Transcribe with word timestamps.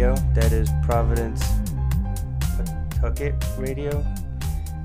Radio. 0.00 0.16
That 0.32 0.52
is 0.52 0.70
Providence 0.82 1.44
Pawtucket 3.02 3.34
Radio. 3.58 4.02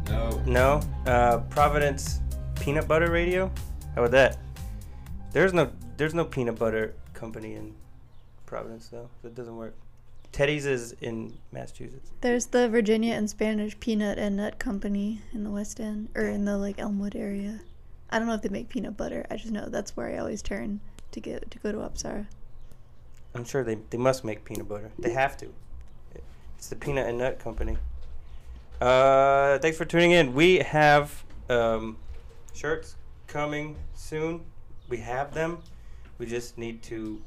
No. 0.10 0.44
No, 0.46 0.82
uh, 1.06 1.38
Providence 1.50 2.20
Peanut 2.60 2.86
Butter 2.86 3.10
Radio. 3.10 3.50
How 3.94 4.02
about 4.02 4.12
that? 4.12 4.38
There's 5.32 5.54
no 5.54 5.72
there's 5.96 6.14
no 6.14 6.26
peanut 6.26 6.60
butter 6.60 6.96
company 7.14 7.56
in 7.56 7.74
Providence 8.46 8.90
though. 8.90 9.08
That 9.22 9.36
doesn't 9.36 9.56
work. 9.56 9.74
Teddie's 10.34 10.66
is 10.66 10.98
in 11.00 11.34
Massachusetts. 11.54 12.12
There's 12.20 12.48
the 12.48 12.68
Virginia 12.68 13.14
and 13.14 13.30
Spanish 13.30 13.80
Peanut 13.80 14.20
and 14.20 14.36
Nut 14.36 14.60
Company 14.60 15.22
in 15.32 15.46
the 15.46 15.50
West 15.50 15.80
End 15.80 16.10
or 16.14 16.24
in 16.24 16.44
the 16.44 16.58
like 16.58 16.78
Elmwood 16.78 17.16
area. 17.16 17.62
I 18.10 18.20
don't 18.20 18.28
know 18.28 18.34
if 18.34 18.42
they 18.42 18.50
make 18.50 18.68
peanut 18.68 18.98
butter. 18.98 19.26
I 19.32 19.38
just 19.38 19.54
know 19.54 19.70
that's 19.70 19.96
where 19.96 20.10
I 20.10 20.18
always 20.18 20.42
turn 20.42 20.82
to 21.14 21.22
get 21.22 21.50
to 21.52 21.60
go 21.60 21.72
to 21.72 21.78
Apsara. 21.78 22.28
I'm 23.36 23.44
sure 23.44 23.66
they, 23.66 23.78
they 23.90 23.98
must 23.98 24.24
make 24.24 24.46
peanut 24.46 24.70
butter. 24.70 24.90
They 24.98 25.12
have 25.12 25.36
to. 25.38 25.54
It's 26.58 26.70
the 26.70 26.78
Peanut 26.78 27.08
and 27.08 27.18
Nut 27.18 27.38
Company. 27.38 27.78
Uh, 28.80 29.60
thanks 29.60 29.78
for 29.78 29.84
tuning 29.84 30.12
in. 30.12 30.34
We 30.34 30.60
have 30.60 31.24
um, 31.50 31.98
shirts 32.54 32.96
coming 33.28 33.76
soon. 33.94 34.42
We 34.88 34.98
have 34.98 35.34
them. 35.34 35.60
We 36.18 36.26
just 36.28 36.58
need 36.58 36.82
to, 36.84 37.22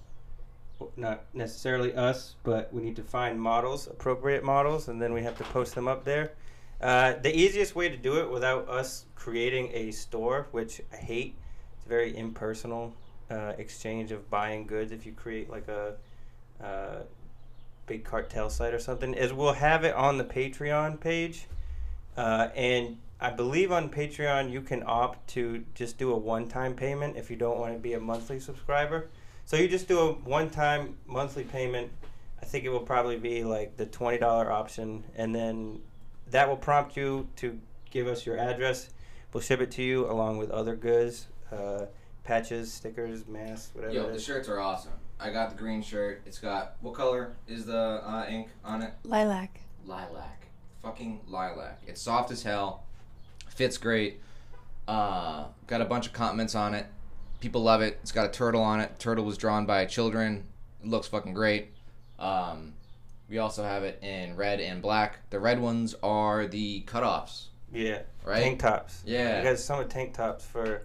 not 0.96 1.24
necessarily 1.34 1.94
us, 1.94 2.36
but 2.42 2.72
we 2.72 2.82
need 2.82 2.96
to 2.96 3.02
find 3.02 3.38
models, 3.38 3.87
appropriate 3.87 4.43
models, 4.43 4.88
and 4.88 5.00
then 5.00 5.12
we 5.12 5.22
have 5.22 5.37
to 5.37 5.45
post 5.45 5.74
them 5.74 5.88
up 5.88 6.04
there. 6.04 6.32
Uh, 6.80 7.15
the 7.22 7.37
easiest 7.37 7.74
way 7.76 7.90
to 7.90 7.96
do 7.96 8.18
it 8.18 8.30
without 8.30 8.66
us 8.68 9.04
creating 9.15 9.70
a 9.74 9.90
store, 9.90 10.46
which 10.52 10.80
I 10.90 10.96
hate, 10.96 11.37
it's 11.76 11.87
very 11.87 12.16
impersonal 12.16 12.95
uh, 13.30 13.52
exchange 13.59 14.12
of 14.12 14.30
buying 14.30 14.66
goods. 14.66 14.93
If 14.93 15.07
you 15.07 15.12
create 15.12 15.51
like 15.51 15.68
a 15.68 15.95
uh, 16.62 17.02
big 17.87 18.04
cartel 18.04 18.51
site 18.51 18.74
or 18.74 18.79
something, 18.79 19.15
is 19.15 19.32
we'll 19.32 19.52
have 19.52 19.84
it 19.84 19.95
on 19.95 20.18
the 20.18 20.24
Patreon 20.24 21.01
page, 21.01 21.46
uh, 22.16 22.49
and 22.54 22.99
I 23.21 23.30
believe 23.30 23.73
on 23.73 23.90
Patreon 23.90 24.52
you 24.52 24.60
can 24.60 24.82
opt 24.87 25.29
to 25.30 25.65
just 25.74 25.99
do 25.99 26.12
a 26.12 26.16
one-time 26.16 26.74
payment 26.74 27.16
if 27.16 27.30
you 27.30 27.37
don't 27.37 27.59
want 27.59 27.73
to 27.74 27.79
be 27.79 27.95
a 27.95 28.01
monthly 28.01 28.40
subscriber. 28.40 29.09
So 29.45 29.56
you 29.56 29.66
just 29.66 29.88
do 29.88 29.99
a 29.99 30.12
one-time 30.12 30.96
monthly 31.06 31.45
payment. 31.45 31.90
I 32.40 32.45
think 32.45 32.65
it 32.65 32.68
will 32.68 32.80
probably 32.80 33.18
be 33.18 33.45
like 33.45 33.76
the 33.76 33.87
twenty 33.87 34.18
dollar 34.18 34.52
option, 34.52 35.04
and 35.16 35.34
then 35.34 35.80
that 36.30 36.49
will 36.49 36.56
prompt 36.56 36.96
you 36.96 37.29
to 37.37 37.59
give 37.90 38.06
us 38.06 38.26
your 38.26 38.38
address. 38.38 38.90
We'll 39.32 39.40
ship 39.40 39.60
it 39.60 39.71
to 39.73 39.82
you 39.82 40.10
along 40.10 40.38
with 40.38 40.51
other 40.51 40.76
goods, 40.76 41.26
uh, 41.51 41.87
patches, 42.29 42.71
stickers, 42.71 43.26
masks, 43.26 43.71
whatever. 43.74 43.95
Yo, 43.95 44.04
it 44.04 44.12
the 44.12 44.21
shirts 44.21 44.51
are 44.51 44.60
awesome. 44.60 44.93
I 45.18 45.30
got 45.30 45.48
the 45.48 45.57
green 45.57 45.80
shirt. 45.80 46.21
It's 46.26 46.38
got 46.38 46.74
what 46.82 46.93
color 46.93 47.32
is 47.48 47.65
the 47.65 47.76
uh, 48.07 48.26
ink 48.29 48.48
on 48.62 48.82
it? 48.82 48.93
Lilac. 49.02 49.59
Lilac. 49.87 50.46
Fucking 50.82 51.21
lilac. 51.26 51.80
It's 51.87 52.02
soft 52.02 52.30
as 52.30 52.43
hell. 52.43 52.84
Fits 53.49 53.79
great. 53.79 54.21
Uh, 54.87 55.46
got 55.66 55.80
a 55.80 55.87
bunch 55.87 56.06
of 56.06 56.12
comments 56.12 56.54
on 56.54 56.74
it. 56.74 56.84
People 57.40 57.62
love 57.62 57.80
it. 57.80 57.99
It's 58.02 58.12
got 58.12 58.26
a 58.26 58.30
turtle 58.30 58.62
on 58.62 58.80
it. 58.80 58.99
Turtle 58.99 59.24
was 59.24 59.38
drawn 59.38 59.65
by 59.65 59.87
children. 59.87 60.45
It 60.84 60.88
looks 60.88 61.09
fucking 61.09 61.32
great. 61.32 61.73
Um, 62.18 62.74
we 63.30 63.38
also 63.38 63.62
have 63.65 63.84
it 63.84 64.03
in 64.03 64.37
red 64.37 64.60
and 64.60 64.82
black. 64.82 65.19
The 65.31 65.41
red 65.41 65.60
ones 65.60 65.94
are 66.03 66.47
the 66.47 66.83
cutoffs, 66.83 67.47
Yeah, 67.72 68.03
right? 68.22 68.43
tank 68.43 68.60
tops. 68.60 69.03
Yeah. 69.06 69.39
You 69.39 69.45
got 69.45 69.59
summer 69.59 69.84
tank 69.84 70.12
tops 70.15 70.45
for 70.45 70.83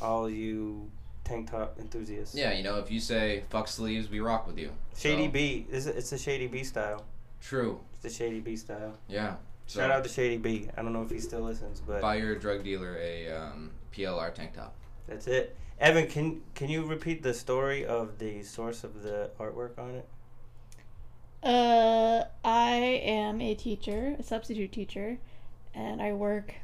all 0.00 0.28
you 0.28 0.90
tank 1.24 1.50
top 1.50 1.78
enthusiasts. 1.78 2.34
Yeah, 2.34 2.52
you 2.52 2.62
know, 2.62 2.78
if 2.78 2.90
you 2.90 3.00
say 3.00 3.44
fuck 3.50 3.68
sleeves, 3.68 4.08
we 4.08 4.20
rock 4.20 4.46
with 4.46 4.58
you. 4.58 4.70
Shady 4.96 5.26
So, 5.26 5.30
B. 5.30 5.66
It's 5.70 5.86
a, 5.86 5.96
it's 5.96 6.12
a 6.12 6.18
Shady 6.18 6.46
B 6.46 6.64
style. 6.64 7.04
True. 7.40 7.80
It's 7.92 8.02
the 8.02 8.10
Shady 8.10 8.40
B 8.40 8.56
style. 8.56 8.98
Yeah. 9.08 9.36
So 9.66 9.80
Shout 9.80 9.90
out 9.90 10.02
to 10.04 10.08
Shady 10.08 10.38
B. 10.38 10.68
I 10.76 10.82
don't 10.82 10.92
know 10.92 11.02
if 11.02 11.10
he 11.10 11.20
still 11.20 11.42
listens, 11.42 11.80
but 11.80 12.00
buy 12.00 12.16
your 12.16 12.34
drug 12.34 12.64
dealer 12.64 12.96
a 12.98 13.30
um, 13.30 13.70
PLR 13.94 14.32
tank 14.34 14.54
top. 14.54 14.74
that's 15.06 15.26
it. 15.26 15.56
Evan, 15.78 16.06
can 16.08 16.40
can 16.54 16.68
you 16.70 16.84
repeat 16.84 17.22
the 17.22 17.34
story 17.34 17.84
of 17.84 18.18
the 18.18 18.42
source 18.42 18.82
of 18.82 19.02
the 19.02 19.30
artwork 19.38 19.78
on 19.78 19.94
it? 19.94 20.08
Uh, 21.42 22.24
I 22.44 22.74
am 23.04 23.40
a 23.40 23.54
teacher, 23.54 24.16
a 24.18 24.22
substitute 24.22 24.72
teacher, 24.72 25.18
and 25.74 26.02
I 26.02 26.12
work 26.14 26.54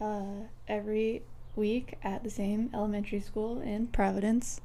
uh, 0.00 0.44
every 0.68 1.22
week 1.56 1.94
at 2.02 2.22
the 2.24 2.30
same 2.30 2.70
elementary 2.74 3.20
school 3.20 3.60
in 3.60 3.86
Providence. 3.88 4.60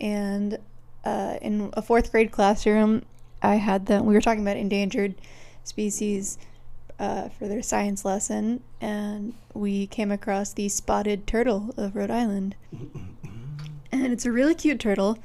And 0.00 0.58
uh, 1.04 1.38
in 1.40 1.70
a 1.74 1.82
fourth 1.82 2.10
grade 2.10 2.32
classroom, 2.32 3.04
I 3.42 3.56
had 3.56 3.86
them, 3.86 4.06
we 4.06 4.14
were 4.14 4.20
talking 4.20 4.42
about 4.42 4.56
endangered 4.56 5.14
species 5.64 6.38
uh, 6.98 7.28
for 7.28 7.46
their 7.46 7.62
science 7.62 8.04
lesson, 8.04 8.62
and 8.80 9.34
we 9.54 9.86
came 9.86 10.10
across 10.10 10.52
the 10.52 10.68
spotted 10.68 11.26
turtle 11.26 11.74
of 11.76 11.94
Rhode 11.94 12.10
Island. 12.10 12.56
And 13.92 14.12
it's 14.12 14.26
a 14.26 14.32
really 14.32 14.54
cute 14.54 14.80
turtle. 14.80 15.18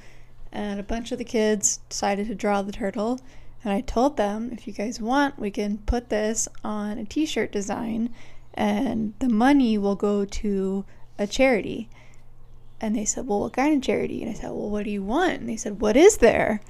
And 0.51 0.79
a 0.79 0.83
bunch 0.83 1.11
of 1.11 1.17
the 1.17 1.23
kids 1.23 1.79
decided 1.87 2.27
to 2.27 2.35
draw 2.35 2.61
the 2.61 2.73
turtle. 2.73 3.19
And 3.63 3.71
I 3.71 3.81
told 3.81 4.17
them, 4.17 4.49
if 4.51 4.67
you 4.67 4.73
guys 4.73 4.99
want, 4.99 5.39
we 5.39 5.51
can 5.51 5.77
put 5.79 6.09
this 6.09 6.47
on 6.63 6.97
a 6.97 7.05
t 7.05 7.25
shirt 7.25 7.51
design 7.51 8.13
and 8.53 9.13
the 9.19 9.29
money 9.29 9.77
will 9.77 9.95
go 9.95 10.25
to 10.25 10.85
a 11.17 11.27
charity. 11.27 11.89
And 12.79 12.95
they 12.95 13.05
said, 13.05 13.27
Well, 13.27 13.41
what 13.41 13.53
kind 13.53 13.75
of 13.75 13.81
charity? 13.81 14.21
And 14.21 14.31
I 14.31 14.33
said, 14.33 14.51
Well, 14.51 14.69
what 14.69 14.85
do 14.85 14.91
you 14.91 15.03
want? 15.03 15.39
And 15.39 15.49
they 15.49 15.55
said, 15.55 15.79
What 15.79 15.95
is 15.95 16.17
there? 16.17 16.61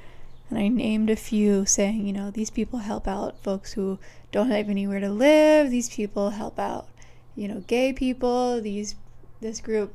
And 0.50 0.60
I 0.60 0.68
named 0.68 1.10
a 1.10 1.16
few, 1.16 1.66
saying, 1.66 2.06
You 2.06 2.14
know, 2.14 2.32
these 2.32 2.50
people 2.50 2.80
help 2.80 3.08
out 3.08 3.42
folks 3.42 3.74
who 3.74 3.98
don't 4.32 4.52
have 4.52 4.70
anywhere 4.70 5.00
to 5.00 5.10
live. 5.10 5.72
These 5.72 5.90
people 5.90 6.32
help 6.32 6.60
out, 6.60 6.88
you 7.36 7.48
know, 7.48 7.62
gay 7.68 7.94
people. 7.94 8.62
These, 8.62 8.96
this 9.40 9.62
group 9.62 9.94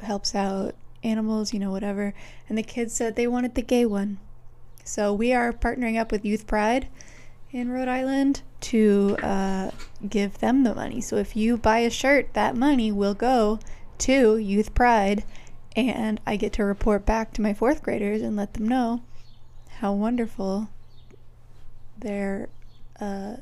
helps 0.00 0.34
out 0.34 0.76
animals, 1.02 1.52
you 1.52 1.58
know, 1.58 1.70
whatever. 1.70 2.14
And 2.48 2.56
the 2.56 2.62
kids 2.62 2.94
said 2.94 3.16
they 3.16 3.26
wanted 3.26 3.54
the 3.54 3.62
gay 3.62 3.84
one. 3.84 4.18
So 4.84 5.12
we 5.12 5.32
are 5.32 5.52
partnering 5.52 5.98
up 5.98 6.10
with 6.10 6.24
Youth 6.24 6.46
Pride 6.46 6.88
in 7.52 7.70
Rhode 7.70 7.88
Island 7.88 8.42
to 8.60 9.16
uh, 9.22 9.70
give 10.08 10.38
them 10.38 10.64
the 10.64 10.74
money. 10.74 11.00
So 11.00 11.16
if 11.16 11.36
you 11.36 11.56
buy 11.56 11.78
a 11.78 11.90
shirt, 11.90 12.34
that 12.34 12.56
money 12.56 12.92
will 12.92 13.14
go 13.14 13.58
to 13.98 14.36
Youth 14.36 14.74
Pride, 14.74 15.24
and 15.74 16.20
I 16.26 16.36
get 16.36 16.52
to 16.54 16.64
report 16.64 17.06
back 17.06 17.32
to 17.34 17.42
my 17.42 17.54
fourth 17.54 17.82
graders 17.82 18.22
and 18.22 18.36
let 18.36 18.54
them 18.54 18.68
know 18.68 19.02
how 19.78 19.92
wonderful 19.92 20.68
their 21.98 22.48
uh, 23.00 23.36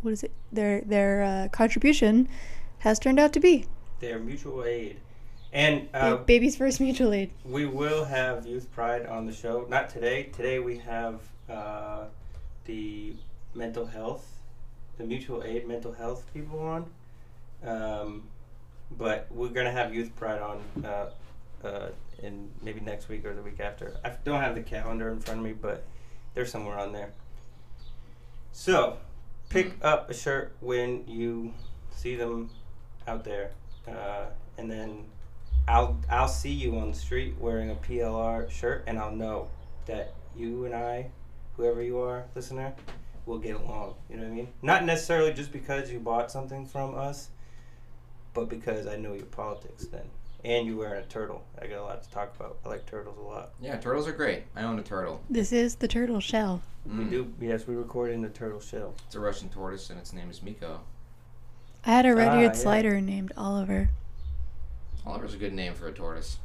what 0.00 0.12
is 0.12 0.22
it 0.22 0.32
their 0.50 0.80
their 0.82 1.22
uh, 1.22 1.48
contribution 1.48 2.28
has 2.80 2.98
turned 2.98 3.18
out 3.18 3.32
to 3.32 3.40
be. 3.40 3.66
Their 4.00 4.18
mutual 4.18 4.64
aid. 4.64 4.98
And 5.52 5.88
uh, 5.92 6.16
Baby's 6.16 6.56
first 6.56 6.80
mutual 6.80 7.12
aid. 7.12 7.30
we 7.44 7.66
will 7.66 8.06
have 8.06 8.46
Youth 8.46 8.72
Pride 8.72 9.04
on 9.04 9.26
the 9.26 9.32
show. 9.34 9.66
Not 9.68 9.90
today. 9.90 10.24
Today 10.32 10.58
we 10.58 10.78
have 10.78 11.20
uh, 11.48 12.04
the 12.64 13.14
mental 13.54 13.86
health, 13.86 14.26
the 14.98 15.04
mutual 15.04 15.42
aid 15.42 15.66
mental 15.66 15.92
health 15.92 16.24
people 16.32 16.60
on. 16.60 16.90
Um, 17.64 18.24
but 18.90 19.26
we're 19.30 19.48
gonna 19.48 19.72
have 19.72 19.94
Youth 19.94 20.14
Pride 20.16 20.40
on 20.40 20.84
uh, 20.84 21.10
uh, 21.64 21.88
in 22.22 22.50
maybe 22.62 22.80
next 22.80 23.08
week 23.08 23.24
or 23.24 23.34
the 23.34 23.42
week 23.42 23.60
after. 23.60 23.96
I 24.04 24.12
don't 24.24 24.40
have 24.40 24.54
the 24.54 24.62
calendar 24.62 25.10
in 25.10 25.20
front 25.20 25.40
of 25.40 25.46
me, 25.46 25.52
but 25.52 25.84
they're 26.34 26.46
somewhere 26.46 26.78
on 26.78 26.92
there. 26.92 27.12
So, 28.52 28.98
pick 29.48 29.74
up 29.82 30.10
a 30.10 30.14
shirt 30.14 30.54
when 30.60 31.06
you 31.08 31.54
see 31.94 32.16
them 32.16 32.50
out 33.06 33.24
there, 33.24 33.52
uh, 33.88 34.26
and 34.58 34.70
then 34.70 35.04
I'll 35.66 35.98
I'll 36.10 36.28
see 36.28 36.52
you 36.52 36.76
on 36.78 36.90
the 36.90 36.96
street 36.96 37.36
wearing 37.38 37.70
a 37.70 37.74
PLR 37.74 38.50
shirt, 38.50 38.84
and 38.86 38.98
I'll 38.98 39.14
know 39.14 39.48
that 39.86 40.14
you 40.36 40.64
and 40.64 40.74
I, 40.74 41.10
whoever 41.62 41.80
you 41.82 42.00
are, 42.00 42.24
listener, 42.34 42.74
we'll 43.24 43.38
get 43.38 43.54
along. 43.54 43.94
You 44.10 44.16
know 44.16 44.24
what 44.24 44.32
I 44.32 44.34
mean? 44.34 44.48
Not 44.62 44.84
necessarily 44.84 45.32
just 45.32 45.52
because 45.52 45.92
you 45.92 46.00
bought 46.00 46.30
something 46.32 46.66
from 46.66 46.96
us, 46.96 47.28
but 48.34 48.48
because 48.48 48.86
I 48.88 48.96
know 48.96 49.12
your 49.14 49.26
politics 49.26 49.84
then. 49.86 50.02
And 50.44 50.66
you 50.66 50.76
wearing 50.76 51.00
a 51.00 51.06
turtle. 51.06 51.44
I 51.60 51.68
got 51.68 51.78
a 51.78 51.84
lot 51.84 52.02
to 52.02 52.10
talk 52.10 52.34
about. 52.34 52.58
I 52.66 52.68
like 52.70 52.84
turtles 52.84 53.16
a 53.16 53.20
lot. 53.20 53.50
Yeah, 53.60 53.76
turtles 53.76 54.08
are 54.08 54.12
great. 54.12 54.42
I 54.56 54.62
own 54.62 54.76
a 54.76 54.82
turtle. 54.82 55.20
This 55.30 55.52
is 55.52 55.76
the 55.76 55.86
turtle 55.86 56.18
shell. 56.18 56.62
We 56.84 57.04
Mm. 57.04 57.10
do. 57.10 57.32
Yes, 57.40 57.64
we 57.68 57.76
recorded 57.76 58.14
in 58.14 58.22
the 58.22 58.28
turtle 58.28 58.58
shell. 58.58 58.94
It's 59.06 59.14
a 59.14 59.20
Russian 59.20 59.50
tortoise, 59.50 59.88
and 59.90 60.00
its 60.00 60.12
name 60.12 60.28
is 60.30 60.42
Miko. 60.42 60.80
I 61.86 61.90
had 61.92 62.06
a 62.06 62.14
red 62.16 62.34
eared 62.34 62.50
Ah, 62.52 62.54
yeah. 62.56 62.60
slider 62.60 63.00
named 63.00 63.30
Oliver. 63.36 63.90
Oliver's 65.06 65.34
a 65.34 65.36
good 65.36 65.52
name 65.52 65.74
for 65.74 65.86
a 65.86 65.92
tortoise. 65.92 66.38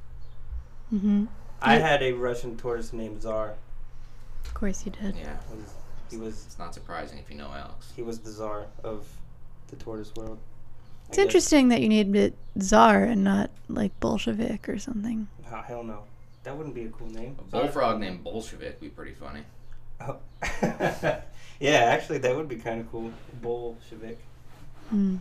Mm-hmm. 0.94 1.26
I 1.60 1.76
had 1.80 2.04
a 2.04 2.12
Russian 2.14 2.56
tortoise 2.56 2.94
named 2.94 3.22
Tsar. 3.22 3.56
Of 4.48 4.54
course 4.54 4.86
you 4.86 4.92
did. 4.92 5.16
Yeah, 5.16 5.38
He 6.10 6.18
was- 6.18 6.46
it's 6.46 6.58
not 6.58 6.74
surprising 6.74 7.20
if 7.20 7.30
you 7.30 7.38
know 7.38 7.52
Alex. 7.54 7.92
he 7.96 8.02
was 8.02 8.20
the 8.20 8.32
czar 8.32 8.66
of 8.84 9.06
the 9.68 9.76
tortoise 9.76 10.14
world. 10.16 10.40
I 10.40 11.08
It's 11.10 11.18
guess. 11.18 11.26
interesting 11.26 11.68
that 11.70 11.82
you 11.82 11.90
named 11.90 12.16
it 12.16 12.36
Czar 12.62 13.04
and 13.04 13.24
not 13.24 13.50
like 13.70 13.98
Bolshevik 14.00 14.68
or 14.70 14.80
something. 14.80 15.28
Oh, 15.52 15.62
hell 15.62 15.84
no. 15.84 16.04
That 16.44 16.56
wouldn't 16.58 16.76
be 16.76 16.86
a 16.86 16.90
cool 16.90 17.10
name. 17.10 17.36
A 17.40 17.44
bullfrog 17.44 18.00
named 18.00 18.24
Bolshevik 18.24 18.74
would 18.74 18.80
be 18.82 18.90
pretty 18.90 19.14
funny. 19.14 19.42
Oh. 20.02 20.18
yeah, 21.60 21.72
actually, 21.86 22.20
that 22.20 22.36
would 22.36 22.48
be 22.48 22.56
kind 22.58 22.80
of 22.82 22.90
cool. 22.92 23.12
Bolshevik. 23.42 24.20
Mm. 24.94 25.20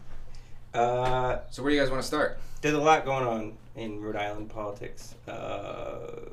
Uh, 0.74 1.38
So 1.50 1.62
where 1.62 1.70
do 1.70 1.76
you 1.76 1.82
guys 1.82 1.90
want 1.90 2.02
to 2.02 2.06
start? 2.06 2.38
there's 2.62 2.74
a 2.74 2.80
lot 2.80 3.04
going 3.04 3.26
on 3.26 3.52
in 3.76 4.00
Rhode 4.00 4.16
Island 4.16 4.48
politics. 4.50 5.14
Uh, 5.28 6.30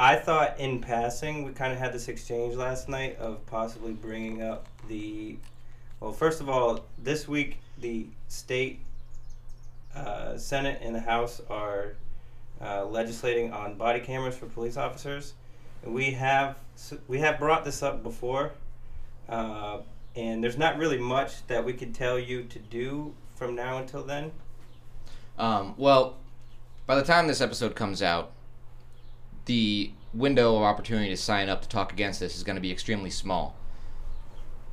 I 0.00 0.16
thought, 0.16 0.58
in 0.58 0.80
passing, 0.80 1.44
we 1.44 1.52
kind 1.52 1.74
of 1.74 1.78
had 1.78 1.92
this 1.92 2.08
exchange 2.08 2.54
last 2.54 2.88
night 2.88 3.18
of 3.18 3.44
possibly 3.44 3.92
bringing 3.92 4.40
up 4.40 4.64
the. 4.88 5.36
Well, 6.00 6.14
first 6.14 6.40
of 6.40 6.48
all, 6.48 6.86
this 6.96 7.28
week 7.28 7.58
the 7.78 8.06
state 8.26 8.80
uh, 9.94 10.38
Senate 10.38 10.80
and 10.82 10.94
the 10.94 11.00
House 11.00 11.42
are 11.50 11.96
uh, 12.62 12.86
legislating 12.86 13.52
on 13.52 13.74
body 13.74 14.00
cameras 14.00 14.34
for 14.34 14.46
police 14.46 14.78
officers. 14.78 15.34
We 15.84 16.12
have 16.12 16.56
we 17.06 17.18
have 17.18 17.38
brought 17.38 17.66
this 17.66 17.82
up 17.82 18.02
before, 18.02 18.52
uh, 19.28 19.80
and 20.16 20.42
there's 20.42 20.56
not 20.56 20.78
really 20.78 20.96
much 20.96 21.46
that 21.48 21.62
we 21.62 21.74
could 21.74 21.94
tell 21.94 22.18
you 22.18 22.44
to 22.44 22.58
do 22.58 23.12
from 23.34 23.54
now 23.54 23.76
until 23.76 24.02
then. 24.02 24.32
Um, 25.38 25.74
well, 25.76 26.16
by 26.86 26.94
the 26.94 27.04
time 27.04 27.26
this 27.26 27.42
episode 27.42 27.74
comes 27.74 28.00
out, 28.00 28.32
the 29.46 29.92
window 30.12 30.56
of 30.56 30.62
opportunity 30.62 31.08
to 31.10 31.16
sign 31.16 31.48
up 31.48 31.62
to 31.62 31.68
talk 31.68 31.92
against 31.92 32.20
this 32.20 32.36
is 32.36 32.42
going 32.42 32.56
to 32.56 32.62
be 32.62 32.72
extremely 32.72 33.10
small. 33.10 33.56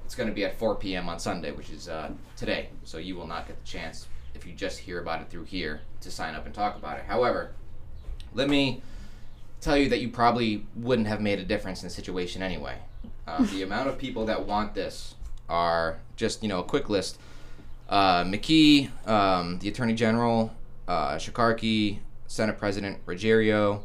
It's 0.06 0.16
going 0.16 0.30
to 0.30 0.36
be 0.36 0.46
at 0.46 0.58
4 0.58 0.76
p.m. 0.76 1.10
on 1.10 1.20
Sunday, 1.20 1.52
which 1.52 1.70
is 1.70 1.90
uh, 1.90 2.12
today. 2.36 2.70
So 2.84 2.98
you 2.98 3.16
will 3.16 3.28
not 3.28 3.48
get 3.48 3.60
the 3.60 3.68
chance, 3.68 4.08
if 4.34 4.46
you 4.46 4.54
just 4.54 4.80
hear 4.80 5.02
about 5.02 5.22
it 5.22 5.30
through 5.30 5.44
here, 5.44 5.82
to 6.02 6.12
sign 6.12 6.34
up 6.34 6.46
and 6.46 6.56
talk 6.56 6.78
about 6.78 6.98
it. 6.98 7.06
However, 7.06 7.52
let 8.34 8.50
me 8.50 8.82
tell 9.60 9.78
you 9.78 9.90
that 9.90 10.00
you 10.00 10.10
probably 10.10 10.66
wouldn't 10.76 11.08
have 11.08 11.22
made 11.22 11.40
a 11.40 11.44
difference 11.44 11.82
in 11.82 11.90
the 11.90 11.94
situation 11.94 12.42
anyway. 12.42 12.78
Uh, 13.28 13.44
the 13.52 13.64
amount 13.64 13.90
of 13.90 13.98
people 13.98 14.26
that 14.26 14.46
want 14.46 14.74
this 14.74 15.16
are 15.50 16.00
just, 16.16 16.42
you 16.42 16.50
know, 16.50 16.60
a 16.60 16.64
quick 16.64 16.90
list. 16.90 17.20
Uh, 17.90 18.24
McKee, 18.24 18.90
um, 19.08 19.60
the 19.60 19.70
Attorney 19.70 19.94
General, 19.94 20.54
uh, 20.88 21.16
Shekarchi, 21.16 22.00
Senate 22.28 22.58
President 22.58 23.06
Ruggerio, 23.06 23.82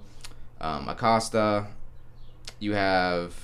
um, 0.63 0.89
Acosta. 0.89 1.67
You 2.59 2.73
have 2.73 3.35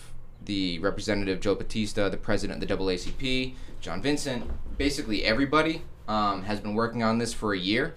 the 0.44 0.78
Representative 0.78 1.40
Joe 1.40 1.54
Batista, 1.54 2.08
the 2.08 2.16
President 2.16 2.62
of 2.62 2.68
the 2.68 2.74
NAACP, 2.74 3.54
John 3.80 4.00
Vincent. 4.00 4.50
Basically, 4.78 5.24
everybody 5.24 5.82
um, 6.06 6.44
has 6.44 6.60
been 6.60 6.74
working 6.74 7.02
on 7.02 7.18
this 7.18 7.34
for 7.34 7.52
a 7.52 7.58
year. 7.58 7.96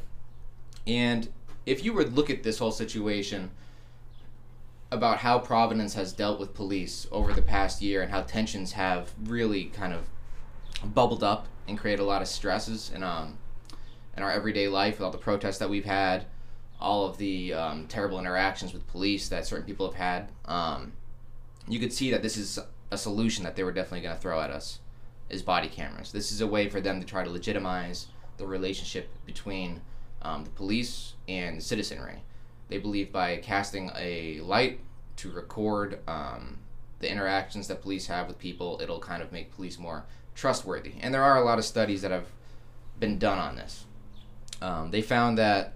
And 0.86 1.30
if 1.66 1.86
you 1.86 1.94
would 1.94 2.16
look 2.16 2.30
at 2.30 2.44
this 2.44 2.58
whole 2.60 2.72
situation 2.72 3.52
about 4.92 5.20
how 5.20 5.40
Providence 5.40 5.94
has 5.94 6.12
dealt 6.12 6.40
with 6.40 6.54
police 6.54 7.08
over 7.12 7.32
the 7.32 7.42
past 7.42 7.82
year 7.82 8.02
and 8.02 8.12
how 8.12 8.24
tensions 8.24 8.74
have 8.74 9.14
really 9.24 9.66
kind 9.66 9.94
of 9.94 10.10
bubbled 10.94 11.24
up 11.24 11.48
and 11.68 11.78
created 11.78 12.02
a 12.02 12.06
lot 12.06 12.22
of 12.22 12.28
stresses 12.28 12.92
in 12.94 13.04
um 13.04 13.38
in 14.18 14.24
our 14.24 14.32
everyday 14.32 14.68
life 14.68 14.96
with 14.96 15.06
all 15.06 15.12
the 15.12 15.18
protests 15.18 15.60
that 15.60 15.70
we've 15.70 15.86
had, 15.86 16.26
all 16.82 17.06
of 17.06 17.18
the 17.18 17.54
um, 17.54 17.88
terrible 17.88 18.20
interactions 18.20 18.74
with 18.74 18.88
police 18.88 19.30
that 19.30 19.46
certain 19.46 19.66
people 19.66 19.86
have 19.86 19.96
had. 19.96 20.30
Um, 20.46 20.94
you 21.68 21.80
could 21.80 21.94
see 21.94 22.12
that 22.12 22.22
this 22.22 22.38
is 22.38 22.60
a 22.90 22.98
solution 22.98 23.44
that 23.44 23.56
they 23.56 23.64
were 23.64 23.72
definitely 23.72 24.02
going 24.02 24.16
to 24.16 24.22
throw 24.22 24.42
at 24.42 24.50
us 24.50 24.80
is 25.30 25.42
body 25.42 25.70
cameras. 25.70 26.12
This 26.12 26.32
is 26.32 26.42
a 26.42 26.48
way 26.48 26.68
for 26.68 26.82
them 26.82 27.00
to 27.00 27.06
try 27.06 27.24
to 27.24 27.30
legitimize 27.30 28.08
the 28.38 28.46
relationship 28.46 29.10
between 29.26 29.82
um, 30.22 30.44
the 30.44 30.50
police 30.50 31.14
and 31.28 31.62
citizenry. 31.64 32.24
They 32.68 32.78
believe 32.78 33.12
by 33.12 33.38
casting 33.38 33.92
a 33.96 34.40
light 34.42 34.80
to 35.18 35.32
record 35.32 36.00
um, 36.08 36.60
the 37.00 37.12
interactions 37.12 37.68
that 37.68 37.82
police 37.82 38.08
have 38.08 38.28
with 38.28 38.40
people, 38.40 38.80
it'll 38.82 39.00
kind 39.00 39.22
of 39.22 39.32
make 39.32 39.56
police 39.56 39.78
more 39.78 40.06
trustworthy. 40.36 40.94
And 41.02 41.14
there 41.14 41.24
are 41.24 41.38
a 41.38 41.46
lot 41.46 41.60
of 41.60 41.66
studies 41.66 42.02
that 42.02 42.12
have 42.12 42.28
been 43.00 43.18
done 43.18 43.40
on 43.40 43.56
this. 43.56 43.86
Um, 44.62 44.92
they 44.92 45.02
found 45.02 45.38
that 45.38 45.74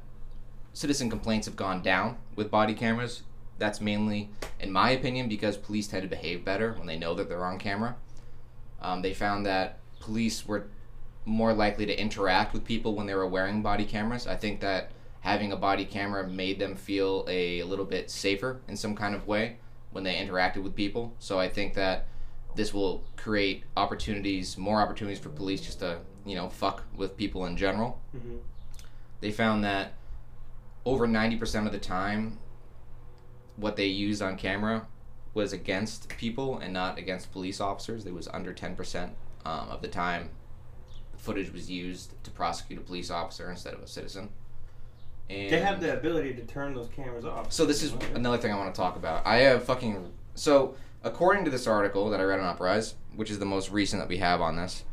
citizen 0.76 1.10
complaints 1.10 1.48
have 1.48 1.56
gone 1.56 1.82
down 1.82 2.18
with 2.36 2.52
body 2.52 2.74
cameras. 2.74 3.24
That's 3.58 3.80
mainly, 3.80 4.30
in 4.60 4.72
my 4.72 4.92
opinion, 4.92 5.30
because 5.30 5.56
police 5.56 5.88
tend 5.88 6.04
to 6.04 6.10
behave 6.10 6.44
better 6.44 6.74
when 6.74 6.86
they 6.86 7.00
know 7.00 7.16
that 7.16 7.30
they're 7.30 7.46
on 7.46 7.58
camera. 7.58 7.96
Um, 8.82 9.02
they 9.02 9.14
found 9.14 9.46
that 9.46 9.80
police 10.02 10.46
were 10.46 10.68
more 11.24 11.54
likely 11.54 11.86
to 11.86 12.00
interact 12.00 12.54
with 12.54 12.66
people 12.66 12.94
when 12.94 13.08
they 13.08 13.16
were 13.16 13.26
wearing 13.26 13.62
body 13.62 13.86
cameras. 13.86 14.28
I 14.28 14.36
think 14.36 14.60
that 14.60 14.92
having 15.22 15.54
a 15.54 15.56
body 15.56 15.86
camera 15.86 16.28
made 16.28 16.60
them 16.60 16.76
feel 16.76 17.26
a 17.30 17.64
little 17.64 17.86
bit 17.86 18.12
safer 18.12 18.60
in 18.68 18.76
some 18.76 18.96
kind 18.96 19.16
of 19.16 19.26
way 19.26 19.58
when 19.92 20.04
they 20.04 20.16
interacted 20.16 20.62
with 20.62 20.76
people. 20.76 21.16
So 21.20 21.40
I 21.40 21.48
think 21.48 21.74
that 21.76 22.08
this 22.54 22.74
will 22.74 23.06
create 23.16 23.64
opportunities, 23.78 24.58
more 24.58 24.82
opportunities 24.82 25.20
for 25.20 25.30
police 25.30 25.62
just 25.62 25.80
to, 25.80 26.00
you 26.26 26.36
know, 26.36 26.50
fuck 26.50 26.84
with 26.96 27.16
people 27.16 27.46
in 27.46 27.56
general. 27.56 28.02
Mm-hmm. 28.16 28.36
They 29.22 29.32
found 29.32 29.64
that 29.64 29.94
over 30.86 31.08
90% 31.08 31.66
of 31.66 31.72
the 31.72 31.80
time, 31.80 32.38
what 33.56 33.76
they 33.76 33.88
used 33.88 34.22
on 34.22 34.38
camera 34.38 34.88
was 35.34 35.52
against 35.52 36.08
people 36.10 36.60
and 36.60 36.72
not 36.74 36.98
against 36.98 37.32
police 37.32 37.60
officers. 37.60 38.06
It 38.06 38.14
was 38.14 38.28
under 38.30 38.54
10% 38.54 39.10
um, 39.46 39.70
of 39.70 39.82
the 39.82 39.88
time 39.88 40.30
the 41.16 41.22
footage 41.24 41.52
was 41.52 41.70
used 41.70 42.12
to 42.24 42.32
prosecute 42.32 42.80
a 42.80 42.82
police 42.84 43.10
officer 43.10 43.50
instead 43.50 43.74
of 43.74 43.82
a 43.82 43.88
citizen. 43.88 44.30
And 45.30 45.50
They 45.50 45.60
have 45.60 45.82
the 45.82 45.98
ability 45.98 46.34
to 46.36 46.42
turn 46.44 46.74
those 46.74 46.90
cameras 46.90 47.26
off. 47.26 47.52
so 47.52 47.66
this 47.66 47.82
is 47.82 47.94
another 48.14 48.38
thing 48.38 48.52
I 48.54 48.58
want 48.58 48.74
to 48.74 48.80
talk 48.80 48.96
about. 48.96 49.26
I 49.26 49.38
have 49.38 49.64
fucking 49.64 50.12
so 50.36 50.76
according 51.04 51.46
to 51.46 51.52
this 51.52 51.68
article 51.68 52.10
that 52.10 52.20
I 52.20 52.24
read 52.24 52.40
on 52.40 52.46
Uprise, 52.46 52.96
which 53.16 53.32
is 53.32 53.40
the 53.40 53.46
most 53.46 53.72
recent 53.72 54.02
that 54.02 54.10
we 54.10 54.18
have 54.18 54.42
on 54.42 54.56
this, 54.56 54.84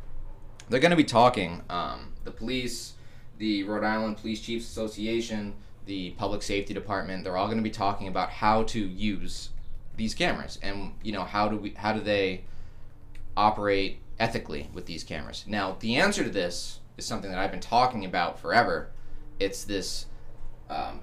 they're 0.69 0.79
going 0.79 0.91
to 0.91 0.97
be 0.97 1.03
talking. 1.03 1.61
Um, 1.69 2.13
the 2.23 2.31
police, 2.31 2.93
the 3.37 3.63
Rhode 3.63 3.83
Island 3.83 4.17
Police 4.17 4.39
Chiefs 4.41 4.65
Association, 4.65 5.53
the 5.85 6.11
Public 6.11 6.41
Safety 6.41 6.73
Department, 6.73 7.23
they're 7.23 7.37
all 7.37 7.47
going 7.47 7.57
to 7.57 7.63
be 7.63 7.69
talking 7.69 8.07
about 8.07 8.29
how 8.29 8.63
to 8.63 8.79
use 8.79 9.49
these 9.95 10.15
cameras 10.15 10.57
and 10.63 10.93
you 11.03 11.11
know 11.11 11.23
how 11.23 11.47
do 11.47 11.55
we 11.55 11.69
how 11.77 11.93
do 11.93 11.99
they 11.99 12.43
operate 13.37 13.99
ethically 14.19 14.69
with 14.73 14.85
these 14.85 15.03
cameras. 15.03 15.43
Now 15.47 15.77
the 15.79 15.95
answer 15.95 16.23
to 16.23 16.29
this 16.29 16.79
is 16.97 17.05
something 17.05 17.29
that 17.31 17.39
I've 17.39 17.51
been 17.51 17.59
talking 17.59 18.05
about 18.05 18.39
forever. 18.39 18.89
It's 19.39 19.63
this 19.63 20.05
um, 20.69 21.01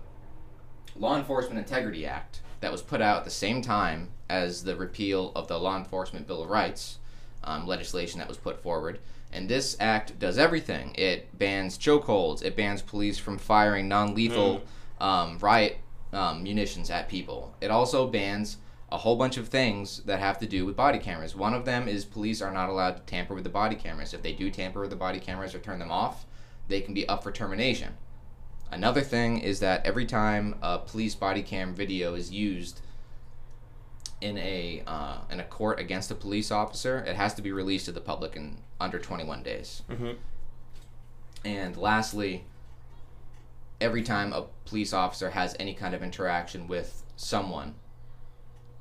Law 0.97 1.17
Enforcement 1.17 1.59
Integrity 1.59 2.07
Act 2.07 2.41
that 2.61 2.73
was 2.73 2.83
put 2.83 3.01
out 3.01 3.19
at 3.19 3.25
the 3.25 3.31
same 3.31 3.63
time 3.63 4.11
as 4.29 4.65
the 4.65 4.77
repeal 4.77 5.33
of 5.35 5.49
the 5.49 5.59
Law 5.59 5.77
Enforcement 5.77 6.27
Bill 6.27 6.43
of 6.43 6.51
Rights 6.51 6.99
um, 7.43 7.67
legislation 7.67 8.19
that 8.19 8.29
was 8.29 8.37
put 8.37 8.63
forward. 8.63 8.99
And 9.33 9.49
this 9.49 9.77
act 9.79 10.19
does 10.19 10.39
everything. 10.39 10.95
It 10.97 11.39
bans 11.39 11.79
chokeholds. 11.79 12.43
It 12.43 12.57
bans 12.57 12.83
police 12.83 13.19
from 13.19 13.39
firing 13.39 13.89
non-lethal 13.89 14.63
um, 15.01 15.39
riot 15.39 15.79
um, 16.13 16.43
munitions 16.43 16.91
at 16.91 17.09
people. 17.09 17.55
It 17.61 17.71
also 17.71 18.07
bans 18.07 18.57
a 18.91 18.99
whole 18.99 19.17
bunch 19.17 19.37
of 19.37 19.49
things 19.49 20.03
that 20.03 20.19
have 20.19 20.39
to 20.41 20.47
do 20.47 20.67
with 20.67 20.75
body 20.75 20.99
cameras. 20.99 21.37
One 21.37 21.55
of 21.55 21.65
them 21.65 21.87
is 21.87 22.05
police 22.05 22.43
are 22.43 22.53
not 22.53 22.69
allowed 22.69 22.97
to 22.97 23.03
tamper 23.03 23.35
with 23.35 23.45
the 23.45 23.51
body 23.51 23.77
cameras. 23.77 24.13
If 24.13 24.23
they 24.23 24.33
do 24.33 24.51
tamper 24.51 24.81
with 24.81 24.91
the 24.91 24.97
body 24.97 25.21
cameras 25.21 25.55
or 25.55 25.61
turn 25.61 25.79
them 25.79 25.93
off, 25.93 26.27
they 26.67 26.81
can 26.81 26.95
be 26.95 27.09
up 27.09 27.23
for 27.23 27.31
termination. 27.31 27.95
Another 28.71 29.01
thing 29.01 29.39
is 29.39 29.61
that 29.61 29.85
every 29.85 30.07
time 30.07 30.57
a 30.63 30.79
police 30.79 31.15
body 31.15 31.43
cam 31.43 31.75
video 31.75 32.15
is 32.15 32.31
used 32.33 32.81
in 34.21 34.37
a 34.39 34.83
uh, 34.87 35.19
in 35.31 35.41
a 35.41 35.45
court 35.45 35.81
against 35.81 36.11
a 36.11 36.15
police 36.15 36.51
officer, 36.51 36.99
it 36.99 37.17
has 37.17 37.35
to 37.35 37.43
be 37.43 37.53
released 37.53 37.87
to 37.87 37.93
the 37.93 38.01
public 38.01 38.37
in 38.37 38.59
under 38.81 38.99
21 38.99 39.43
days. 39.43 39.83
Mm-hmm. 39.91 40.13
And 41.45 41.77
lastly, 41.77 42.45
every 43.81 44.03
time 44.03 44.33
a 44.33 44.45
police 44.67 44.93
officer 44.93 45.31
has 45.31 45.57
any 45.59 45.75
kind 45.75 45.95
of 45.95 46.03
interaction 46.03 46.69
with 46.69 47.03
someone, 47.17 47.75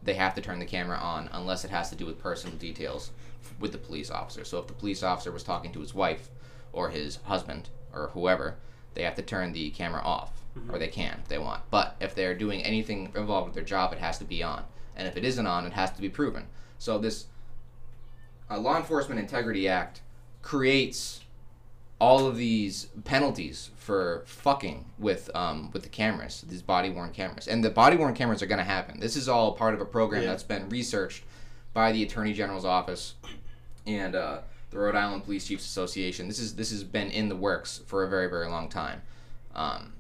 they 0.03 0.13
have 0.13 0.35
to 0.35 0.41
turn 0.41 0.59
the 0.59 0.65
camera 0.65 0.97
on 0.97 1.29
unless 1.31 1.63
it 1.63 1.71
has 1.71 1.89
to 1.89 1.95
do 1.95 2.05
with 2.05 2.19
personal 2.19 2.55
details 2.57 3.11
with 3.59 3.71
the 3.71 3.77
police 3.77 4.11
officer. 4.11 4.43
So 4.43 4.59
if 4.59 4.67
the 4.67 4.73
police 4.73 5.03
officer 5.03 5.31
was 5.31 5.43
talking 5.43 5.71
to 5.73 5.79
his 5.79 5.93
wife 5.93 6.29
or 6.73 6.89
his 6.89 7.17
husband 7.23 7.69
or 7.93 8.07
whoever, 8.13 8.55
they 8.93 9.03
have 9.03 9.15
to 9.15 9.21
turn 9.21 9.53
the 9.53 9.69
camera 9.71 10.01
off 10.01 10.31
or 10.69 10.79
they 10.79 10.87
can 10.87 11.19
if 11.21 11.27
they 11.27 11.37
want. 11.37 11.61
But 11.69 11.95
if 11.99 12.15
they're 12.15 12.35
doing 12.35 12.61
anything 12.63 13.11
involved 13.15 13.47
with 13.47 13.55
their 13.55 13.63
job, 13.63 13.93
it 13.93 13.99
has 13.99 14.17
to 14.19 14.25
be 14.25 14.43
on. 14.43 14.65
And 14.99 15.07
if 15.07 15.15
it 15.15 15.23
isn't 15.23 15.47
on, 15.47 15.65
it 15.65 15.71
has 15.73 15.91
to 15.93 16.01
be 16.01 16.09
proven. 16.09 16.45
So 16.77 16.99
this 16.99 17.25
uh, 18.51 18.59
Law 18.59 18.75
Enforcement 18.77 19.19
Integrity 19.19 19.67
Act 19.67 20.01
creates 20.41 21.21
all 21.99 22.27
of 22.27 22.35
these 22.37 22.87
penalties 23.05 23.71
for 23.77 24.23
fucking 24.25 24.85
with 24.99 25.29
um, 25.35 25.69
with 25.73 25.83
the 25.83 25.89
cameras, 25.89 26.43
these 26.47 26.61
body 26.61 26.89
worn 26.89 27.11
cameras, 27.11 27.47
and 27.47 27.63
the 27.63 27.69
body 27.69 27.95
worn 27.97 28.13
cameras 28.13 28.41
are 28.41 28.45
going 28.45 28.57
to 28.59 28.63
happen. 28.63 28.99
This 28.99 29.15
is 29.15 29.27
all 29.29 29.53
part 29.53 29.73
of 29.73 29.81
a 29.81 29.85
program 29.85 30.23
Yeah. 30.23 30.29
that's 30.29 30.43
been 30.43 30.67
researched 30.69 31.23
by 31.73 31.91
the 31.91 32.03
Attorney 32.03 32.33
General's 32.33 32.65
office 32.65 33.15
and 33.87 34.15
uh, 34.15 34.39
the 34.71 34.79
Rhode 34.79 34.95
Island 34.95 35.23
Police 35.25 35.47
Chiefs 35.47 35.65
Association. 35.65 36.27
This 36.27 36.39
is 36.39 36.55
this 36.55 36.71
has 36.71 36.83
been 36.83 37.09
in 37.11 37.29
the 37.29 37.35
works 37.35 37.81
for 37.85 38.03
a 38.03 38.09
very 38.09 38.29
very 38.29 38.47
long 38.47 38.67
time. 38.69 39.01
Um, 39.55 39.93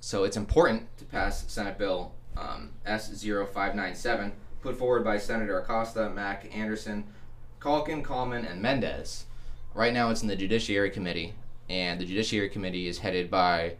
So 0.00 0.24
it's 0.24 0.36
important 0.36 0.86
to 0.98 1.04
pass 1.04 1.44
Senate 1.48 1.76
Bill 1.78 2.12
um, 2.36 2.70
S0597, 2.86 4.32
put 4.62 4.76
forward 4.76 5.04
by 5.04 5.18
Senator 5.18 5.58
Acosta, 5.58 6.10
Mack, 6.10 6.54
Anderson, 6.56 7.04
Calkin, 7.60 8.02
Coleman, 8.02 8.44
and 8.44 8.60
Mendes. 8.60 9.24
Right 9.74 9.92
now 9.92 10.10
it's 10.10 10.22
in 10.22 10.28
the 10.28 10.36
Judiciary 10.36 10.90
Committee, 10.90 11.34
and 11.68 12.00
the 12.00 12.04
Judiciary 12.04 12.48
Committee 12.48 12.86
is 12.88 12.98
headed 12.98 13.30
by 13.30 13.74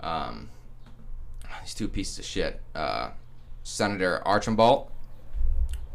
um, 0.00 0.48
these 1.62 1.74
two 1.74 1.88
pieces 1.88 2.18
of 2.18 2.24
shit 2.24 2.60
uh, 2.74 3.10
Senator 3.62 4.26
Archambault, 4.26 4.90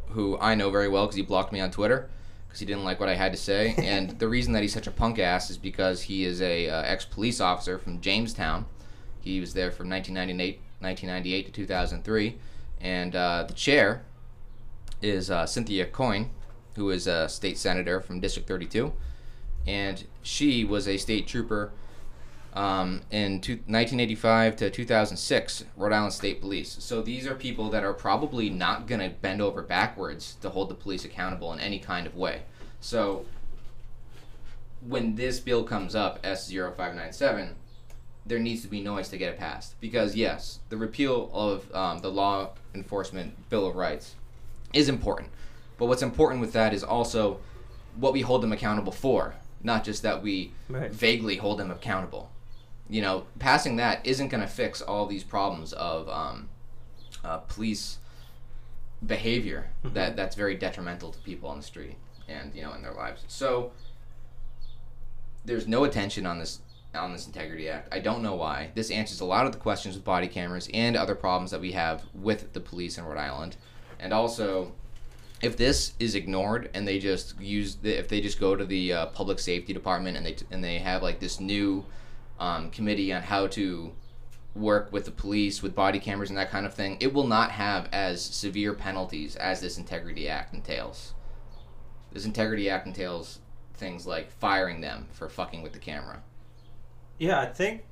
who 0.09 0.37
I 0.39 0.55
know 0.55 0.69
very 0.69 0.87
well 0.87 1.05
because 1.05 1.15
he 1.15 1.23
blocked 1.23 1.51
me 1.51 1.59
on 1.59 1.71
Twitter 1.71 2.09
because 2.47 2.59
he 2.59 2.67
didn't 2.67 2.83
like 2.83 2.99
what 2.99 3.09
I 3.09 3.15
had 3.15 3.31
to 3.31 3.37
say. 3.37 3.73
and 3.79 4.11
the 4.19 4.27
reason 4.27 4.53
that 4.53 4.61
he's 4.61 4.73
such 4.73 4.87
a 4.87 4.91
punk 4.91 5.17
ass 5.17 5.49
is 5.49 5.57
because 5.57 6.03
he 6.03 6.23
is 6.23 6.41
a 6.41 6.69
uh, 6.69 6.83
ex 6.83 7.05
police 7.05 7.41
officer 7.41 7.79
from 7.79 7.99
Jamestown. 7.99 8.65
He 9.21 9.39
was 9.39 9.53
there 9.53 9.71
from 9.71 9.89
1998, 9.89 10.61
1998 10.83 11.45
to 11.47 11.51
2003. 11.51 12.37
And 12.81 13.15
uh, 13.15 13.45
the 13.47 13.53
chair 13.53 14.03
is 15.01 15.31
uh, 15.31 15.45
Cynthia 15.45 15.85
Coyne, 15.85 16.29
who 16.75 16.89
is 16.89 17.07
a 17.07 17.29
state 17.29 17.57
senator 17.57 18.01
from 18.01 18.19
District 18.19 18.47
32. 18.47 18.93
And 19.65 20.05
she 20.21 20.63
was 20.63 20.87
a 20.87 20.97
state 20.97 21.27
trooper 21.27 21.71
um, 22.53 23.01
in 23.09 23.41
two, 23.41 23.53
1985 23.53 24.55
to 24.57 24.69
2006, 24.69 25.65
Rhode 25.75 25.93
Island 25.93 26.13
State 26.13 26.41
Police. 26.41 26.77
So 26.79 27.01
these 27.01 27.25
are 27.25 27.35
people 27.35 27.69
that 27.71 27.83
are 27.83 27.93
probably 27.93 28.49
not 28.49 28.85
going 28.87 29.01
to 29.01 29.09
bend 29.09 29.41
over 29.41 29.61
backwards 29.61 30.35
to 30.41 30.49
hold 30.49 30.69
the 30.69 30.75
police 30.75 31.03
accountable 31.03 31.51
in 31.53 31.59
any 31.59 31.79
kind 31.79 32.05
of 32.05 32.15
way. 32.15 32.43
So 32.79 33.25
when 34.85 35.15
this 35.15 35.39
bill 35.39 35.63
comes 35.63 35.95
up, 35.95 36.21
S0597, 36.23 37.53
there 38.25 38.39
needs 38.39 38.61
to 38.61 38.67
be 38.67 38.81
noise 38.81 39.09
to 39.09 39.17
get 39.17 39.29
it 39.33 39.37
passed. 39.37 39.79
Because, 39.81 40.15
yes, 40.15 40.59
the 40.69 40.77
repeal 40.77 41.29
of 41.33 41.73
um, 41.75 41.99
the 41.99 42.09
Law 42.09 42.51
Enforcement 42.73 43.49
Bill 43.49 43.67
of 43.67 43.75
Rights 43.75 44.15
is 44.73 44.87
important. 44.89 45.29
But 45.77 45.87
what's 45.87 46.01
important 46.01 46.39
with 46.41 46.53
that 46.53 46.73
is 46.73 46.83
also 46.83 47.39
what 47.95 48.13
we 48.13 48.21
hold 48.21 48.41
them 48.41 48.51
accountable 48.53 48.91
for, 48.93 49.35
not 49.61 49.83
just 49.83 50.01
that 50.03 50.21
we 50.23 50.51
Right. 50.69 50.91
vaguely 50.91 51.37
hold 51.37 51.59
them 51.59 51.69
accountable. 51.71 52.29
You 52.89 53.01
know, 53.01 53.25
passing 53.39 53.75
that 53.77 54.05
isn't 54.05 54.29
going 54.29 54.41
to 54.41 54.47
fix 54.47 54.81
all 54.81 55.05
these 55.05 55.23
problems 55.23 55.73
of 55.73 56.07
um, 56.09 56.49
uh, 57.23 57.37
police 57.37 57.97
behavior 59.05 59.67
that 59.83 60.15
that's 60.15 60.35
very 60.35 60.55
detrimental 60.55 61.11
to 61.11 61.19
people 61.19 61.49
on 61.49 61.57
the 61.57 61.63
street 61.63 61.97
and 62.29 62.55
you 62.55 62.61
know 62.61 62.71
in 62.73 62.81
their 62.81 62.93
lives. 62.93 63.23
So 63.27 63.71
there's 65.45 65.67
no 65.67 65.83
attention 65.83 66.25
on 66.25 66.39
this 66.39 66.59
on 66.95 67.11
this 67.11 67.25
integrity 67.25 67.69
act. 67.69 67.93
I 67.93 67.99
don't 67.99 68.21
know 68.21 68.35
why. 68.35 68.71
This 68.75 68.91
answers 68.91 69.19
a 69.21 69.25
lot 69.25 69.45
of 69.45 69.51
the 69.51 69.57
questions 69.57 69.95
with 69.95 70.03
body 70.03 70.27
cameras 70.27 70.69
and 70.73 70.95
other 70.95 71.15
problems 71.15 71.51
that 71.51 71.61
we 71.61 71.71
have 71.71 72.03
with 72.13 72.53
the 72.53 72.59
police 72.59 72.97
in 72.97 73.05
Rhode 73.05 73.17
Island. 73.17 73.57
And 73.99 74.13
also 74.13 74.73
if 75.41 75.57
this 75.57 75.93
is 75.99 76.15
ignored 76.15 76.69
and 76.73 76.87
they 76.87 76.99
just 76.99 77.39
use 77.39 77.75
the, 77.75 77.97
if 77.97 78.07
they 78.07 78.21
just 78.21 78.39
go 78.39 78.55
to 78.55 78.65
the 78.65 78.93
uh, 78.93 79.05
public 79.07 79.39
safety 79.39 79.73
department 79.73 80.15
and 80.15 80.25
they 80.25 80.35
and 80.51 80.63
they 80.63 80.79
have 80.79 81.03
like 81.03 81.19
this 81.19 81.39
new 81.39 81.85
um, 82.39 82.71
committee 82.71 83.11
on 83.11 83.21
how 83.21 83.47
to 83.47 83.91
work 84.55 84.91
with 84.91 85.05
the 85.05 85.11
police 85.11 85.61
with 85.61 85.75
body 85.75 85.99
cameras 85.99 86.29
and 86.29 86.37
that 86.37 86.49
kind 86.49 86.65
of 86.65 86.73
thing, 86.73 86.97
it 86.99 87.13
will 87.13 87.27
not 87.27 87.51
have 87.51 87.89
as 87.91 88.21
severe 88.21 88.73
penalties 88.73 89.35
as 89.35 89.61
this 89.61 89.77
integrity 89.77 90.29
act 90.29 90.53
entails. 90.53 91.13
This 92.11 92.25
integrity 92.25 92.69
act 92.69 92.85
entails 92.85 93.39
things 93.73 94.05
like 94.05 94.31
firing 94.31 94.81
them 94.81 95.07
for 95.11 95.27
fucking 95.27 95.63
with 95.63 95.73
the 95.73 95.79
camera. 95.79 96.21
Yeah, 97.23 97.39
I 97.39 97.45
think 97.45 97.83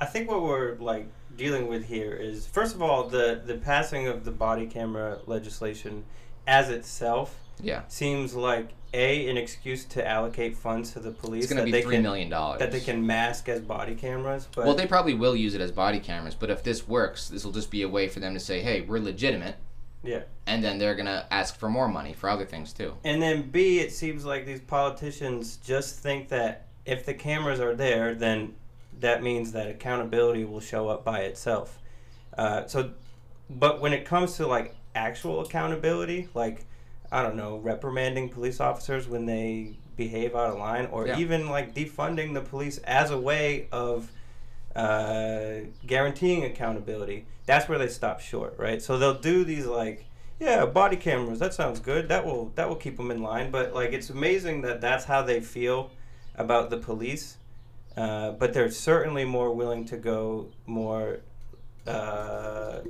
I 0.00 0.04
think 0.06 0.30
what 0.30 0.42
we're 0.42 0.74
like 0.76 1.06
dealing 1.36 1.66
with 1.68 1.84
here 1.86 2.12
is 2.12 2.46
first 2.46 2.74
of 2.74 2.82
all 2.82 3.08
the 3.08 3.40
the 3.44 3.54
passing 3.56 4.06
of 4.08 4.24
the 4.24 4.30
body 4.30 4.66
camera 4.66 5.18
legislation 5.26 6.04
as 6.46 6.68
itself 6.68 7.34
Yeah, 7.62 7.82
seems 7.88 8.34
like 8.34 8.68
a 8.92 9.28
an 9.30 9.36
excuse 9.36 9.84
to 9.86 10.06
allocate 10.06 10.56
funds 10.56 10.92
to 10.92 11.00
the 11.00 11.10
police 11.10 11.44
it's 11.44 11.52
going 11.52 11.56
to 11.56 11.62
that 11.62 11.66
be 11.66 11.72
they 11.72 11.82
three 11.82 11.94
can 11.96 12.02
million 12.02 12.28
dollars. 12.28 12.58
that 12.60 12.70
they 12.72 12.80
can 12.80 13.04
mask 13.06 13.48
as 13.48 13.60
body 13.62 13.94
cameras. 13.94 14.46
But 14.54 14.66
Well, 14.66 14.74
they 14.74 14.86
probably 14.86 15.14
will 15.14 15.34
use 15.34 15.54
it 15.54 15.60
as 15.62 15.72
body 15.72 15.98
cameras, 15.98 16.34
but 16.34 16.50
if 16.50 16.62
this 16.62 16.86
works, 16.86 17.28
this 17.28 17.44
will 17.44 17.52
just 17.52 17.70
be 17.70 17.82
a 17.82 17.88
way 17.88 18.06
for 18.08 18.20
them 18.20 18.34
to 18.34 18.40
say, 18.40 18.60
"Hey, 18.60 18.82
we're 18.82 19.00
legitimate," 19.00 19.56
yeah, 20.04 20.24
and 20.46 20.62
then 20.62 20.78
they're 20.78 20.94
gonna 20.94 21.26
ask 21.30 21.56
for 21.58 21.68
more 21.70 21.88
money 21.88 22.12
for 22.12 22.28
other 22.28 22.44
things 22.44 22.72
too. 22.74 22.92
and 23.02 23.20
then 23.22 23.50
B 23.50 23.80
it 23.80 23.92
seems 23.92 24.24
like 24.26 24.44
these 24.46 24.60
politicians 24.60 25.56
just 25.56 25.98
think 26.00 26.28
that 26.28 26.66
if 26.84 27.06
the 27.06 27.14
cameras 27.14 27.58
are 27.60 27.74
there, 27.74 28.14
then 28.14 28.54
that 29.00 29.22
means 29.22 29.52
that 29.52 29.68
accountability 29.68 30.44
will 30.44 30.60
show 30.60 30.88
up 30.88 31.04
by 31.04 31.20
itself. 31.20 31.78
Uh, 32.36 32.66
so, 32.66 32.90
but 33.50 33.80
when 33.80 33.92
it 33.92 34.04
comes 34.04 34.36
to 34.36 34.46
like 34.46 34.74
actual 34.94 35.40
accountability, 35.40 36.28
like 36.34 36.64
I 37.12 37.22
don't 37.22 37.36
know, 37.36 37.58
reprimanding 37.58 38.28
police 38.28 38.60
officers 38.60 39.06
when 39.08 39.26
they 39.26 39.76
behave 39.96 40.34
out 40.34 40.50
of 40.50 40.58
line, 40.58 40.86
or 40.90 41.06
Yeah. 41.06 41.18
even 41.18 41.48
like 41.48 41.74
defunding 41.74 42.34
the 42.34 42.40
police 42.40 42.78
as 42.78 43.10
a 43.10 43.18
way 43.18 43.68
of 43.70 44.10
uh, 44.74 45.60
guaranteeing 45.86 46.44
accountability, 46.44 47.26
that's 47.46 47.68
where 47.68 47.78
they 47.78 47.86
stop 47.88 48.20
short, 48.20 48.56
right? 48.58 48.82
So 48.82 48.98
they'll 48.98 49.14
do 49.14 49.44
these 49.44 49.66
like, 49.66 50.06
yeah, 50.40 50.66
body 50.66 50.96
cameras. 50.96 51.38
That 51.38 51.54
sounds 51.54 51.78
good. 51.78 52.08
That 52.08 52.26
will 52.26 52.50
that 52.56 52.68
will 52.68 52.76
keep 52.76 52.96
them 52.96 53.10
in 53.10 53.22
line. 53.22 53.50
But 53.52 53.72
like, 53.74 53.92
it's 53.92 54.10
amazing 54.10 54.62
that 54.62 54.80
that's 54.80 55.04
how 55.04 55.22
they 55.22 55.40
feel 55.40 55.90
about 56.34 56.70
the 56.70 56.78
police. 56.78 57.36
Uh, 57.96 58.32
but 58.32 58.52
they're 58.52 58.70
certainly 58.70 59.24
more 59.24 59.52
willing 59.52 59.84
to 59.84 59.96
go 59.96 60.48
more. 60.66 61.20
Uh, 61.86 62.80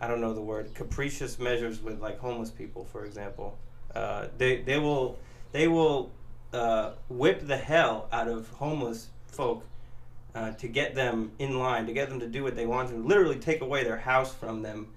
I 0.00 0.08
don't 0.08 0.20
know 0.20 0.32
the 0.32 0.40
word 0.40 0.74
capricious 0.74 1.38
measures 1.38 1.82
with 1.82 2.00
like 2.00 2.18
homeless 2.18 2.50
people, 2.50 2.84
for 2.84 3.04
example. 3.04 3.58
Uh, 3.94 4.28
they 4.38 4.62
they 4.62 4.78
will 4.78 5.18
they 5.52 5.68
will 5.68 6.10
uh, 6.52 6.92
whip 7.08 7.46
the 7.46 7.56
hell 7.56 8.08
out 8.12 8.28
of 8.28 8.48
homeless 8.50 9.08
folk 9.26 9.64
uh, 10.34 10.52
to 10.52 10.68
get 10.68 10.94
them 10.94 11.32
in 11.38 11.58
line, 11.58 11.86
to 11.86 11.92
get 11.92 12.08
them 12.08 12.20
to 12.20 12.26
do 12.26 12.42
what 12.42 12.56
they 12.56 12.66
want 12.66 12.88
to, 12.90 12.96
literally 12.96 13.38
take 13.38 13.60
away 13.60 13.84
their 13.84 13.98
house 13.98 14.34
from 14.34 14.62
them. 14.62 14.88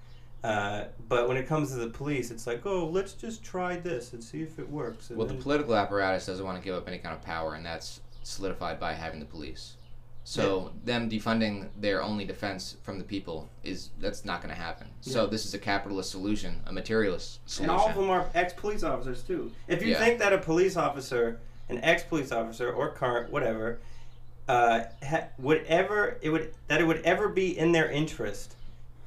Uh, 0.42 0.84
but 1.08 1.28
when 1.28 1.36
it 1.36 1.48
comes 1.48 1.70
to 1.70 1.76
the 1.76 1.88
police, 1.88 2.30
it's 2.30 2.46
like, 2.46 2.64
oh, 2.64 2.86
let's 2.86 3.12
just 3.12 3.42
try 3.42 3.76
this 3.76 4.12
and 4.12 4.22
see 4.22 4.40
if 4.40 4.58
it 4.58 4.68
works. 4.68 5.10
And 5.10 5.18
Well, 5.18 5.26
the 5.26 5.34
political 5.34 5.74
apparatus 5.74 6.26
doesn't 6.26 6.44
want 6.44 6.58
to 6.58 6.64
give 6.64 6.76
up 6.76 6.86
any 6.86 6.98
kind 6.98 7.14
of 7.14 7.22
power, 7.22 7.54
and 7.54 7.66
that's 7.66 8.00
solidified 8.22 8.78
by 8.80 8.92
having 8.94 9.20
the 9.20 9.26
police. 9.26 9.74
So 10.24 10.72
them 10.84 11.08
defunding 11.08 11.68
their 11.80 12.02
only 12.02 12.26
defense 12.26 12.76
from 12.82 12.98
the 12.98 13.04
people 13.04 13.48
is 13.64 13.88
that's 13.98 14.26
not 14.26 14.42
going 14.42 14.54
to 14.54 14.60
happen. 14.60 14.88
So 15.00 15.26
this 15.26 15.46
is 15.46 15.54
a 15.54 15.58
capitalist 15.58 16.10
solution, 16.10 16.60
a 16.66 16.72
materialist 16.72 17.40
solution. 17.48 17.70
And 17.70 17.80
all 17.80 17.88
of 17.88 17.94
them 17.96 18.10
are 18.10 18.28
ex-police 18.34 18.82
officers 18.82 19.22
too. 19.22 19.50
If 19.68 19.82
you 19.82 19.92
Yeah. 19.92 19.98
think 20.00 20.18
that 20.18 20.34
a 20.34 20.38
police 20.38 20.76
officer, 20.76 21.40
an 21.70 21.78
ex-police 21.82 22.30
officer 22.30 22.70
or 22.70 22.90
current, 22.92 23.30
whatever, 23.32 23.78
uh, 24.48 24.84
ha- 25.02 25.28
would 25.38 25.64
ever 25.66 26.18
it 26.20 26.28
would 26.28 26.52
that 26.68 26.80
it 26.82 26.84
would 26.84 27.00
ever 27.02 27.28
be 27.28 27.56
in 27.58 27.72
their 27.72 27.90
interest 27.90 28.54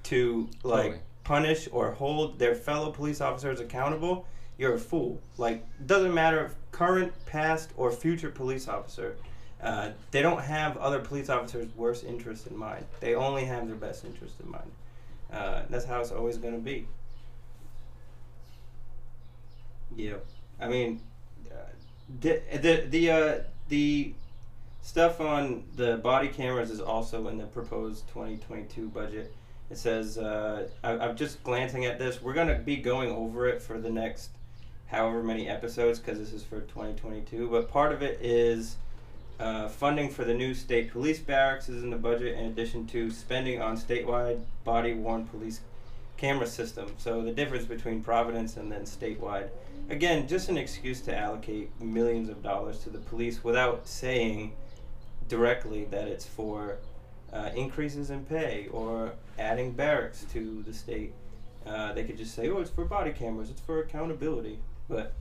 to 0.03 0.49
like 0.63 0.83
Totally. 0.85 0.99
punish 1.23 1.67
or 1.71 1.91
hold 1.91 2.39
their 2.39 2.55
fellow 2.55 2.91
police 2.91 3.21
officers 3.21 3.59
accountable, 3.59 4.25
you're 4.61 4.75
a 4.75 4.79
fool. 4.79 5.19
Like 5.37 5.65
doesn't 5.85 6.13
matter 6.13 6.45
if 6.45 6.53
current, 6.71 7.11
past, 7.25 7.71
or 7.75 7.91
future 7.91 8.29
police 8.29 8.67
officer. 8.67 9.17
Uh, 9.61 9.89
they 10.11 10.21
don't 10.21 10.41
have 10.41 10.77
other 10.77 10.99
police 10.99 11.29
officers' 11.29 11.67
worst 11.75 12.03
interests 12.03 12.47
in 12.47 12.55
mind. 12.55 12.85
They 12.99 13.15
only 13.15 13.45
have 13.45 13.67
their 13.67 13.75
best 13.75 14.05
interest 14.05 14.35
in 14.43 14.49
mind. 14.49 14.71
Uh, 15.33 15.63
that's 15.69 15.85
how 15.85 15.99
it's 15.99 16.11
always 16.11 16.37
going 16.37 16.53
to 16.53 16.59
be. 16.59 16.87
Yeah, 19.95 20.15
I 20.59 20.67
mean, 20.67 21.01
uh, 21.51 21.55
the 22.21 22.41
the 22.53 22.85
the 22.87 23.11
uh, 23.11 23.39
the 23.69 24.13
stuff 24.81 25.19
on 25.19 25.63
the 25.75 25.97
body 25.97 26.27
cameras 26.27 26.69
is 26.69 26.79
also 26.79 27.27
in 27.27 27.37
the 27.37 27.45
proposed 27.45 28.07
2022 28.09 28.89
budget. 28.89 29.33
It 29.69 29.77
says 29.77 30.17
uh, 30.17 30.67
I, 30.83 30.91
I'm 30.97 31.15
just 31.15 31.43
glancing 31.43 31.85
at 31.85 31.97
this. 31.97 32.21
We're 32.21 32.33
gonna 32.33 32.59
be 32.59 32.77
going 32.77 33.09
over 33.09 33.47
it 33.47 33.61
for 33.61 33.79
the 33.79 33.89
next 33.89 34.31
however 34.91 35.23
many 35.23 35.47
episodes 35.47 35.99
because 35.99 36.19
this 36.19 36.33
is 36.33 36.43
for 36.43 36.59
2022. 36.59 37.49
But 37.49 37.71
part 37.71 37.93
of 37.93 38.01
it 38.03 38.19
is 38.21 38.75
uh, 39.39 39.69
funding 39.69 40.09
for 40.09 40.25
the 40.25 40.33
new 40.33 40.53
state 40.53 40.91
police 40.91 41.19
barracks 41.19 41.69
is 41.69 41.81
in 41.81 41.89
the 41.89 41.97
budget, 41.97 42.37
in 42.37 42.45
addition 42.47 42.85
to 42.87 43.09
spending 43.09 43.61
on 43.61 43.77
statewide 43.77 44.41
body 44.65 44.93
worn 44.93 45.25
police 45.25 45.61
camera 46.17 46.45
system. 46.45 46.93
So 46.97 47.21
the 47.21 47.31
difference 47.31 47.65
between 47.65 48.03
Providence 48.03 48.57
and 48.57 48.71
then 48.71 48.81
statewide. 48.81 49.49
Again, 49.89 50.27
just 50.27 50.49
an 50.49 50.57
excuse 50.57 51.01
to 51.01 51.17
allocate 51.17 51.69
millions 51.81 52.29
of 52.29 52.43
dollars 52.43 52.79
to 52.79 52.89
the 52.89 52.99
police 52.99 53.43
without 53.43 53.87
saying 53.87 54.53
directly 55.29 55.85
that 55.85 56.07
it's 56.07 56.25
for 56.25 56.77
uh, 57.31 57.49
increases 57.55 58.09
in 58.09 58.25
pay 58.25 58.67
or 58.71 59.13
adding 59.39 59.71
barracks 59.71 60.25
to 60.33 60.61
the 60.63 60.73
state. 60.73 61.13
Uh, 61.65 61.93
they 61.93 62.03
could 62.03 62.17
just 62.17 62.35
say, 62.35 62.49
"Oh, 62.49 62.59
it's 62.59 62.69
for 62.69 62.85
body 62.85 63.11
cameras. 63.11 63.49
It's 63.49 63.61
for 63.61 63.79
accountability," 63.79 64.59
but 64.91 65.13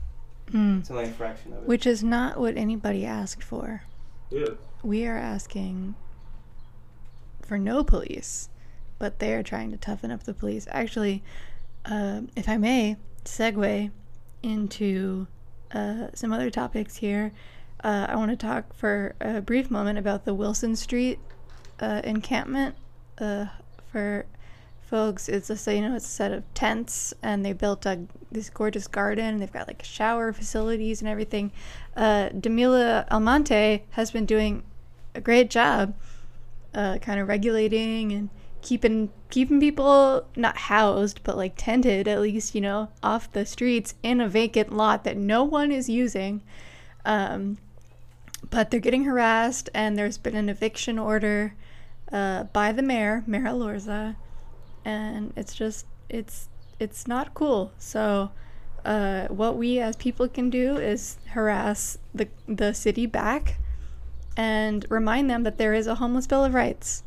Mm. 0.52 0.80
it's 0.80 0.90
only 0.90 1.04
a 1.04 1.08
fraction 1.12 1.52
of 1.52 1.62
it. 1.62 1.68
Which 1.68 1.86
is 1.86 2.02
not 2.02 2.38
what 2.40 2.56
anybody 2.56 3.06
asked 3.06 3.42
for. 3.44 3.82
yeah. 4.30 4.46
We 4.82 5.06
are 5.06 5.16
asking 5.18 5.94
for 7.42 7.58
no 7.58 7.84
police, 7.84 8.48
but 8.98 9.18
they 9.18 9.34
are 9.34 9.42
trying 9.42 9.70
to 9.72 9.76
toughen 9.76 10.10
up 10.10 10.22
the 10.24 10.34
police. 10.34 10.66
Actually, 10.70 11.22
uh, 11.84 12.22
if 12.34 12.48
I 12.48 12.56
may 12.56 12.96
segue 13.24 13.90
into 14.42 15.26
uh, 15.72 16.08
some 16.14 16.32
other 16.32 16.50
topics 16.50 16.96
here, 16.96 17.32
uh, 17.84 18.06
I 18.08 18.16
want 18.16 18.30
to 18.30 18.36
talk 18.36 18.72
for 18.74 19.14
a 19.20 19.40
brief 19.40 19.70
moment 19.70 19.98
about 19.98 20.24
the 20.24 20.34
Wilson 20.34 20.74
Street 20.76 21.18
uh, 21.80 22.00
encampment. 22.04 22.74
Uh, 23.18 23.46
for 23.92 24.24
folks, 24.90 25.28
it's 25.28 25.48
a 25.50 25.56
so 25.56 25.70
you 25.70 25.80
know 25.80 25.94
it's 25.96 26.04
a 26.04 26.08
set 26.08 26.32
of 26.32 26.42
tents, 26.54 27.14
and 27.22 27.44
they 27.44 27.52
built 27.52 27.86
a 27.86 28.00
this 28.30 28.50
gorgeous 28.50 28.86
garden. 28.86 29.38
They've 29.38 29.52
got 29.52 29.68
like 29.68 29.84
shower 29.84 30.32
facilities 30.32 31.00
and 31.00 31.08
everything. 31.08 31.52
Uh, 31.96 32.30
Demila 32.30 33.06
Almonte 33.10 33.84
has 33.90 34.10
been 34.10 34.26
doing 34.26 34.62
a 35.14 35.20
great 35.20 35.50
job, 35.50 35.94
uh, 36.74 36.98
kind 36.98 37.20
of 37.20 37.28
regulating 37.28 38.12
and 38.12 38.28
keeping 38.62 39.10
keeping 39.30 39.58
people 39.58 40.26
not 40.36 40.54
housed 40.54 41.22
but 41.22 41.34
like 41.34 41.54
tented 41.56 42.06
at 42.06 42.20
least 42.20 42.54
you 42.54 42.60
know 42.60 42.90
off 43.02 43.32
the 43.32 43.46
streets 43.46 43.94
in 44.02 44.20
a 44.20 44.28
vacant 44.28 44.70
lot 44.70 45.02
that 45.02 45.16
no 45.16 45.42
one 45.42 45.72
is 45.72 45.88
using 45.88 46.42
um, 47.06 47.56
but 48.48 48.70
they're 48.70 48.80
getting 48.80 49.04
harassed, 49.04 49.68
and 49.74 49.96
there's 49.96 50.18
been 50.18 50.36
an 50.36 50.48
eviction 50.48 50.98
order 50.98 51.54
uh, 52.10 52.44
by 52.44 52.72
the 52.72 52.82
mayor, 52.82 53.22
Mayor 53.26 53.42
Elorza, 53.42 54.16
and 54.84 55.32
it's 55.36 55.54
just 55.54 55.86
it's 56.08 56.48
it's 56.78 57.06
not 57.06 57.34
cool. 57.34 57.72
So, 57.78 58.30
uh, 58.84 59.26
what 59.28 59.56
we 59.56 59.78
as 59.78 59.96
people 59.96 60.28
can 60.28 60.50
do 60.50 60.76
is 60.76 61.18
harass 61.28 61.98
the 62.14 62.28
the 62.46 62.72
city 62.72 63.06
back, 63.06 63.58
and 64.36 64.86
remind 64.88 65.30
them 65.30 65.42
that 65.44 65.58
there 65.58 65.74
is 65.74 65.86
a 65.86 65.96
homeless 65.96 66.26
bill 66.26 66.44
of 66.44 66.54
rights, 66.54 67.02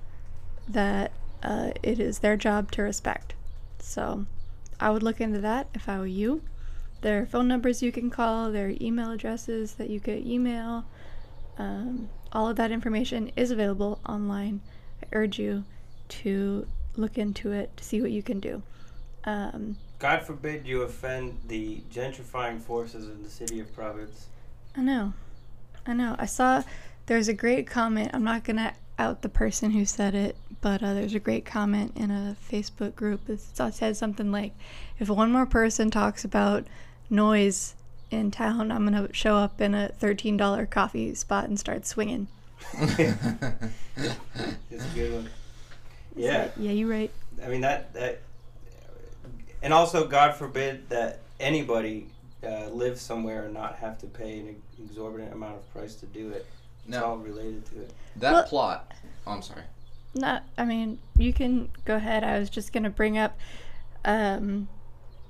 that 0.67 1.11
uh, 1.41 1.71
it 1.81 1.99
is 1.99 2.19
their 2.19 2.37
job 2.37 2.71
to 2.71 2.83
respect. 2.83 3.35
So, 3.79 4.25
I 4.79 4.91
would 4.91 5.03
look 5.03 5.19
into 5.19 5.39
that 5.39 5.67
if 5.73 5.89
I 5.89 5.97
were 5.99 6.07
you. 6.07 6.43
There 7.01 7.21
are 7.21 7.25
phone 7.25 7.49
numbers 7.49 7.83
you 7.83 7.91
can 7.91 8.09
call. 8.09 8.49
There 8.51 8.67
are 8.67 8.73
email 8.79 9.11
addresses 9.11 9.73
that 9.73 9.89
you 9.89 9.99
could 9.99 10.25
email. 10.25 10.85
Um, 11.57 12.09
all 12.31 12.47
of 12.47 12.55
that 12.55 12.71
information 12.71 13.31
is 13.35 13.51
available 13.51 13.99
online. 14.07 14.61
I 15.01 15.07
urge 15.11 15.37
you 15.37 15.65
to 16.09 16.65
look 16.95 17.17
into 17.17 17.51
it 17.51 17.75
to 17.77 17.83
see 17.83 18.01
what 18.01 18.11
you 18.11 18.23
can 18.23 18.39
do. 18.39 18.61
Um, 19.25 19.77
God 19.99 20.23
forbid 20.23 20.67
you 20.67 20.81
offend 20.81 21.39
the 21.47 21.81
gentrifying 21.91 22.59
forces 22.61 23.07
in 23.07 23.23
the 23.23 23.29
city 23.29 23.59
of 23.59 23.73
Providence. 23.73 24.27
I 24.75 24.81
know. 24.81 25.13
I 25.85 25.93
know. 25.93 26.15
I 26.19 26.25
saw 26.25 26.63
there's 27.05 27.27
a 27.27 27.33
great 27.33 27.67
comment. 27.67 28.11
I'm 28.13 28.23
not 28.23 28.43
going 28.43 28.57
to 28.57 28.73
out 28.99 29.21
the 29.21 29.29
person 29.29 29.71
who 29.71 29.85
said 29.85 30.13
it, 30.13 30.35
but 30.61 30.83
uh, 30.83 30.93
there's 30.93 31.15
a 31.15 31.19
great 31.19 31.45
comment 31.45 31.91
in 31.95 32.11
a 32.11 32.35
Facebook 32.49 32.95
group 32.95 33.25
that 33.25 33.73
said 33.73 33.97
something 33.97 34.31
like, 34.31 34.53
if 34.99 35.09
one 35.09 35.31
more 35.31 35.45
person 35.45 35.89
talks 35.89 36.23
about 36.23 36.65
noise 37.09 37.75
in 38.11 38.31
town, 38.31 38.71
I'm 38.71 38.85
gonna 38.85 39.11
show 39.11 39.35
up 39.35 39.59
in 39.59 39.73
a 39.73 39.89
thirteen 39.89 40.37
dollar 40.37 40.65
coffee 40.65 41.13
spot 41.15 41.45
and 41.45 41.59
start 41.59 41.85
swinging. 41.85 42.27
it's 42.73 43.11
a 43.97 44.95
good 44.95 45.13
one. 45.13 45.29
Yeah. 46.15 46.49
yeah, 46.57 46.71
you're 46.71 46.89
right. 46.89 47.11
I 47.43 47.47
mean 47.47 47.61
that 47.61 47.93
that, 47.93 48.21
and 49.61 49.73
also 49.73 50.07
God 50.07 50.35
forbid 50.35 50.89
that 50.89 51.19
anybody 51.39 52.07
uh, 52.45 52.67
live 52.69 52.99
somewhere 52.99 53.45
and 53.45 53.53
not 53.53 53.75
have 53.77 53.97
to 53.99 54.07
pay 54.07 54.39
an 54.39 54.55
exorbitant 54.83 55.33
amount 55.33 55.55
of 55.55 55.73
price 55.73 55.95
to 55.95 56.05
do 56.07 56.29
it. 56.29 56.45
It's 56.85 56.91
No. 56.97 57.03
all 57.05 57.17
related 57.17 57.65
to 57.67 57.81
it. 57.81 57.93
That 58.17 58.33
Well- 58.33 58.43
plot. 58.43 58.91
Oh, 59.25 59.31
I'm 59.31 59.41
sorry. 59.41 59.63
No, 60.15 60.39
I 60.57 60.65
mean, 60.65 60.99
you 61.17 61.33
can 61.33 61.69
go 61.85 61.95
ahead. 61.95 62.23
I 62.23 62.37
was 62.37 62.49
just 62.49 62.71
gonna 62.71 62.89
bring 62.91 63.17
up 63.17 63.37
um, 64.05 64.67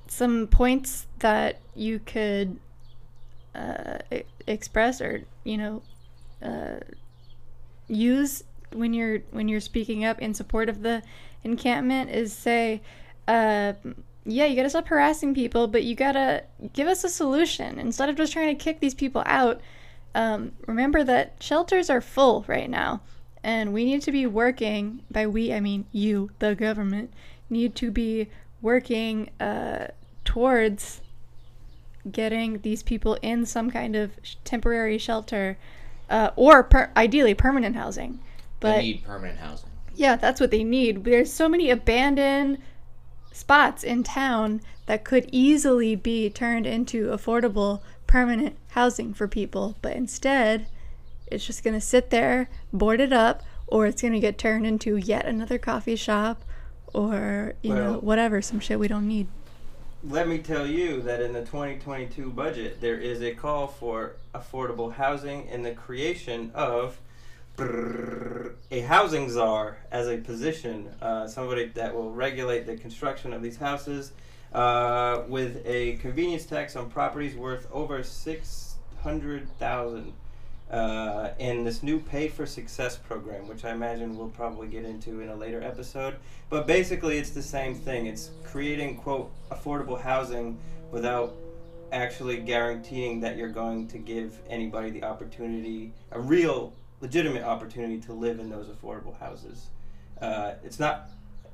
some 0.08 0.48
points 0.48 1.08
that 1.19 1.60
you 1.76 2.00
could 2.00 2.60
uh, 3.56 4.00
e- 4.12 4.24
express 4.48 5.00
or 5.00 5.24
you 5.46 5.58
know 5.58 5.82
uh, 6.41 6.80
use 7.88 8.43
when 8.73 8.93
you're 8.93 9.19
when 9.31 9.47
you're 9.47 9.59
speaking 9.59 10.05
up 10.05 10.21
in 10.21 10.33
support 10.33 10.69
of 10.69 10.81
the 10.81 11.01
encampment 11.43 12.09
is 12.09 12.33
say 12.33 12.81
uh, 13.27 13.73
yeah 14.25 14.45
you 14.45 14.55
gotta 14.55 14.69
stop 14.69 14.88
harassing 14.88 15.33
people 15.33 15.67
but 15.67 15.83
you 15.83 15.95
gotta 15.95 16.43
give 16.73 16.88
us 16.88 17.03
a 17.03 17.09
solution. 17.09 17.79
Instead 17.79 18.09
of 18.09 18.15
just 18.15 18.33
trying 18.33 18.55
to 18.55 18.63
kick 18.63 18.79
these 18.79 18.93
people 18.95 19.23
out 19.25 19.62
um, 20.15 20.51
remember 20.67 21.03
that 21.03 21.36
shelters 21.39 21.89
are 21.89 22.01
full 22.01 22.45
right 22.47 22.69
now. 22.69 23.01
And 23.43 23.73
we 23.73 23.83
need 23.83 24.01
to 24.03 24.12
be 24.12 24.25
working 24.25 25.01
by 25.12 25.27
we 25.27 25.53
i 25.53 25.59
mean 25.59 25.86
you 25.91 26.31
the 26.39 26.55
government 26.55 27.12
need 27.49 27.75
to 27.75 27.91
be 27.91 28.29
working 28.62 29.29
uh, 29.41 29.88
towards 30.23 31.01
getting 32.09 32.59
these 32.62 32.81
people 32.83 33.17
in 33.21 33.45
some 33.45 33.69
kind 33.69 33.95
of 33.95 34.12
temporary 34.43 34.97
shelter 34.97 35.57
uh, 36.09 36.31
or 36.36 36.63
per- 36.63 36.91
ideally 36.95 37.33
permanent 37.33 37.75
housing 37.75 38.19
but 38.63 38.78
they 38.78 38.82
need 38.82 39.04
permanent 39.04 39.38
housing. 39.39 39.69
yeah, 39.93 40.15
that's 40.15 40.39
what 40.41 40.49
they 40.52 40.63
need. 40.63 41.04
There's 41.04 41.32
so 41.32 41.47
many 41.47 41.69
abandoned 41.69 42.58
spots 43.32 43.84
in 43.84 44.04
town 44.04 44.62
that 44.86 45.04
could 45.04 45.28
easily 45.32 45.95
be 45.95 46.30
turned 46.30 46.65
into 46.65 47.08
affordable 47.08 47.82
permanent 48.08 48.58
housing 48.69 49.13
for 49.13 49.28
people, 49.28 49.78
but 49.82 49.93
instead, 49.93 50.67
it's 51.28 51.45
just 51.45 51.63
going 51.63 51.73
to 51.73 51.82
sit 51.82 52.10
there, 52.10 52.49
boarded 52.71 53.12
up, 53.12 53.43
or 53.67 53.86
it's 53.86 54.02
going 54.02 54.13
to 54.13 54.19
get 54.19 54.38
turned 54.38 54.67
into 54.67 54.97
yet 54.97 55.26
another 55.26 55.58
coffee 55.58 55.95
shop 55.95 56.43
or, 56.93 57.56
you 57.63 57.73
know, 57.73 57.93
whatever, 57.99 58.41
some 58.41 58.60
shit 58.60 58.80
we 58.80 58.88
don't 58.88 59.08
need. 59.08 59.28
Let 60.04 60.28
me 60.28 60.38
tell 60.39 60.67
you 60.67 61.02
that 61.04 61.21
in 61.21 61.34
the 61.34 61.41
2022 61.41 62.30
budget, 62.30 62.82
there 62.82 62.99
is 62.99 63.21
a 63.21 63.34
call 63.34 63.67
for 63.67 64.17
affordable 64.36 64.93
housing 64.93 65.47
and 65.49 65.65
the 65.65 65.71
creation 65.71 66.52
of 66.54 66.99
a 67.60 68.82
housing 68.88 69.30
czar 69.30 69.78
as 69.92 70.08
a 70.08 70.18
position, 70.18 70.89
uh, 71.02 71.28
somebody 71.28 71.68
that 71.68 71.94
will 71.94 72.12
regulate 72.12 72.66
the 72.66 72.76
construction 72.76 73.34
of 73.34 73.42
these 73.42 73.58
houses 73.58 74.13
uh, 74.54 75.24
with 75.28 75.62
a 75.66 75.94
convenience 75.98 76.46
tax 76.46 76.76
on 76.76 76.89
properties 76.89 77.36
worth 77.36 77.68
over 77.72 78.04
600,000 78.04 80.13
uh, 80.72 81.30
in 81.38 81.63
this 81.63 81.84
new 81.84 82.00
Pay 82.00 82.28
for 82.28 82.46
Success 82.46 82.98
program, 82.98 83.48
which 83.48 83.63
I 83.63 83.72
imagine 83.72 84.18
we'll 84.18 84.30
probably 84.30 84.68
get 84.68 84.86
into 84.86 85.22
in 85.22 85.30
a 85.30 85.36
later 85.36 85.62
episode. 85.62 86.16
But 86.50 86.66
basically, 86.66 87.20
it's 87.20 87.30
the 87.30 87.44
same 87.44 87.76
thing. 87.76 88.08
It's 88.08 88.32
creating, 88.44 88.98
quote, 88.98 89.32
affordable 89.52 90.02
housing 90.02 90.58
without 90.92 91.36
actually 91.92 92.38
guaranteeing 92.38 93.20
that 93.20 93.38
you're 93.38 93.50
going 93.50 93.88
to 93.89 94.00
give 94.00 94.39
anybody 94.50 94.89
the 94.89 95.04
opportunity, 95.04 95.94
a 96.12 96.20
real, 96.20 96.74
legitimate 97.04 97.44
opportunity 97.44 98.00
to 98.00 98.13
live 98.13 98.39
in 98.39 98.50
those 98.50 98.68
affordable 98.68 99.20
houses. 99.20 99.68
Uh, 100.20 100.54
it's 100.63 100.80
not. 100.80 101.10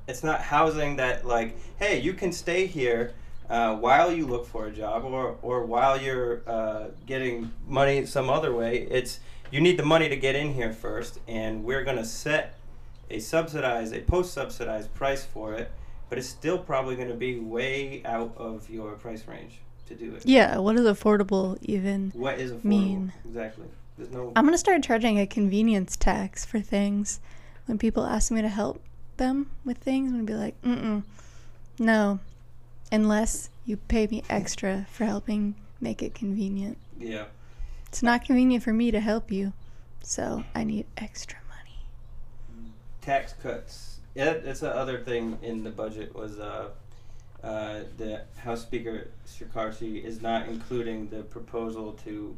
It's 0.08 0.24
not 0.24 0.40
housing 0.40 0.96
that 0.96 1.26
like, 1.26 1.56
hey, 1.78 2.00
you 2.00 2.14
can 2.14 2.32
stay 2.32 2.66
here 2.66 3.12
uh, 3.48 3.76
while 3.76 4.10
you 4.10 4.26
look 4.26 4.46
for 4.46 4.66
a 4.66 4.72
job 4.72 5.04
or, 5.04 5.36
or 5.42 5.64
while 5.66 6.00
you're 6.00 6.42
uh, 6.48 6.86
getting 7.06 7.52
money 7.68 8.06
some 8.06 8.30
other 8.30 8.52
way. 8.54 8.88
It's 8.90 9.20
you 9.50 9.60
need 9.60 9.76
the 9.76 9.84
money 9.84 10.08
to 10.08 10.16
get 10.16 10.34
in 10.34 10.54
here 10.54 10.72
first, 10.72 11.18
and 11.28 11.62
we're 11.64 11.84
gonna 11.84 12.04
set 12.04 12.54
a 13.10 13.18
subsidized, 13.18 13.92
a 13.94 14.00
post-subsidized 14.00 14.94
price 14.94 15.24
for 15.24 15.54
it, 15.54 15.70
but 16.08 16.18
it's 16.18 16.28
still 16.28 16.58
probably 16.58 16.96
gonna 16.96 17.14
be 17.14 17.38
way 17.38 18.02
out 18.04 18.32
of 18.36 18.70
your 18.70 18.92
price 18.92 19.26
range 19.26 19.58
to 19.88 19.94
do 19.94 20.14
it. 20.14 20.24
Yeah, 20.24 20.58
what 20.58 20.76
is 20.76 20.86
affordable 20.86 21.58
even? 21.62 22.12
What 22.14 22.38
is 22.38 22.52
affordable? 22.52 22.64
Mean. 22.64 23.12
Exactly. 23.26 23.66
There's 24.00 24.12
no. 24.12 24.32
I'm 24.34 24.44
going 24.44 24.54
to 24.54 24.58
start 24.58 24.82
charging 24.82 25.20
a 25.20 25.26
convenience 25.26 25.94
tax 25.94 26.46
for 26.46 26.58
things. 26.58 27.20
When 27.66 27.76
people 27.76 28.04
ask 28.04 28.32
me 28.32 28.40
to 28.40 28.48
help 28.48 28.82
them 29.18 29.50
with 29.62 29.76
things, 29.76 30.10
I'm 30.10 30.24
going 30.24 30.26
to 30.26 30.32
be 30.32 30.38
like, 30.38 30.62
mm-mm, 30.62 31.02
no, 31.78 32.18
unless 32.90 33.50
you 33.66 33.76
pay 33.76 34.06
me 34.06 34.24
extra 34.30 34.86
for 34.90 35.04
helping 35.04 35.54
make 35.82 36.02
it 36.02 36.14
convenient. 36.14 36.78
yeah. 36.98 37.24
It's 37.88 38.02
not 38.02 38.24
convenient 38.24 38.62
for 38.62 38.72
me 38.72 38.90
to 38.90 39.00
help 39.00 39.30
you, 39.32 39.52
so 40.02 40.44
I 40.54 40.64
need 40.64 40.86
extra 40.96 41.38
money. 41.48 42.72
tax 43.02 43.34
cuts. 43.42 43.98
Yeah, 44.14 44.34
that's 44.34 44.60
the 44.60 44.74
other 44.74 44.98
thing 44.98 45.38
in 45.42 45.64
the 45.64 45.70
budget 45.70 46.14
was 46.14 46.38
uh, 46.38 46.68
uh, 47.42 47.80
the 47.98 48.22
House 48.38 48.62
Speaker 48.62 49.08
Shekarchi 49.26 50.02
is 50.02 50.22
not 50.22 50.48
including 50.48 51.08
the 51.08 51.22
proposal 51.24 51.92
to 52.04 52.36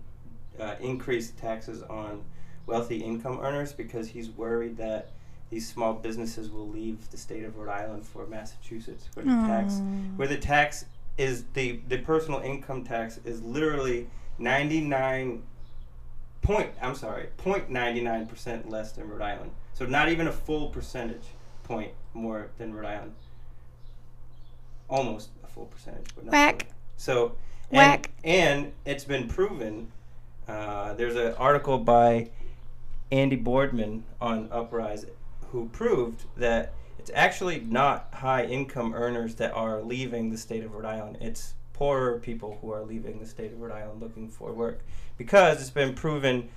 uh, 0.61 0.75
increase 0.81 1.31
taxes 1.33 1.83
on 1.83 2.23
wealthy 2.67 2.99
income 2.99 3.41
earners 3.41 3.73
because 3.73 4.09
he's 4.09 4.31
worried 4.31 4.77
that 4.77 5.11
these 5.51 5.69
small 5.69 5.93
businesses 5.93 6.51
will 6.51 6.69
leave 6.69 7.11
the 7.11 7.17
state 7.17 7.45
of 7.45 7.57
Rhode 7.59 7.71
Island 7.71 8.07
for 8.07 8.27
Massachusetts, 8.27 9.09
where 9.15 9.27
the 9.27 9.33
tax 9.47 9.81
where 10.17 10.29
the 10.29 10.39
tax 10.39 10.87
is 11.19 11.45
the 11.53 11.81
the 11.89 11.99
personal 11.99 12.41
income 12.41 12.85
tax 12.85 13.19
is 13.25 13.43
literally 13.43 14.09
ninety 14.39 14.81
nine 14.81 15.43
point. 16.41 16.71
I'm 16.81 16.95
sorry, 16.95 17.29
point 17.37 17.69
ninety 17.69 18.01
nine 18.01 18.27
percent 18.27 18.71
less 18.71 18.93
than 18.93 19.09
Rhode 19.09 19.21
Island. 19.21 19.51
So 19.75 19.85
not 19.85 20.09
even 20.09 20.27
a 20.29 20.33
full 20.33 20.69
percentage 20.69 21.27
point 21.65 21.93
more 22.15 22.49
than 22.57 22.75
Rhode 22.75 22.87
Island. 22.87 23.15
Almost 24.89 25.31
a 25.45 25.47
full 25.47 25.67
percentage, 25.67 26.07
but 26.15 26.25
not 26.25 26.33
Whack. 26.33 26.67
So 26.97 27.37
and, 27.71 27.77
Whack. 27.77 28.11
and 28.25 28.73
it's 28.85 29.05
been 29.05 29.29
proven. 29.29 29.93
Uh, 30.49 30.95
there's 30.95 31.17
an 31.17 31.35
article 31.35 31.79
by 31.79 32.29
Andy 33.11 33.37
Boardman 33.37 34.05
on 34.21 34.49
Uprise 34.51 35.07
who 35.51 35.69
proved 35.69 36.25
that 36.37 36.73
it's 36.99 37.11
actually 37.15 37.61
not 37.61 38.09
high 38.13 38.45
income 38.45 38.95
earners 38.95 39.35
that 39.37 39.53
are 39.53 39.83
leaving 39.83 40.31
the 40.31 40.39
state 40.39 40.65
of 40.65 40.73
Rhode 40.73 40.85
Island. 40.85 41.19
It's 41.21 41.55
poorer 41.73 42.19
people 42.19 42.59
who 42.61 42.73
are 42.73 42.83
leaving 42.83 43.19
the 43.19 43.27
state 43.27 43.53
of 43.53 43.61
Rhode 43.61 43.73
Island 43.73 44.01
looking 44.01 44.29
for 44.29 44.53
work 44.53 44.81
because 45.17 45.61
it's 45.61 45.71
been 45.71 45.95
proven. 45.95 46.49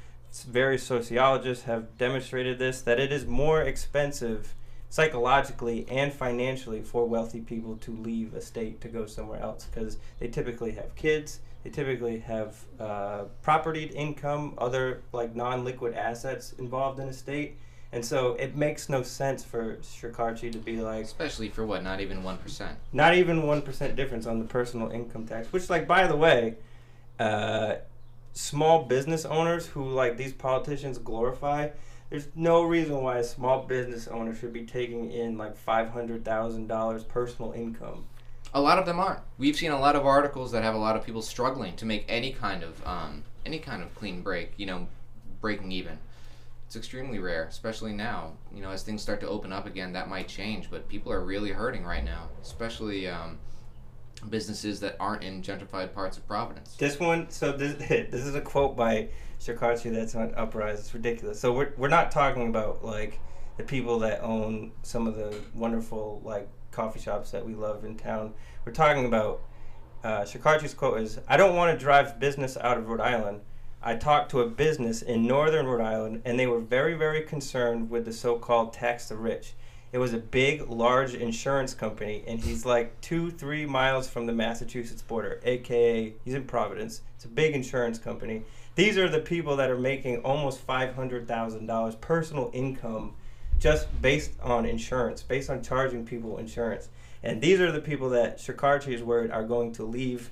Various 0.48 0.84
sociologists 0.84 1.64
have 1.64 1.98
demonstrated 1.98 2.60
this 2.60 2.82
that 2.82 3.00
it 3.00 3.12
is 3.12 3.26
more 3.26 3.62
expensive 3.62 4.54
psychologically 4.90 5.86
and 5.90 6.14
financially 6.14 6.82
for 6.82 7.06
wealthy 7.06 7.40
people 7.40 7.78
to 7.78 7.92
leave 7.92 8.34
a 8.34 8.42
state 8.42 8.82
to 8.82 8.88
go 8.88 9.06
somewhere 9.06 9.40
else 9.40 9.66
because 9.66 9.98
they 10.20 10.28
typically 10.28 10.72
have 10.72 10.94
kids 10.96 11.40
they 11.66 11.72
typically 11.72 12.20
have 12.20 12.56
uh, 12.80 13.24
property 13.42 13.86
income 13.86 14.54
other 14.60 15.02
like 15.12 15.36
non-liquid 15.36 15.96
assets 15.96 16.54
involved 16.60 17.00
in 17.00 17.08
a 17.08 17.14
state 17.14 17.58
and 17.92 18.06
so 18.06 18.34
it 18.36 18.56
makes 18.56 18.88
no 18.88 19.02
sense 19.02 19.44
for 19.44 19.78
Shekarchi 19.78 20.52
to 20.52 20.60
be 20.60 20.78
like 20.78 21.04
Especially 21.06 21.50
for 21.50 21.66
what? 21.66 21.82
Not 21.84 22.02
even 22.02 22.24
one 22.24 22.38
percent. 22.38 22.78
not 22.94 23.16
even 23.16 23.42
1% 23.44 23.96
difference 23.96 24.28
on 24.28 24.38
the 24.40 24.46
personal 24.46 24.92
income 24.92 25.26
tax 25.26 25.52
which 25.52 25.68
like 25.70 25.88
by 25.88 26.06
the 26.06 26.16
way 26.16 26.56
uh, 27.20 27.76
small 28.34 28.84
business 28.84 29.26
owners 29.26 29.66
who 29.66 29.90
like 29.90 30.18
these 30.18 30.34
politicians 30.34 31.00
glorify 31.00 31.70
there's 32.12 32.28
no 32.36 32.62
reason 32.62 33.02
why 33.02 33.18
a 33.18 33.24
small 33.24 33.64
business 33.64 34.08
owner 34.08 34.36
should 34.36 34.54
be 34.54 34.66
taking 34.66 35.12
in 35.12 35.36
like 35.40 35.56
$500000 35.66 37.08
personal 37.08 37.52
income 37.54 38.06
A 38.56 38.62
lot 38.62 38.80
of 38.80 38.86
them 38.86 39.00
aren't. 39.00 39.20
We've 39.38 39.56
seen 39.56 39.72
a 39.72 39.80
lot 39.80 39.98
of 39.98 40.06
articles 40.06 40.52
that 40.54 40.64
have 40.64 40.74
a 40.74 40.78
lot 40.78 40.96
of 40.96 41.06
people 41.06 41.22
struggling 41.22 41.76
to 41.76 41.86
make 41.86 42.06
any 42.08 42.32
kind 42.32 42.64
of 42.64 42.88
um, 42.88 43.24
any 43.46 43.60
kind 43.60 43.84
of 43.84 43.94
clean 43.96 44.22
break. 44.22 44.54
You 44.58 44.66
know, 44.66 44.88
breaking 45.42 45.72
even. 45.74 46.00
It's 46.66 46.76
extremely 46.76 47.20
rare, 47.20 47.44
especially 47.44 47.94
now. 47.94 48.32
You 48.54 48.62
know, 48.62 48.72
as 48.72 48.82
things 48.82 49.02
start 49.02 49.20
to 49.20 49.28
open 49.28 49.52
up 49.52 49.68
again, 49.68 49.94
that 49.94 50.10
might 50.10 50.28
change. 50.28 50.72
But 50.72 50.88
people 50.88 51.12
are 51.12 51.24
really 51.24 51.52
hurting 51.52 51.84
right 51.84 52.04
now, 52.04 52.30
especially 52.42 53.08
um, 53.08 53.38
businesses 54.30 54.80
that 54.80 54.96
aren't 55.00 55.24
in 55.24 55.42
gentrified 55.42 55.94
parts 55.94 56.18
of 56.18 56.26
Providence. 56.26 56.76
This 56.76 57.00
one, 57.00 57.30
so 57.30 57.52
this 57.52 57.74
this 57.90 58.26
is 58.26 58.36
a 58.36 58.42
quote 58.42 58.78
by 58.78 59.10
Shekarchi 59.40 59.94
that's 59.94 60.16
on 60.16 60.34
Uprise. 60.36 60.80
It's 60.80 60.94
ridiculous. 60.94 61.40
So 61.40 61.52
we're 61.52 61.74
we're 61.78 61.90
not 61.90 62.10
talking 62.10 62.48
about 62.48 62.86
like 62.86 63.20
the 63.58 63.64
people 63.64 64.00
that 64.00 64.22
own 64.22 64.72
some 64.82 65.08
of 65.08 65.16
the 65.16 65.36
wonderful 65.54 66.22
like 66.24 66.50
coffee 66.76 67.00
shops 67.00 67.32
that 67.32 67.46
we 67.46 67.56
love 67.56 67.86
in 67.86 67.96
town. 67.96 68.34
We're 68.66 68.74
talking 68.74 69.06
about 69.06 69.42
uh, 70.04 70.26
quote 70.78 71.00
is, 71.00 71.20
"I 71.28 71.38
don't 71.38 71.56
want 71.56 71.78
to 71.78 71.84
drive 71.84 72.20
business 72.20 72.58
out 72.58 72.78
of 72.78 72.88
Rhode 72.88 73.02
Island." 73.02 73.42
I 73.82 73.96
talked 73.96 74.32
to 74.32 74.42
a 74.42 74.48
business 74.48 75.02
in 75.04 75.28
northern 75.28 75.68
Rhode 75.68 75.86
Island, 75.86 76.24
and 76.26 76.40
they 76.40 76.48
were 76.48 76.60
very, 76.60 76.96
very 76.96 77.22
concerned 77.22 77.92
with 77.92 78.06
the 78.06 78.14
so-called 78.14 78.74
tax 78.74 79.08
the 79.10 79.16
rich. 79.16 79.54
It 79.92 80.00
was 80.00 80.12
a 80.12 80.18
big, 80.18 80.68
large 80.68 81.14
insurance 81.14 81.74
company, 81.74 82.24
and 82.28 82.40
he's 82.40 82.66
like 82.66 83.00
two, 83.00 83.32
three 83.32 83.66
miles 83.66 84.10
from 84.10 84.26
the 84.26 84.34
Massachusetts 84.34 85.02
border, 85.02 85.40
aka 85.46 86.14
he's 86.26 86.34
in 86.34 86.46
Providence. 86.46 87.02
It's 87.16 87.26
a 87.26 87.30
big 87.30 87.56
insurance 87.56 87.98
company. 87.98 88.42
These 88.74 88.98
are 88.98 89.08
the 89.08 89.20
people 89.20 89.56
that 89.56 89.70
are 89.70 89.78
making 89.78 90.18
almost 90.18 90.60
five 90.60 90.96
hundred 90.96 91.28
thousand 91.28 91.68
dollars 91.68 91.96
personal 91.96 92.50
income, 92.54 93.14
just 93.60 93.88
based 94.02 94.32
on 94.42 94.66
insurance, 94.66 95.24
based 95.24 95.50
on 95.50 95.64
charging 95.64 96.06
people 96.06 96.38
insurance. 96.38 96.90
And 97.24 97.42
these 97.42 97.60
are 97.60 97.72
the 97.72 97.82
people 97.82 98.10
that 98.12 98.38
Shekarchi 98.38 98.94
is 98.94 99.02
worried 99.02 99.32
are 99.32 99.44
going 99.44 99.72
to 99.74 99.84
leave 99.84 100.30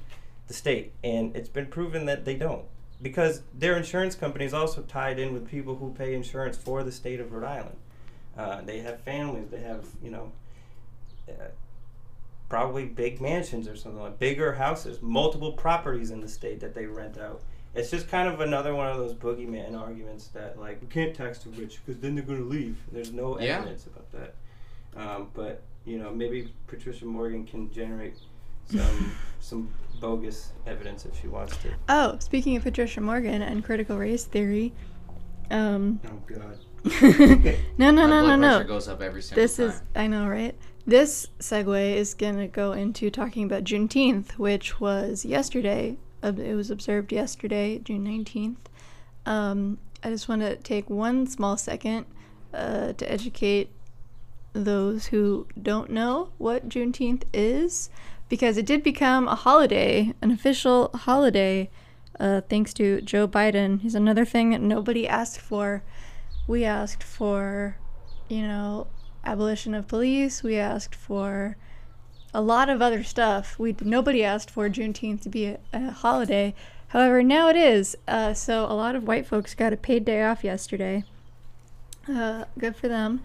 the 0.47 0.53
state, 0.53 0.93
and 1.03 1.35
it's 1.35 1.49
been 1.49 1.67
proven 1.67 2.05
that 2.05 2.25
they 2.25 2.35
don't 2.35 2.65
because 3.03 3.41
their 3.53 3.75
insurance 3.75 4.15
company 4.15 4.45
is 4.45 4.53
also 4.53 4.81
tied 4.81 5.19
in 5.19 5.33
with 5.33 5.47
people 5.47 5.75
who 5.75 5.93
pay 5.93 6.15
insurance 6.15 6.55
for 6.55 6.83
the 6.83 6.91
state 6.91 7.19
of 7.19 7.33
Rhode 7.33 7.43
Island. 7.43 7.77
Uh, 8.35 8.61
they 8.61 8.79
have 8.79 9.01
families. 9.01 9.49
They 9.51 9.59
have 9.59 9.85
you 10.01 10.09
know 10.09 10.31
uh, 11.29 11.49
probably 12.49 12.85
big 12.85 13.21
mansions 13.21 13.67
or 13.67 13.75
something 13.75 14.01
like 14.01 14.17
bigger 14.17 14.53
houses, 14.53 15.01
multiple 15.01 15.51
properties 15.51 16.09
in 16.09 16.21
the 16.21 16.27
state 16.27 16.59
that 16.61 16.73
they 16.73 16.85
rent 16.85 17.17
out. 17.17 17.41
It's 17.75 17.89
just 17.89 18.07
kind 18.07 18.27
of 18.27 18.39
another 18.39 18.75
one 18.75 18.87
of 18.87 18.97
those 18.97 19.13
boogeyman 19.13 19.79
arguments 19.79 20.27
that 20.27 20.59
like 20.59 20.79
we 20.81 20.87
can't 20.87 21.15
tax 21.15 21.39
the 21.39 21.49
rich 21.51 21.79
because 21.85 21.99
then 22.01 22.13
they're 22.15 22.23
going 22.23 22.39
to 22.39 22.45
leave. 22.45 22.77
There's 22.91 23.11
no 23.11 23.39
Yeah. 23.39 23.57
evidence 23.59 23.87
about 23.87 24.11
that. 24.11 24.35
Um, 24.95 25.29
but 25.33 25.63
you 25.85 25.97
know 25.97 26.11
maybe 26.13 26.53
Patricia 26.67 27.05
Morgan 27.05 27.45
can 27.45 27.71
generate 27.71 28.15
some 28.69 29.11
some 29.39 29.69
bogus 29.99 30.51
evidence 30.67 31.05
if 31.05 31.19
she 31.19 31.27
wants 31.27 31.57
to. 31.57 31.73
Oh, 31.89 32.17
speaking 32.19 32.55
of 32.57 32.63
Patricia 32.63 33.01
Morgan 33.01 33.41
and 33.41 33.63
critical 33.63 33.97
race 33.97 34.25
theory, 34.25 34.71
um, 35.49 35.99
Oh 36.05 36.21
God. 36.27 36.57
no, 37.77 37.91
no, 37.91 37.91
My 37.91 37.91
no, 37.91 38.21
no, 38.21 38.21
blood 38.23 38.39
pressure 38.39 38.39
no. 38.39 38.63
goes 38.65 38.87
up 38.89 39.01
every 39.01 39.21
single 39.21 39.41
This 39.43 39.55
time. 39.57 39.69
is, 39.69 39.81
I 39.95 40.07
know, 40.07 40.27
right? 40.27 40.53
This 40.85 41.27
segue 41.39 41.95
is 41.95 42.13
gonna 42.13 42.47
go 42.47 42.73
into 42.73 43.09
talking 43.09 43.45
about 43.45 43.63
Juneteenth, 43.63 44.31
which 44.33 44.79
was 44.81 45.23
yesterday. 45.25 45.97
It 46.23 46.55
was 46.55 46.71
observed 46.71 47.11
yesterday, 47.11 47.79
June 47.79 48.03
nineteenth. 48.03 48.69
Um, 49.25 49.77
I 50.03 50.09
just 50.09 50.27
want 50.29 50.41
to 50.41 50.55
take 50.55 50.89
one 50.89 51.27
small 51.27 51.57
second 51.57 52.05
uh, 52.53 52.93
to 52.93 53.11
educate 53.11 53.69
those 54.53 55.07
who 55.07 55.47
don't 55.61 55.89
know 55.89 56.29
what 56.37 56.69
Juneteenth 56.69 57.23
is, 57.33 57.89
because 58.29 58.57
it 58.57 58.65
did 58.65 58.83
become 58.83 59.27
a 59.27 59.35
holiday, 59.35 60.13
an 60.21 60.29
official 60.31 60.91
holiday, 60.93 61.69
uh, 62.19 62.41
thanks 62.41 62.73
to 62.75 63.01
Joe 63.01 63.27
Biden. 63.27 63.81
He's 63.81 63.95
another 63.95 64.25
thing 64.25 64.51
that 64.51 64.61
nobody 64.61 65.07
asked 65.07 65.41
for. 65.41 65.83
We 66.47 66.63
asked 66.63 67.03
for, 67.03 67.77
you 68.29 68.43
know, 68.43 68.87
abolition 69.25 69.73
of 69.73 69.87
police. 69.87 70.43
We 70.43 70.57
asked 70.57 70.95
for 70.95 71.57
a 72.33 72.41
lot 72.41 72.69
of 72.69 72.81
other 72.81 73.03
stuff. 73.03 73.57
We 73.59 73.75
nobody 73.81 74.23
asked 74.23 74.49
for 74.49 74.69
Juneteenth 74.69 75.21
to 75.21 75.29
be 75.29 75.45
a, 75.45 75.59
a 75.71 75.91
holiday. 75.91 76.55
However, 76.89 77.23
now 77.23 77.49
it 77.49 77.55
is. 77.55 77.97
Uh, 78.07 78.33
so 78.33 78.65
a 78.65 78.73
lot 78.73 78.95
of 78.95 79.07
white 79.07 79.25
folks 79.25 79.55
got 79.55 79.73
a 79.73 79.77
paid 79.77 80.05
day 80.05 80.23
off 80.23 80.43
yesterday. 80.43 81.03
Uh, 82.07 82.45
good 82.57 82.75
for 82.75 82.87
them. 82.87 83.21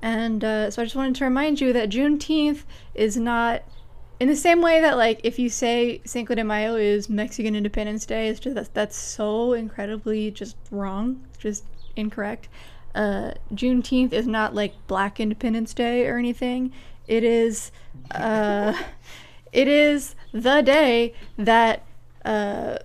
And 0.00 0.42
uh, 0.42 0.70
so 0.70 0.82
I 0.82 0.84
just 0.84 0.96
wanted 0.96 1.14
to 1.16 1.24
remind 1.24 1.60
you 1.60 1.72
that 1.72 1.88
Juneteenth 1.88 2.64
is 2.94 3.16
not 3.16 3.62
in 4.18 4.28
the 4.28 4.36
same 4.36 4.60
way 4.60 4.80
that 4.80 4.96
like 4.96 5.20
if 5.22 5.38
you 5.38 5.48
say 5.48 6.00
Cinco 6.04 6.34
de 6.34 6.44
Mayo 6.44 6.74
is 6.76 7.08
Mexican 7.08 7.54
Independence 7.54 8.06
Day, 8.06 8.28
it's 8.28 8.40
just 8.40 8.56
that's, 8.56 8.68
that's 8.68 8.96
so 8.96 9.52
incredibly 9.52 10.30
just 10.30 10.56
wrong, 10.70 11.24
just 11.38 11.64
incorrect. 11.94 12.48
Uh, 12.94 13.32
Juneteenth 13.54 14.12
is 14.12 14.26
not 14.26 14.54
like 14.54 14.74
Black 14.86 15.20
Independence 15.20 15.72
Day 15.72 16.06
or 16.06 16.18
anything. 16.18 16.72
It 17.06 17.24
is, 17.24 17.72
uh, 18.10 18.74
it 19.52 19.68
is 19.68 20.14
the 20.32 20.62
day 20.62 21.14
that 21.36 21.84
uh, 22.24 22.78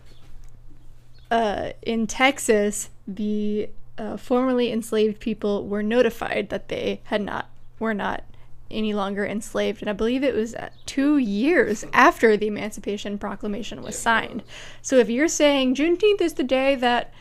uh, 1.30 1.72
in 1.82 2.08
Texas 2.08 2.90
the 3.08 3.70
uh, 3.98 4.18
formerly 4.18 4.72
enslaved 4.72 5.20
people 5.20 5.68
were 5.68 5.82
notified 5.82 6.50
that 6.50 6.68
they 6.68 7.02
had 7.06 7.22
not 7.22 7.50
were 7.80 7.94
not 7.94 8.24
any 8.70 8.94
longer 8.94 9.26
enslaved, 9.26 9.82
and 9.82 9.90
I 9.90 9.94
believe 9.94 10.24
it 10.24 10.36
was 10.36 10.54
two 10.86 11.18
years 11.18 11.86
after 11.94 12.36
the 12.36 12.48
Emancipation 12.48 13.18
Proclamation 13.18 13.82
was 13.82 13.98
signed. 13.98 14.44
So 14.82 14.98
if 14.98 15.10
you're 15.10 15.30
saying 15.30 15.76
Juneteenth 15.76 16.22
is 16.22 16.34
the 16.34 16.44
day 16.44 16.76
that 16.76 17.14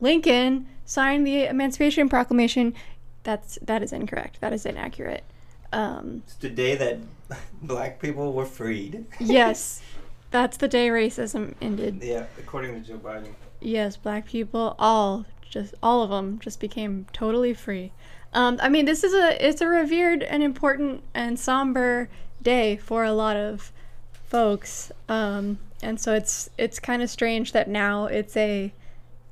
Lincoln 0.00 0.66
signed 0.84 1.24
the 1.26 1.44
Emancipation 1.44 2.08
Proclamation, 2.08 2.74
that's 3.22 3.58
that 3.62 3.82
is 3.82 3.92
incorrect. 3.92 4.40
That 4.40 4.52
is 4.52 4.66
inaccurate. 4.66 5.24
Um, 5.72 6.22
It's 6.24 6.34
the 6.36 6.48
day 6.48 6.74
that 6.76 6.98
black 7.62 8.00
people 8.00 8.32
were 8.32 8.46
freed. 8.46 9.04
yes, 9.20 9.82
that's 10.30 10.56
the 10.56 10.68
day 10.68 10.88
racism 10.88 11.54
ended. 11.60 12.00
Yeah, 12.02 12.26
according 12.38 12.74
to 12.74 12.80
Joe 12.88 12.98
Biden. 12.98 13.34
Yes, 13.60 13.96
black 13.96 14.26
people, 14.26 14.76
all 14.78 15.26
just 15.48 15.74
all 15.82 16.02
of 16.02 16.10
them 16.10 16.38
just 16.38 16.60
became 16.60 17.06
totally 17.12 17.54
free. 17.54 17.92
Um, 18.34 18.58
I 18.62 18.68
mean, 18.68 18.84
this 18.84 19.02
is 19.02 19.14
a 19.14 19.46
it's 19.46 19.60
a 19.60 19.66
revered 19.66 20.22
and 20.22 20.42
important 20.42 21.02
and 21.14 21.38
somber 21.38 22.08
day 22.42 22.76
for 22.76 23.04
a 23.04 23.12
lot 23.12 23.36
of 23.36 23.72
folks, 24.12 24.92
um, 25.08 25.58
and 25.82 26.00
so 26.00 26.14
it's 26.14 26.50
it's 26.58 26.78
kind 26.78 27.02
of 27.02 27.10
strange 27.10 27.52
that 27.52 27.68
now 27.68 28.06
it's 28.06 28.36
a 28.36 28.72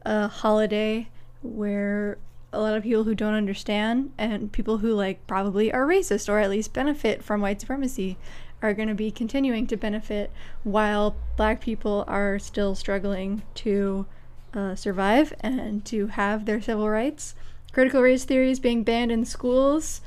a 0.03 0.29
holiday 0.29 1.09
where 1.43 2.17
a 2.53 2.61
lot 2.61 2.77
of 2.77 2.83
people 2.83 3.05
who 3.05 3.15
don't 3.15 3.35
understand 3.35 4.13
and 4.17 4.53
people 4.53 4.79
who 4.79 4.93
like 4.93 5.27
probably 5.27 5.73
are 5.73 5.87
racist 5.87 6.29
or 6.29 6.39
at 6.39 6.51
least 6.51 6.73
benefit 6.73 7.23
from 7.23 7.41
white 7.41 7.61
supremacy 7.61 8.17
are 8.63 8.73
going 8.73 8.89
to 8.89 8.95
be 8.95 9.11
continuing 9.11 9.67
to 9.67 9.77
benefit 9.77 10.31
while 10.65 11.17
black 11.37 11.61
people 11.61 12.05
are 12.07 12.39
still 12.39 12.75
struggling 12.75 13.43
to 13.55 14.07
uh, 14.55 14.75
survive 14.75 15.35
and 15.41 15.85
to 15.85 16.07
have 16.09 16.47
their 16.47 16.61
civil 16.61 16.89
rights. 16.89 17.35
Critical 17.73 18.01
race 18.01 18.25
theory 18.25 18.51
is 18.51 18.61
being 18.61 18.83
banned 18.83 19.13
in 19.13 19.25
schools. 19.25 20.01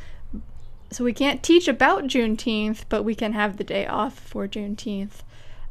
So 0.92 1.04
we 1.04 1.14
can't 1.14 1.44
teach 1.44 1.68
about 1.68 2.06
Juneteenth, 2.06 2.86
but 2.90 3.04
we 3.04 3.14
can 3.14 3.34
have 3.34 3.58
the 3.58 3.64
day 3.64 3.86
off 3.86 4.18
for 4.18 4.48
Juneteenth. 4.48 5.22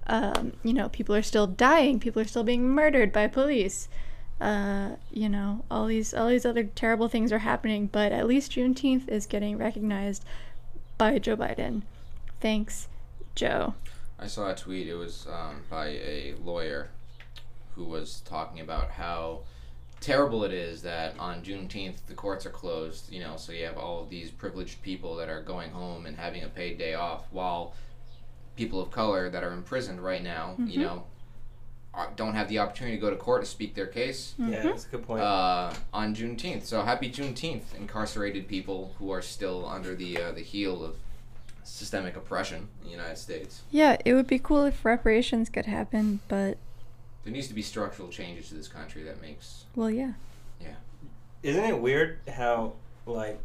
Um, 0.06 0.52
you 0.62 0.72
know, 0.72 0.88
people 0.88 1.14
are 1.14 1.22
still 1.22 1.48
dying. 1.48 1.98
People 1.98 2.22
are 2.22 2.26
still 2.26 2.44
being 2.44 2.68
murdered 2.68 3.12
by 3.12 3.26
police. 3.26 3.88
Uh, 4.40 4.90
you 5.10 5.28
know, 5.28 5.64
all 5.70 5.86
these 5.86 6.14
all 6.14 6.28
these 6.28 6.46
other 6.46 6.64
terrible 6.64 7.08
things 7.08 7.32
are 7.32 7.38
happening, 7.40 7.86
but 7.90 8.12
at 8.12 8.26
least 8.26 8.52
Juneteenth 8.52 9.08
is 9.08 9.26
getting 9.26 9.58
recognized 9.58 10.24
by 10.96 11.18
Joe 11.18 11.36
Biden. 11.36 11.82
Thanks, 12.40 12.86
Joe. 13.34 13.74
I 14.18 14.26
saw 14.28 14.50
a 14.50 14.54
tweet. 14.54 14.86
It 14.88 14.94
was 14.94 15.26
um, 15.32 15.62
by 15.68 15.86
a 15.88 16.34
lawyer 16.44 16.88
who 17.74 17.84
was 17.84 18.20
talking 18.24 18.60
about 18.60 18.90
how 18.90 19.40
terrible 20.00 20.44
it 20.44 20.52
is 20.52 20.82
that 20.82 21.14
on 21.18 21.42
Juneteenth 21.42 21.96
the 22.06 22.14
courts 22.14 22.46
are 22.46 22.50
closed. 22.50 23.12
You 23.12 23.20
know, 23.20 23.36
so 23.36 23.50
you 23.52 23.64
have 23.64 23.76
all 23.76 24.02
of 24.02 24.08
these 24.08 24.30
privileged 24.30 24.82
people 24.82 25.16
that 25.16 25.28
are 25.28 25.42
going 25.42 25.70
home 25.70 26.06
and 26.06 26.16
having 26.16 26.44
a 26.44 26.48
paid 26.48 26.78
day 26.78 26.94
off, 26.94 27.24
while 27.32 27.74
people 28.54 28.80
of 28.80 28.90
color 28.92 29.30
that 29.30 29.42
are 29.44 29.52
imprisoned 29.52 30.00
right 30.00 30.22
now, 30.22 30.54
you 30.58 30.78
Mhm. 30.80 30.82
know, 30.82 31.04
don't 32.16 32.34
have 32.34 32.48
the 32.48 32.58
opportunity 32.58 32.96
to 32.96 33.00
go 33.00 33.10
to 33.10 33.16
court 33.16 33.42
to 33.42 33.48
speak 33.48 33.74
their 33.74 33.86
case 33.86 34.34
Yeah, 34.38 34.46
Mhm. 34.46 34.62
that's 34.64 34.86
a 34.86 34.88
good 34.88 35.06
point. 35.06 35.22
uh, 35.22 35.72
on 35.92 36.14
Juneteenth. 36.14 36.64
So 36.64 36.82
happy 36.82 37.10
Juneteenth, 37.10 37.74
incarcerated 37.76 38.48
people 38.48 38.94
who 38.98 39.10
are 39.10 39.22
still 39.22 39.66
under 39.68 39.94
the 39.94 40.16
uh, 40.20 40.32
the 40.32 40.42
heel 40.42 40.84
of 40.84 40.96
systemic 41.64 42.16
oppression 42.16 42.68
in 42.80 42.86
the 42.86 42.90
United 42.92 43.18
States. 43.18 43.62
Yeah, 43.70 43.98
it 44.04 44.14
would 44.14 44.26
be 44.26 44.38
cool 44.38 44.64
if 44.64 44.84
reparations 44.84 45.50
could 45.50 45.66
happen, 45.66 46.20
but 46.28 46.56
There 47.24 47.32
needs 47.32 47.48
to 47.48 47.54
be 47.54 47.62
structural 47.62 48.08
changes 48.08 48.48
to 48.48 48.54
this 48.54 48.68
country 48.68 49.02
that 49.02 49.20
makes 49.20 49.64
well, 49.76 49.90
yeah. 49.90 50.12
yeah. 50.60 50.76
Isn't 51.42 51.64
it 51.64 51.78
weird 51.80 52.18
how 52.28 52.72
like 53.06 53.38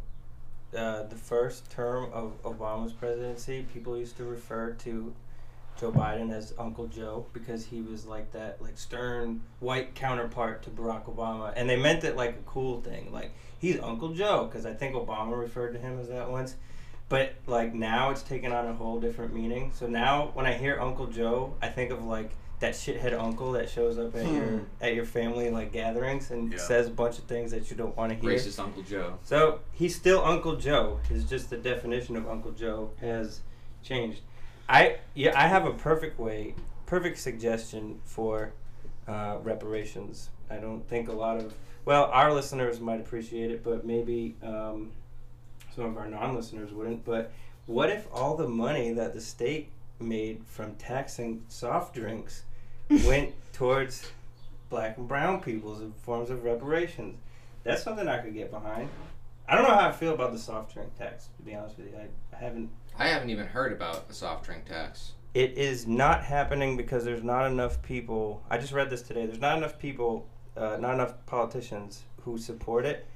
uh, 0.74 1.04
the 1.04 1.16
first 1.16 1.70
term 1.70 2.10
of 2.12 2.42
Obama's 2.42 2.92
presidency, 2.92 3.64
people 3.72 3.96
used 3.96 4.16
to 4.16 4.24
refer 4.24 4.72
to 4.72 5.14
Joe 5.78 5.90
Biden 5.92 6.32
as 6.32 6.54
Uncle 6.58 6.86
Joe 6.86 7.26
because 7.32 7.64
he 7.66 7.80
was 7.82 8.06
like 8.06 8.32
that 8.32 8.60
like 8.62 8.78
stern 8.78 9.40
white 9.60 9.94
counterpart 9.94 10.62
to 10.64 10.70
Barack 10.70 11.04
Obama, 11.12 11.52
and 11.56 11.68
they 11.68 11.76
meant 11.76 12.04
it 12.04 12.16
like 12.16 12.30
a 12.30 12.42
cool 12.46 12.80
thing, 12.80 13.12
like 13.12 13.32
he's 13.58 13.78
Uncle 13.80 14.12
Joe 14.14 14.46
because 14.46 14.66
I 14.66 14.72
think 14.74 14.94
Obama 14.94 15.38
referred 15.38 15.72
to 15.72 15.78
him 15.78 15.98
as 15.98 16.08
that 16.08 16.30
once. 16.30 16.56
But 17.08 17.34
like 17.46 17.74
now 17.74 18.10
it's 18.10 18.22
taken 18.22 18.52
on 18.52 18.66
a 18.66 18.72
whole 18.74 19.00
different 19.00 19.34
meaning. 19.34 19.72
So 19.74 19.86
now 19.86 20.30
when 20.34 20.46
I 20.46 20.54
hear 20.54 20.80
Uncle 20.80 21.06
Joe, 21.06 21.54
I 21.60 21.68
think 21.68 21.90
of 21.90 22.04
like 22.04 22.30
that 22.60 22.72
shithead 22.74 23.12
uncle 23.18 23.52
that 23.52 23.68
shows 23.68 23.98
up 23.98 24.14
at 24.16 24.24
your 24.24 24.44
Hmm. 24.46 24.58
at 24.80 24.94
your 24.94 25.04
family 25.04 25.50
like 25.50 25.72
gatherings 25.72 26.30
and 26.30 26.52
Yeah. 26.52 26.58
says 26.58 26.86
a 26.86 26.90
bunch 26.90 27.18
of 27.18 27.24
things 27.24 27.50
that 27.50 27.68
you 27.70 27.76
don't 27.76 27.94
want 27.96 28.12
to 28.12 28.18
hear. 28.18 28.30
racist 28.30 28.58
Uncle 28.60 28.82
Joe. 28.84 29.18
So 29.24 29.58
he's 29.72 29.94
still 29.96 30.24
Uncle 30.24 30.56
Joe. 30.56 31.00
It's 31.10 31.24
just 31.24 31.50
the 31.50 31.56
definition 31.58 32.16
of 32.16 32.26
Uncle 32.28 32.52
Joe 32.52 32.90
has 33.00 33.40
changed. 33.82 34.22
I 34.68 34.96
yeah, 35.14 35.32
I 35.38 35.48
have 35.48 35.66
a 35.66 35.72
perfect 35.72 36.18
way, 36.18 36.54
perfect 36.86 37.18
suggestion 37.18 38.00
for 38.04 38.52
uh, 39.06 39.38
reparations. 39.42 40.30
I 40.50 40.56
don't 40.56 40.86
think 40.88 41.08
a 41.08 41.12
lot 41.12 41.38
of 41.38 41.54
well, 41.84 42.04
our 42.04 42.32
listeners 42.32 42.80
might 42.80 43.00
appreciate 43.00 43.50
it, 43.50 43.62
but 43.62 43.84
maybe 43.84 44.36
um, 44.42 44.92
some 45.74 45.84
of 45.84 45.98
our 45.98 46.06
non-listeners 46.06 46.72
wouldn't. 46.72 47.04
But 47.04 47.30
what 47.66 47.90
if 47.90 48.06
all 48.12 48.36
the 48.36 48.48
money 48.48 48.92
that 48.92 49.12
the 49.12 49.20
state 49.20 49.70
made 50.00 50.42
from 50.46 50.74
taxing 50.76 51.44
soft 51.48 51.94
drinks 51.94 52.44
went 53.06 53.34
towards 53.52 54.10
black 54.70 54.96
and 54.96 55.06
brown 55.06 55.40
peoples 55.40 55.82
in 55.82 55.92
forms 55.92 56.30
of 56.30 56.44
reparations? 56.44 57.18
That's 57.64 57.82
something 57.82 58.08
I 58.08 58.18
could 58.18 58.34
get 58.34 58.50
behind. 58.50 58.88
I 59.46 59.56
don't 59.56 59.68
know 59.68 59.74
how 59.74 59.88
I 59.88 59.92
feel 59.92 60.14
about 60.14 60.32
the 60.32 60.38
soft 60.38 60.72
drink 60.72 60.96
tax. 60.96 61.28
To 61.36 61.42
be 61.42 61.54
honest 61.54 61.76
with 61.76 61.88
you, 61.88 61.98
I, 61.98 62.34
I 62.34 62.38
haven't. 62.38 62.70
I 62.98 63.08
haven't 63.08 63.30
even 63.30 63.46
heard 63.46 63.72
about 63.72 64.06
a 64.08 64.12
soft 64.14 64.44
drink 64.44 64.66
tax. 64.66 65.12
It 65.34 65.58
is 65.58 65.86
not 65.86 66.22
happening 66.22 66.76
because 66.76 67.04
there's 67.04 67.24
not 67.24 67.46
enough 67.50 67.82
people. 67.82 68.42
I 68.48 68.58
just 68.58 68.72
read 68.72 68.88
this 68.88 69.02
today. 69.02 69.26
There's 69.26 69.40
not 69.40 69.56
enough 69.58 69.78
people, 69.78 70.28
uh, 70.56 70.76
not 70.80 70.94
enough 70.94 71.14
politicians 71.26 72.02
who 72.22 72.38
support 72.38 72.84
it, 72.86 73.06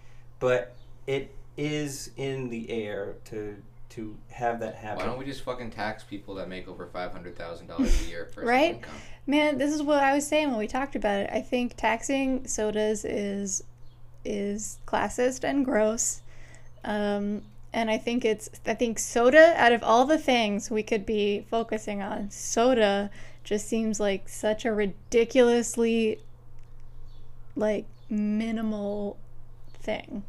but 0.41 0.75
it 1.07 1.35
is 1.57 2.11
in 2.17 2.49
the 2.49 2.71
air 2.71 3.17
to 3.27 3.57
to 3.91 4.15
have 4.31 4.61
that 4.61 4.75
happen. 4.75 4.99
Why 4.99 5.07
don't 5.07 5.19
we 5.19 5.25
just 5.25 5.43
fucking 5.43 5.71
tax 5.71 6.05
people 6.05 6.35
that 6.35 6.49
make 6.49 6.69
over 6.69 6.87
five 6.87 7.11
hundred 7.13 7.37
thousand 7.37 7.69
dollars 7.69 8.05
a 8.05 8.09
year 8.09 8.25
of 8.25 8.29
personal 8.33 8.49
Right? 8.49 8.75
income? 8.75 8.95
Man, 9.27 9.57
this 9.59 9.73
is 9.73 9.83
what 9.83 10.03
I 10.03 10.15
was 10.15 10.27
saying 10.27 10.51
when 10.51 10.59
we 10.59 10.67
talked 10.67 10.95
about 10.97 11.21
it. 11.21 11.31
I 11.33 11.41
think 11.41 11.75
taxing 11.77 12.47
sodas 12.47 13.05
is 13.05 13.63
is 14.25 14.79
classist 14.87 15.45
and 15.45 15.65
gross. 15.65 16.21
Um, 16.85 17.43
and 17.73 17.91
I 17.91 17.99
think 17.99 18.25
it's 18.25 18.49
I 18.67 18.75
think 18.75 18.99
soda 18.99 19.55
out 19.57 19.73
of 19.73 19.83
all 19.83 20.05
the 20.05 20.19
things 20.19 20.71
we 20.71 20.83
could 20.83 21.05
be 21.05 21.47
focusing 21.51 22.03
on, 22.03 22.31
soda 22.31 23.11
just 23.45 23.67
seems 23.67 24.01
like 24.01 24.29
such 24.29 24.65
a 24.65 24.73
ridiculously 24.73 26.21
like 27.57 27.87
minimal 28.09 29.19
thing. 29.75 30.23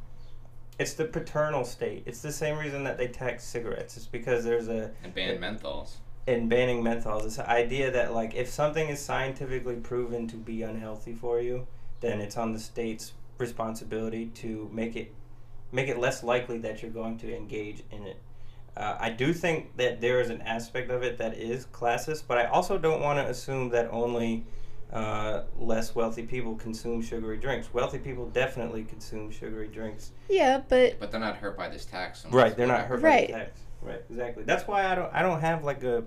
It's 0.80 0.94
the 0.94 1.06
paternal 1.06 1.66
state. 1.66 2.04
It's 2.06 2.22
the 2.22 2.32
same 2.32 2.58
reason 2.58 2.84
that 2.86 2.98
they 2.98 3.08
tax 3.08 3.44
cigarettes. 3.44 3.98
It's 3.98 4.06
because 4.06 4.44
there's 4.44 4.68
a 4.68 4.92
And 5.04 5.14
ban 5.14 5.38
menthols. 5.40 5.96
And 6.28 6.50
banning 6.50 6.84
menthols, 6.84 7.24
this 7.24 7.40
idea 7.40 7.92
that 7.92 8.14
like 8.14 8.36
if 8.36 8.50
something 8.50 8.88
is 8.90 9.00
scientifically 9.00 9.76
proven 9.76 10.28
to 10.28 10.36
be 10.36 10.62
unhealthy 10.62 11.14
for 11.14 11.40
you, 11.40 11.68
then 12.02 12.22
it's 12.22 12.38
on 12.38 12.54
the 12.54 12.60
state's 12.60 13.14
responsibility 13.38 14.28
to 14.28 14.70
make 14.72 14.96
it 14.96 15.14
make 15.72 15.88
it 15.88 15.98
less 15.98 16.24
likely 16.24 16.58
that 16.60 16.82
you're 16.82 16.92
going 16.92 17.18
to 17.20 17.36
engage 17.36 17.84
in 17.92 18.04
it. 18.04 18.18
Uh, 18.78 18.96
I 19.00 19.10
do 19.10 19.34
think 19.34 19.76
that 19.78 20.00
there 20.00 20.22
is 20.22 20.30
an 20.30 20.42
aspect 20.42 20.90
of 20.90 21.04
it 21.04 21.18
that 21.18 21.34
is 21.38 21.66
classist, 21.68 22.24
but 22.28 22.38
I 22.38 22.46
also 22.46 22.78
don't 22.78 23.02
want 23.02 23.20
to 23.20 23.26
assume 23.30 23.70
that 23.70 23.90
only 23.92 24.46
uh, 24.94 25.44
less 25.58 25.94
wealthy 25.94 26.24
people 26.24 26.56
consume 26.56 27.02
sugary 27.02 27.38
drinks. 27.38 27.74
Wealthy 27.74 28.00
people 28.00 28.28
definitely 28.30 28.84
consume 28.84 29.32
sugary 29.32 29.68
drinks. 29.68 30.12
Yeah, 30.30 30.62
but 30.68 31.00
But 31.00 31.12
they're 31.12 31.20
not 31.20 31.36
hurt 31.38 31.58
by 31.58 31.70
this 31.70 31.86
tax. 31.86 32.26
Right, 32.30 32.56
they're 32.56 32.68
not 32.68 32.86
hurt 32.86 33.02
by 33.02 33.08
Right. 33.08 33.28
the 33.28 33.34
tax. 33.34 33.60
Right, 33.82 34.02
exactly. 34.10 34.44
That's 34.44 34.68
why 34.68 34.86
I 34.88 34.96
don't 34.96 35.14
I 35.14 35.22
don't 35.22 35.40
have 35.42 35.64
like 35.64 35.84
a 35.84 36.04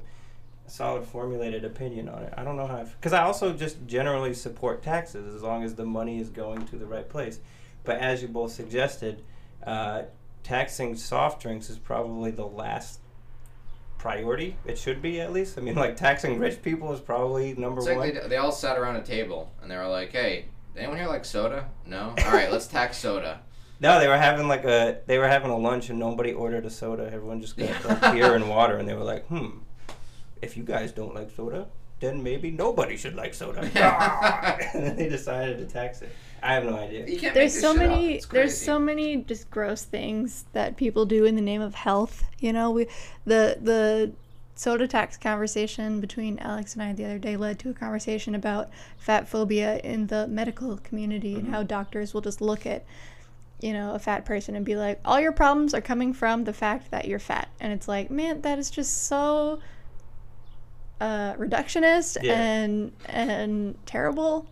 solid 0.67 1.05
formulated 1.05 1.65
opinion 1.65 2.09
on 2.09 2.23
it. 2.23 2.33
I 2.37 2.43
don't 2.45 2.57
know 2.57 2.67
how 2.67 2.85
because 2.85 3.13
I 3.13 3.23
also 3.23 3.53
just 3.53 3.87
generally 3.87 4.35
support 4.35 4.83
taxes 4.83 5.35
as 5.35 5.43
long 5.43 5.63
as 5.63 5.75
the 5.75 5.85
money 5.85 6.19
is 6.21 6.29
going 6.29 6.67
to 6.67 6.77
the 6.77 6.87
right 6.87 7.09
place. 7.09 7.41
But 7.85 7.99
as 7.99 8.23
you 8.23 8.29
both 8.29 8.53
suggested, 8.53 9.23
uh, 9.67 10.03
taxing 10.43 10.97
soft 10.97 11.43
drinks 11.43 11.71
is 11.71 11.79
probably 11.79 12.31
the 12.31 12.47
last 12.47 13.01
priority. 13.99 14.57
It 14.65 14.79
should 14.79 15.01
be 15.01 15.21
at 15.21 15.33
least. 15.33 15.59
I 15.59 15.61
mean, 15.61 15.75
like 15.77 15.97
taxing 15.97 16.39
rich 16.39 16.61
people 16.63 16.93
is 16.93 17.01
probably 17.01 17.55
number 17.55 17.79
It's 17.79 17.89
like 17.89 17.97
one. 17.99 18.15
they, 18.15 18.29
they 18.29 18.37
all 18.37 18.53
sat 18.53 18.79
around 18.79 18.97
a 18.97 19.03
table 19.03 19.53
and 19.63 19.71
they 19.71 19.77
were 19.77 19.87
like, 19.89 20.13
"Hey, 20.13 20.47
anyone 20.77 20.97
here 20.97 21.07
like 21.07 21.25
soda? 21.25 21.69
No. 21.87 22.15
All 22.25 22.33
right, 22.33 22.51
let's 22.51 22.67
tax 22.67 22.97
soda." 22.99 23.41
No, 23.81 23.99
they 23.99 24.07
were 24.07 24.17
having 24.17 24.47
like 24.47 24.65
a 24.65 25.01
they 25.07 25.19
were 25.19 25.27
having 25.27 25.51
a 25.51 25.57
lunch 25.59 25.91
and 25.91 25.99
nobody 25.99 26.33
ordered 26.33 26.65
a 26.65 26.71
soda. 26.71 27.05
Everyone 27.13 27.41
just 27.41 27.57
got 27.57 27.85
like 27.85 28.13
beer 28.13 28.37
and 28.37 28.49
water, 28.57 28.77
and 28.77 28.89
they 28.89 28.95
were 28.95 29.03
like, 29.03 29.27
"Hmm, 29.27 29.59
if 30.41 30.57
you 30.57 30.63
guys 30.63 30.93
don't 30.93 31.17
like 31.17 31.31
soda, 31.35 31.67
then 31.99 32.23
maybe 32.23 32.53
nobody 32.53 32.97
should 32.97 33.17
like 33.17 33.35
soda." 33.35 33.59
and 34.73 34.87
then 34.87 34.95
they 34.95 35.09
decided 35.09 35.59
to 35.59 35.65
tax 35.67 36.01
it. 36.01 36.13
I 36.43 36.55
have 36.55 36.65
no 36.65 36.77
idea. 36.77 37.07
You 37.07 37.19
can't 37.21 37.35
there's 37.35 37.55
make 37.55 37.61
this 37.61 37.61
so 37.63 37.73
shit 37.75 37.83
up. 37.83 37.89
many 37.91 38.15
It's 38.15 38.27
there's 38.27 38.59
so 38.61 38.79
many 38.79 39.17
just 39.19 39.51
gross 39.51 39.85
things 39.85 40.45
that 40.53 40.77
people 40.77 41.07
do 41.07 41.25
in 41.25 41.37
the 41.37 41.41
name 41.43 41.61
of 41.63 41.75
health 41.75 42.25
you 42.41 42.53
know 42.53 42.71
we 42.71 42.87
the 43.25 43.59
the 43.61 44.13
soda 44.55 44.87
tax 44.87 45.17
conversation 45.17 46.01
between 46.01 46.39
alex 46.41 46.75
and 46.75 46.83
i 46.83 46.93
the 46.93 47.05
other 47.05 47.19
day 47.19 47.37
led 47.37 47.59
to 47.59 47.71
a 47.71 47.73
conversation 47.75 48.35
about 48.35 48.69
fat 48.99 49.27
phobia 49.27 49.79
in 49.79 50.09
the 50.09 50.27
medical 50.29 50.77
community 50.79 51.35
and 51.37 51.49
how 51.49 51.63
doctors 51.63 52.13
will 52.13 52.21
just 52.21 52.41
look 52.41 52.67
at 52.67 52.85
you 53.61 53.73
know 53.73 53.95
a 53.95 53.99
fat 53.99 54.25
person 54.25 54.55
and 54.55 54.65
be 54.65 54.77
like 54.77 55.01
all 55.05 55.19
your 55.21 55.33
problems 55.33 55.73
are 55.75 55.81
coming 55.81 56.13
from 56.13 56.45
the 56.45 56.53
fact 56.53 56.91
that 56.91 57.07
you're 57.07 57.19
fat 57.19 57.49
and 57.61 57.73
it's 57.73 57.89
like 57.89 58.11
man 58.11 58.41
that 58.43 58.59
is 58.59 58.71
just 58.71 59.05
so 59.05 59.59
uh, 61.01 61.35
reductionist 61.35 62.19
Yeah. 62.23 62.35
and 62.41 62.93
and 63.07 63.77
terrible 63.87 64.47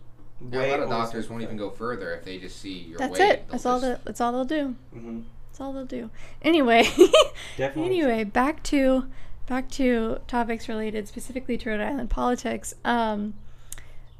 Yeah, 0.51 0.65
a 0.65 0.71
lot 0.71 0.79
of 0.79 0.89
doctors 0.89 1.29
won't 1.29 1.43
even 1.43 1.57
go 1.57 1.69
further 1.69 2.13
if 2.15 2.23
they 2.25 2.37
just 2.39 2.59
see 2.59 2.79
your 2.79 2.97
that's 2.97 3.19
weight. 3.19 3.29
it 3.29 3.39
they'll 3.47 3.51
that's 3.51 3.65
all 3.65 3.79
just- 3.79 3.91
that 3.99 4.05
that's 4.05 4.21
all 4.21 4.31
they'll 4.31 4.45
do 4.45 4.75
hmm 4.93 5.19
That's 5.49 5.59
all 5.61 5.73
they'll 5.73 5.85
do. 5.85 6.09
Anyway, 6.41 6.83
Definitely. 7.57 7.85
anyway, 7.85 8.23
back 8.23 8.63
to 8.63 9.05
back 9.47 9.69
to 9.71 10.19
topics 10.27 10.69
related 10.69 11.07
specifically 11.07 11.57
to 11.57 11.69
Rhode 11.69 11.81
Island 11.81 12.09
politics. 12.09 12.73
Um, 12.85 13.33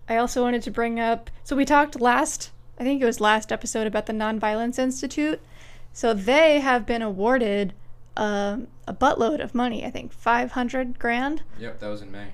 I 0.10 0.18
also 0.18 0.44
wanted 0.44 0.62
to 0.64 0.72
bring 0.72 1.00
up. 1.00 1.30
So 1.44 1.56
we 1.56 1.64
talked 1.64 2.02
last, 2.02 2.52
I 2.78 2.84
think 2.84 3.02
it 3.02 3.06
was 3.06 3.22
last 3.22 3.52
episode 3.52 3.88
about 3.88 4.08
the 4.08 4.14
Nonviolence 4.14 4.78
Institute. 4.78 5.40
So 5.94 6.14
they 6.14 6.60
have 6.60 6.86
been 6.86 7.02
awarded 7.02 7.74
um, 8.18 8.68
a 8.88 8.94
buttload 8.94 9.42
of 9.42 9.56
money. 9.56 9.86
I 9.86 9.90
think 9.90 10.12
five 10.12 10.52
hundred 10.52 11.00
grand. 11.00 11.44
Yep, 11.60 11.80
that 11.80 11.88
was 11.88 12.02
in 12.02 12.12
May. 12.12 12.28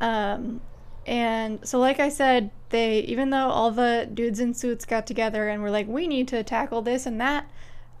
Um, 0.00 0.60
And 1.06 1.66
so, 1.66 1.78
like 1.78 1.98
I 1.98 2.08
said, 2.08 2.50
they 2.70 3.00
even 3.00 3.30
though 3.30 3.48
all 3.48 3.70
the 3.70 4.08
dudes 4.12 4.40
in 4.40 4.54
suits 4.54 4.84
got 4.84 5.06
together 5.06 5.48
and 5.48 5.62
were 5.62 5.70
like, 5.70 5.88
"We 5.88 6.06
need 6.06 6.28
to 6.28 6.42
tackle 6.42 6.82
this 6.82 7.06
and 7.06 7.20
that," 7.20 7.50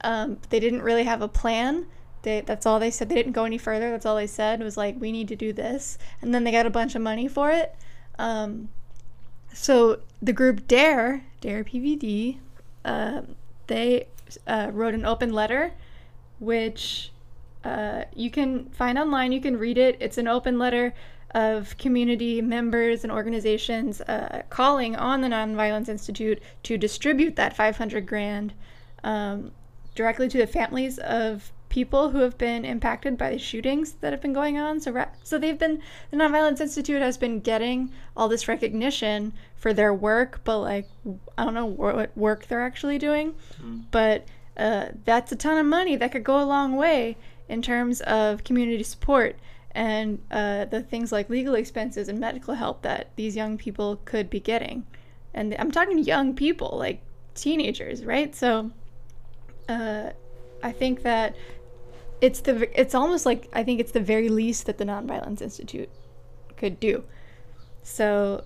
um, 0.02 0.38
they 0.50 0.60
didn't 0.60 0.82
really 0.82 1.04
have 1.04 1.22
a 1.22 1.28
plan. 1.28 1.86
They, 2.22 2.42
that's 2.42 2.66
all 2.66 2.78
they 2.78 2.90
said. 2.90 3.08
They 3.08 3.16
didn't 3.16 3.32
go 3.32 3.44
any 3.44 3.58
further. 3.58 3.90
That's 3.90 4.06
all 4.06 4.16
they 4.16 4.28
said 4.28 4.60
was 4.60 4.76
like, 4.76 5.00
"We 5.00 5.10
need 5.10 5.28
to 5.28 5.36
do 5.36 5.52
this," 5.52 5.98
and 6.20 6.32
then 6.32 6.44
they 6.44 6.52
got 6.52 6.66
a 6.66 6.70
bunch 6.70 6.94
of 6.94 7.02
money 7.02 7.26
for 7.26 7.50
it. 7.50 7.74
Um, 8.18 8.68
so 9.52 10.00
the 10.20 10.32
group 10.32 10.68
Dare, 10.68 11.24
Dare 11.40 11.64
PVD, 11.64 12.38
uh, 12.84 13.22
they 13.66 14.06
uh, 14.46 14.70
wrote 14.72 14.94
an 14.94 15.04
open 15.04 15.32
letter, 15.32 15.72
which 16.38 17.10
uh, 17.64 18.04
you 18.14 18.30
can 18.30 18.66
find 18.70 18.98
online. 18.98 19.32
You 19.32 19.40
can 19.40 19.56
read 19.56 19.78
it. 19.78 19.96
It's 20.00 20.18
an 20.18 20.28
open 20.28 20.58
letter 20.58 20.94
of 21.34 21.76
community 21.78 22.40
members 22.42 23.04
and 23.04 23.12
organizations 23.12 24.00
uh, 24.02 24.42
calling 24.50 24.96
on 24.96 25.20
the 25.20 25.28
Nonviolence 25.28 25.88
Institute 25.88 26.42
to 26.64 26.76
distribute 26.76 27.36
that 27.36 27.56
500 27.56 28.06
grand 28.06 28.52
um, 29.04 29.50
directly 29.94 30.28
to 30.28 30.38
the 30.38 30.46
families 30.46 30.98
of 30.98 31.52
people 31.68 32.10
who 32.10 32.18
have 32.18 32.36
been 32.36 32.66
impacted 32.66 33.16
by 33.16 33.30
the 33.30 33.38
shootings 33.38 33.92
that 34.02 34.12
have 34.12 34.20
been 34.20 34.34
going 34.34 34.58
on. 34.58 34.78
So, 34.78 34.90
ra- 34.90 35.08
so 35.22 35.38
they've 35.38 35.58
been 35.58 35.80
the 36.10 36.18
Nonviolence 36.18 36.60
Institute 36.60 37.00
has 37.00 37.16
been 37.16 37.40
getting 37.40 37.90
all 38.14 38.28
this 38.28 38.46
recognition 38.46 39.32
for 39.56 39.72
their 39.72 39.94
work, 39.94 40.40
but 40.44 40.58
like 40.58 40.86
I 41.38 41.44
don't 41.44 41.54
know 41.54 41.64
what 41.66 42.14
work 42.16 42.46
they're 42.46 42.60
actually 42.62 42.98
doing, 42.98 43.34
Mm. 43.62 43.84
but 43.90 44.26
uh, 44.58 44.88
that's 45.06 45.32
a 45.32 45.36
ton 45.36 45.56
of 45.56 45.64
money 45.64 45.96
that 45.96 46.12
could 46.12 46.24
go 46.24 46.38
a 46.42 46.44
long 46.44 46.76
way 46.76 47.16
in 47.48 47.62
terms 47.62 48.02
of 48.02 48.44
community 48.44 48.82
support 48.82 49.36
and 49.74 50.22
uh, 50.30 50.66
the 50.66 50.82
things 50.82 51.12
like 51.12 51.28
legal 51.30 51.54
expenses 51.54 52.08
and 52.08 52.18
medical 52.20 52.54
help 52.54 52.82
that 52.82 53.10
these 53.16 53.34
young 53.36 53.56
people 53.56 53.96
could 54.04 54.28
be 54.30 54.40
getting. 54.40 54.86
And 55.34 55.54
I'm 55.58 55.70
talking 55.70 55.98
young 55.98 56.34
people, 56.34 56.76
like 56.78 57.02
teenagers, 57.34 58.04
right? 58.04 58.34
So 58.34 58.70
uh, 59.68 60.10
I 60.62 60.72
think 60.72 61.02
that 61.02 61.34
it's 62.20 62.40
the 62.40 62.80
it's 62.80 62.94
almost 62.94 63.26
like 63.26 63.48
I 63.52 63.64
think 63.64 63.80
it's 63.80 63.92
the 63.92 64.00
very 64.00 64.28
least 64.28 64.66
that 64.66 64.78
the 64.78 64.84
Nonviolence 64.84 65.42
Institute 65.42 65.90
could 66.56 66.78
do. 66.78 67.04
So 67.82 68.44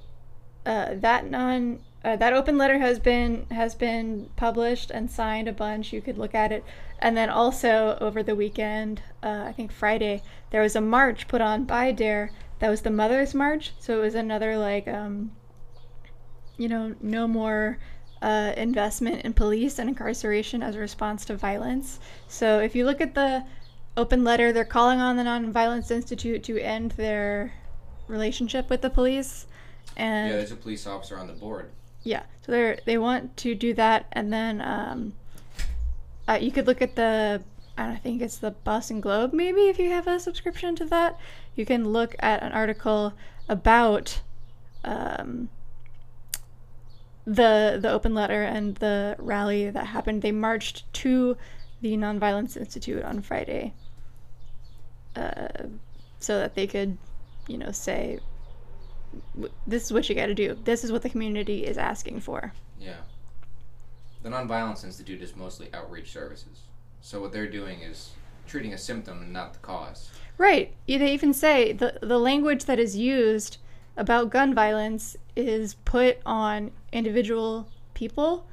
uh, 0.64 0.94
that 0.94 1.30
non 1.30 1.80
uh, 2.04 2.16
that 2.16 2.32
open 2.32 2.56
letter 2.56 2.78
has 2.78 2.98
been 2.98 3.46
has 3.50 3.74
been 3.74 4.30
published 4.36 4.90
and 4.90 5.10
signed 5.10 5.48
a 5.48 5.52
bunch. 5.52 5.92
You 5.92 6.00
could 6.00 6.18
look 6.18 6.34
at 6.34 6.52
it, 6.52 6.64
and 6.98 7.16
then 7.16 7.28
also 7.30 7.96
over 8.00 8.22
the 8.22 8.34
weekend, 8.34 9.02
uh, 9.22 9.44
I 9.46 9.52
think 9.52 9.72
Friday, 9.72 10.22
there 10.50 10.62
was 10.62 10.76
a 10.76 10.80
march 10.80 11.28
put 11.28 11.40
on 11.40 11.64
by 11.64 11.92
Dare. 11.92 12.30
That 12.58 12.70
was 12.70 12.82
the 12.82 12.90
Mothers 12.90 13.34
March. 13.34 13.72
So 13.78 13.98
it 13.98 14.02
was 14.02 14.14
another 14.14 14.56
like, 14.56 14.88
um, 14.88 15.32
you 16.56 16.68
know, 16.68 16.94
no 17.00 17.28
more 17.28 17.78
uh, 18.22 18.52
investment 18.56 19.22
in 19.22 19.34
police 19.34 19.78
and 19.78 19.88
incarceration 19.90 20.62
as 20.62 20.74
a 20.74 20.78
response 20.78 21.24
to 21.26 21.36
violence. 21.36 22.00
So 22.28 22.60
if 22.60 22.74
you 22.74 22.86
look 22.86 23.00
at 23.00 23.14
the 23.14 23.44
open 23.96 24.24
letter, 24.24 24.52
they're 24.52 24.64
calling 24.64 25.00
on 25.00 25.16
the 25.16 25.22
Nonviolence 25.22 25.90
Institute 25.90 26.42
to 26.44 26.58
end 26.58 26.92
their 26.92 27.52
relationship 28.08 28.70
with 28.70 28.80
the 28.82 28.90
police. 28.90 29.46
And 29.96 30.30
Yeah, 30.30 30.36
there's 30.36 30.52
a 30.52 30.56
police 30.56 30.86
officer 30.86 31.18
on 31.18 31.26
the 31.26 31.32
board. 31.34 31.70
yeah, 32.02 32.22
so 32.44 32.52
they 32.52 32.78
they 32.86 32.98
want 32.98 33.36
to 33.38 33.54
do 33.54 33.74
that, 33.74 34.06
and 34.12 34.32
then 34.32 34.60
um, 34.60 35.14
uh, 36.28 36.38
you 36.40 36.50
could 36.50 36.66
look 36.66 36.82
at 36.82 36.96
the 36.96 37.42
I 37.78 37.96
think 37.96 38.22
it's 38.22 38.38
the 38.38 38.52
Boston 38.52 39.00
Globe 39.00 39.32
maybe 39.32 39.68
if 39.68 39.78
you 39.78 39.90
have 39.90 40.06
a 40.06 40.18
subscription 40.18 40.76
to 40.76 40.84
that. 40.86 41.18
You 41.54 41.66
can 41.66 41.88
look 41.88 42.16
at 42.20 42.42
an 42.42 42.52
article 42.52 43.14
about 43.48 44.20
um, 44.84 45.48
the 47.26 47.78
the 47.80 47.90
open 47.90 48.14
letter 48.14 48.42
and 48.42 48.76
the 48.76 49.16
rally 49.18 49.70
that 49.70 49.86
happened. 49.86 50.22
They 50.22 50.32
marched 50.32 50.90
to 50.94 51.36
the 51.82 51.96
Nonviolence 51.96 52.56
Institute 52.56 53.04
on 53.04 53.20
Friday, 53.20 53.74
uh, 55.14 55.48
so 56.18 56.38
that 56.38 56.54
they 56.54 56.66
could, 56.66 56.96
you 57.48 57.58
know, 57.58 57.72
say 57.72 58.20
this 59.66 59.84
is 59.84 59.92
what 59.92 60.08
you 60.08 60.14
got 60.14 60.26
to 60.26 60.34
do. 60.34 60.56
This 60.64 60.84
is 60.84 60.92
what 60.92 61.02
the 61.02 61.10
community 61.10 61.66
is 61.66 61.76
asking 61.78 62.20
for. 62.20 62.52
Yeah. 62.78 62.96
The 64.26 64.32
Nonviolence 64.32 64.82
Institute 64.82 65.22
is 65.22 65.36
mostly 65.36 65.68
outreach 65.72 66.10
services. 66.10 66.62
So 67.00 67.20
what 67.20 67.30
they're 67.30 67.46
doing 67.48 67.82
is 67.82 68.10
treating 68.48 68.74
a 68.74 68.78
symptom 68.78 69.22
and 69.22 69.32
not 69.32 69.52
the 69.52 69.60
cause. 69.60 70.10
Right. 70.36 70.74
They 70.88 71.12
even 71.12 71.32
say 71.32 71.72
the 71.72 72.00
the 72.02 72.18
language 72.18 72.64
that 72.64 72.80
is 72.80 72.96
used 72.96 73.58
about 73.96 74.30
gun 74.30 74.52
violence 74.52 75.16
is 75.36 75.74
put 75.84 76.18
on 76.26 76.72
individual 76.92 77.68
people, 77.94 78.48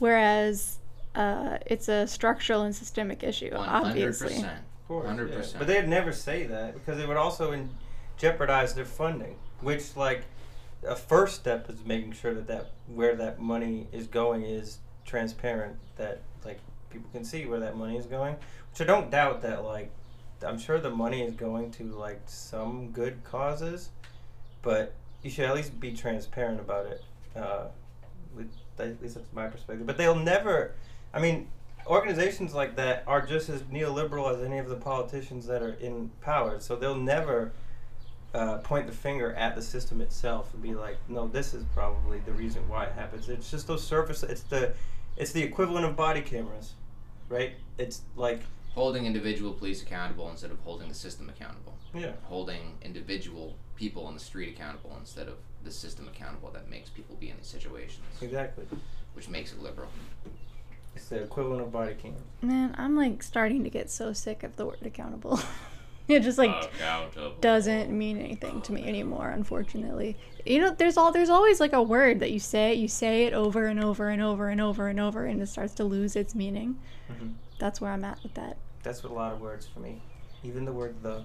whereas 0.00 0.78
uh, 1.14 1.58
it's 1.64 1.88
a 1.88 2.08
structural 2.08 2.62
and 2.62 2.74
systemic 2.74 3.22
issue. 3.22 3.54
One 3.54 3.68
hundred 3.68 3.90
Obviously. 3.90 4.28
percent. 4.30 4.58
Of 4.82 4.88
course, 4.88 5.06
100%. 5.06 5.30
yeah. 5.30 5.58
But 5.60 5.68
they'd 5.68 5.88
never 5.88 6.10
say 6.10 6.44
that 6.48 6.74
because 6.74 6.98
it 6.98 7.06
would 7.06 7.16
also 7.16 7.52
in- 7.52 7.70
jeopardize 8.16 8.74
their 8.74 8.84
funding, 8.84 9.36
which 9.60 9.94
like 9.96 10.24
a 10.84 10.96
first 10.96 11.36
step 11.36 11.70
is 11.70 11.84
making 11.84 12.14
sure 12.14 12.34
that 12.34 12.48
that 12.48 12.72
where 12.88 13.14
that 13.14 13.40
money 13.40 13.86
is 13.92 14.08
going 14.08 14.42
is 14.42 14.78
transparent. 15.04 15.76
That 15.96 16.22
like 16.44 16.60
people 16.90 17.08
can 17.12 17.24
see 17.24 17.46
where 17.46 17.60
that 17.60 17.76
money 17.76 17.96
is 17.96 18.06
going. 18.06 18.36
Which 18.70 18.80
I 18.80 18.84
don't 18.84 19.10
doubt 19.10 19.42
that 19.42 19.64
like 19.64 19.90
I'm 20.44 20.58
sure 20.58 20.78
the 20.78 20.90
money 20.90 21.22
is 21.22 21.34
going 21.34 21.70
to 21.72 21.84
like 21.84 22.20
some 22.26 22.90
good 22.90 23.24
causes, 23.24 23.90
but 24.62 24.94
you 25.22 25.30
should 25.30 25.46
at 25.46 25.54
least 25.54 25.78
be 25.80 25.92
transparent 25.92 26.60
about 26.60 26.86
it. 26.86 27.02
Uh, 27.34 27.66
with, 28.36 28.50
at 28.78 29.00
least 29.00 29.14
that's 29.14 29.32
my 29.32 29.46
perspective. 29.46 29.86
But 29.86 29.96
they'll 29.96 30.14
never. 30.14 30.72
I 31.12 31.20
mean, 31.20 31.48
organizations 31.86 32.54
like 32.54 32.76
that 32.76 33.04
are 33.06 33.24
just 33.24 33.48
as 33.48 33.62
neoliberal 33.62 34.34
as 34.34 34.42
any 34.42 34.58
of 34.58 34.68
the 34.68 34.76
politicians 34.76 35.46
that 35.46 35.62
are 35.62 35.74
in 35.74 36.10
power. 36.20 36.60
So 36.60 36.76
they'll 36.76 36.94
never 36.94 37.52
uh, 38.34 38.58
point 38.58 38.86
the 38.86 38.92
finger 38.92 39.32
at 39.34 39.54
the 39.54 39.62
system 39.62 40.00
itself 40.00 40.52
and 40.52 40.62
be 40.62 40.74
like, 40.74 40.98
"No, 41.08 41.28
this 41.28 41.54
is 41.54 41.64
probably 41.74 42.18
the 42.20 42.32
reason 42.32 42.68
why 42.68 42.84
it 42.86 42.92
happens." 42.92 43.28
It's 43.28 43.50
just 43.50 43.66
those 43.66 43.82
surface. 43.84 44.22
It's 44.22 44.42
the, 44.42 44.74
it's 45.16 45.32
the 45.32 45.42
equivalent 45.42 45.86
of 45.86 45.96
body 45.96 46.20
cameras, 46.20 46.74
right? 47.28 47.52
It's 47.78 48.02
like, 48.16 48.42
Holding 48.74 49.06
individual 49.06 49.52
police 49.52 49.82
accountable 49.82 50.28
instead 50.30 50.50
of 50.50 50.58
holding 50.64 50.88
the 50.88 50.94
system 50.94 51.28
accountable. 51.28 51.74
yeah, 51.94 52.10
Holding 52.24 52.72
individual 52.82 53.54
people 53.76 54.04
on 54.04 54.14
the 54.14 54.20
street 54.20 54.48
accountable 54.48 54.96
instead 54.98 55.28
of 55.28 55.36
the 55.62 55.70
system 55.70 56.08
accountable 56.08 56.50
that 56.50 56.68
makes 56.68 56.90
people 56.90 57.14
be 57.20 57.30
in 57.30 57.36
these 57.36 57.46
situations, 57.46 58.04
exactly. 58.20 58.66
which 59.14 59.28
makes 59.28 59.52
it 59.52 59.62
liberal. 59.62 59.88
It's 60.96 61.08
the 61.08 61.22
equivalent 61.22 61.62
of 61.62 61.72
body 61.72 61.94
cameras. 61.94 62.22
Man, 62.42 62.74
I'm 62.76 62.96
like 62.96 63.22
starting 63.22 63.62
to 63.64 63.70
get 63.70 63.90
so 63.90 64.12
sick 64.12 64.42
of 64.42 64.56
the 64.56 64.66
word 64.66 64.78
accountable. 64.84 65.38
it 66.08 66.20
just 66.20 66.38
like 66.38 66.50
Accountable. 66.64 67.34
doesn't 67.40 67.90
mean 67.90 68.18
anything 68.18 68.60
to 68.62 68.72
me 68.72 68.86
anymore 68.86 69.30
unfortunately 69.30 70.16
you 70.44 70.60
know 70.60 70.70
there's 70.70 70.96
all 70.96 71.10
there's 71.12 71.30
always 71.30 71.60
like 71.60 71.72
a 71.72 71.82
word 71.82 72.20
that 72.20 72.30
you 72.30 72.38
say 72.38 72.74
you 72.74 72.88
say 72.88 73.24
it 73.24 73.32
over 73.32 73.66
and 73.66 73.82
over 73.82 74.08
and 74.10 74.20
over 74.22 74.48
and 74.48 74.60
over 74.60 74.88
and 74.88 75.00
over 75.00 75.24
and 75.26 75.40
it 75.40 75.46
starts 75.46 75.72
to 75.74 75.84
lose 75.84 76.14
its 76.16 76.34
meaning 76.34 76.76
Mhm. 77.10 77.34
that's 77.58 77.80
where 77.80 77.90
i'm 77.90 78.04
at 78.04 78.22
with 78.22 78.34
that 78.34 78.56
That's 78.82 79.02
what 79.02 79.12
a 79.12 79.14
lot 79.14 79.32
of 79.32 79.40
words 79.40 79.66
for 79.66 79.80
me. 79.80 80.02
Even 80.42 80.64
the 80.66 80.72
word 80.72 80.94
"the," 81.02 81.22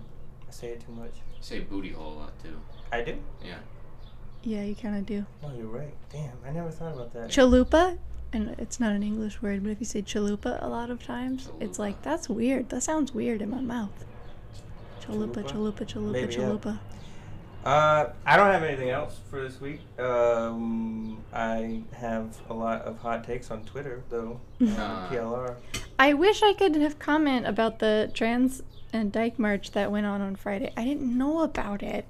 I 0.48 0.52
say 0.52 0.68
it 0.70 0.80
too 0.86 0.94
much. 0.94 1.12
Say 1.42 1.60
booty 1.60 1.90
hole 1.92 2.14
a 2.14 2.18
lot 2.20 2.34
too. 2.42 2.58
I 2.92 3.02
do. 3.02 3.18
Yeah. 3.44 3.56
yeah 4.44 4.64
you 4.64 4.76
kind 4.76 4.96
of 4.96 5.06
do 5.06 5.26
No, 5.44 5.52
you're 5.58 5.68
right. 5.68 5.94
Damn, 6.10 6.38
I 6.48 6.52
never 6.52 6.72
thought 6.72 6.94
about 6.94 7.12
that. 7.14 7.30
chalupa 7.30 7.98
and 8.32 8.56
it's 8.60 8.80
not 8.80 8.92
an 8.94 9.02
english 9.04 9.42
word 9.42 9.64
but 9.64 9.72
if 9.72 9.80
you 9.80 9.86
say 9.86 10.02
chalupa 10.02 10.62
a 10.64 10.70
lot 10.70 10.90
of 10.92 11.04
times 11.04 11.50
it's 11.60 11.80
like 11.80 12.02
that's 12.04 12.30
weird 12.30 12.70
that 12.70 12.82
sounds 12.84 13.12
weird 13.14 13.42
in 13.42 13.50
my 13.50 13.60
mouth 13.60 14.06
chalupa 15.10 15.44
Chalupa? 15.44 15.86
chalupa 15.86 16.28
chalupa 16.28 16.66
yeah. 16.66 16.78
Uh, 17.66 18.14
I 18.26 18.38
don't 18.38 18.52
have 18.52 18.64
anything 18.64 18.90
else 18.90 19.20
for 19.30 19.42
this 19.42 19.60
week. 19.60 19.82
Um, 20.00 21.22
I 21.34 21.82
have 21.92 22.38
a 22.50 22.54
lot 22.54 22.84
of 22.84 22.98
hot 23.00 23.26
takes 23.26 23.52
on 23.52 23.64
Twitter, 23.66 24.02
though. 24.10 24.40
Uh. 24.62 25.10
PLR. 25.10 25.56
I 25.98 26.14
wish 26.14 26.42
I 26.42 26.54
could 26.54 26.76
have 26.78 27.00
comment 27.00 27.46
about 27.46 27.80
the 27.80 28.12
trans 28.14 28.64
and 28.94 29.12
dyke 29.12 29.38
march 29.38 29.72
that 29.72 29.92
went 29.92 30.06
on 30.06 30.22
on 30.22 30.36
Friday. 30.36 30.72
I 30.78 30.86
didn't 30.86 31.18
know 31.18 31.42
about 31.42 31.84
it 31.84 32.06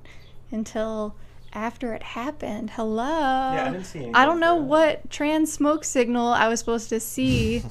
until 0.51 1.15
after 1.53 1.93
it 1.93 2.03
happened. 2.03 2.71
Hello. 2.71 3.03
Yeah, 3.03 3.65
I 3.67 3.71
didn't 3.71 3.85
see 3.85 3.99
anything. 3.99 4.15
I 4.15 4.25
don't 4.25 4.39
know 4.39 4.55
what 4.55 5.09
trans 5.09 5.51
smoke 5.51 5.83
signal 5.83 6.27
I 6.27 6.47
was 6.47 6.59
supposed 6.59 6.89
to 6.89 6.99
see, 6.99 7.63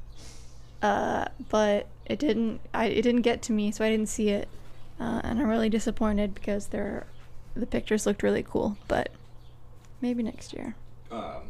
uh, 0.82 1.26
but 1.48 1.86
it 2.08 2.18
didn't. 2.18 2.60
I 2.74 2.86
it 2.86 3.02
didn't 3.02 3.22
get 3.22 3.42
to 3.42 3.52
me, 3.52 3.70
so 3.70 3.84
I 3.84 3.90
didn't 3.90 4.08
see 4.08 4.30
it, 4.30 4.48
uh, 5.00 5.20
and 5.24 5.38
I'm 5.38 5.48
really 5.48 5.68
disappointed 5.68 6.34
because 6.34 6.68
they're, 6.68 7.06
the 7.54 7.66
pictures 7.66 8.06
looked 8.06 8.22
really 8.22 8.42
cool. 8.42 8.76
But 8.88 9.10
maybe 10.00 10.22
next 10.22 10.52
year. 10.52 10.74
um, 11.10 11.42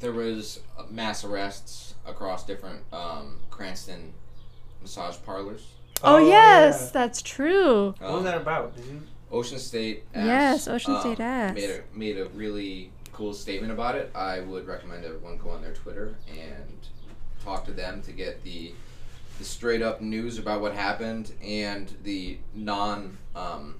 there 0.00 0.12
was 0.12 0.60
uh, 0.78 0.84
mass 0.90 1.24
arrests 1.24 1.94
across 2.06 2.46
different 2.46 2.80
um, 2.92 3.40
Cranston 3.50 4.12
massage 4.80 5.16
parlors. 5.24 5.66
Oh, 6.04 6.18
yes, 6.18 6.80
yeah. 6.84 6.90
that's 6.92 7.20
true. 7.22 7.94
What 7.98 8.12
was 8.12 8.22
that 8.24 8.36
about? 8.36 8.76
Did 8.76 8.84
you? 8.86 9.02
Ocean 9.32 9.58
State. 9.58 10.04
Ass, 10.14 10.26
Yes, 10.26 10.68
Ocean 10.68 10.94
um, 10.94 11.00
State 11.00 11.20
Ass. 11.20 11.54
made 11.54 11.70
a 11.70 11.82
made 11.92 12.16
a 12.18 12.26
really 12.28 12.90
cool 13.12 13.34
statement 13.34 13.72
about 13.72 13.96
it. 13.96 14.10
I 14.14 14.40
would 14.40 14.66
recommend 14.68 15.04
everyone 15.04 15.36
go 15.38 15.50
on 15.50 15.60
their 15.60 15.74
Twitter 15.74 16.14
and 16.30 16.72
talk 17.44 17.64
to 17.64 17.72
them 17.72 18.00
to 18.02 18.12
get 18.12 18.42
the 18.44 18.72
the 19.38 19.44
straight 19.44 19.82
up 19.82 20.00
news 20.00 20.38
about 20.38 20.60
what 20.60 20.74
happened 20.74 21.32
and 21.42 21.94
the 22.02 22.38
non 22.54 23.16
um, 23.34 23.76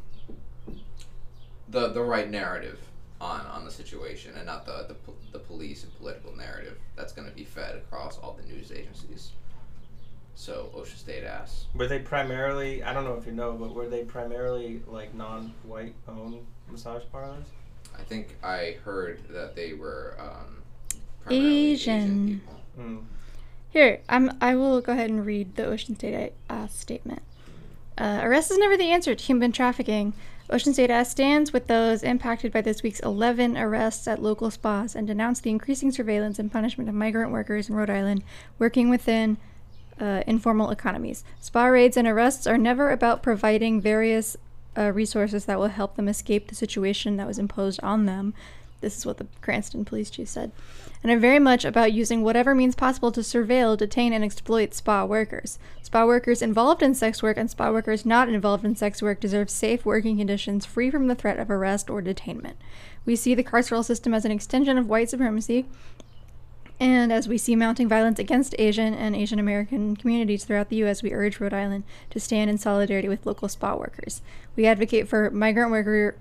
the 1.68 1.88
the 1.88 2.02
right 2.02 2.30
narrative 2.30 2.78
on 3.20 3.40
on 3.46 3.64
the 3.64 3.70
situation 3.70 4.32
and 4.36 4.46
not 4.46 4.64
the 4.64 4.86
the, 4.88 5.12
the 5.32 5.38
police 5.38 5.82
and 5.84 5.96
political 5.98 6.34
narrative 6.36 6.78
that's 6.96 7.12
going 7.12 7.28
to 7.28 7.34
be 7.34 7.44
fed 7.44 7.74
across 7.76 8.18
all 8.18 8.38
the 8.40 8.52
news 8.52 8.70
agencies. 8.72 9.32
So 10.34 10.70
Ocean 10.72 10.96
State 10.96 11.24
ass. 11.24 11.66
Were 11.74 11.88
they 11.88 11.98
primarily? 11.98 12.84
I 12.84 12.92
don't 12.92 13.02
know 13.04 13.14
if 13.14 13.26
you 13.26 13.32
know, 13.32 13.52
but 13.54 13.74
were 13.74 13.88
they 13.88 14.04
primarily 14.04 14.80
like 14.86 15.12
non-white 15.12 15.94
owned 16.06 16.46
massage 16.70 17.02
parlors? 17.10 17.46
I 17.98 18.02
think 18.02 18.36
I 18.44 18.76
heard 18.84 19.20
that 19.30 19.56
they 19.56 19.72
were 19.72 20.14
um, 20.20 20.62
primarily 21.24 21.72
Asian, 21.72 21.94
Asian. 21.94 22.28
people. 22.28 22.60
Mm. 22.78 23.04
Here, 23.70 24.00
I'm. 24.08 24.36
I 24.40 24.54
will 24.54 24.80
go 24.80 24.92
ahead 24.92 25.10
and 25.10 25.24
read 25.26 25.56
the 25.56 25.66
Ocean 25.66 25.94
State 25.94 26.32
uh, 26.48 26.66
statement. 26.68 27.22
Uh, 27.98 28.20
arrest 28.22 28.50
is 28.50 28.58
never 28.58 28.76
the 28.76 28.90
answer 28.90 29.14
to 29.14 29.24
human 29.24 29.52
trafficking. 29.52 30.14
Ocean 30.50 30.72
State 30.72 30.88
Ass 30.88 31.10
stands 31.10 31.52
with 31.52 31.66
those 31.66 32.02
impacted 32.02 32.52
by 32.52 32.62
this 32.62 32.82
week's 32.82 33.00
11 33.00 33.58
arrests 33.58 34.08
at 34.08 34.22
local 34.22 34.50
spas 34.50 34.94
and 34.94 35.06
denounced 35.06 35.42
the 35.42 35.50
increasing 35.50 35.92
surveillance 35.92 36.38
and 36.38 36.50
punishment 36.50 36.88
of 36.88 36.94
migrant 36.94 37.30
workers 37.30 37.68
in 37.68 37.74
Rhode 37.74 37.90
Island 37.90 38.24
working 38.58 38.88
within 38.88 39.36
uh, 40.00 40.22
informal 40.26 40.70
economies. 40.70 41.22
Spa 41.38 41.66
raids 41.66 41.98
and 41.98 42.08
arrests 42.08 42.46
are 42.46 42.56
never 42.56 42.90
about 42.90 43.22
providing 43.22 43.78
various 43.78 44.38
uh, 44.76 44.90
resources 44.92 45.44
that 45.44 45.58
will 45.58 45.68
help 45.68 45.96
them 45.96 46.08
escape 46.08 46.48
the 46.48 46.54
situation 46.54 47.16
that 47.16 47.26
was 47.26 47.38
imposed 47.38 47.80
on 47.82 48.06
them. 48.06 48.32
This 48.80 48.96
is 48.96 49.04
what 49.04 49.18
the 49.18 49.26
Cranston 49.40 49.84
police 49.84 50.08
chief 50.08 50.28
said. 50.28 50.52
And 51.02 51.10
are 51.10 51.18
very 51.18 51.38
much 51.38 51.64
about 51.64 51.92
using 51.92 52.22
whatever 52.22 52.54
means 52.54 52.76
possible 52.76 53.10
to 53.12 53.20
surveil, 53.20 53.76
detain, 53.76 54.12
and 54.12 54.24
exploit 54.24 54.72
spa 54.74 55.04
workers. 55.04 55.58
Spa 55.82 56.06
workers 56.06 56.42
involved 56.42 56.82
in 56.82 56.94
sex 56.94 57.22
work 57.22 57.36
and 57.36 57.50
spa 57.50 57.70
workers 57.70 58.06
not 58.06 58.28
involved 58.28 58.64
in 58.64 58.76
sex 58.76 59.02
work 59.02 59.20
deserve 59.20 59.50
safe 59.50 59.84
working 59.84 60.18
conditions 60.18 60.64
free 60.64 60.90
from 60.90 61.08
the 61.08 61.14
threat 61.14 61.38
of 61.38 61.50
arrest 61.50 61.90
or 61.90 62.00
detainment. 62.00 62.54
We 63.04 63.16
see 63.16 63.34
the 63.34 63.44
carceral 63.44 63.84
system 63.84 64.14
as 64.14 64.24
an 64.24 64.32
extension 64.32 64.78
of 64.78 64.88
white 64.88 65.10
supremacy, 65.10 65.66
and 66.80 67.12
as 67.12 67.26
we 67.26 67.38
see 67.38 67.56
mounting 67.56 67.88
violence 67.88 68.20
against 68.20 68.54
Asian 68.58 68.94
and 68.94 69.16
Asian 69.16 69.40
American 69.40 69.96
communities 69.96 70.44
throughout 70.44 70.68
the 70.68 70.76
U.S., 70.76 71.02
we 71.02 71.12
urge 71.12 71.40
Rhode 71.40 71.52
Island 71.52 71.82
to 72.10 72.20
stand 72.20 72.50
in 72.50 72.58
solidarity 72.58 73.08
with 73.08 73.26
local 73.26 73.48
spa 73.48 73.74
workers. 73.74 74.22
We 74.54 74.66
advocate 74.66 75.08
for 75.08 75.30
migrant 75.30 75.72
worker 75.72 76.16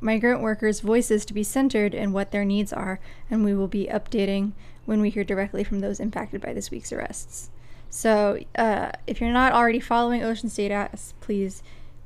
migrant 0.00 0.40
workers' 0.40 0.80
voices 0.80 1.24
to 1.26 1.34
be 1.34 1.42
centered 1.42 1.94
in 1.94 2.12
what 2.12 2.30
their 2.30 2.44
needs 2.44 2.72
are, 2.72 3.00
and 3.30 3.44
we 3.44 3.54
will 3.54 3.68
be 3.68 3.86
updating 3.86 4.52
when 4.86 5.00
we 5.00 5.10
hear 5.10 5.24
directly 5.24 5.62
from 5.62 5.80
those 5.80 6.00
impacted 6.00 6.40
by 6.40 6.52
this 6.52 6.70
week's 6.70 6.92
arrests. 6.92 7.50
So, 7.90 8.38
uh, 8.56 8.92
if 9.06 9.20
you're 9.20 9.32
not 9.32 9.52
already 9.52 9.80
following 9.80 10.22
Ocean 10.22 10.48
State 10.48 10.70
Ass, 10.70 11.14
please 11.20 11.62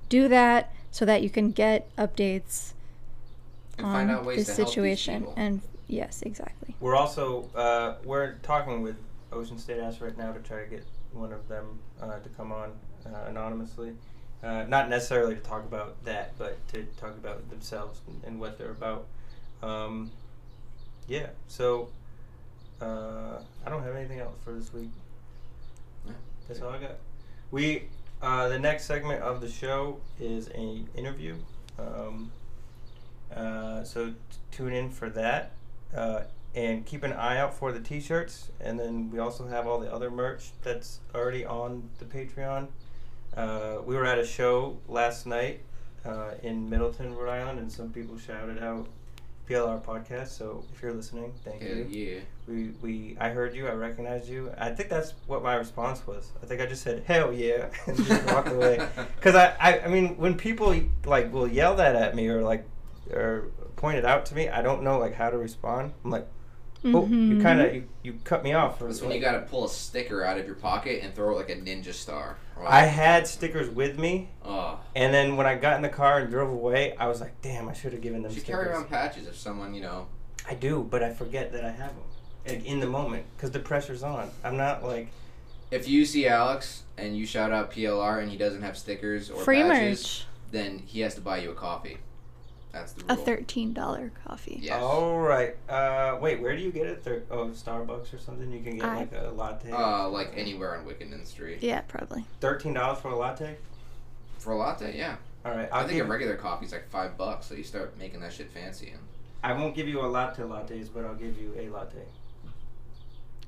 do 0.08 0.28
that 0.28 0.72
so 0.90 1.04
that 1.04 1.22
you 1.22 1.30
can 1.30 1.50
get 1.50 1.94
updates 1.96 2.72
And 3.78 3.86
on 3.86 3.92
find 3.92 4.10
out 4.10 4.24
ways 4.24 4.38
this 4.38 4.46
to 4.46 4.52
help 4.54 4.68
these 4.68 4.74
situation. 4.74 5.26
And 5.36 5.60
yes, 5.88 6.22
exactly. 6.22 6.74
We're 6.80 6.96
also 6.96 7.50
uh, 7.54 7.96
we're 8.04 8.34
talking 8.42 8.82
with 8.82 8.96
Ocean 9.32 9.58
State 9.58 9.80
Ass 9.80 10.00
right 10.00 10.16
now 10.16 10.32
to 10.32 10.40
try 10.40 10.62
to 10.62 10.70
get 10.70 10.84
one 11.12 11.32
of 11.32 11.48
them 11.48 11.78
uh, 12.00 12.18
to 12.18 12.28
come 12.30 12.52
on 12.52 12.72
uh, 13.06 13.28
anonymously. 13.28 13.92
Uh, 14.44 14.64
not 14.68 14.90
necessarily 14.90 15.34
to 15.34 15.40
talk 15.40 15.64
about 15.64 16.04
that, 16.04 16.34
but 16.36 16.56
to 16.68 16.82
talk 16.98 17.16
about 17.16 17.48
themselves 17.48 18.00
and, 18.26 18.38
what 18.38 18.58
they're 18.58 18.72
about. 18.72 19.06
Um, 19.62 20.10
yeah. 21.08 21.28
So 21.48 21.88
uh, 22.80 23.38
I 23.64 23.70
don't 23.70 23.82
have 23.82 23.96
anything 23.96 24.20
else 24.20 24.36
for 24.44 24.52
this 24.52 24.72
week. 24.74 24.90
That's 26.46 26.60
all 26.60 26.70
I 26.70 26.78
got. 26.78 26.96
We 27.50 27.84
uh, 28.20 28.48
the 28.48 28.58
next 28.58 28.84
segment 28.84 29.22
of 29.22 29.40
the 29.40 29.48
show 29.48 30.00
is 30.20 30.48
an 30.48 30.88
interview. 30.94 31.36
Um, 31.78 32.30
uh, 33.34 33.82
so 33.84 34.08
t- 34.08 34.14
tune 34.50 34.72
in 34.72 34.90
for 34.90 35.08
that, 35.10 35.52
uh, 35.96 36.22
and 36.54 36.84
keep 36.84 37.02
an 37.02 37.12
eye 37.12 37.38
out 37.38 37.54
for 37.54 37.72
the 37.72 37.80
T-shirts. 37.80 38.50
And 38.60 38.78
then 38.78 39.10
we 39.10 39.18
also 39.18 39.46
have 39.46 39.66
all 39.66 39.80
the 39.80 39.92
other 39.92 40.10
merch 40.10 40.50
that's 40.62 41.00
already 41.14 41.44
on 41.44 41.88
the 41.98 42.04
Patreon. 42.04 42.68
Uh, 43.36 43.78
we 43.84 43.96
were 43.96 44.04
at 44.06 44.18
a 44.18 44.26
show 44.26 44.78
last 44.88 45.26
night 45.26 45.60
uh, 46.04 46.32
in 46.42 46.68
Middletown, 46.68 47.14
Rhode 47.14 47.30
Island, 47.30 47.58
and 47.58 47.70
some 47.70 47.90
people 47.90 48.16
shouted 48.18 48.62
out 48.62 48.86
PLR 49.48 49.82
podcast. 49.82 50.28
So 50.28 50.64
if 50.74 50.82
you're 50.82 50.92
listening, 50.92 51.32
thank 51.44 51.62
Hell 51.62 51.76
you. 51.76 51.86
yeah. 51.88 52.20
We, 52.46 52.70
we 52.82 53.16
I 53.20 53.30
heard 53.30 53.54
you. 53.54 53.66
I 53.66 53.72
recognized 53.72 54.28
you. 54.28 54.52
I 54.58 54.70
think 54.70 54.88
that's 54.88 55.14
what 55.26 55.42
my 55.42 55.54
response 55.54 56.06
was. 56.06 56.30
I 56.42 56.46
think 56.46 56.60
I 56.60 56.66
just 56.66 56.82
said 56.82 57.02
hell 57.06 57.32
yeah 57.32 57.70
and 57.86 57.96
just 57.96 58.24
walked 58.26 58.48
away. 58.52 58.86
Because 59.16 59.34
I, 59.34 59.54
I 59.58 59.80
I 59.80 59.88
mean 59.88 60.16
when 60.18 60.36
people 60.36 60.74
like 61.06 61.32
will 61.32 61.48
yell 61.48 61.76
that 61.76 61.96
at 61.96 62.14
me 62.14 62.28
or 62.28 62.42
like 62.42 62.66
or 63.10 63.48
point 63.76 63.96
it 63.98 64.04
out 64.04 64.26
to 64.26 64.34
me, 64.34 64.48
I 64.48 64.60
don't 64.62 64.82
know 64.82 64.98
like 64.98 65.14
how 65.14 65.30
to 65.30 65.38
respond. 65.38 65.92
I'm 66.04 66.10
like, 66.10 66.28
oh, 66.84 67.06
you 67.06 67.36
Mhm. 67.36 67.42
kind 67.42 67.60
of 67.60 67.74
you, 67.74 67.88
you 68.02 68.18
cut 68.24 68.42
me 68.44 68.52
off. 68.52 68.78
That's 68.78 69.00
when 69.00 69.10
you 69.12 69.20
gotta 69.20 69.40
pull 69.40 69.64
a 69.64 69.68
sticker 69.68 70.24
out 70.24 70.38
of 70.38 70.46
your 70.46 70.54
pocket 70.56 71.02
and 71.02 71.14
throw 71.14 71.32
it 71.32 71.36
like 71.36 71.50
a 71.50 71.56
ninja 71.56 71.92
star. 71.92 72.36
Wow. 72.58 72.66
I 72.68 72.82
had 72.82 73.26
stickers 73.26 73.68
with 73.70 73.98
me, 73.98 74.28
Oh. 74.44 74.78
and 74.94 75.12
then 75.12 75.36
when 75.36 75.46
I 75.46 75.54
got 75.56 75.76
in 75.76 75.82
the 75.82 75.88
car 75.88 76.18
and 76.20 76.30
drove 76.30 76.50
away, 76.50 76.94
I 76.98 77.08
was 77.08 77.20
like, 77.20 77.40
damn, 77.42 77.68
I 77.68 77.72
should 77.72 77.92
have 77.92 78.02
given 78.02 78.22
them 78.22 78.30
You 78.30 78.36
should 78.36 78.44
stickers. 78.44 78.64
carry 78.64 78.74
around 78.74 78.88
patches 78.90 79.26
if 79.26 79.36
someone, 79.36 79.74
you 79.74 79.80
know. 79.80 80.06
I 80.48 80.54
do, 80.54 80.86
but 80.88 81.02
I 81.02 81.10
forget 81.12 81.52
that 81.52 81.64
I 81.64 81.70
have 81.70 81.90
them 81.94 82.04
like, 82.46 82.64
in 82.66 82.80
the 82.80 82.86
moment 82.86 83.24
because 83.36 83.50
the 83.50 83.58
pressure's 83.60 84.02
on. 84.02 84.30
I'm 84.44 84.56
not 84.56 84.84
like. 84.84 85.08
If 85.70 85.88
you 85.88 86.04
see 86.04 86.28
Alex 86.28 86.82
and 86.98 87.16
you 87.16 87.26
shout 87.26 87.50
out 87.50 87.72
PLR 87.72 88.20
and 88.20 88.30
he 88.30 88.36
doesn't 88.36 88.62
have 88.62 88.76
stickers 88.76 89.30
or 89.30 89.42
Free 89.42 89.62
patches, 89.62 90.02
merch. 90.02 90.26
then 90.52 90.78
he 90.86 91.00
has 91.00 91.14
to 91.16 91.20
buy 91.20 91.38
you 91.38 91.50
a 91.50 91.54
coffee. 91.54 91.98
That's 92.74 92.92
the 92.92 93.12
A 93.12 93.16
thirteen 93.16 93.72
dollar 93.72 94.10
coffee. 94.26 94.58
Yes. 94.60 94.82
All 94.82 95.20
right. 95.20 95.56
Uh, 95.68 96.18
wait, 96.20 96.40
where 96.40 96.56
do 96.56 96.62
you 96.62 96.72
get 96.72 96.86
it? 96.86 97.04
Thir- 97.04 97.22
oh, 97.30 97.46
Starbucks 97.46 98.12
or 98.12 98.18
something. 98.18 98.50
You 98.50 98.62
can 98.62 98.76
get 98.76 98.84
I- 98.84 98.96
like 98.96 99.12
a 99.12 99.30
latte. 99.30 99.70
Uh, 99.70 100.08
like 100.08 100.32
anywhere 100.36 100.76
on 100.76 100.84
Wickenden 100.84 101.24
Street. 101.24 101.58
Yeah, 101.62 101.82
probably. 101.82 102.24
Thirteen 102.40 102.74
dollars 102.74 102.98
for 102.98 103.08
a 103.08 103.16
latte. 103.16 103.56
For 104.38 104.52
a 104.52 104.56
latte, 104.56 104.96
yeah. 104.96 105.16
All 105.44 105.52
right. 105.52 105.68
i 105.70 105.78
I'll 105.78 105.86
think 105.86 105.98
give, 105.98 106.06
a 106.06 106.08
regular 106.08 106.36
coffee's 106.36 106.72
like 106.72 106.88
five 106.90 107.16
bucks, 107.16 107.46
so 107.46 107.54
you 107.54 107.62
start 107.62 107.96
making 107.96 108.20
that 108.20 108.32
shit 108.32 108.50
fancy. 108.50 108.90
And 108.90 109.00
I 109.42 109.52
won't 109.52 109.74
give 109.74 109.86
you 109.86 110.00
a 110.00 110.08
latte 110.08 110.42
lattes, 110.42 110.88
but 110.92 111.04
I'll 111.04 111.14
give 111.14 111.40
you 111.40 111.54
a 111.56 111.68
latte. 111.68 111.98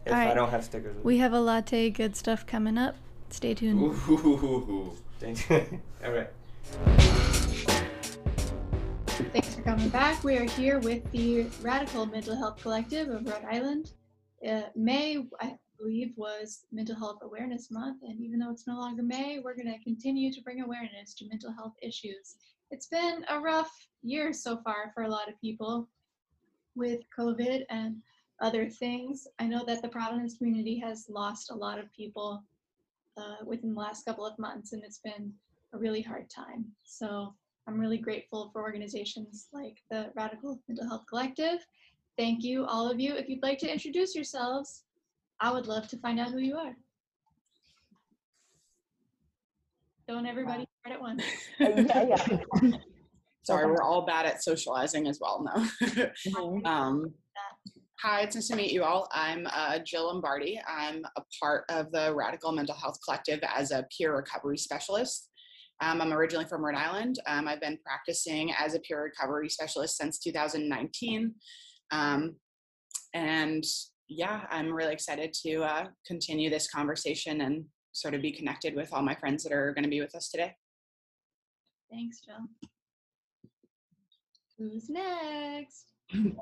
If 0.04 0.12
All 0.12 0.18
I 0.18 0.34
don't 0.34 0.50
have 0.50 0.64
stickers. 0.64 0.94
With 0.94 1.04
We 1.04 1.18
have 1.18 1.32
a 1.32 1.40
latte 1.40 1.90
good 1.90 2.14
stuff 2.14 2.46
coming 2.46 2.78
up. 2.78 2.94
Stay 3.30 3.54
tuned. 3.54 3.80
Ooh. 3.82 4.92
me. 5.20 5.34
All 6.04 6.12
right. 6.12 7.82
Thanks 9.16 9.54
for 9.54 9.62
coming 9.62 9.88
back. 9.88 10.22
We 10.24 10.36
are 10.36 10.44
here 10.44 10.78
with 10.78 11.10
the 11.10 11.44
Radical 11.62 12.04
Mental 12.04 12.36
Health 12.36 12.60
Collective 12.60 13.08
of 13.08 13.26
Rhode 13.26 13.46
Island. 13.50 13.92
Uh, 14.46 14.64
May, 14.74 15.24
I 15.40 15.56
believe, 15.78 16.12
was 16.16 16.66
Mental 16.70 16.94
Health 16.94 17.20
Awareness 17.22 17.70
Month, 17.70 18.02
and 18.02 18.20
even 18.20 18.38
though 18.38 18.50
it's 18.50 18.66
no 18.66 18.76
longer 18.76 19.02
May, 19.02 19.38
we're 19.42 19.56
going 19.56 19.72
to 19.72 19.82
continue 19.82 20.30
to 20.34 20.42
bring 20.42 20.60
awareness 20.60 21.14
to 21.14 21.28
mental 21.28 21.50
health 21.50 21.72
issues. 21.80 22.36
It's 22.70 22.88
been 22.88 23.24
a 23.30 23.40
rough 23.40 23.88
year 24.02 24.34
so 24.34 24.58
far 24.58 24.90
for 24.94 25.04
a 25.04 25.08
lot 25.08 25.30
of 25.30 25.40
people 25.40 25.88
with 26.74 27.00
COVID 27.18 27.62
and 27.70 27.96
other 28.42 28.68
things. 28.68 29.26
I 29.38 29.46
know 29.46 29.64
that 29.64 29.80
the 29.80 29.88
Providence 29.88 30.36
community 30.36 30.78
has 30.80 31.06
lost 31.08 31.50
a 31.50 31.56
lot 31.56 31.78
of 31.78 31.90
people 31.94 32.44
uh, 33.16 33.36
within 33.46 33.72
the 33.72 33.80
last 33.80 34.04
couple 34.04 34.26
of 34.26 34.38
months, 34.38 34.74
and 34.74 34.84
it's 34.84 34.98
been 34.98 35.32
a 35.72 35.78
really 35.78 36.02
hard 36.02 36.28
time. 36.28 36.66
So 36.84 37.32
I'm 37.68 37.80
really 37.80 37.98
grateful 37.98 38.50
for 38.52 38.62
organizations 38.62 39.48
like 39.52 39.78
the 39.90 40.10
Radical 40.14 40.60
Mental 40.68 40.88
Health 40.88 41.04
Collective. 41.08 41.58
Thank 42.16 42.44
you, 42.44 42.64
all 42.64 42.90
of 42.90 43.00
you. 43.00 43.14
If 43.14 43.28
you'd 43.28 43.42
like 43.42 43.58
to 43.58 43.72
introduce 43.72 44.14
yourselves, 44.14 44.84
I 45.40 45.50
would 45.50 45.66
love 45.66 45.88
to 45.88 45.98
find 45.98 46.20
out 46.20 46.30
who 46.30 46.38
you 46.38 46.56
are. 46.56 46.76
Don't 50.08 50.26
everybody 50.26 50.66
start 50.80 50.94
at 50.94 51.00
once. 51.00 51.24
yeah, 51.60 52.06
yeah. 52.62 52.76
Sorry, 53.42 53.66
we're 53.66 53.82
all 53.82 54.06
bad 54.06 54.26
at 54.26 54.42
socializing 54.42 55.08
as 55.08 55.18
well 55.20 55.44
now. 55.44 56.10
um, 56.64 57.12
hi, 58.00 58.22
it's 58.22 58.36
nice 58.36 58.48
to 58.48 58.56
meet 58.56 58.72
you 58.72 58.84
all. 58.84 59.08
I'm 59.12 59.46
uh, 59.52 59.80
Jill 59.80 60.06
Lombardi. 60.06 60.60
I'm 60.68 61.04
a 61.16 61.22
part 61.40 61.64
of 61.68 61.90
the 61.92 62.14
Radical 62.14 62.52
Mental 62.52 62.74
Health 62.74 62.98
Collective 63.04 63.40
as 63.42 63.72
a 63.72 63.86
peer 63.96 64.16
recovery 64.16 64.58
specialist. 64.58 65.30
Um, 65.80 66.00
I'm 66.00 66.12
originally 66.12 66.46
from 66.46 66.64
Rhode 66.64 66.76
Island. 66.76 67.18
Um, 67.26 67.46
I've 67.46 67.60
been 67.60 67.78
practicing 67.84 68.52
as 68.58 68.74
a 68.74 68.80
peer 68.80 69.02
recovery 69.02 69.48
specialist 69.50 69.96
since 69.96 70.18
2019. 70.18 71.34
Um, 71.90 72.36
and 73.14 73.64
yeah, 74.08 74.42
I'm 74.50 74.72
really 74.72 74.92
excited 74.92 75.34
to 75.44 75.62
uh, 75.62 75.84
continue 76.06 76.48
this 76.48 76.68
conversation 76.68 77.42
and 77.42 77.64
sort 77.92 78.14
of 78.14 78.22
be 78.22 78.32
connected 78.32 78.74
with 78.74 78.92
all 78.92 79.02
my 79.02 79.14
friends 79.14 79.42
that 79.44 79.52
are 79.52 79.72
going 79.72 79.84
to 79.84 79.90
be 79.90 80.00
with 80.00 80.14
us 80.14 80.30
today. 80.30 80.54
Thanks, 81.90 82.20
Jill. 82.20 82.70
Who's 84.58 84.88
next? 84.88 85.92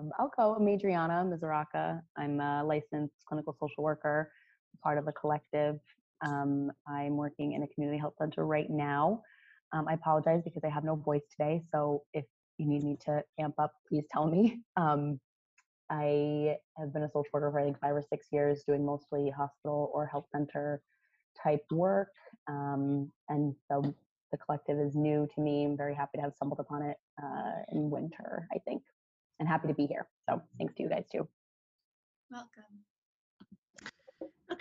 Um, 0.00 0.12
I'll 0.18 0.32
go. 0.34 0.54
I'm 0.54 0.66
Adriana 0.66 1.26
Mizuraka. 1.26 2.00
I'm 2.16 2.40
a 2.40 2.64
licensed 2.64 3.22
clinical 3.28 3.54
social 3.60 3.84
worker, 3.84 4.32
part 4.82 4.96
of 4.96 5.04
the 5.04 5.12
collective. 5.12 5.78
Um, 6.22 6.70
I'm 6.86 7.16
working 7.16 7.52
in 7.52 7.62
a 7.62 7.68
community 7.68 7.98
health 7.98 8.14
center 8.18 8.46
right 8.46 8.68
now. 8.68 9.22
Um, 9.72 9.86
I 9.88 9.94
apologize 9.94 10.42
because 10.44 10.62
I 10.64 10.68
have 10.68 10.84
no 10.84 10.96
voice 10.96 11.22
today. 11.30 11.62
So 11.72 12.02
if 12.12 12.24
you 12.58 12.66
need 12.66 12.82
me 12.82 12.98
to 13.06 13.22
amp 13.38 13.54
up, 13.58 13.72
please 13.88 14.04
tell 14.10 14.26
me. 14.26 14.60
Um, 14.76 15.20
I 15.90 16.56
have 16.78 16.92
been 16.92 17.02
a 17.02 17.08
social 17.08 17.28
worker 17.32 17.50
for 17.50 17.58
I 17.58 17.64
think 17.64 17.80
five 17.80 17.94
or 17.94 18.02
six 18.08 18.28
years, 18.30 18.62
doing 18.66 18.86
mostly 18.86 19.28
hospital 19.36 19.90
or 19.92 20.06
health 20.06 20.26
center 20.30 20.80
type 21.42 21.64
work. 21.72 22.12
Um, 22.48 23.10
and 23.28 23.54
so 23.68 23.82
the 24.30 24.38
collective 24.38 24.78
is 24.78 24.94
new 24.94 25.28
to 25.34 25.40
me. 25.40 25.64
I'm 25.64 25.76
very 25.76 25.94
happy 25.94 26.18
to 26.18 26.22
have 26.22 26.34
stumbled 26.36 26.60
upon 26.60 26.82
it 26.82 26.96
uh, 27.22 27.62
in 27.72 27.90
winter, 27.90 28.46
I 28.54 28.58
think, 28.58 28.82
and 29.40 29.48
happy 29.48 29.68
to 29.68 29.74
be 29.74 29.86
here. 29.86 30.06
So 30.28 30.40
thanks 30.58 30.74
to 30.76 30.82
you 30.84 30.88
guys 30.88 31.04
too. 31.10 31.26
Welcome. 32.30 32.84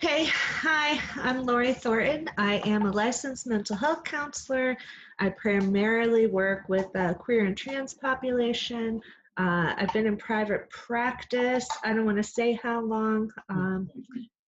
Okay, 0.01 0.27
hi, 0.27 0.97
I'm 1.17 1.45
Lori 1.45 1.73
Thornton. 1.73 2.29
I 2.37 2.59
am 2.59 2.85
a 2.85 2.89
licensed 2.89 3.45
mental 3.45 3.75
health 3.75 4.05
counselor. 4.05 4.77
I 5.19 5.27
primarily 5.27 6.25
work 6.25 6.69
with 6.69 6.85
the 6.93 7.17
queer 7.19 7.43
and 7.43 7.57
trans 7.57 7.95
population. 7.95 9.01
Uh, 9.35 9.73
I've 9.75 9.91
been 9.91 10.05
in 10.05 10.15
private 10.15 10.69
practice. 10.69 11.67
I 11.83 11.91
don't 11.91 12.05
want 12.05 12.15
to 12.15 12.23
say 12.23 12.57
how 12.63 12.79
long, 12.79 13.29
um, 13.49 13.89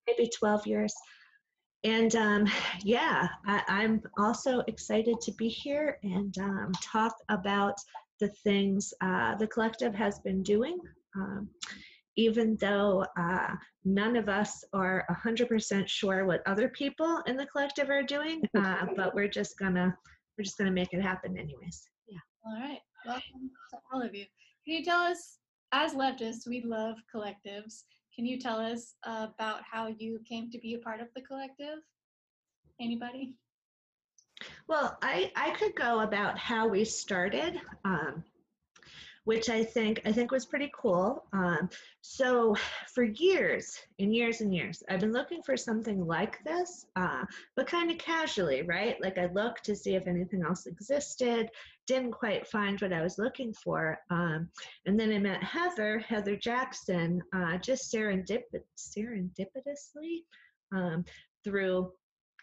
maybe 0.08 0.32
12 0.40 0.68
years. 0.68 0.94
And 1.84 2.16
um, 2.16 2.48
yeah, 2.86 3.28
I, 3.46 3.62
I'm 3.68 4.02
also 4.18 4.60
excited 4.68 5.20
to 5.20 5.34
be 5.34 5.50
here 5.50 5.98
and 6.04 6.34
um, 6.38 6.72
talk 6.82 7.14
about 7.28 7.76
the 8.22 8.30
things 8.46 8.94
uh, 9.02 9.36
the 9.36 9.48
collective 9.48 9.94
has 9.96 10.18
been 10.20 10.44
doing. 10.44 10.78
Even 12.18 12.58
though 12.60 13.06
uh, 13.18 13.48
none 13.86 14.16
of 14.16 14.30
us 14.30 14.64
are 14.74 15.06
100% 15.26 15.88
sure 15.88 16.26
what 16.26 16.42
other 16.46 16.70
people 16.70 17.22
in 17.28 17.38
the 17.38 17.46
collective 17.46 17.90
are 17.90 18.04
doing, 18.04 18.42
uh, 18.58 18.86
but 18.96 19.16
we're 19.16 19.28
just 19.28 19.58
gonna 19.58 19.96
we're 20.38 20.44
just 20.44 20.58
gonna 20.58 20.72
make 20.72 20.94
it 20.94 21.02
happen 21.02 21.38
anyways. 21.38 21.84
Yeah. 22.08 22.20
All 22.46 22.60
right. 22.60 22.80
Welcome 23.06 23.52
to 23.72 23.78
all 23.94 24.02
of 24.02 24.14
you. 24.14 24.26
Can 24.66 24.76
you 24.76 24.84
tell 24.84 25.02
us, 25.02 25.38
as 25.72 25.94
leftists, 25.94 26.48
we 26.48 26.62
love 26.62 26.98
collectives. 27.14 27.84
Can 28.16 28.26
you 28.26 28.40
tell 28.40 28.60
us 28.60 28.96
about 29.04 29.62
how 29.70 29.88
you 29.88 30.20
came 30.28 30.52
to 30.52 30.60
be 30.60 30.74
a 30.76 30.80
part 30.80 31.02
of 31.02 31.08
the 31.16 31.22
collective? 31.22 31.80
Anybody? 32.80 33.36
Well, 34.68 34.98
I 35.02 35.32
I 35.36 35.52
could 35.52 35.76
go 35.76 36.02
about 36.02 36.38
how 36.38 36.68
we 36.68 36.84
started. 36.84 37.60
Um, 37.86 38.24
which 39.26 39.50
I 39.50 39.64
think 39.64 40.02
I 40.06 40.12
think 40.12 40.32
was 40.32 40.46
pretty 40.46 40.72
cool. 40.76 41.24
Um, 41.34 41.70
so 42.02 42.56
for 42.94 43.04
years 43.04 43.78
and 44.00 44.14
years 44.16 44.42
and 44.42 44.54
years, 44.54 44.82
I've 44.90 45.00
been 45.00 45.14
looking 45.14 45.44
for 45.44 45.56
something 45.56 46.06
like 46.06 46.44
this, 46.44 46.86
uh, 46.96 47.24
but 47.56 47.68
kind 47.68 47.92
of 47.92 47.98
casually, 47.98 48.64
right? 48.64 49.02
Like 49.02 49.18
I 49.18 49.28
looked 49.28 49.64
to 49.66 49.76
see 49.76 49.96
if 49.96 50.08
anything 50.08 50.44
else 50.44 50.66
existed, 50.66 51.50
didn't 51.86 52.12
quite 52.12 52.48
find 52.48 52.82
what 52.82 52.94
I 52.94 53.02
was 53.02 53.18
looking 53.20 53.54
for, 53.54 54.00
um, 54.10 54.50
and 54.86 55.00
then 55.00 55.12
I 55.12 55.20
met 55.20 55.44
Heather, 55.44 56.00
Heather 56.00 56.36
Jackson, 56.36 57.22
uh, 57.36 57.58
just 57.58 57.94
serendip- 57.94 58.44
serendipitously 58.78 60.24
um, 60.74 61.06
through 61.44 61.92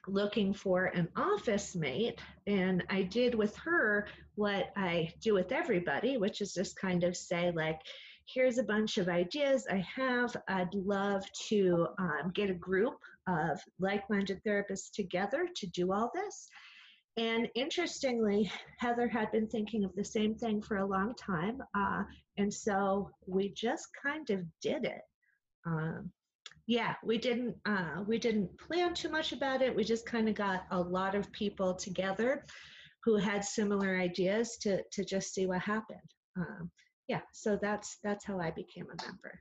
looking 0.07 0.55
for 0.55 0.87
an 0.87 1.09
office 1.17 1.75
mate 1.75 2.21
and 2.47 2.83
i 2.89 3.03
did 3.03 3.35
with 3.35 3.57
her 3.57 4.07
what 4.35 4.71
i 4.77 5.13
do 5.21 5.35
with 5.35 5.53
everybody 5.53 6.17
which 6.17 6.41
is 6.41 6.53
just 6.53 6.77
kind 6.77 7.05
of 7.05 7.17
say 7.17 7.51
like 7.55 7.81
here's 8.27 8.59
a 8.59 8.63
bunch 8.63 8.99
of 8.99 9.09
ideas 9.09 9.67
i 9.71 9.85
have. 9.97 10.37
I'd 10.49 10.75
love 10.75 11.25
to 11.49 11.87
um, 11.99 12.31
get 12.35 12.51
a 12.51 12.55
group 12.55 12.99
of 13.27 13.59
like-minded 13.79 14.43
therapists 14.47 14.91
together 14.93 15.49
to 15.57 15.67
do 15.69 15.93
all 15.93 16.11
this. 16.15 16.49
And 17.17 17.49
interestingly 17.55 18.51
heather 18.79 19.09
had 19.09 19.33
been 19.33 19.49
thinking 19.49 19.85
of 19.85 19.95
the 19.97 20.05
same 20.05 20.35
thing 20.35 20.63
for 20.63 20.77
a 20.77 20.87
long 20.87 21.15
time 21.15 21.63
uh, 21.75 22.05
and 22.39 22.55
so 22.55 23.11
we 23.27 23.51
just 23.51 23.89
kind 24.01 24.31
of 24.31 24.41
did 24.63 24.85
it. 24.85 25.03
Um, 25.67 26.13
yeah 26.69 26.95
we 27.03 27.19
didn't 27.19 27.57
uh, 27.66 28.05
we 28.07 28.19
didn't 28.19 28.49
plan 28.59 28.95
too 28.95 29.09
much 29.09 29.33
about 29.33 29.62
it 29.62 29.75
we 29.75 29.83
just 29.83 30.07
kind 30.07 30.29
of 30.29 30.35
got 30.37 30.62
a 30.71 30.81
lot 30.81 31.16
of 31.16 31.31
people 31.33 31.75
together 31.75 32.45
who 33.05 33.16
had 33.16 33.45
similar 33.45 33.97
ideas 33.97 34.57
to 34.61 34.81
to 34.93 35.05
just 35.05 35.35
see 35.35 35.47
what 35.47 35.61
happened 35.61 35.99
um, 36.37 36.71
yeah 37.09 37.21
so 37.33 37.59
that's 37.61 37.99
that's 38.05 38.25
how 38.25 38.39
i 38.39 38.51
became 38.53 38.87
a 38.87 39.05
member 39.07 39.41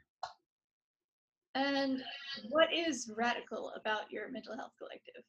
And 1.56 2.04
what 2.50 2.70
is 2.72 3.12
radical 3.18 3.72
about 3.76 4.12
your 4.12 4.32
mental 4.32 4.56
health 4.56 4.74
collective? 4.78 5.24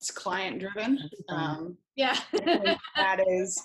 It's 0.00 0.10
client 0.10 0.60
driven. 0.60 0.98
Um, 1.28 1.76
Yeah. 1.94 2.16
That 2.96 3.20
is 3.28 3.62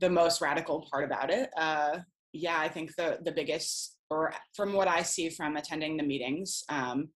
the 0.00 0.08
most 0.08 0.40
radical 0.40 0.86
part 0.90 1.04
about 1.04 1.30
it. 1.30 1.50
Uh, 1.58 1.98
yeah, 2.32 2.58
I 2.58 2.68
think 2.68 2.94
the 2.96 3.18
the 3.22 3.32
biggest, 3.32 3.98
or 4.10 4.34
from 4.54 4.72
what 4.72 4.88
I 4.88 5.02
see 5.02 5.30
from 5.30 5.56
attending 5.56 5.96
the 5.96 6.02
meetings, 6.02 6.64
um, 6.68 7.08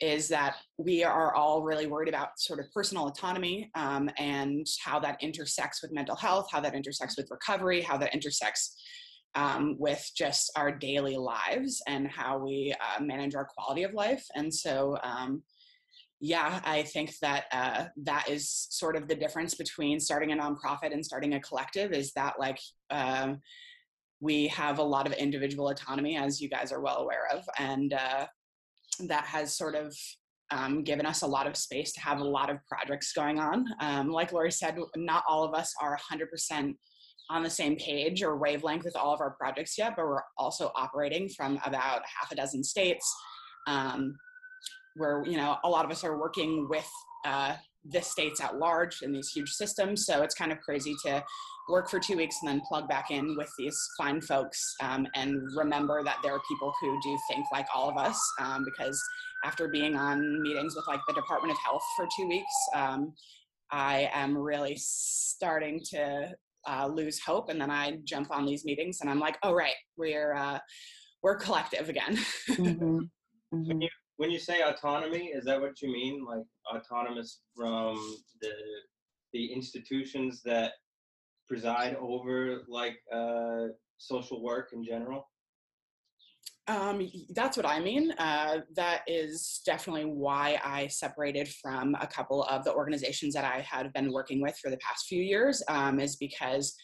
is 0.00 0.28
that 0.28 0.56
we 0.76 1.04
are 1.04 1.34
all 1.34 1.62
really 1.62 1.86
worried 1.86 2.08
about 2.08 2.38
sort 2.38 2.60
of 2.60 2.66
personal 2.72 3.06
autonomy 3.06 3.70
um, 3.74 4.10
and 4.18 4.66
how 4.84 4.98
that 5.00 5.16
intersects 5.22 5.80
with 5.82 5.92
mental 5.92 6.16
health, 6.16 6.48
how 6.52 6.60
that 6.60 6.74
intersects 6.74 7.16
with 7.16 7.28
recovery, 7.30 7.80
how 7.80 7.96
that 7.96 8.12
intersects 8.12 8.76
um, 9.34 9.76
with 9.78 10.10
just 10.16 10.50
our 10.56 10.70
daily 10.70 11.16
lives 11.16 11.82
and 11.86 12.08
how 12.08 12.38
we 12.38 12.74
uh, 12.80 13.02
manage 13.02 13.34
our 13.34 13.46
quality 13.46 13.84
of 13.84 13.94
life. 13.94 14.24
And 14.34 14.52
so, 14.52 14.98
um, 15.02 15.42
yeah, 16.20 16.60
I 16.64 16.82
think 16.82 17.14
that 17.20 17.44
uh, 17.52 17.84
that 18.04 18.28
is 18.28 18.66
sort 18.70 18.96
of 18.96 19.08
the 19.08 19.14
difference 19.14 19.54
between 19.54 20.00
starting 20.00 20.32
a 20.32 20.36
nonprofit 20.36 20.92
and 20.92 21.04
starting 21.04 21.34
a 21.34 21.40
collective 21.40 21.92
is 21.92 22.12
that 22.14 22.34
like 22.38 22.58
um, 22.90 23.40
we 24.20 24.48
have 24.48 24.78
a 24.78 24.82
lot 24.82 25.06
of 25.06 25.12
individual 25.12 25.68
autonomy, 25.68 26.16
as 26.16 26.40
you 26.40 26.48
guys 26.48 26.72
are 26.72 26.80
well 26.80 26.98
aware 26.98 27.28
of, 27.32 27.44
and 27.58 27.92
uh, 27.92 28.26
that 29.00 29.24
has 29.24 29.56
sort 29.56 29.74
of 29.74 29.94
um, 30.50 30.84
given 30.84 31.06
us 31.06 31.22
a 31.22 31.26
lot 31.26 31.46
of 31.46 31.56
space 31.56 31.92
to 31.92 32.00
have 32.00 32.20
a 32.20 32.24
lot 32.24 32.50
of 32.50 32.58
projects 32.66 33.12
going 33.12 33.38
on. 33.38 33.66
Um, 33.80 34.10
like 34.10 34.32
Lori 34.32 34.52
said, 34.52 34.78
not 34.96 35.24
all 35.28 35.44
of 35.44 35.54
us 35.54 35.74
are 35.82 35.98
100% 36.10 36.74
on 37.28 37.42
the 37.42 37.50
same 37.50 37.76
page 37.76 38.22
or 38.22 38.36
wavelength 38.36 38.84
with 38.84 38.96
all 38.96 39.12
of 39.12 39.20
our 39.20 39.32
projects 39.32 39.76
yet, 39.76 39.94
but 39.96 40.06
we're 40.06 40.22
also 40.38 40.70
operating 40.76 41.28
from 41.28 41.58
about 41.64 42.02
half 42.02 42.30
a 42.30 42.36
dozen 42.36 42.62
states. 42.62 43.12
Um, 43.66 44.14
where 44.96 45.22
you 45.26 45.36
know 45.36 45.56
a 45.64 45.68
lot 45.68 45.84
of 45.84 45.90
us 45.90 46.02
are 46.04 46.18
working 46.18 46.66
with 46.68 46.88
uh, 47.24 47.54
the 47.84 48.00
states 48.00 48.40
at 48.40 48.58
large 48.58 49.02
in 49.02 49.12
these 49.12 49.30
huge 49.30 49.50
systems, 49.50 50.06
so 50.06 50.22
it's 50.22 50.34
kind 50.34 50.52
of 50.52 50.60
crazy 50.60 50.94
to 51.04 51.22
work 51.68 51.90
for 51.90 51.98
two 51.98 52.16
weeks 52.16 52.36
and 52.40 52.48
then 52.48 52.60
plug 52.66 52.88
back 52.88 53.10
in 53.10 53.36
with 53.36 53.50
these 53.58 53.76
fine 53.98 54.20
folks 54.20 54.74
um, 54.82 55.06
and 55.14 55.40
remember 55.56 56.04
that 56.04 56.18
there 56.22 56.32
are 56.32 56.42
people 56.48 56.72
who 56.80 56.98
do 57.02 57.18
think 57.28 57.44
like 57.52 57.66
all 57.74 57.88
of 57.88 57.96
us. 57.96 58.20
Um, 58.40 58.64
because 58.64 59.02
after 59.44 59.68
being 59.68 59.96
on 59.96 60.42
meetings 60.42 60.76
with 60.76 60.86
like 60.86 61.00
the 61.06 61.14
Department 61.14 61.52
of 61.52 61.58
Health 61.64 61.82
for 61.96 62.06
two 62.16 62.28
weeks, 62.28 62.54
um, 62.74 63.12
I 63.70 64.10
am 64.12 64.36
really 64.36 64.76
starting 64.76 65.80
to 65.90 66.34
uh, 66.68 66.86
lose 66.86 67.20
hope, 67.20 67.48
and 67.48 67.60
then 67.60 67.70
I 67.70 67.98
jump 68.04 68.30
on 68.30 68.44
these 68.46 68.64
meetings 68.64 68.98
and 69.00 69.10
I'm 69.10 69.20
like, 69.20 69.36
oh 69.42 69.52
right, 69.52 69.74
we're 69.96 70.34
uh, 70.34 70.58
we're 71.22 71.36
collective 71.36 71.88
again. 71.88 72.18
Mm-hmm. 72.50 72.98
When 73.50 73.80
you 73.80 73.88
when 74.16 74.30
you 74.32 74.40
say 74.40 74.60
autonomy, 74.62 75.26
is 75.26 75.44
that 75.44 75.60
what 75.60 75.80
you 75.80 75.90
mean? 75.90 76.24
Like 76.24 76.42
autonomous 76.74 77.40
from 77.56 77.94
the 78.42 78.50
the 79.32 79.52
institutions 79.52 80.42
that 80.44 80.72
preside 81.48 81.96
over 81.96 82.62
like 82.68 82.96
uh, 83.12 83.68
social 83.98 84.42
work 84.42 84.70
in 84.72 84.84
general? 84.84 85.28
Um, 86.68 87.08
that's 87.30 87.56
what 87.56 87.66
I 87.66 87.78
mean. 87.78 88.10
Uh, 88.18 88.58
that 88.74 89.02
is 89.06 89.60
definitely 89.64 90.06
why 90.06 90.60
I 90.64 90.88
separated 90.88 91.48
from 91.62 91.94
a 92.00 92.06
couple 92.08 92.42
of 92.44 92.64
the 92.64 92.74
organizations 92.74 93.34
that 93.34 93.44
I 93.44 93.60
had 93.60 93.92
been 93.92 94.12
working 94.12 94.42
with 94.42 94.58
for 94.58 94.70
the 94.70 94.78
past 94.78 95.06
few 95.06 95.22
years, 95.22 95.62
um, 95.68 96.00
is 96.00 96.16
because 96.16 96.74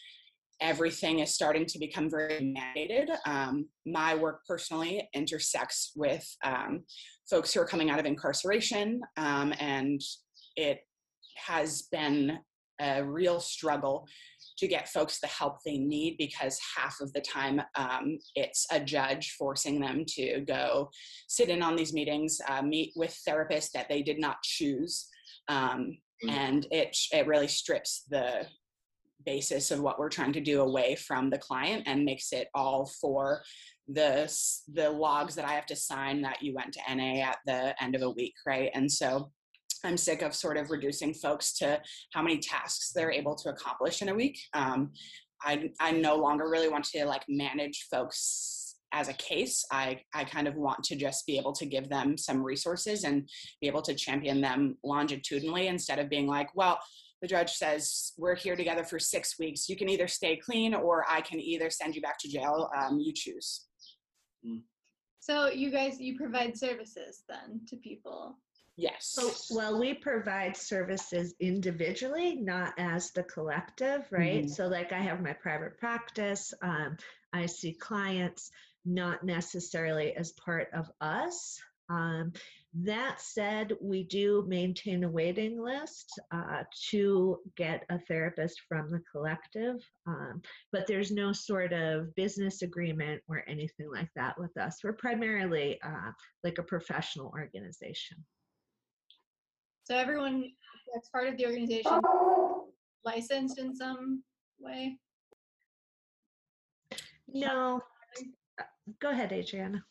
everything 0.61 1.19
is 1.19 1.35
starting 1.35 1.65
to 1.65 1.79
become 1.79 2.09
very 2.09 2.55
mandated. 2.57 3.09
Um, 3.25 3.67
my 3.85 4.15
work 4.15 4.41
personally 4.47 5.09
intersects 5.13 5.91
with 5.97 6.25
um, 6.45 6.83
folks 7.29 7.53
who 7.53 7.59
are 7.59 7.67
coming 7.67 7.89
out 7.89 7.99
of 7.99 8.05
incarceration, 8.05 9.01
um, 9.17 9.53
and 9.59 9.99
it 10.55 10.79
has 11.35 11.83
been 11.91 12.39
a 12.79 13.03
real 13.03 13.39
struggle 13.39 14.07
to 14.57 14.67
get 14.67 14.89
folks 14.89 15.19
the 15.19 15.27
help 15.27 15.57
they 15.65 15.77
need 15.77 16.15
because 16.17 16.59
half 16.75 16.99
of 17.01 17.11
the 17.13 17.21
time 17.21 17.61
um, 17.75 18.17
it's 18.35 18.65
a 18.71 18.79
judge 18.79 19.35
forcing 19.37 19.79
them 19.79 20.03
to 20.07 20.41
go 20.41 20.89
sit 21.27 21.49
in 21.49 21.61
on 21.61 21.75
these 21.75 21.93
meetings, 21.93 22.39
uh, 22.47 22.61
meet 22.61 22.93
with 22.95 23.17
therapists 23.27 23.71
that 23.71 23.89
they 23.89 24.01
did 24.01 24.19
not 24.19 24.41
choose. 24.43 25.07
Um, 25.47 25.97
and 26.29 26.67
it 26.71 26.95
it 27.11 27.27
really 27.27 27.49
strips 27.49 28.03
the 28.09 28.45
basis 29.25 29.71
of 29.71 29.79
what 29.79 29.99
we're 29.99 30.09
trying 30.09 30.33
to 30.33 30.41
do 30.41 30.61
away 30.61 30.95
from 30.95 31.29
the 31.29 31.37
client 31.37 31.83
and 31.85 32.05
makes 32.05 32.33
it 32.33 32.47
all 32.53 32.85
for 32.85 33.41
the 33.87 34.33
the 34.73 34.89
logs 34.89 35.35
that 35.35 35.45
I 35.45 35.53
have 35.53 35.65
to 35.67 35.75
sign 35.75 36.21
that 36.21 36.41
you 36.41 36.53
went 36.53 36.73
to 36.73 36.95
NA 36.95 37.21
at 37.21 37.37
the 37.45 37.81
end 37.83 37.95
of 37.95 38.01
a 38.01 38.09
week, 38.09 38.33
right? 38.45 38.69
And 38.73 38.91
so 38.91 39.31
I'm 39.83 39.97
sick 39.97 40.21
of 40.21 40.33
sort 40.33 40.57
of 40.57 40.71
reducing 40.71 41.13
folks 41.13 41.53
to 41.59 41.81
how 42.13 42.21
many 42.21 42.37
tasks 42.39 42.91
they're 42.93 43.11
able 43.11 43.35
to 43.35 43.49
accomplish 43.49 44.01
in 44.01 44.09
a 44.09 44.15
week. 44.15 44.39
Um, 44.53 44.91
I 45.41 45.71
I 45.79 45.91
no 45.91 46.15
longer 46.15 46.49
really 46.49 46.69
want 46.69 46.85
to 46.85 47.05
like 47.05 47.23
manage 47.27 47.87
folks 47.91 48.77
as 48.93 49.09
a 49.09 49.13
case. 49.13 49.65
I 49.71 50.01
I 50.13 50.23
kind 50.23 50.47
of 50.47 50.55
want 50.55 50.83
to 50.85 50.95
just 50.95 51.25
be 51.25 51.37
able 51.37 51.53
to 51.53 51.65
give 51.65 51.89
them 51.89 52.17
some 52.17 52.41
resources 52.43 53.03
and 53.03 53.27
be 53.61 53.67
able 53.67 53.81
to 53.83 53.93
champion 53.93 54.41
them 54.41 54.77
longitudinally 54.83 55.67
instead 55.67 55.99
of 55.99 56.09
being 56.09 56.27
like, 56.27 56.55
well, 56.55 56.79
the 57.21 57.27
judge 57.27 57.53
says 57.53 58.13
we're 58.17 58.35
here 58.35 58.55
together 58.55 58.83
for 58.83 58.99
six 58.99 59.39
weeks. 59.39 59.67
You 59.67 59.75
can 59.75 59.89
either 59.89 60.07
stay 60.07 60.37
clean 60.37 60.73
or 60.73 61.05
I 61.09 61.21
can 61.21 61.39
either 61.39 61.69
send 61.69 61.95
you 61.95 62.01
back 62.01 62.19
to 62.19 62.29
jail. 62.29 62.69
Um, 62.77 62.99
you 62.99 63.13
choose. 63.13 63.65
So 65.21 65.47
you 65.47 65.71
guys, 65.71 66.01
you 66.01 66.17
provide 66.17 66.57
services 66.57 67.23
then 67.29 67.61
to 67.69 67.77
people. 67.77 68.37
Yes. 68.75 69.05
So, 69.07 69.55
well, 69.55 69.79
we 69.79 69.93
provide 69.93 70.57
services 70.57 71.35
individually, 71.39 72.35
not 72.35 72.73
as 72.77 73.11
the 73.11 73.23
collective, 73.23 74.07
right? 74.11 74.45
Mhm. 74.45 74.49
So, 74.49 74.67
like, 74.67 74.91
I 74.91 74.99
have 74.99 75.21
my 75.21 75.33
private 75.33 75.77
practice, 75.77 76.53
um, 76.61 76.97
I 77.33 77.45
see 77.45 77.73
clients, 77.73 78.51
not 78.85 79.23
necessarily 79.23 80.15
as 80.15 80.31
part 80.33 80.69
of 80.73 80.91
us. 81.01 81.61
Um, 81.89 82.33
that 82.73 83.21
said, 83.21 83.73
we 83.79 84.03
do 84.03 84.43
maintain 84.47 85.03
a 85.03 85.09
waiting 85.09 85.61
list 85.61 86.19
uh, 86.31 86.63
to 86.89 87.39
get 87.55 87.85
a 87.89 87.99
therapist 87.99 88.61
from 88.61 88.89
the 88.89 89.01
collective, 89.11 89.87
um, 90.07 90.41
but 90.71 90.87
there's 90.87 91.11
no 91.11 91.31
sort 91.33 91.73
of 91.73 92.15
business 92.15 92.63
agreement 92.63 93.21
or 93.27 93.43
anything 93.47 93.91
like 93.91 94.09
that 94.15 94.39
with 94.39 94.57
us. 94.57 94.83
We're 94.83 94.93
primarily 94.93 95.79
uh, 95.83 96.11
like 96.43 96.57
a 96.57 96.63
professional 96.63 97.27
organization. 97.27 98.25
So 99.85 99.97
everyone 99.97 100.51
that's 100.93 101.09
part 101.09 101.27
of 101.27 101.37
the 101.37 101.45
organization 101.45 101.99
licensed 103.03 103.59
in 103.59 103.75
some 103.75 104.23
way. 104.59 104.97
No. 107.27 107.81
Go 108.99 109.09
ahead, 109.09 109.31
Adriana. 109.33 109.83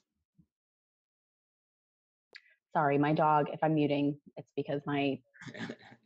Sorry, 2.74 2.96
my 2.96 3.12
dog, 3.12 3.46
if 3.52 3.62
I'm 3.62 3.74
muting, 3.74 4.16
it's 4.36 4.50
because 4.56 4.80
my 4.86 5.18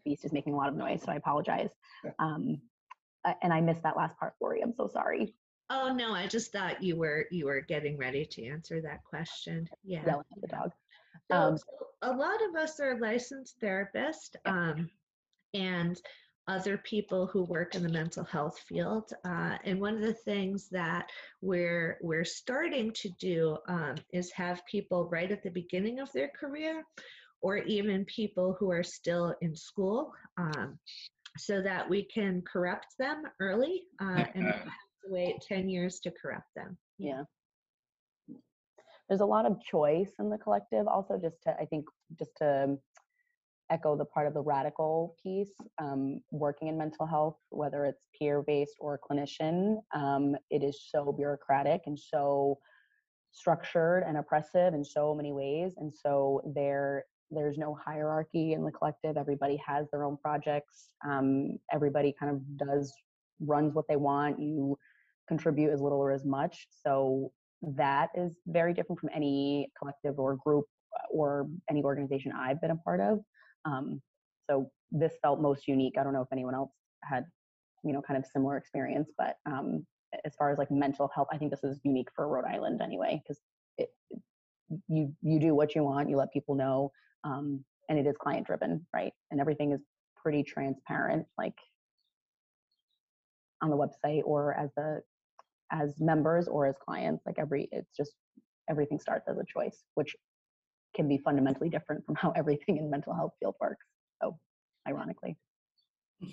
beast 0.04 0.24
is 0.24 0.32
making 0.32 0.54
a 0.54 0.56
lot 0.56 0.68
of 0.68 0.74
noise, 0.74 1.02
so 1.04 1.12
I 1.12 1.16
apologize. 1.16 1.70
Um, 2.18 2.60
and 3.42 3.52
I 3.52 3.60
missed 3.60 3.82
that 3.82 3.96
last 3.96 4.18
part, 4.18 4.34
Lori. 4.40 4.62
I'm 4.62 4.74
so 4.76 4.88
sorry. 4.88 5.34
Oh 5.68 5.92
no, 5.92 6.12
I 6.12 6.26
just 6.28 6.52
thought 6.52 6.82
you 6.82 6.96
were 6.96 7.26
you 7.32 7.46
were 7.46 7.60
getting 7.60 7.96
ready 7.96 8.24
to 8.24 8.46
answer 8.46 8.80
that 8.82 9.02
question. 9.04 9.68
Yeah. 9.84 10.02
Yelling 10.06 10.24
at 10.32 10.40
the 10.40 10.46
dog. 10.46 10.70
So, 11.30 11.36
Um, 11.36 11.58
so 11.58 11.64
a 12.02 12.12
lot 12.12 12.42
of 12.48 12.54
us 12.56 12.80
are 12.80 12.98
licensed 12.98 13.60
therapists, 13.60 14.36
um, 14.44 14.90
and 15.54 16.00
other 16.48 16.78
people 16.78 17.26
who 17.26 17.42
work 17.42 17.74
in 17.74 17.82
the 17.82 17.88
mental 17.88 18.22
health 18.22 18.58
field. 18.68 19.12
Uh, 19.24 19.58
and 19.64 19.80
one 19.80 19.96
of 19.96 20.02
the 20.02 20.14
things 20.14 20.68
that 20.68 21.10
we're 21.40 21.98
we're 22.00 22.24
starting 22.24 22.92
to 22.92 23.08
do 23.18 23.56
um, 23.66 23.96
is 24.12 24.30
have 24.30 24.64
people 24.66 25.08
right 25.08 25.32
at 25.32 25.42
the 25.42 25.50
beginning 25.50 25.98
of 25.98 26.12
their 26.12 26.28
career, 26.28 26.84
or 27.40 27.56
even 27.58 28.04
people 28.04 28.56
who 28.60 28.70
are 28.70 28.84
still 28.84 29.34
in 29.40 29.56
school, 29.56 30.12
um, 30.38 30.78
so 31.36 31.60
that 31.62 31.88
we 31.88 32.04
can 32.04 32.42
corrupt 32.42 32.96
them 32.98 33.24
early 33.40 33.82
uh, 34.00 34.24
and 34.34 34.44
have 34.46 34.62
to 34.64 35.08
wait 35.08 35.36
ten 35.42 35.68
years 35.68 35.98
to 36.00 36.12
corrupt 36.12 36.54
them. 36.54 36.76
Yeah. 36.98 37.24
There's 39.08 39.20
a 39.20 39.26
lot 39.26 39.46
of 39.46 39.60
choice 39.62 40.12
in 40.18 40.30
the 40.30 40.38
collective. 40.38 40.86
Also, 40.88 41.18
just 41.20 41.42
to, 41.44 41.54
I 41.60 41.64
think, 41.64 41.84
just 42.18 42.32
to 42.38 42.76
echo 43.70 43.96
the 43.96 44.04
part 44.04 44.26
of 44.26 44.34
the 44.34 44.40
radical 44.40 45.16
piece, 45.22 45.52
um, 45.80 46.20
working 46.30 46.68
in 46.68 46.78
mental 46.78 47.06
health, 47.06 47.36
whether 47.50 47.84
it's 47.84 48.06
peer 48.18 48.42
based 48.42 48.76
or 48.78 48.98
clinician, 48.98 49.78
um, 49.94 50.36
it 50.50 50.62
is 50.62 50.84
so 50.88 51.12
bureaucratic 51.12 51.82
and 51.86 51.98
so 51.98 52.58
structured 53.32 54.02
and 54.06 54.16
oppressive 54.16 54.72
in 54.74 54.84
so 54.84 55.14
many 55.14 55.32
ways. 55.32 55.74
And 55.78 55.92
so 55.92 56.40
there, 56.54 57.04
there's 57.30 57.58
no 57.58 57.76
hierarchy 57.84 58.52
in 58.52 58.64
the 58.64 58.70
collective. 58.70 59.16
Everybody 59.16 59.60
has 59.66 59.86
their 59.90 60.04
own 60.04 60.16
projects. 60.16 60.88
Um, 61.06 61.58
everybody 61.72 62.14
kind 62.18 62.32
of 62.32 62.40
does 62.56 62.94
runs 63.40 63.74
what 63.74 63.86
they 63.88 63.96
want. 63.96 64.40
You 64.40 64.78
contribute 65.28 65.70
as 65.70 65.80
little 65.80 65.98
or 65.98 66.12
as 66.12 66.24
much. 66.24 66.66
So 66.84 67.32
that 67.62 68.10
is 68.14 68.36
very 68.46 68.72
different 68.74 69.00
from 69.00 69.10
any 69.14 69.70
collective 69.78 70.18
or 70.18 70.36
group 70.36 70.64
uh, 70.94 71.06
or 71.10 71.48
any 71.70 71.82
organization 71.82 72.32
I've 72.32 72.60
been 72.60 72.70
a 72.70 72.76
part 72.76 73.00
of. 73.00 73.20
Um, 73.64 74.00
so 74.48 74.70
this 74.92 75.14
felt 75.22 75.40
most 75.40 75.66
unique. 75.66 75.94
I 75.98 76.04
don't 76.04 76.12
know 76.12 76.22
if 76.22 76.28
anyone 76.32 76.54
else 76.54 76.72
had, 77.02 77.24
you 77.82 77.92
know, 77.92 78.02
kind 78.02 78.18
of 78.18 78.24
similar 78.26 78.56
experience, 78.56 79.10
but 79.18 79.36
um, 79.46 79.86
as 80.24 80.34
far 80.36 80.50
as 80.50 80.58
like 80.58 80.70
mental 80.70 81.10
health, 81.14 81.28
I 81.32 81.38
think 81.38 81.50
this 81.50 81.64
is 81.64 81.80
unique 81.82 82.08
for 82.14 82.28
Rhode 82.28 82.44
Island 82.44 82.80
anyway, 82.82 83.22
because 83.22 83.40
you 84.88 85.12
you 85.22 85.38
do 85.38 85.54
what 85.54 85.74
you 85.74 85.84
want, 85.84 86.08
you 86.08 86.16
let 86.16 86.32
people 86.32 86.54
know, 86.54 86.90
um, 87.24 87.64
and 87.88 87.98
it 87.98 88.06
is 88.06 88.16
client 88.16 88.46
driven, 88.46 88.86
right? 88.94 89.12
And 89.30 89.40
everything 89.40 89.72
is 89.72 89.80
pretty 90.16 90.42
transparent, 90.42 91.26
like 91.38 91.54
on 93.62 93.70
the 93.70 93.76
website 93.76 94.22
or 94.24 94.54
as 94.54 94.70
the 94.76 95.00
as 95.72 95.94
members 96.00 96.48
or 96.48 96.66
as 96.66 96.76
clients 96.84 97.24
like 97.26 97.36
every 97.38 97.68
it's 97.72 97.90
just 97.96 98.12
everything 98.68 98.98
starts 98.98 99.28
as 99.28 99.36
a 99.38 99.44
choice 99.44 99.84
which 99.94 100.14
can 100.94 101.08
be 101.08 101.18
fundamentally 101.18 101.68
different 101.68 102.04
from 102.04 102.14
how 102.14 102.30
everything 102.36 102.76
in 102.76 102.90
mental 102.90 103.14
health 103.14 103.32
field 103.40 103.54
works 103.60 103.86
so 104.22 104.36
ironically 104.88 105.36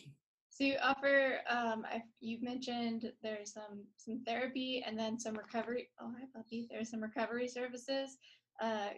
So 0.55 0.63
you 0.65 0.75
offer, 0.83 1.39
um, 1.49 1.83
I, 1.91 2.03
you've 2.19 2.43
mentioned 2.43 3.11
there's 3.23 3.53
some 3.53 3.85
some 3.97 4.21
therapy 4.23 4.83
and 4.85 4.97
then 4.97 5.19
some 5.19 5.33
recovery. 5.33 5.89
Oh, 5.99 6.13
hi, 6.15 6.25
puppy. 6.31 6.67
There's 6.69 6.91
some 6.91 7.01
recovery 7.01 7.47
services. 7.47 8.17
Uh, 8.61 8.89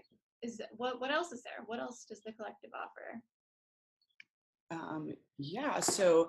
is 0.42 0.60
what 0.76 1.00
what 1.00 1.12
else 1.12 1.32
is 1.32 1.44
there? 1.44 1.64
What 1.66 1.80
else 1.80 2.04
does 2.04 2.22
the 2.26 2.34
collective 2.34 2.72
offer? 2.76 3.22
Um, 4.72 5.14
yeah, 5.38 5.80
so 5.80 6.28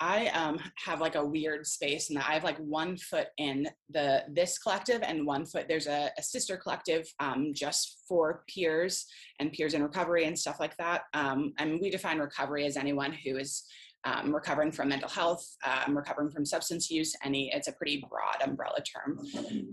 I 0.00 0.28
um, 0.28 0.58
have 0.84 1.00
like 1.00 1.14
a 1.14 1.24
weird 1.24 1.66
space, 1.66 2.10
and 2.10 2.18
I 2.18 2.32
have 2.32 2.44
like 2.44 2.58
one 2.58 2.96
foot 2.96 3.28
in 3.38 3.68
the 3.90 4.24
this 4.32 4.58
collective, 4.58 5.02
and 5.02 5.26
one 5.26 5.46
foot 5.46 5.66
there's 5.68 5.86
a, 5.86 6.10
a 6.18 6.22
sister 6.22 6.56
collective 6.56 7.06
um, 7.20 7.52
just 7.54 8.02
for 8.08 8.42
peers 8.48 9.06
and 9.40 9.52
peers 9.52 9.74
in 9.74 9.82
recovery 9.82 10.24
and 10.24 10.38
stuff 10.38 10.58
like 10.58 10.76
that. 10.78 11.02
Um, 11.14 11.52
and 11.58 11.80
we 11.80 11.90
define 11.90 12.18
recovery 12.18 12.66
as 12.66 12.76
anyone 12.76 13.12
who 13.12 13.36
is 13.36 13.64
um, 14.04 14.34
recovering 14.34 14.72
from 14.72 14.88
mental 14.88 15.08
health, 15.08 15.44
um, 15.64 15.96
recovering 15.96 16.30
from 16.30 16.46
substance 16.46 16.90
use. 16.90 17.14
Any, 17.24 17.50
it's 17.52 17.68
a 17.68 17.72
pretty 17.72 18.04
broad 18.08 18.48
umbrella 18.48 18.78
term. 18.80 19.18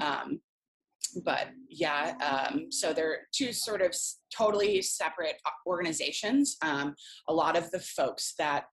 Um, 0.02 0.40
but 1.24 1.48
yeah, 1.70 2.14
um, 2.22 2.72
so 2.72 2.94
they're 2.94 3.28
two 3.34 3.54
sort 3.54 3.82
of 3.82 3.96
totally 4.36 4.82
separate 4.82 5.36
organizations. 5.66 6.58
Um, 6.62 6.96
a 7.28 7.34
lot 7.34 7.58
of 7.58 7.70
the 7.72 7.80
folks 7.80 8.34
that 8.38 8.66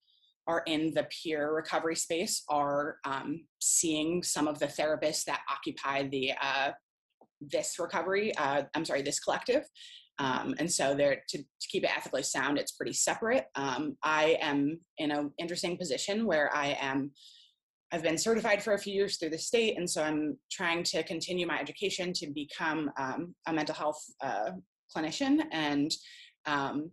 are 0.47 0.62
in 0.66 0.93
the 0.95 1.07
peer 1.11 1.53
recovery 1.55 1.97
space 1.97 2.43
are 2.49 2.97
um, 3.05 3.45
seeing 3.61 4.22
some 4.22 4.49
of 4.49 4.59
the 4.59 4.66
therapists 4.66 5.24
that 5.24 5.41
occupy 5.51 6.09
the 6.09 6.32
uh, 6.43 6.70
this 7.41 7.78
recovery. 7.78 8.34
Uh, 8.36 8.62
I'm 8.74 8.84
sorry, 8.84 9.03
this 9.03 9.20
collective. 9.20 9.64
Um, 10.18 10.55
and 10.59 10.70
so 10.70 10.95
they're 10.95 11.22
to, 11.28 11.38
to 11.38 11.68
keep 11.70 11.82
it 11.82 11.97
ethically 11.97 12.22
sound, 12.22 12.59
it's 12.59 12.72
pretty 12.72 12.93
separate. 12.93 13.47
Um, 13.55 13.97
I 14.03 14.36
am 14.43 14.80
in 14.99 15.11
an 15.11 15.32
interesting 15.38 15.78
position 15.78 16.26
where 16.26 16.55
I 16.55 16.76
am 16.78 17.12
I've 17.93 18.03
been 18.03 18.18
certified 18.18 18.62
for 18.62 18.74
a 18.74 18.78
few 18.78 18.95
years 18.95 19.16
through 19.16 19.30
the 19.30 19.38
state, 19.38 19.76
and 19.76 19.88
so 19.88 20.03
I'm 20.03 20.38
trying 20.51 20.84
to 20.84 21.03
continue 21.03 21.47
my 21.47 21.59
education 21.59 22.12
to 22.14 22.30
become 22.30 22.91
um, 22.99 23.34
a 23.47 23.53
mental 23.53 23.74
health 23.74 24.01
uh, 24.22 24.51
clinician. 24.95 25.41
And 25.51 25.91
um, 26.47 26.91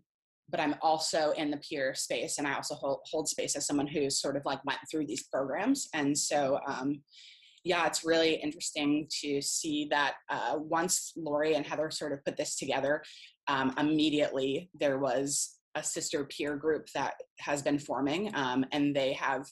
but 0.50 0.60
I'm 0.60 0.76
also 0.82 1.32
in 1.32 1.52
the 1.52 1.58
peer 1.58 1.94
space, 1.94 2.38
and 2.38 2.48
I 2.48 2.54
also 2.54 2.76
hold, 2.76 3.00
hold 3.12 3.28
space 3.28 3.56
as 3.56 3.66
someone 3.66 3.88
who's 3.88 4.22
sort 4.22 4.38
of 4.38 4.44
like 4.46 4.64
went 4.66 4.80
through 4.90 5.06
these 5.06 5.24
programs. 5.24 5.88
And 5.94 6.18
so, 6.18 6.60
um, 6.68 7.02
yeah, 7.64 7.86
it's 7.86 8.06
really 8.06 8.36
interesting 8.36 9.08
to 9.22 9.42
see 9.42 9.88
that 9.92 10.16
uh, 10.30 10.56
once 10.58 11.12
Lori 11.18 11.56
and 11.56 11.66
Heather 11.66 11.92
sort 11.92 12.14
of 12.14 12.24
put 12.24 12.38
this 12.38 12.56
together, 12.56 13.04
um, 13.48 13.74
immediately 13.78 14.70
there 14.80 15.00
was 15.00 15.58
a 15.76 15.84
sister 15.84 16.24
peer 16.26 16.56
group 16.56 16.88
that 16.96 17.16
has 17.40 17.62
been 17.62 17.78
forming, 17.78 18.34
um, 18.34 18.66
and 18.72 18.96
they 18.96 19.14
have 19.14 19.46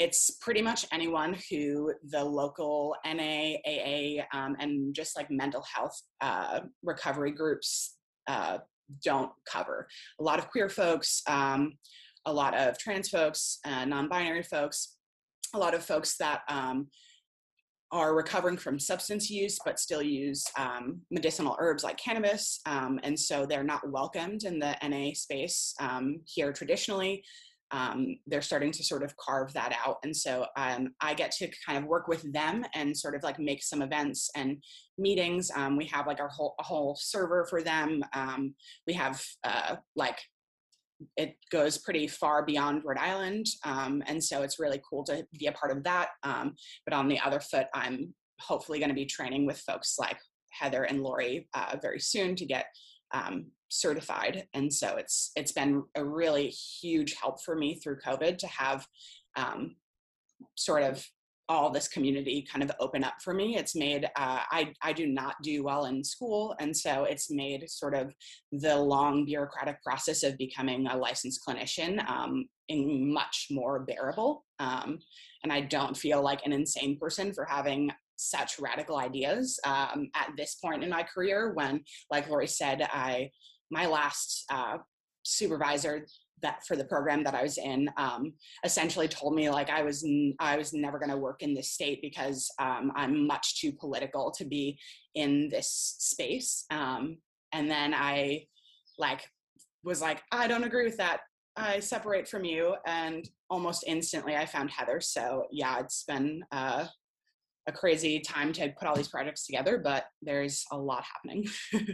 it's 0.00 0.30
pretty 0.40 0.62
much 0.62 0.86
anyone 0.92 1.36
who 1.50 1.92
the 2.08 2.24
local 2.24 2.96
NA, 3.04 3.56
AA, 3.66 4.24
um, 4.32 4.56
and 4.58 4.94
just 4.94 5.14
like 5.14 5.30
mental 5.30 5.62
health 5.72 6.00
uh, 6.22 6.60
recovery 6.82 7.32
groups 7.32 7.96
uh, 8.26 8.58
don't 9.04 9.30
cover. 9.46 9.86
A 10.18 10.22
lot 10.22 10.38
of 10.38 10.48
queer 10.50 10.70
folks, 10.70 11.22
um, 11.28 11.74
a 12.24 12.32
lot 12.32 12.56
of 12.56 12.78
trans 12.78 13.10
folks, 13.10 13.58
uh, 13.66 13.84
non-binary 13.84 14.42
folks, 14.42 14.96
a 15.54 15.58
lot 15.58 15.74
of 15.74 15.84
folks 15.84 16.16
that 16.16 16.40
um, 16.48 16.88
are 17.92 18.14
recovering 18.14 18.56
from 18.56 18.78
substance 18.78 19.28
use 19.28 19.58
but 19.64 19.80
still 19.80 20.02
use 20.02 20.44
um, 20.56 21.00
medicinal 21.10 21.56
herbs 21.58 21.82
like 21.82 21.96
cannabis 21.96 22.60
um, 22.66 23.00
and 23.02 23.18
so 23.18 23.44
they're 23.44 23.64
not 23.64 23.90
welcomed 23.90 24.44
in 24.44 24.60
the 24.60 24.76
na 24.86 25.12
space 25.12 25.74
um, 25.80 26.20
here 26.24 26.52
traditionally 26.52 27.22
um, 27.72 28.16
they're 28.26 28.42
starting 28.42 28.72
to 28.72 28.84
sort 28.84 29.02
of 29.02 29.16
carve 29.16 29.52
that 29.52 29.76
out 29.84 29.96
and 30.04 30.16
so 30.16 30.46
um, 30.56 30.88
i 31.00 31.14
get 31.14 31.30
to 31.30 31.48
kind 31.66 31.78
of 31.78 31.84
work 31.84 32.08
with 32.08 32.32
them 32.32 32.64
and 32.74 32.96
sort 32.96 33.14
of 33.14 33.22
like 33.22 33.38
make 33.38 33.62
some 33.62 33.82
events 33.82 34.30
and 34.36 34.62
meetings 34.98 35.50
um, 35.54 35.76
we 35.76 35.84
have 35.84 36.06
like 36.06 36.20
our 36.20 36.28
whole 36.28 36.54
whole 36.58 36.96
server 36.98 37.46
for 37.48 37.62
them 37.62 38.02
we 38.86 38.92
have 38.92 39.22
uh, 39.44 39.76
like 39.96 40.18
it 41.16 41.36
goes 41.50 41.78
pretty 41.78 42.06
far 42.06 42.44
beyond 42.44 42.82
Rhode 42.84 42.98
Island. 42.98 43.46
Um, 43.64 44.02
and 44.06 44.22
so 44.22 44.42
it's 44.42 44.58
really 44.58 44.80
cool 44.88 45.04
to 45.04 45.26
be 45.38 45.46
a 45.46 45.52
part 45.52 45.74
of 45.74 45.82
that. 45.84 46.10
Um, 46.22 46.54
but 46.84 46.94
on 46.94 47.08
the 47.08 47.18
other 47.20 47.40
foot, 47.40 47.66
I'm 47.74 48.14
hopefully 48.40 48.78
going 48.78 48.88
to 48.88 48.94
be 48.94 49.06
training 49.06 49.46
with 49.46 49.58
folks 49.60 49.96
like 49.98 50.18
Heather 50.50 50.84
and 50.84 51.02
Lori 51.02 51.48
uh, 51.54 51.76
very 51.80 52.00
soon 52.00 52.34
to 52.36 52.46
get 52.46 52.66
um, 53.12 53.46
certified. 53.70 54.46
And 54.52 54.72
so 54.72 54.96
it's 54.96 55.32
it's 55.36 55.52
been 55.52 55.84
a 55.94 56.04
really 56.04 56.48
huge 56.48 57.14
help 57.14 57.42
for 57.42 57.56
me 57.56 57.76
through 57.76 58.00
COVID 58.06 58.36
to 58.38 58.46
have 58.46 58.86
um, 59.36 59.76
sort 60.56 60.82
of 60.82 61.04
all 61.48 61.68
this 61.68 61.88
community 61.88 62.46
kind 62.50 62.62
of 62.62 62.70
open 62.78 63.02
up 63.02 63.14
for 63.24 63.34
me. 63.34 63.56
It's 63.56 63.74
made 63.74 64.04
uh, 64.04 64.40
I 64.50 64.72
I 64.82 64.92
do 64.92 65.06
not 65.06 65.34
do 65.42 65.64
well 65.64 65.86
in 65.86 66.04
school, 66.04 66.54
and 66.60 66.76
so 66.76 67.04
it's 67.04 67.30
made 67.30 67.68
sort 67.68 67.94
of 67.94 68.12
the 68.52 68.76
long 68.76 69.24
bureaucratic 69.24 69.82
process 69.82 70.22
of 70.22 70.38
becoming 70.38 70.86
a 70.86 70.96
licensed 70.96 71.40
clinician 71.46 72.08
um, 72.08 72.44
in 72.68 73.12
much 73.12 73.48
more 73.50 73.80
bearable. 73.80 74.44
Um, 74.60 75.00
and 75.42 75.52
I 75.52 75.62
don't 75.62 75.96
feel 75.96 76.22
like 76.22 76.46
an 76.46 76.52
insane 76.52 76.98
person 76.98 77.32
for 77.32 77.44
having 77.44 77.90
such 78.14 78.60
radical 78.60 78.98
ideas 78.98 79.58
um, 79.64 80.10
at 80.14 80.30
this 80.36 80.56
point 80.56 80.84
in 80.84 80.90
my 80.90 81.02
career. 81.02 81.52
When, 81.54 81.82
like 82.10 82.28
Lori 82.28 82.46
said, 82.46 82.86
I 82.92 83.30
my 83.70 83.86
last 83.86 84.44
uh, 84.50 84.78
supervisor 85.22 86.06
that 86.42 86.64
for 86.66 86.76
the 86.76 86.84
program 86.84 87.22
that 87.24 87.34
I 87.34 87.42
was 87.42 87.58
in 87.58 87.90
um, 87.96 88.32
essentially 88.64 89.08
told 89.08 89.34
me 89.34 89.50
like 89.50 89.70
I 89.70 89.82
was 89.82 90.04
n- 90.04 90.34
I 90.38 90.56
was 90.56 90.72
never 90.72 90.98
going 90.98 91.10
to 91.10 91.16
work 91.16 91.42
in 91.42 91.54
this 91.54 91.70
state 91.70 92.00
because 92.02 92.50
um, 92.58 92.92
I'm 92.96 93.26
much 93.26 93.60
too 93.60 93.72
political 93.72 94.30
to 94.32 94.44
be 94.44 94.78
in 95.14 95.48
this 95.48 95.96
space. 95.98 96.64
Um, 96.70 97.18
and 97.52 97.70
then 97.70 97.94
I 97.94 98.46
like 98.98 99.22
was 99.84 100.00
like 100.00 100.22
I 100.32 100.46
don't 100.46 100.64
agree 100.64 100.84
with 100.84 100.96
that. 100.98 101.20
I 101.56 101.80
separate 101.80 102.28
from 102.28 102.44
you, 102.44 102.76
and 102.86 103.28
almost 103.50 103.84
instantly 103.86 104.36
I 104.36 104.46
found 104.46 104.70
Heather. 104.70 105.00
So 105.00 105.46
yeah, 105.50 105.80
it's 105.80 106.04
been 106.04 106.42
uh, 106.52 106.86
a 107.66 107.72
crazy 107.72 108.20
time 108.20 108.52
to 108.54 108.72
put 108.78 108.88
all 108.88 108.96
these 108.96 109.08
projects 109.08 109.46
together, 109.46 109.78
but 109.78 110.06
there's 110.22 110.64
a 110.70 110.78
lot 110.78 111.04
happening. 111.04 111.46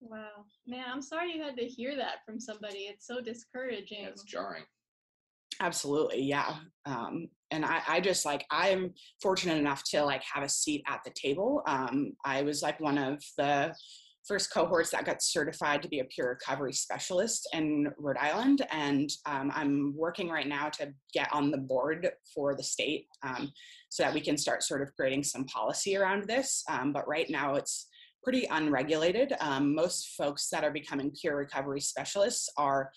Wow. 0.00 0.44
Man, 0.66 0.84
I'm 0.92 1.02
sorry 1.02 1.32
you 1.32 1.42
had 1.42 1.56
to 1.56 1.64
hear 1.64 1.96
that 1.96 2.24
from 2.24 2.38
somebody. 2.38 2.80
It's 2.80 3.06
so 3.06 3.20
discouraging. 3.20 4.02
Yeah, 4.02 4.08
it's 4.08 4.24
jarring. 4.24 4.64
Absolutely, 5.60 6.22
yeah. 6.22 6.56
Um, 6.84 7.28
and 7.50 7.64
I, 7.64 7.80
I 7.88 8.00
just 8.00 8.26
like 8.26 8.44
I'm 8.50 8.92
fortunate 9.22 9.58
enough 9.58 9.82
to 9.90 10.04
like 10.04 10.22
have 10.22 10.42
a 10.42 10.48
seat 10.48 10.82
at 10.86 11.00
the 11.04 11.12
table. 11.12 11.62
Um, 11.66 12.12
I 12.24 12.42
was 12.42 12.62
like 12.62 12.80
one 12.80 12.98
of 12.98 13.22
the 13.38 13.74
first 14.26 14.52
cohorts 14.52 14.90
that 14.90 15.04
got 15.04 15.22
certified 15.22 15.82
to 15.82 15.88
be 15.88 16.00
a 16.00 16.04
peer 16.04 16.30
recovery 16.30 16.72
specialist 16.72 17.48
in 17.52 17.88
Rhode 17.96 18.18
Island, 18.18 18.66
and 18.70 19.08
um, 19.24 19.52
I'm 19.54 19.94
working 19.96 20.28
right 20.28 20.48
now 20.48 20.68
to 20.70 20.92
get 21.14 21.32
on 21.32 21.50
the 21.50 21.58
board 21.58 22.10
for 22.34 22.54
the 22.54 22.62
state 22.62 23.06
um, 23.22 23.52
so 23.88 24.02
that 24.02 24.12
we 24.12 24.20
can 24.20 24.36
start 24.36 24.62
sort 24.62 24.82
of 24.82 24.94
creating 24.96 25.22
some 25.22 25.44
policy 25.44 25.96
around 25.96 26.24
this. 26.24 26.64
Um, 26.68 26.92
but 26.92 27.08
right 27.08 27.30
now, 27.30 27.54
it's 27.54 27.86
pretty 28.26 28.46
unregulated. 28.50 29.32
Um, 29.38 29.72
most 29.72 30.16
folks 30.16 30.48
that 30.48 30.64
are 30.64 30.72
becoming 30.72 31.12
peer 31.12 31.36
recovery 31.36 31.80
specialists 31.80 32.48
are 32.56 32.90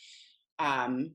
um, 0.57 1.11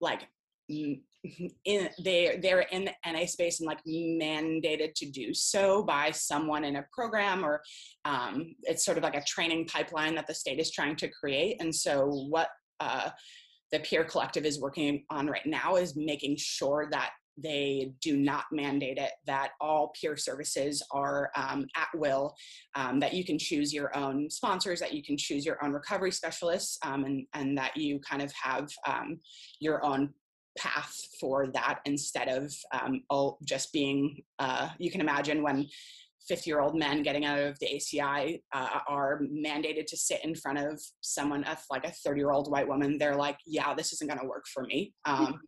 like 0.00 0.22
in 0.68 1.90
they 2.02 2.38
they're 2.42 2.66
in 2.72 2.86
the 2.86 3.12
NA 3.12 3.26
space 3.26 3.60
and 3.60 3.66
like 3.66 3.80
mandated 3.86 4.94
to 4.94 5.10
do 5.10 5.34
so 5.34 5.82
by 5.82 6.10
someone 6.10 6.64
in 6.64 6.76
a 6.76 6.86
program 6.94 7.44
or 7.44 7.60
um, 8.06 8.54
it's 8.62 8.86
sort 8.86 8.96
of 8.96 9.04
like 9.04 9.16
a 9.16 9.24
training 9.24 9.66
pipeline 9.66 10.14
that 10.14 10.26
the 10.26 10.32
state 10.32 10.58
is 10.58 10.70
trying 10.70 10.96
to 10.96 11.08
create. 11.08 11.60
And 11.60 11.74
so 11.74 12.06
what 12.30 12.48
uh, 12.80 13.10
the 13.70 13.80
peer 13.80 14.02
collective 14.02 14.46
is 14.46 14.62
working 14.62 15.04
on 15.10 15.26
right 15.26 15.44
now 15.44 15.76
is 15.76 15.94
making 15.94 16.36
sure 16.38 16.88
that 16.90 17.10
they 17.42 17.92
do 18.00 18.16
not 18.16 18.44
mandate 18.52 18.98
it, 18.98 19.12
that 19.26 19.50
all 19.60 19.92
peer 20.00 20.16
services 20.16 20.82
are 20.90 21.30
um, 21.36 21.66
at 21.76 21.88
will, 21.94 22.34
um, 22.74 23.00
that 23.00 23.14
you 23.14 23.24
can 23.24 23.38
choose 23.38 23.72
your 23.72 23.96
own 23.96 24.28
sponsors, 24.30 24.80
that 24.80 24.92
you 24.92 25.02
can 25.02 25.16
choose 25.16 25.44
your 25.44 25.62
own 25.64 25.72
recovery 25.72 26.12
specialists, 26.12 26.78
um, 26.84 27.04
and, 27.04 27.26
and 27.34 27.58
that 27.58 27.76
you 27.76 28.00
kind 28.00 28.22
of 28.22 28.32
have 28.42 28.68
um, 28.86 29.18
your 29.60 29.84
own 29.84 30.12
path 30.58 30.96
for 31.20 31.46
that 31.48 31.80
instead 31.84 32.28
of 32.28 32.52
um, 32.72 33.02
oh, 33.10 33.38
just 33.44 33.72
being, 33.72 34.22
uh, 34.38 34.68
you 34.78 34.90
can 34.90 35.00
imagine 35.00 35.42
when 35.42 35.66
50 36.28 36.50
year 36.50 36.60
old 36.60 36.78
men 36.78 37.02
getting 37.02 37.24
out 37.24 37.38
of 37.38 37.58
the 37.58 37.66
ACI 37.66 38.40
uh, 38.52 38.78
are 38.88 39.20
mandated 39.22 39.86
to 39.86 39.96
sit 39.96 40.24
in 40.24 40.34
front 40.34 40.58
of 40.58 40.80
someone, 41.00 41.44
like 41.70 41.86
a 41.86 41.90
30 41.90 42.20
year 42.20 42.30
old 42.30 42.50
white 42.50 42.68
woman, 42.68 42.98
they're 42.98 43.16
like, 43.16 43.38
yeah, 43.46 43.74
this 43.74 43.92
isn't 43.92 44.08
going 44.08 44.20
to 44.20 44.26
work 44.26 44.44
for 44.52 44.62
me. 44.64 44.92
Um, 45.06 45.40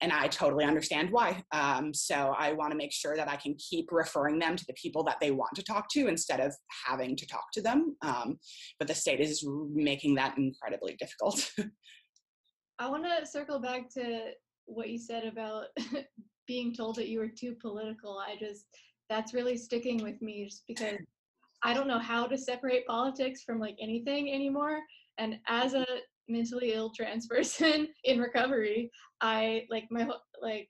and 0.00 0.12
I 0.12 0.28
totally 0.28 0.64
understand 0.64 1.10
why. 1.10 1.42
Um, 1.52 1.92
so 1.92 2.34
I 2.38 2.52
want 2.52 2.70
to 2.70 2.76
make 2.76 2.92
sure 2.92 3.16
that 3.16 3.28
I 3.28 3.36
can 3.36 3.56
keep 3.56 3.88
referring 3.90 4.38
them 4.38 4.56
to 4.56 4.64
the 4.66 4.74
people 4.74 5.02
that 5.04 5.18
they 5.20 5.32
want 5.32 5.54
to 5.56 5.62
talk 5.62 5.88
to 5.90 6.06
instead 6.06 6.40
of 6.40 6.54
having 6.86 7.16
to 7.16 7.26
talk 7.26 7.50
to 7.54 7.62
them. 7.62 7.96
Um, 8.02 8.38
but 8.78 8.86
the 8.86 8.94
state 8.94 9.20
is 9.20 9.44
making 9.72 10.14
that 10.16 10.38
incredibly 10.38 10.94
difficult. 10.96 11.52
I 12.78 12.88
want 12.88 13.04
to 13.04 13.26
circle 13.26 13.58
back 13.58 13.92
to 13.94 14.30
what 14.66 14.88
you 14.88 14.98
said 14.98 15.24
about 15.24 15.66
being 16.46 16.74
told 16.74 16.96
that 16.96 17.08
you 17.08 17.18
were 17.18 17.28
too 17.28 17.56
political. 17.60 18.18
I 18.18 18.36
just, 18.38 18.66
that's 19.10 19.34
really 19.34 19.56
sticking 19.56 20.02
with 20.02 20.20
me 20.22 20.44
just 20.44 20.62
because 20.68 20.94
I 21.64 21.74
don't 21.74 21.88
know 21.88 21.98
how 21.98 22.26
to 22.28 22.38
separate 22.38 22.86
politics 22.86 23.42
from 23.42 23.58
like 23.58 23.76
anything 23.80 24.32
anymore. 24.32 24.78
And 25.18 25.40
as 25.48 25.74
a 25.74 25.84
mentally 26.28 26.72
ill 26.72 26.90
trans 26.90 27.26
person 27.34 27.88
in 28.04 28.20
recovery 28.20 28.90
i 29.20 29.64
like 29.70 29.84
my 29.90 30.08
like 30.42 30.68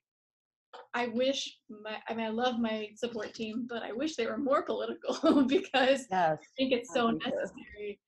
i 0.95 1.09
wish 1.09 1.59
my 1.69 1.97
i 2.09 2.15
mean 2.15 2.27
i 2.27 2.31
love 2.31 2.59
my 2.59 2.89
support 2.97 3.35
team 3.35 3.67
but 3.69 3.83
i 3.83 3.93
wish 3.93 4.17
they 4.17 4.27
were 4.27 4.39
more 4.39 4.63
political 4.63 5.43
because 5.49 6.07
yes. 6.11 6.39
i 6.41 6.47
think 6.57 6.73
it's 6.73 6.93
so 6.93 7.11
necessary. 7.11 7.99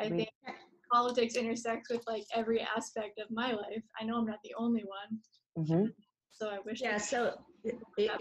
I 0.00 0.08
think 0.08 0.28
politics 0.92 1.34
intersects 1.34 1.90
with 1.90 2.02
like 2.06 2.22
every 2.32 2.60
aspect 2.60 3.18
of 3.18 3.28
my 3.32 3.50
life. 3.52 3.82
I 4.00 4.04
know 4.04 4.16
i'm 4.16 4.26
not 4.26 4.38
the 4.44 4.54
only 4.56 4.84
one. 4.84 5.18
Mm-hmm. 5.58 5.86
so 6.30 6.48
i 6.48 6.58
wish 6.64 6.80
yeah 6.80 6.98
so 6.98 7.34
if, 7.64 7.74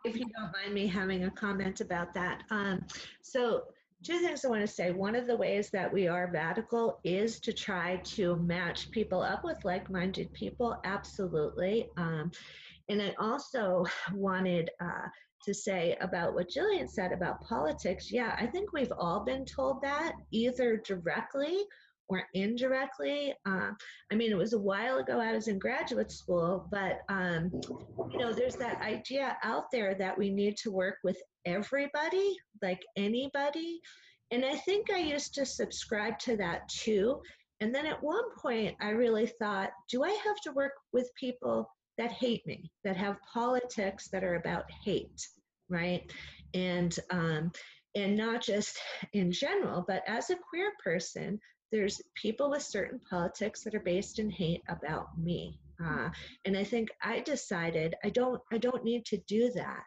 if 0.03 0.15
you 0.15 0.25
don't 0.35 0.51
mind 0.51 0.73
me 0.73 0.87
having 0.87 1.25
a 1.25 1.31
comment 1.31 1.81
about 1.81 2.13
that. 2.13 2.43
Um 2.49 2.83
so 3.21 3.63
two 4.03 4.19
things 4.19 4.45
I 4.45 4.49
want 4.49 4.61
to 4.61 4.67
say. 4.67 4.91
One 4.91 5.15
of 5.15 5.27
the 5.27 5.35
ways 5.35 5.69
that 5.71 5.91
we 5.91 6.07
are 6.07 6.29
radical 6.31 6.99
is 7.03 7.39
to 7.41 7.53
try 7.53 7.97
to 7.97 8.35
match 8.37 8.91
people 8.91 9.21
up 9.21 9.43
with 9.43 9.63
like 9.65 9.89
minded 9.89 10.31
people. 10.33 10.79
Absolutely. 10.83 11.89
Um, 11.97 12.31
and 12.89 13.01
I 13.01 13.13
also 13.19 13.85
wanted 14.13 14.69
uh, 14.79 15.07
to 15.43 15.53
say 15.53 15.97
about 16.01 16.33
what 16.33 16.49
Jillian 16.49 16.89
said 16.89 17.11
about 17.11 17.41
politics. 17.41 18.11
Yeah, 18.11 18.35
I 18.39 18.47
think 18.47 18.71
we've 18.71 18.93
all 18.97 19.23
been 19.23 19.45
told 19.45 19.81
that 19.81 20.13
either 20.31 20.77
directly 20.77 21.65
or 22.09 22.23
indirectly. 22.33 23.33
Uh, 23.45 23.71
I 24.11 24.15
mean, 24.15 24.31
it 24.31 24.37
was 24.37 24.53
a 24.53 24.59
while 24.59 24.97
ago 24.97 25.19
I 25.19 25.33
was 25.33 25.47
in 25.47 25.59
graduate 25.59 26.11
school, 26.11 26.67
but 26.71 26.99
um, 27.09 27.51
you 28.11 28.19
know, 28.19 28.33
there's 28.33 28.55
that 28.55 28.81
idea 28.81 29.37
out 29.43 29.65
there 29.71 29.95
that 29.95 30.17
we 30.17 30.29
need 30.29 30.57
to 30.57 30.71
work 30.71 30.97
with 31.03 31.17
everybody, 31.45 32.35
like 32.61 32.81
anybody. 32.95 33.81
And 34.31 34.45
I 34.45 34.55
think 34.55 34.91
I 34.91 34.99
used 34.99 35.33
to 35.35 35.45
subscribe 35.45 36.19
to 36.19 36.37
that 36.37 36.67
too. 36.69 37.21
And 37.59 37.73
then 37.73 37.85
at 37.85 38.03
one 38.03 38.25
point, 38.39 38.75
I 38.81 38.89
really 38.89 39.25
thought, 39.25 39.71
do 39.89 40.03
I 40.03 40.09
have 40.09 40.39
to 40.43 40.51
work 40.51 40.73
with 40.93 41.09
people 41.19 41.69
that 41.97 42.11
hate 42.11 42.45
me, 42.45 42.71
that 42.83 42.95
have 42.95 43.17
politics 43.33 44.09
that 44.11 44.23
are 44.23 44.35
about 44.35 44.65
hate, 44.85 45.27
right? 45.69 46.03
And 46.53 46.95
um, 47.09 47.51
and 47.95 48.15
not 48.15 48.41
just 48.41 48.77
in 49.13 49.31
general, 49.31 49.83
but 49.87 50.03
as 50.07 50.29
a 50.29 50.35
queer 50.35 50.71
person, 50.83 51.39
there's 51.71 52.01
people 52.15 52.49
with 52.49 52.63
certain 52.63 52.99
politics 53.09 53.63
that 53.63 53.75
are 53.75 53.81
based 53.81 54.19
in 54.19 54.29
hate 54.29 54.61
about 54.69 55.17
me 55.17 55.59
uh, 55.83 56.09
and 56.45 56.57
i 56.57 56.63
think 56.63 56.89
i 57.01 57.19
decided 57.21 57.95
i 58.03 58.09
don't 58.09 58.41
i 58.51 58.57
don't 58.57 58.83
need 58.83 59.05
to 59.05 59.17
do 59.27 59.51
that 59.53 59.83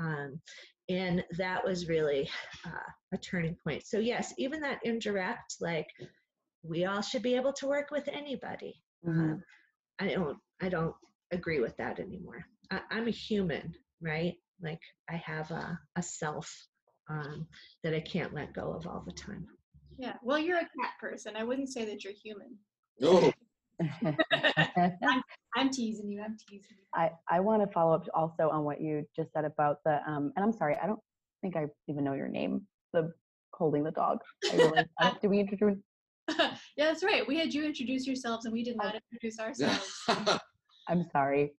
um, 0.00 0.40
and 0.88 1.24
that 1.36 1.64
was 1.64 1.88
really 1.88 2.28
uh, 2.66 2.90
a 3.12 3.18
turning 3.18 3.56
point 3.64 3.86
so 3.86 3.98
yes 3.98 4.32
even 4.38 4.60
that 4.60 4.80
indirect 4.84 5.56
like 5.60 5.88
we 6.62 6.84
all 6.84 7.02
should 7.02 7.22
be 7.22 7.36
able 7.36 7.52
to 7.52 7.66
work 7.66 7.90
with 7.90 8.08
anybody 8.08 8.74
mm-hmm. 9.06 9.32
um, 9.32 9.42
i 10.00 10.08
don't 10.08 10.38
I 10.60 10.68
don't 10.68 10.94
agree 11.30 11.60
with 11.60 11.76
that 11.76 12.00
anymore. 12.00 12.44
I, 12.70 12.80
I'm 12.90 13.08
a 13.08 13.12
human, 13.12 13.74
right? 14.00 14.34
Like 14.62 14.80
I 15.08 15.16
have 15.16 15.50
a, 15.50 15.78
a 15.96 16.02
self 16.02 16.52
um, 17.08 17.46
that 17.84 17.94
I 17.94 18.00
can't 18.00 18.34
let 18.34 18.52
go 18.54 18.72
of 18.72 18.86
all 18.86 19.02
the 19.06 19.12
time. 19.12 19.46
Yeah. 19.98 20.14
Well, 20.22 20.38
you're 20.38 20.58
a 20.58 20.60
cat 20.60 20.92
person. 21.00 21.36
I 21.36 21.44
wouldn't 21.44 21.68
say 21.68 21.84
that 21.84 22.04
you're 22.04 22.12
human. 22.12 22.56
Oh, 23.02 23.32
I'm 25.56 25.70
teasing 25.70 26.08
you. 26.10 26.22
I'm 26.22 26.36
teasing 26.48 26.76
you. 26.78 26.84
I, 26.94 27.10
I 27.28 27.40
want 27.40 27.62
to 27.62 27.72
follow 27.72 27.94
up 27.94 28.06
also 28.14 28.48
on 28.48 28.64
what 28.64 28.80
you 28.80 29.04
just 29.14 29.32
said 29.32 29.44
about 29.44 29.78
the 29.84 30.00
um 30.06 30.32
and 30.34 30.44
I'm 30.44 30.52
sorry 30.52 30.76
I 30.82 30.86
don't 30.86 31.00
think 31.42 31.56
I 31.56 31.66
even 31.86 32.02
know 32.04 32.14
your 32.14 32.28
name 32.28 32.66
the 32.92 33.12
holding 33.52 33.82
the 33.84 33.90
dog. 33.90 34.18
I 34.50 34.56
really, 34.56 34.84
I, 35.00 35.12
did 35.20 35.28
we 35.28 35.40
introduce? 35.40 35.78
yeah, 36.38 36.56
that's 36.76 37.02
right. 37.02 37.26
We 37.26 37.36
had 37.36 37.52
you 37.52 37.64
introduce 37.64 38.06
yourselves, 38.06 38.44
and 38.44 38.52
we 38.52 38.62
did 38.62 38.76
not 38.76 38.94
introduce 38.94 39.38
ourselves. 39.40 40.04
I'm 40.88 41.04
sorry. 41.10 41.52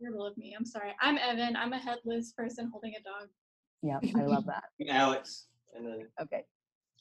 Terrible 0.00 0.26
of 0.26 0.36
me. 0.36 0.54
I'm 0.56 0.66
sorry. 0.66 0.94
I'm 1.00 1.18
Evan. 1.18 1.56
I'm 1.56 1.72
a 1.72 1.78
headless 1.78 2.32
person 2.32 2.70
holding 2.70 2.94
a 2.94 3.02
dog. 3.02 3.28
Yeah, 3.82 3.98
I 4.20 4.24
love 4.24 4.44
that. 4.46 4.64
Alex, 4.88 5.46
and 5.74 5.86
then 5.86 6.08
Okay, 6.20 6.44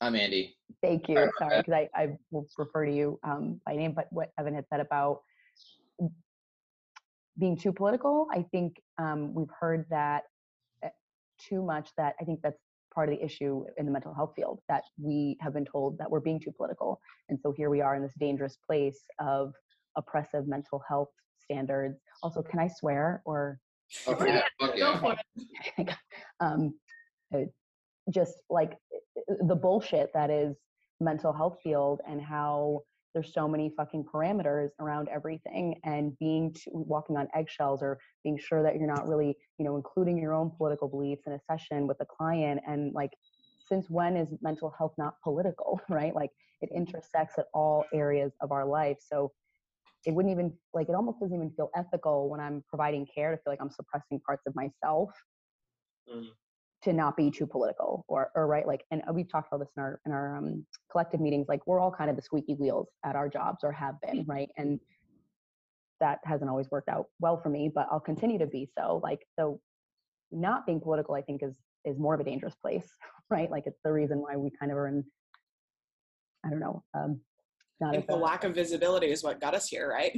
I'm 0.02 0.16
Andy. 0.16 0.56
thank 0.82 1.08
you. 1.08 1.16
Sorry 1.16 1.32
Sorry, 1.40 1.58
because 1.58 1.74
I 1.74 1.90
I 1.96 2.18
will 2.32 2.46
refer 2.58 2.86
to 2.86 2.94
you 2.94 3.20
um 3.24 3.62
by 3.66 3.76
name, 3.76 3.94
but 3.94 4.08
what 4.12 4.30
Evan 4.38 4.56
had 4.56 4.66
said 4.70 4.80
about 4.80 5.22
being 7.38 7.58
too 7.58 7.72
political, 7.72 8.28
I 8.32 8.46
think 8.52 8.82
um, 8.98 9.34
we've 9.34 9.50
heard 9.60 9.86
that 9.90 10.24
uh, 10.84 10.90
too 11.50 11.62
much. 11.62 11.90
That 11.98 12.16
I 12.20 12.24
think 12.24 12.40
that's 12.42 12.60
part 12.94 13.10
of 13.10 13.18
the 13.18 13.24
issue 13.24 13.66
in 13.78 13.86
the 13.86 13.92
mental 13.92 14.14
health 14.14 14.34
field 14.36 14.60
that 14.70 14.84
we 14.98 15.38
have 15.42 15.54
been 15.54 15.66
told 15.66 15.98
that 15.98 16.10
we're 16.10 16.22
being 16.22 16.40
too 16.40 16.52
political, 16.52 17.00
and 17.30 17.40
so 17.40 17.54
here 17.56 17.70
we 17.70 17.82
are 17.82 17.96
in 17.96 18.02
this 18.02 18.14
dangerous 18.20 18.58
place 18.66 19.00
of 19.20 19.54
oppressive 19.98 20.48
mental 20.48 20.82
health 20.88 21.10
standards. 21.40 22.00
Also, 22.24 22.42
can 22.42 22.60
I 22.60 22.68
swear 22.68 23.22
or? 23.26 23.60
Oh, 24.08 24.18
yeah, 24.26 24.42
fuck 24.60 24.78
Go 24.78 24.98
for 24.98 25.16
it. 25.78 25.96
um, 26.40 26.74
uh, 27.34 27.42
just 28.12 28.34
like 28.50 28.74
the 29.48 29.56
bullshit 29.56 30.12
that 30.14 30.30
is 30.30 30.56
mental 31.00 31.34
health 31.34 31.58
field 31.64 32.02
and 32.08 32.22
how 32.22 32.82
there's 33.14 33.34
so 33.34 33.48
many 33.48 33.72
fucking 33.78 34.04
parameters 34.04 34.70
around 34.80 35.08
everything 35.10 35.80
and 35.86 36.18
being 36.20 36.54
to, 36.54 36.70
walking 36.74 37.16
on 37.16 37.28
eggshells 37.34 37.82
or 37.82 37.98
being 38.24 38.38
sure 38.38 38.62
that 38.62 38.76
you're 38.76 38.94
not 38.94 39.08
really 39.08 39.38
you 39.58 39.66
know 39.66 39.76
including 39.78 40.18
your 40.18 40.34
own 40.34 40.52
political 40.58 40.88
beliefs 40.88 41.24
in 41.26 41.34
a 41.34 41.40
session 41.50 41.88
with 41.88 41.98
a 42.02 42.06
client 42.06 42.60
and 42.68 42.94
like 42.94 43.12
since 43.68 43.90
when 43.90 44.16
is 44.16 44.28
mental 44.42 44.74
health 44.78 44.94
not 44.98 45.16
political 45.24 45.80
right? 45.90 46.16
Like 46.16 46.32
it 46.62 46.70
intersects 46.76 47.38
at 47.38 47.46
all 47.54 47.86
areas 47.94 48.32
of 48.42 48.52
our 48.52 48.66
life. 48.66 48.98
So 49.00 49.32
it 50.06 50.14
wouldn't 50.14 50.32
even 50.32 50.54
like 50.74 50.88
it 50.88 50.96
almost 50.96 51.20
doesn't 51.20 51.36
even 51.36 51.52
feel 51.52 51.72
ethical 51.76 52.30
when 52.30 52.40
i'm 52.40 52.64
providing 52.70 53.08
care 53.14 53.32
to 53.32 53.38
feel 53.38 53.52
like 53.52 53.60
i'm 53.62 53.72
suppressing 53.72 54.20
parts 54.26 54.44
of 54.48 54.54
myself. 54.56 55.10
Mm. 56.08 56.28
To 56.86 56.94
not 56.94 57.18
be 57.18 57.32
too 57.32 57.48
political 57.48 58.06
or 58.08 58.30
or 58.36 58.48
right 58.48 58.68
like 58.68 58.86
and 58.92 59.02
we've 59.14 59.30
talked 59.30 59.48
about 59.48 59.60
this 59.60 59.74
in 59.76 59.82
our 59.82 60.00
in 60.06 60.12
our 60.12 60.38
um, 60.38 60.66
collective 60.92 61.20
meetings 61.20 61.48
like 61.50 61.66
we're 61.66 61.80
all 61.80 61.92
kind 61.92 62.10
of 62.10 62.16
the 62.16 62.22
squeaky 62.22 62.54
wheels 62.54 62.88
at 63.04 63.16
our 63.16 63.28
jobs 63.28 63.64
or 63.64 63.72
have 63.72 63.96
been 64.02 64.24
right 64.28 64.50
and 64.58 64.80
that 66.00 66.20
hasn't 66.24 66.50
always 66.50 66.70
worked 66.70 66.88
out 66.88 67.08
well 67.20 67.42
for 67.42 67.50
me 67.50 67.72
but 67.74 67.88
i'll 67.92 68.00
continue 68.00 68.38
to 68.38 68.46
be 68.46 68.70
so 68.78 69.02
like 69.04 69.26
so 69.38 69.60
not 70.32 70.66
being 70.66 70.80
political 70.80 71.16
i 71.16 71.22
think 71.22 71.42
is 71.42 71.58
is 71.86 71.98
more 71.98 72.14
of 72.14 72.20
a 72.20 72.24
dangerous 72.24 72.56
place 72.56 72.88
right 73.30 73.50
like 73.50 73.64
it's 73.66 73.80
the 73.84 73.92
reason 73.92 74.20
why 74.20 74.38
we 74.38 74.52
kind 74.60 74.72
of 74.72 74.78
are 74.78 74.88
in 74.88 75.04
i 76.46 76.50
don't 76.50 76.60
know 76.60 76.84
um 76.94 77.20
not 77.82 77.92
think 77.92 78.08
the 78.08 78.16
lack 78.16 78.44
of 78.44 78.56
visibility 78.56 79.08
is 79.08 79.22
what 79.24 79.42
got 79.42 79.54
us 79.54 79.68
here, 79.68 79.90
right? 79.90 80.14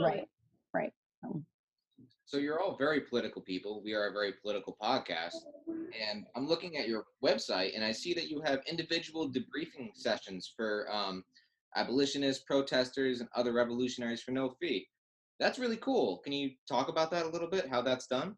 right 0.00 0.24
right 0.74 0.92
um, 1.24 1.44
So 2.26 2.38
you're 2.38 2.60
all 2.60 2.76
very 2.76 3.00
political 3.00 3.42
people. 3.42 3.82
We 3.84 3.92
are 3.92 4.08
a 4.08 4.12
very 4.12 4.32
political 4.42 4.76
podcast. 4.82 5.36
And 6.10 6.24
I'm 6.34 6.46
looking 6.46 6.76
at 6.76 6.88
your 6.88 7.04
website 7.24 7.74
and 7.74 7.84
I 7.84 7.92
see 7.92 8.14
that 8.14 8.28
you 8.28 8.40
have 8.44 8.60
individual 8.68 9.30
debriefing 9.30 9.90
sessions 9.94 10.52
for 10.56 10.88
um, 10.92 11.22
abolitionists, 11.76 12.44
protesters, 12.44 13.20
and 13.20 13.28
other 13.36 13.52
revolutionaries 13.52 14.22
for 14.22 14.32
no 14.32 14.50
fee. 14.60 14.88
That's 15.38 15.58
really 15.58 15.76
cool. 15.76 16.18
Can 16.24 16.32
you 16.32 16.50
talk 16.68 16.88
about 16.88 17.10
that 17.10 17.26
a 17.26 17.28
little 17.28 17.48
bit, 17.48 17.68
how 17.68 17.82
that's 17.82 18.06
done? 18.06 18.36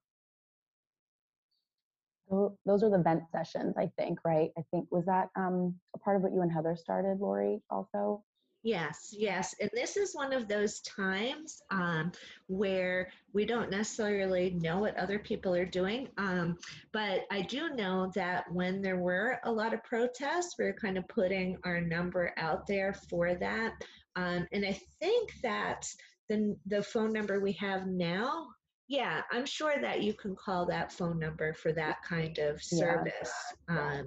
those 2.65 2.83
are 2.83 2.91
the 2.91 2.99
vent 2.99 3.23
sessions 3.31 3.77
i 3.77 3.89
think 3.97 4.19
right 4.25 4.51
i 4.59 4.63
think 4.71 4.87
was 4.91 5.05
that 5.07 5.29
um 5.37 5.75
a 5.95 5.99
part 5.99 6.17
of 6.17 6.23
what 6.23 6.33
you 6.33 6.43
and 6.43 6.53
heather 6.53 6.75
started 6.77 7.21
lori 7.21 7.63
also 7.71 8.25
Yes, 8.67 9.15
yes. 9.17 9.55
And 9.61 9.71
this 9.73 9.97
is 9.97 10.13
one 10.13 10.33
of 10.33 10.49
those 10.49 10.81
times 10.81 11.63
um, 11.71 12.11
where 12.49 13.13
we 13.33 13.47
don't 13.47 13.71
necessarily 13.71 14.59
know 14.61 14.81
what 14.81 14.97
other 14.97 15.21
people 15.21 15.55
are 15.55 15.65
doing. 15.65 16.09
Um, 16.19 16.59
but 16.93 17.21
I 17.31 17.43
do 17.43 17.69
know 17.77 18.11
that 18.17 18.51
when 18.51 18.83
there 18.83 18.97
were 18.97 19.39
a 19.45 19.53
lot 19.53 19.73
of 19.73 19.85
protests, 19.85 20.57
we 20.59 20.65
are 20.65 20.73
kind 20.73 20.99
of 20.99 21.07
putting 21.07 21.57
our 21.63 21.81
number 21.81 22.33
out 22.39 22.67
there 22.67 22.93
for 23.09 23.37
that. 23.37 23.75
Um, 24.17 24.49
and 24.51 24.67
I 24.67 24.81
think 25.01 25.31
that 25.45 25.87
the, 26.29 26.57
the 26.67 26.83
phone 26.83 27.13
number 27.13 27.39
we 27.39 27.53
have 27.53 27.87
now, 27.87 28.49
yeah, 28.89 29.21
I'm 29.31 29.47
sure 29.47 29.81
that 29.81 30.03
you 30.03 30.13
can 30.13 30.35
call 30.35 30.67
that 30.67 30.91
phone 30.93 31.21
number 31.21 31.53
for 31.53 31.73
that 31.75 32.03
kind 32.03 32.37
of 32.39 32.61
Yeah. 32.73 32.79
service. 32.81 33.33
Um, 33.69 34.07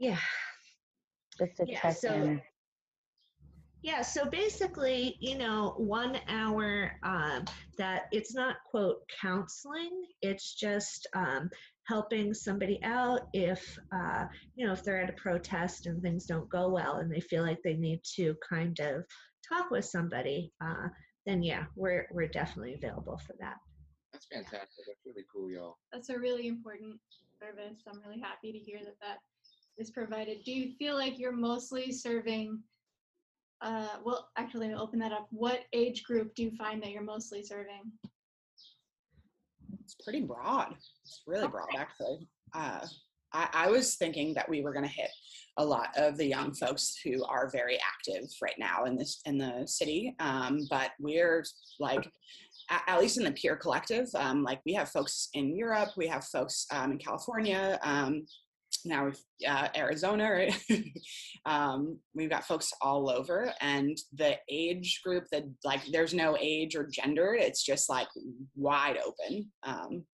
yeah. 0.00 0.18
just 1.38 1.56
to 1.58 1.64
Yeah, 1.68 1.80
check 1.80 1.96
so- 1.96 2.12
in 2.12 2.42
Yeah, 3.84 4.00
so 4.00 4.24
basically, 4.24 5.18
you 5.20 5.36
know, 5.36 5.74
one 5.76 6.18
hour 6.26 6.92
um, 7.02 7.44
that 7.76 8.04
it's 8.12 8.34
not 8.34 8.56
quote 8.64 9.02
counseling, 9.20 10.06
it's 10.22 10.54
just 10.54 11.06
um, 11.14 11.50
helping 11.86 12.32
somebody 12.32 12.80
out 12.82 13.28
if, 13.34 13.78
uh, 13.94 14.24
you 14.56 14.66
know, 14.66 14.72
if 14.72 14.82
they're 14.82 15.02
at 15.02 15.10
a 15.10 15.20
protest 15.20 15.84
and 15.84 16.00
things 16.00 16.24
don't 16.24 16.48
go 16.48 16.70
well 16.70 16.96
and 16.96 17.12
they 17.12 17.20
feel 17.20 17.42
like 17.42 17.58
they 17.62 17.74
need 17.74 18.00
to 18.16 18.34
kind 18.48 18.80
of 18.80 19.04
talk 19.46 19.70
with 19.70 19.84
somebody, 19.84 20.50
uh, 20.62 20.88
then 21.26 21.42
yeah, 21.42 21.64
we're, 21.76 22.06
we're 22.10 22.26
definitely 22.26 22.72
available 22.72 23.18
for 23.18 23.34
that. 23.38 23.56
That's 24.14 24.24
fantastic. 24.32 24.86
That's 24.86 25.04
really 25.04 25.26
cool, 25.30 25.50
y'all. 25.50 25.76
That's 25.92 26.08
a 26.08 26.18
really 26.18 26.46
important 26.48 26.98
service. 27.38 27.82
I'm 27.86 28.00
really 28.00 28.22
happy 28.22 28.50
to 28.50 28.58
hear 28.58 28.78
that 28.82 28.98
that 29.02 29.18
is 29.76 29.90
provided. 29.90 30.38
Do 30.42 30.52
you 30.52 30.72
feel 30.78 30.94
like 30.94 31.18
you're 31.18 31.36
mostly 31.36 31.92
serving? 31.92 32.62
Uh, 33.64 33.88
well, 34.04 34.28
actually, 34.36 34.68
me 34.68 34.74
open 34.74 34.98
that 34.98 35.10
up. 35.10 35.26
What 35.30 35.60
age 35.72 36.04
group 36.04 36.34
do 36.34 36.42
you 36.42 36.50
find 36.50 36.82
that 36.82 36.90
you're 36.90 37.02
mostly 37.02 37.42
serving? 37.42 37.90
It's 39.82 39.96
pretty 40.04 40.20
broad. 40.20 40.74
It's 41.02 41.22
really 41.26 41.48
broad, 41.48 41.68
actually. 41.74 42.28
Uh, 42.54 42.80
I, 43.32 43.48
I 43.54 43.70
was 43.70 43.94
thinking 43.94 44.34
that 44.34 44.48
we 44.48 44.60
were 44.60 44.72
going 44.74 44.84
to 44.84 44.90
hit 44.90 45.08
a 45.56 45.64
lot 45.64 45.88
of 45.96 46.18
the 46.18 46.26
young 46.26 46.52
folks 46.52 46.94
who 47.02 47.24
are 47.24 47.48
very 47.48 47.78
active 47.78 48.28
right 48.42 48.58
now 48.58 48.84
in 48.84 48.96
this 48.96 49.22
in 49.24 49.38
the 49.38 49.66
city, 49.66 50.14
um, 50.20 50.66
but 50.68 50.90
we're 51.00 51.42
like. 51.80 52.06
At 52.88 52.98
least 52.98 53.18
in 53.18 53.24
the 53.24 53.32
peer 53.32 53.56
collective, 53.56 54.08
um, 54.14 54.42
like 54.42 54.62
we 54.64 54.72
have 54.72 54.88
folks 54.88 55.28
in 55.34 55.54
Europe, 55.54 55.90
we 55.98 56.06
have 56.06 56.24
folks 56.24 56.66
um, 56.72 56.92
in 56.92 56.98
California, 56.98 57.78
um, 57.82 58.24
now 58.84 59.06
we've 59.06 59.20
uh, 59.48 59.68
Arizona, 59.76 60.30
right? 60.30 60.60
um, 61.46 61.98
we've 62.14 62.30
got 62.30 62.46
folks 62.46 62.72
all 62.80 63.10
over, 63.10 63.52
and 63.60 63.96
the 64.14 64.36
age 64.48 65.00
group 65.04 65.24
that 65.32 65.44
like 65.64 65.80
there's 65.92 66.14
no 66.14 66.36
age 66.40 66.74
or 66.76 66.86
gender. 66.86 67.34
It's 67.34 67.62
just 67.62 67.88
like 67.88 68.08
wide 68.54 68.98
open. 69.04 69.50
Um, 69.62 70.04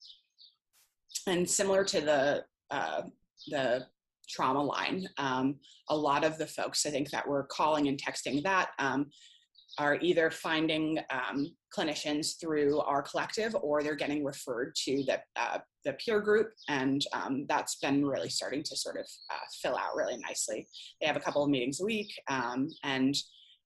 and 1.26 1.48
similar 1.48 1.84
to 1.84 2.00
the 2.00 2.44
uh, 2.70 3.02
the 3.48 3.86
trauma 4.28 4.62
line, 4.62 5.08
um, 5.18 5.56
a 5.88 5.96
lot 5.96 6.24
of 6.24 6.38
the 6.38 6.46
folks 6.46 6.86
I 6.86 6.90
think 6.90 7.10
that 7.10 7.26
were 7.26 7.48
calling 7.50 7.88
and 7.88 8.00
texting 8.00 8.42
that 8.44 8.70
um, 8.78 9.10
are 9.80 9.96
either 10.02 10.30
finding 10.30 10.98
um, 11.08 11.50
clinicians 11.74 12.38
through 12.38 12.80
our 12.80 13.00
collective 13.00 13.56
or 13.62 13.82
they're 13.82 13.94
getting 13.94 14.22
referred 14.22 14.74
to 14.74 15.02
the, 15.04 15.18
uh, 15.36 15.58
the 15.86 15.94
peer 15.94 16.20
group. 16.20 16.52
And 16.68 17.02
um, 17.14 17.46
that's 17.48 17.76
been 17.76 18.04
really 18.04 18.28
starting 18.28 18.62
to 18.64 18.76
sort 18.76 18.98
of 18.98 19.06
uh, 19.32 19.46
fill 19.62 19.76
out 19.76 19.96
really 19.96 20.18
nicely. 20.18 20.68
They 21.00 21.06
have 21.06 21.16
a 21.16 21.20
couple 21.20 21.42
of 21.42 21.48
meetings 21.48 21.80
a 21.80 21.86
week. 21.86 22.12
Um, 22.28 22.68
and 22.84 23.16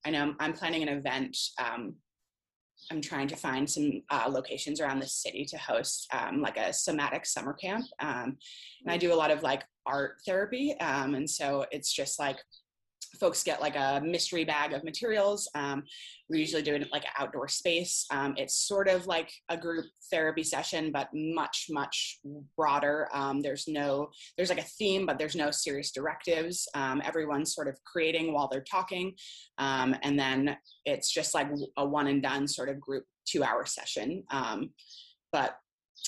I 0.05 0.11
know 0.11 0.33
I'm 0.39 0.53
planning 0.53 0.83
an 0.83 0.89
event. 0.97 1.37
Um, 1.59 1.95
I'm 2.89 3.01
trying 3.01 3.27
to 3.27 3.35
find 3.35 3.69
some 3.69 4.01
uh, 4.09 4.29
locations 4.29 4.79
around 4.79 4.99
the 4.99 5.07
city 5.07 5.43
to 5.45 5.57
host 5.57 6.07
um, 6.13 6.41
like 6.41 6.55
a 6.55 6.71
somatic 6.71 7.25
summer 7.25 7.53
camp. 7.53 7.85
Um, 7.99 8.37
and 8.83 8.89
I 8.89 8.95
do 8.95 9.11
a 9.11 9.15
lot 9.15 9.31
of 9.31 9.43
like 9.43 9.63
art 9.85 10.15
therapy. 10.25 10.77
Um, 10.79 11.15
and 11.15 11.29
so 11.29 11.65
it's 11.71 11.91
just 11.91 12.19
like 12.19 12.37
folks 13.15 13.43
get 13.43 13.61
like 13.61 13.75
a 13.75 14.01
mystery 14.03 14.43
bag 14.43 14.73
of 14.73 14.83
materials. 14.83 15.49
Um, 15.55 15.83
we 16.29 16.39
usually 16.39 16.61
doing 16.61 16.81
it 16.81 16.91
like 16.91 17.03
an 17.03 17.11
outdoor 17.17 17.47
space. 17.47 18.05
Um, 18.11 18.33
it's 18.37 18.67
sort 18.67 18.87
of 18.87 19.07
like 19.07 19.31
a 19.49 19.57
group 19.57 19.85
therapy 20.11 20.43
session, 20.43 20.91
but 20.91 21.09
much, 21.13 21.67
much 21.69 22.19
broader. 22.55 23.09
Um, 23.13 23.41
there's 23.41 23.67
no, 23.67 24.09
there's 24.37 24.49
like 24.49 24.59
a 24.59 24.63
theme, 24.63 25.05
but 25.05 25.17
there's 25.17 25.35
no 25.35 25.51
serious 25.51 25.91
directives. 25.91 26.67
Um, 26.73 27.01
everyone's 27.03 27.53
sort 27.53 27.67
of 27.67 27.77
creating 27.83 28.33
while 28.33 28.47
they're 28.47 28.65
talking. 28.69 29.13
Um, 29.57 29.95
and 30.03 30.17
then 30.19 30.57
it's 30.85 31.11
just 31.11 31.33
like 31.33 31.47
a 31.77 31.85
one 31.85 32.07
and 32.07 32.21
done 32.21 32.47
sort 32.47 32.69
of 32.69 32.79
group 32.79 33.05
two 33.25 33.43
hour 33.43 33.65
session. 33.65 34.23
Um, 34.31 34.71
but 35.31 35.57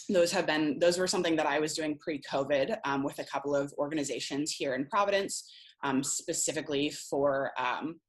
those 0.09 0.31
have 0.31 0.45
been 0.45 0.79
those 0.79 0.97
were 0.97 1.07
something 1.07 1.35
that 1.35 1.45
i 1.45 1.59
was 1.59 1.73
doing 1.73 1.97
pre-covid 1.97 2.77
um, 2.85 3.03
with 3.03 3.19
a 3.19 3.23
couple 3.23 3.55
of 3.55 3.73
organizations 3.77 4.51
here 4.51 4.75
in 4.75 4.85
providence 4.85 5.49
um, 5.83 6.03
specifically 6.03 6.89
for 6.89 7.51
um, 7.57 7.99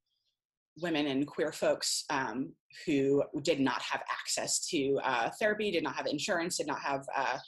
women 0.81 1.07
and 1.07 1.27
queer 1.27 1.53
folks 1.53 2.05
um, 2.11 2.53
who 2.87 3.23
did 3.43 3.61
not 3.61 3.83
have 3.83 4.03
access 4.11 4.67
to 4.69 4.99
uh, 5.03 5.31
therapy 5.39 5.71
did 5.71 5.83
not 5.83 5.97
have 5.97 6.07
insurance 6.07 6.59
did 6.59 6.67
not 6.67 6.81
have 6.81 7.05
uh, 7.17 7.39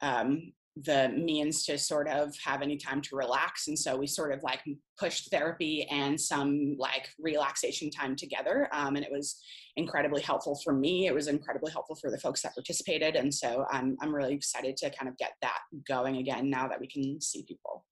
um, 0.00 0.52
the 0.84 1.08
means 1.08 1.64
to 1.64 1.76
sort 1.76 2.08
of 2.08 2.34
have 2.44 2.62
any 2.62 2.76
time 2.76 3.00
to 3.02 3.16
relax. 3.16 3.68
And 3.68 3.78
so 3.78 3.96
we 3.96 4.06
sort 4.06 4.32
of 4.32 4.42
like 4.42 4.60
pushed 4.98 5.30
therapy 5.30 5.86
and 5.90 6.20
some 6.20 6.76
like 6.78 7.08
relaxation 7.18 7.90
time 7.90 8.14
together 8.14 8.68
um, 8.72 8.96
and 8.96 9.04
it 9.04 9.10
was 9.10 9.40
incredibly 9.76 10.22
helpful 10.22 10.58
for 10.62 10.72
me. 10.72 11.06
It 11.06 11.14
was 11.14 11.28
incredibly 11.28 11.72
helpful 11.72 11.96
for 11.96 12.10
the 12.10 12.18
folks 12.18 12.42
that 12.42 12.54
participated. 12.54 13.16
And 13.16 13.32
so 13.32 13.64
i'm, 13.70 13.96
I'm 14.00 14.14
really 14.14 14.34
excited 14.34 14.76
to 14.78 14.90
kind 14.90 15.08
of 15.08 15.16
get 15.18 15.32
that 15.42 15.58
going 15.86 16.16
again 16.16 16.50
now 16.50 16.68
that 16.68 16.80
we 16.80 16.86
can 16.86 17.20
see 17.20 17.44
people 17.46 17.84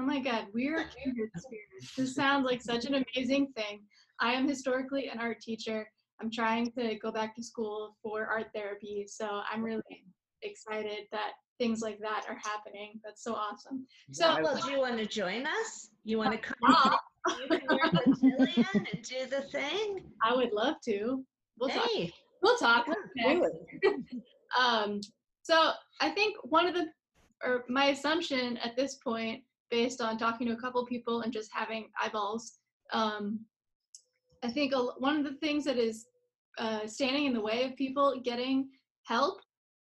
Oh 0.00 0.02
my 0.02 0.18
God, 0.18 0.46
we're 0.54 0.84
kindred 1.04 1.30
spirits. 1.36 1.94
This 1.94 2.14
sounds 2.14 2.46
like 2.46 2.62
such 2.62 2.86
an 2.86 2.94
amazing 2.94 3.48
thing. 3.54 3.82
I 4.18 4.32
am 4.32 4.48
historically 4.48 5.08
an 5.08 5.18
art 5.18 5.40
teacher. 5.42 5.86
I'm 6.22 6.30
trying 6.30 6.72
to 6.78 6.94
go 6.94 7.12
back 7.12 7.36
to 7.36 7.42
school 7.42 7.96
for 8.02 8.26
art 8.26 8.46
therapy, 8.54 9.04
so 9.06 9.42
I'm 9.50 9.62
really 9.62 9.82
excited 10.40 11.00
that 11.12 11.32
things 11.58 11.82
like 11.82 11.98
that 12.00 12.24
are 12.30 12.38
happening. 12.42 12.98
That's 13.04 13.22
so 13.22 13.34
awesome. 13.34 13.86
So, 14.10 14.38
well, 14.42 14.58
do 14.58 14.70
you 14.70 14.78
want 14.78 14.96
to 14.96 15.06
join 15.06 15.46
us? 15.46 15.90
You 16.04 16.16
want 16.16 16.32
to 16.32 16.38
come? 16.48 16.96
you 17.38 17.58
can 17.58 17.68
work 17.68 18.06
with 18.06 18.22
Jillian 18.22 18.74
and 18.74 19.02
do 19.02 19.26
the 19.28 19.42
thing. 19.52 20.02
I 20.22 20.34
would 20.34 20.52
love 20.52 20.76
to. 20.86 21.22
We'll 21.58 21.68
hey. 21.68 22.06
talk. 22.06 22.14
We'll 22.42 22.56
talk. 22.56 22.86
um, 24.58 25.00
so 25.42 25.72
I 26.00 26.08
think 26.08 26.36
one 26.44 26.66
of 26.66 26.74
the, 26.74 26.86
or 27.44 27.64
my 27.68 27.86
assumption 27.86 28.56
at 28.58 28.76
this 28.76 28.94
point 28.94 29.42
based 29.70 30.00
on 30.00 30.18
talking 30.18 30.46
to 30.46 30.52
a 30.52 30.60
couple 30.60 30.84
people 30.86 31.22
and 31.22 31.32
just 31.32 31.50
having 31.52 31.88
eyeballs. 32.02 32.58
Um, 32.92 33.40
I 34.42 34.50
think 34.50 34.72
a, 34.74 34.78
one 34.98 35.16
of 35.16 35.24
the 35.24 35.36
things 35.38 35.64
that 35.64 35.78
is 35.78 36.06
uh, 36.58 36.86
standing 36.86 37.26
in 37.26 37.32
the 37.32 37.40
way 37.40 37.64
of 37.64 37.76
people 37.76 38.20
getting 38.24 38.68
help 39.04 39.40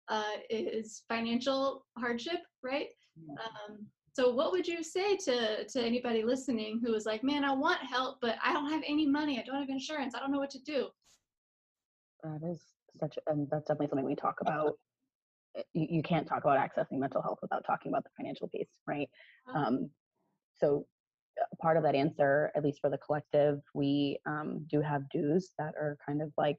uh, 0.08 0.38
is 0.50 1.02
financial 1.08 1.86
hardship, 1.98 2.40
right? 2.62 2.88
Um, 3.40 3.86
so, 4.12 4.32
what 4.32 4.52
would 4.52 4.66
you 4.66 4.82
say 4.82 5.16
to 5.16 5.64
to 5.64 5.80
anybody 5.80 6.24
listening 6.24 6.80
who 6.84 6.94
is 6.94 7.06
like, 7.06 7.22
"Man, 7.22 7.44
I 7.44 7.52
want 7.52 7.80
help, 7.80 8.18
but 8.20 8.36
I 8.42 8.52
don't 8.52 8.70
have 8.70 8.82
any 8.86 9.06
money. 9.06 9.38
I 9.38 9.42
don't 9.44 9.60
have 9.60 9.68
insurance. 9.68 10.14
I 10.14 10.20
don't 10.20 10.32
know 10.32 10.38
what 10.38 10.50
to 10.50 10.60
do." 10.60 10.88
That 12.22 12.40
is 12.44 12.60
such, 12.98 13.18
and 13.26 13.48
that's 13.50 13.66
definitely 13.66 13.88
something 13.88 14.06
we 14.06 14.16
talk 14.16 14.40
about 14.40 14.76
you, 15.72 15.86
you 15.90 16.02
can't 16.02 16.26
talk 16.26 16.44
about 16.44 16.58
accessing 16.58 16.98
mental 16.98 17.22
health 17.22 17.38
without 17.42 17.64
talking 17.66 17.90
about 17.90 18.04
the 18.04 18.10
financial 18.16 18.48
piece, 18.48 18.68
right? 18.86 19.08
Uh-huh. 19.48 19.58
Um, 19.58 19.90
so 20.60 20.86
uh, 21.40 21.44
part 21.60 21.76
of 21.76 21.82
that 21.84 21.94
answer, 21.94 22.50
at 22.56 22.64
least 22.64 22.80
for 22.80 22.90
the 22.90 22.98
collective, 22.98 23.60
we 23.74 24.18
um, 24.26 24.66
do 24.70 24.80
have 24.80 25.08
dues 25.10 25.50
that 25.58 25.74
are 25.76 25.96
kind 26.06 26.22
of 26.22 26.32
like 26.36 26.58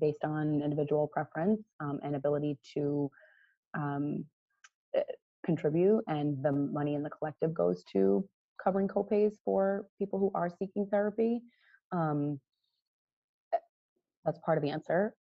based 0.00 0.24
on 0.24 0.62
individual 0.62 1.08
preference 1.08 1.62
um, 1.80 1.98
and 2.02 2.14
ability 2.14 2.58
to 2.74 3.10
um, 3.74 4.24
eh, 4.94 5.02
contribute, 5.44 6.02
and 6.08 6.42
the 6.42 6.52
money 6.52 6.94
in 6.94 7.02
the 7.02 7.10
collective 7.10 7.54
goes 7.54 7.84
to 7.92 8.26
covering 8.62 8.88
copays 8.88 9.32
for 9.44 9.86
people 9.98 10.18
who 10.18 10.30
are 10.34 10.50
seeking 10.58 10.86
therapy. 10.90 11.40
Um, 11.92 12.40
eh, 13.54 13.58
that's 14.24 14.38
part 14.44 14.58
of 14.58 14.62
the 14.62 14.70
answer. 14.70 15.14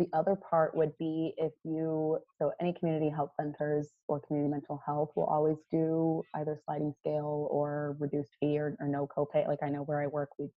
The 0.00 0.08
other 0.14 0.34
part 0.34 0.74
would 0.74 0.96
be 0.98 1.34
if 1.36 1.52
you, 1.62 2.18
so 2.38 2.52
any 2.58 2.72
community 2.72 3.10
health 3.10 3.32
centers 3.38 3.90
or 4.08 4.18
community 4.18 4.50
mental 4.50 4.80
health 4.86 5.10
will 5.14 5.26
always 5.26 5.58
do 5.70 6.22
either 6.36 6.58
sliding 6.64 6.94
scale 6.98 7.48
or 7.50 7.96
reduced 8.00 8.30
fee 8.40 8.58
or, 8.58 8.78
or 8.80 8.88
no 8.88 9.06
copay. 9.06 9.46
Like 9.46 9.58
I 9.62 9.68
know 9.68 9.82
where 9.82 10.00
I 10.00 10.06
work, 10.06 10.30
we 10.38 10.48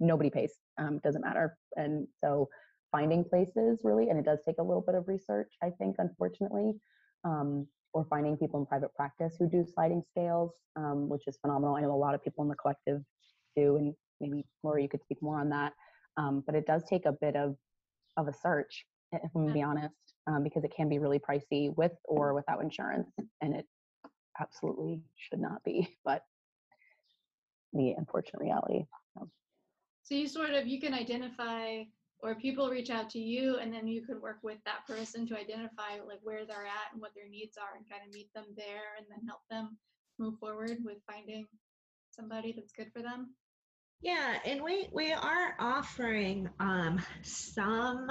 nobody 0.00 0.28
pays, 0.28 0.54
um, 0.76 0.98
doesn't 1.04 1.22
matter. 1.22 1.56
And 1.76 2.08
so 2.20 2.48
finding 2.90 3.22
places 3.22 3.82
really, 3.84 4.10
and 4.10 4.18
it 4.18 4.24
does 4.24 4.40
take 4.44 4.56
a 4.58 4.62
little 4.62 4.82
bit 4.82 4.96
of 4.96 5.06
research, 5.06 5.52
I 5.62 5.70
think, 5.70 5.94
unfortunately, 5.98 6.72
um, 7.22 7.68
or 7.92 8.06
finding 8.10 8.36
people 8.36 8.58
in 8.58 8.66
private 8.66 8.92
practice 8.96 9.36
who 9.38 9.48
do 9.48 9.64
sliding 9.72 10.02
scales, 10.10 10.50
um, 10.74 11.08
which 11.08 11.28
is 11.28 11.38
phenomenal. 11.40 11.76
I 11.76 11.82
know 11.82 11.92
a 11.92 11.94
lot 11.94 12.16
of 12.16 12.24
people 12.24 12.42
in 12.42 12.48
the 12.48 12.56
collective 12.56 13.02
do, 13.54 13.76
and 13.76 13.94
maybe 14.20 14.44
Laura, 14.64 14.82
you 14.82 14.88
could 14.88 15.02
speak 15.04 15.22
more 15.22 15.38
on 15.38 15.48
that. 15.50 15.74
Um, 16.16 16.42
but 16.44 16.56
it 16.56 16.66
does 16.66 16.82
take 16.90 17.06
a 17.06 17.12
bit 17.12 17.36
of 17.36 17.54
of 18.16 18.28
a 18.28 18.32
search, 18.32 18.86
if 19.12 19.30
I'm 19.34 19.42
gonna 19.42 19.52
be 19.52 19.62
honest, 19.62 19.94
um, 20.26 20.42
because 20.42 20.64
it 20.64 20.72
can 20.76 20.88
be 20.88 20.98
really 20.98 21.18
pricey 21.18 21.74
with 21.76 21.92
or 22.04 22.34
without 22.34 22.62
insurance, 22.62 23.10
and 23.40 23.54
it 23.54 23.66
absolutely 24.40 25.02
should 25.16 25.40
not 25.40 25.62
be, 25.64 25.88
but 26.04 26.22
the 27.72 27.92
unfortunate 27.92 28.40
reality. 28.40 28.86
So. 29.14 29.28
So 30.04 30.14
you 30.14 30.28
sort 30.28 30.50
of 30.50 30.66
you 30.66 30.80
can 30.80 30.94
identify 30.94 31.82
or 32.20 32.34
people 32.34 32.70
reach 32.70 32.90
out 32.90 33.10
to 33.10 33.18
you 33.18 33.56
and 33.58 33.72
then 33.72 33.86
you 33.86 34.02
can 34.02 34.20
work 34.20 34.38
with 34.42 34.58
that 34.64 34.86
person 34.86 35.26
to 35.28 35.38
identify 35.38 36.00
like 36.06 36.20
where 36.22 36.46
they're 36.46 36.66
at 36.66 36.92
and 36.92 37.00
what 37.00 37.12
their 37.14 37.28
needs 37.28 37.58
are 37.58 37.76
and 37.76 37.88
kind 37.90 38.02
of 38.06 38.14
meet 38.14 38.32
them 38.34 38.46
there 38.56 38.96
and 38.96 39.06
then 39.10 39.26
help 39.26 39.40
them 39.50 39.76
move 40.18 40.38
forward 40.38 40.78
with 40.82 40.96
finding 41.06 41.46
somebody 42.10 42.52
that's 42.52 42.72
good 42.72 42.90
for 42.92 43.02
them. 43.02 43.34
Yeah, 44.02 44.38
and 44.44 44.62
we 44.62 44.88
we 44.92 45.12
are 45.12 45.56
offering 45.58 46.48
um, 46.60 47.00
some 47.22 48.10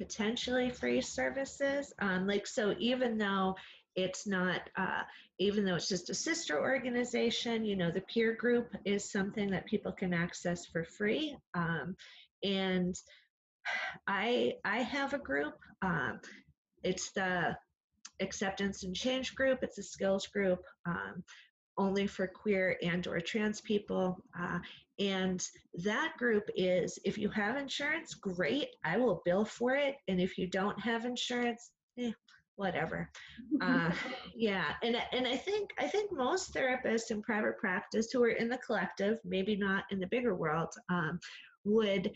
potentially 0.00 0.70
free 0.70 1.00
services. 1.00 1.92
Um, 2.00 2.26
like 2.26 2.46
so, 2.46 2.74
even 2.78 3.18
though 3.18 3.56
it's 3.94 4.26
not, 4.26 4.62
uh, 4.76 5.02
even 5.38 5.64
though 5.64 5.76
it's 5.76 5.88
just 5.88 6.10
a 6.10 6.14
sister 6.14 6.58
organization, 6.60 7.64
you 7.64 7.76
know, 7.76 7.90
the 7.90 8.00
peer 8.00 8.34
group 8.34 8.74
is 8.84 9.12
something 9.12 9.50
that 9.50 9.66
people 9.66 9.92
can 9.92 10.14
access 10.14 10.66
for 10.66 10.84
free. 10.84 11.36
Um, 11.54 11.94
and 12.42 12.94
I 14.06 14.54
I 14.64 14.78
have 14.78 15.12
a 15.14 15.18
group. 15.18 15.54
Um, 15.82 16.20
it's 16.82 17.12
the 17.12 17.56
acceptance 18.20 18.82
and 18.82 18.94
change 18.96 19.34
group. 19.34 19.60
It's 19.62 19.78
a 19.78 19.82
skills 19.82 20.26
group. 20.26 20.62
Um, 20.86 21.22
only 21.78 22.06
for 22.06 22.26
queer 22.26 22.76
and 22.82 23.06
or 23.06 23.20
trans 23.20 23.60
people 23.60 24.18
uh, 24.38 24.58
and 25.02 25.46
that 25.74 26.14
group 26.18 26.44
is 26.54 26.98
if 27.04 27.18
you 27.18 27.28
have 27.30 27.56
insurance 27.56 28.14
great 28.14 28.68
i 28.84 28.96
will 28.96 29.22
bill 29.24 29.44
for 29.44 29.74
it. 29.74 29.96
And 30.08 30.20
if 30.20 30.38
you 30.38 30.46
don't 30.46 30.78
have 30.80 31.04
insurance 31.04 31.70
eh, 31.98 32.12
whatever. 32.56 33.10
Uh, 33.60 33.90
yeah 34.36 34.74
and 34.82 34.96
and 35.12 35.26
i 35.26 35.36
think 35.36 35.70
i 35.78 35.86
think 35.86 36.12
most 36.12 36.54
therapists 36.54 37.10
in 37.10 37.22
private 37.22 37.58
practice 37.58 38.10
who 38.12 38.22
are 38.22 38.30
in 38.30 38.48
the 38.48 38.58
collective 38.58 39.18
maybe 39.24 39.56
not 39.56 39.84
in 39.90 39.98
the 39.98 40.06
bigger 40.06 40.34
world 40.34 40.72
um, 40.90 41.18
would 41.64 42.12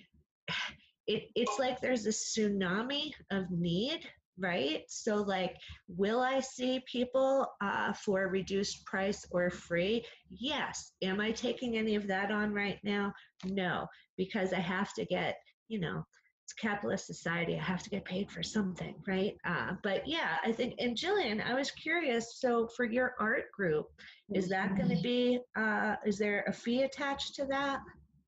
it, 1.06 1.28
it's 1.34 1.58
like 1.58 1.80
there's 1.80 2.06
a 2.06 2.10
tsunami 2.10 3.12
of 3.30 3.50
need 3.50 4.08
right? 4.38 4.82
So, 4.88 5.16
like, 5.16 5.56
will 5.88 6.20
I 6.20 6.40
see 6.40 6.82
people 6.90 7.46
uh, 7.60 7.92
for 7.92 8.24
a 8.24 8.28
reduced 8.28 8.84
price 8.84 9.24
or 9.30 9.50
free? 9.50 10.04
Yes. 10.30 10.92
Am 11.02 11.20
I 11.20 11.32
taking 11.32 11.76
any 11.76 11.94
of 11.94 12.06
that 12.08 12.30
on 12.30 12.52
right 12.52 12.78
now? 12.84 13.12
No, 13.44 13.86
because 14.16 14.52
I 14.52 14.60
have 14.60 14.92
to 14.94 15.04
get, 15.04 15.36
you 15.68 15.80
know, 15.80 16.04
it's 16.44 16.52
capitalist 16.52 17.06
society. 17.06 17.58
I 17.58 17.62
have 17.62 17.82
to 17.82 17.90
get 17.90 18.04
paid 18.04 18.30
for 18.30 18.42
something, 18.42 18.94
right? 19.08 19.34
Uh, 19.44 19.72
but 19.82 20.06
yeah, 20.06 20.36
I 20.44 20.52
think, 20.52 20.74
and 20.78 20.96
Jillian, 20.96 21.44
I 21.44 21.54
was 21.54 21.72
curious. 21.72 22.38
So, 22.38 22.68
for 22.76 22.84
your 22.84 23.14
art 23.18 23.50
group, 23.52 23.86
is 24.32 24.48
that 24.48 24.76
going 24.76 24.94
to 24.94 25.02
be, 25.02 25.40
uh, 25.56 25.96
is 26.04 26.18
there 26.18 26.44
a 26.46 26.52
fee 26.52 26.82
attached 26.82 27.34
to 27.36 27.46
that? 27.46 27.80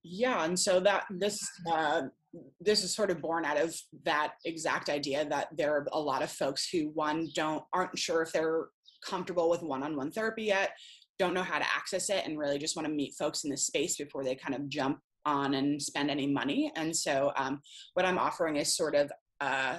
Yeah, 0.02 0.44
and 0.44 0.58
so 0.58 0.80
that 0.80 1.04
this 1.10 1.38
uh, 1.70 2.02
this 2.60 2.84
is 2.84 2.94
sort 2.94 3.10
of 3.10 3.22
born 3.22 3.44
out 3.44 3.58
of 3.58 3.74
that 4.04 4.34
exact 4.44 4.88
idea 4.88 5.24
that 5.24 5.48
there 5.56 5.74
are 5.74 5.86
a 5.92 6.00
lot 6.00 6.22
of 6.22 6.30
folks 6.30 6.68
who 6.68 6.90
one 6.90 7.28
don't 7.34 7.64
aren't 7.72 7.98
sure 7.98 8.22
if 8.22 8.32
they're 8.32 8.68
comfortable 9.04 9.48
with 9.48 9.62
one-on-one 9.62 10.10
therapy 10.10 10.44
yet 10.44 10.72
don't 11.18 11.34
know 11.34 11.42
how 11.42 11.58
to 11.58 11.66
access 11.74 12.10
it 12.10 12.24
and 12.24 12.38
really 12.38 12.58
just 12.58 12.76
want 12.76 12.86
to 12.86 12.94
meet 12.94 13.14
folks 13.14 13.44
in 13.44 13.50
the 13.50 13.56
space 13.56 13.96
before 13.96 14.24
they 14.24 14.34
kind 14.34 14.54
of 14.54 14.68
jump 14.68 15.00
on 15.26 15.54
and 15.54 15.82
spend 15.82 16.10
any 16.10 16.26
money. 16.26 16.72
And 16.76 16.94
so 16.94 17.32
um, 17.36 17.60
what 17.94 18.06
i'm 18.06 18.18
offering 18.18 18.56
is 18.56 18.76
sort 18.76 18.94
of 18.94 19.10
uh, 19.40 19.78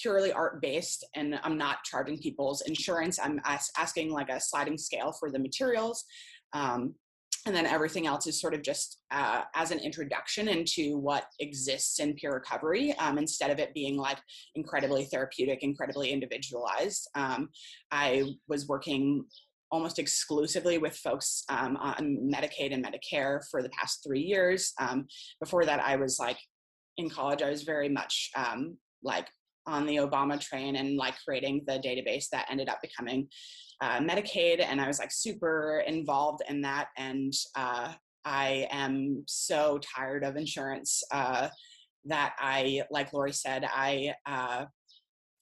purely 0.00 0.32
art 0.32 0.60
based 0.60 1.06
and 1.14 1.38
i'm 1.42 1.56
not 1.56 1.82
charging 1.84 2.18
people's 2.18 2.60
insurance. 2.62 3.18
I'm 3.18 3.40
as- 3.44 3.70
asking 3.76 4.10
like 4.12 4.28
a 4.28 4.40
sliding 4.40 4.78
scale 4.78 5.12
for 5.12 5.30
the 5.30 5.38
materials 5.38 6.04
um, 6.52 6.94
and 7.46 7.54
then 7.54 7.64
everything 7.64 8.06
else 8.06 8.26
is 8.26 8.40
sort 8.40 8.54
of 8.54 8.62
just 8.62 9.02
uh, 9.12 9.42
as 9.54 9.70
an 9.70 9.78
introduction 9.78 10.48
into 10.48 10.98
what 10.98 11.26
exists 11.38 12.00
in 12.00 12.14
peer 12.14 12.32
recovery 12.32 12.92
um, 12.98 13.18
instead 13.18 13.50
of 13.50 13.58
it 13.58 13.72
being 13.72 13.96
like 13.96 14.18
incredibly 14.56 15.04
therapeutic 15.04 15.62
incredibly 15.62 16.10
individualized. 16.10 17.08
Um, 17.14 17.48
i 17.92 18.24
was 18.48 18.66
working 18.66 19.24
almost 19.70 19.98
exclusively 19.98 20.78
with 20.78 20.96
folks 20.96 21.44
um, 21.48 21.76
on 21.76 22.30
medicaid 22.32 22.72
and 22.72 22.84
medicare 22.84 23.40
for 23.50 23.62
the 23.62 23.70
past 23.70 24.04
three 24.04 24.20
years. 24.20 24.72
Um, 24.80 25.06
before 25.40 25.64
that 25.64 25.80
i 25.80 25.96
was 25.96 26.18
like 26.18 26.38
in 26.96 27.08
college 27.08 27.42
i 27.42 27.50
was 27.50 27.62
very 27.62 27.88
much 27.88 28.30
um, 28.36 28.76
like 29.02 29.28
on 29.66 29.86
the 29.86 29.96
obama 29.96 30.40
train 30.40 30.76
and 30.76 30.96
like 30.96 31.14
creating 31.24 31.62
the 31.66 31.78
database 31.78 32.28
that 32.30 32.46
ended 32.50 32.68
up 32.68 32.78
becoming 32.82 33.28
uh, 33.80 33.98
Medicaid, 33.98 34.60
and 34.60 34.80
I 34.80 34.86
was 34.86 34.98
like 34.98 35.12
super 35.12 35.82
involved 35.86 36.42
in 36.48 36.62
that. 36.62 36.88
And 36.96 37.32
uh, 37.54 37.92
I 38.24 38.66
am 38.70 39.24
so 39.26 39.78
tired 39.78 40.24
of 40.24 40.36
insurance 40.36 41.02
uh, 41.12 41.48
that 42.06 42.34
I, 42.38 42.82
like 42.90 43.12
Lori 43.12 43.32
said, 43.32 43.64
I 43.64 44.14
uh, 44.26 44.66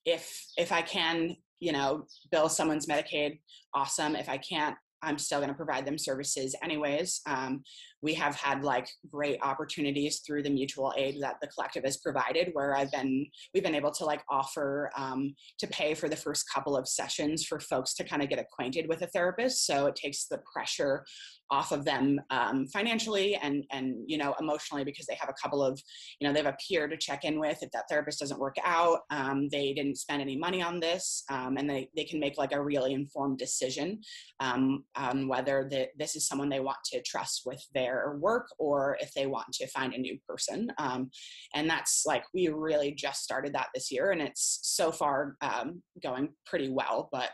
if 0.04 0.44
if 0.56 0.72
I 0.72 0.82
can, 0.82 1.36
you 1.60 1.72
know, 1.72 2.06
bill 2.30 2.48
someone's 2.48 2.86
Medicaid, 2.86 3.40
awesome. 3.72 4.16
If 4.16 4.28
I 4.28 4.38
can't, 4.38 4.76
I'm 5.02 5.18
still 5.18 5.38
going 5.38 5.50
to 5.50 5.54
provide 5.54 5.86
them 5.86 5.98
services 5.98 6.54
anyways. 6.62 7.20
Um, 7.26 7.62
we 8.05 8.12
have 8.12 8.36
had 8.36 8.62
like 8.62 8.86
great 9.11 9.38
opportunities 9.42 10.20
through 10.20 10.42
the 10.42 10.50
mutual 10.50 10.92
aid 10.94 11.16
that 11.22 11.36
the 11.40 11.48
collective 11.48 11.84
has 11.84 11.96
provided, 11.96 12.50
where 12.52 12.76
I've 12.76 12.92
been 12.92 13.26
we've 13.55 13.62
been 13.62 13.74
able 13.74 13.92
to 13.92 14.05
like 14.05 14.22
offer 14.28 14.90
um, 14.94 15.34
to 15.59 15.66
pay 15.68 15.94
for 15.94 16.11
the 16.11 16.16
first 16.16 16.44
couple 16.55 16.76
of 16.76 16.86
sessions 16.86 17.46
for 17.46 17.59
folks 17.59 17.94
to 17.94 18.05
kind 18.05 18.22
of 18.22 18.28
get 18.28 18.38
acquainted 18.38 18.90
with 18.90 19.00
a 19.00 19.07
therapist. 19.07 19.66
So 19.66 19.86
it 19.86 19.96
takes 19.96 20.26
the 20.26 20.42
pressure 20.52 21.05
off 21.50 21.72
of 21.72 21.84
them 21.84 22.20
um, 22.30 22.66
financially 22.66 23.36
and 23.36 23.64
and 23.70 23.94
you 24.07 24.18
know 24.18 24.34
emotionally 24.40 24.84
because 24.84 25.07
they 25.07 25.14
have 25.14 25.28
a 25.28 25.40
couple 25.42 25.62
of 25.62 25.80
you 26.18 26.26
know 26.26 26.32
they 26.32 26.42
have 26.42 26.52
a 26.52 26.57
peer 26.66 26.88
to 26.88 26.96
check 26.96 27.24
in 27.24 27.38
with 27.38 27.59
if 27.62 27.70
that 27.70 27.84
therapist 27.88 28.18
doesn't 28.20 28.40
work 28.40 28.57
out 28.64 29.00
um, 29.11 29.48
they 29.50 29.72
didn't 29.72 29.98
spend 29.98 30.22
any 30.22 30.36
money 30.36 30.62
on 30.62 30.80
this 30.80 31.24
um, 31.30 31.57
and 31.57 31.68
they, 31.68 31.88
they 31.96 32.05
can 32.05 32.18
make 32.18 32.38
like 32.38 32.52
a 32.52 32.62
really 32.62 32.92
informed 32.92 33.38
decision 33.38 34.00
um, 34.40 34.84
on 34.96 35.28
whether 35.28 35.68
the, 35.70 35.86
this 35.98 36.16
is 36.16 36.26
someone 36.26 36.48
they 36.48 36.61
want 36.61 36.78
to 36.84 37.00
trust 37.02 37.42
with 37.44 37.62
their 37.74 37.93
work 38.18 38.47
or 38.59 38.97
if 39.01 39.12
they 39.14 39.26
want 39.26 39.47
to 39.53 39.66
find 39.68 39.95
a 39.95 39.99
new 39.99 40.18
person 40.28 40.70
um, 40.78 41.11
and 41.55 41.68
that's 41.68 42.05
like 42.07 42.24
we 42.34 42.49
really 42.49 42.92
just 42.92 43.22
started 43.22 43.53
that 43.53 43.68
this 43.74 43.90
year 43.90 44.11
and 44.11 44.20
it's 44.20 44.61
so 44.62 44.92
far 44.92 45.36
um, 45.40 45.82
going 46.03 46.28
pretty 46.47 46.70
well 46.70 47.09
but 47.12 47.30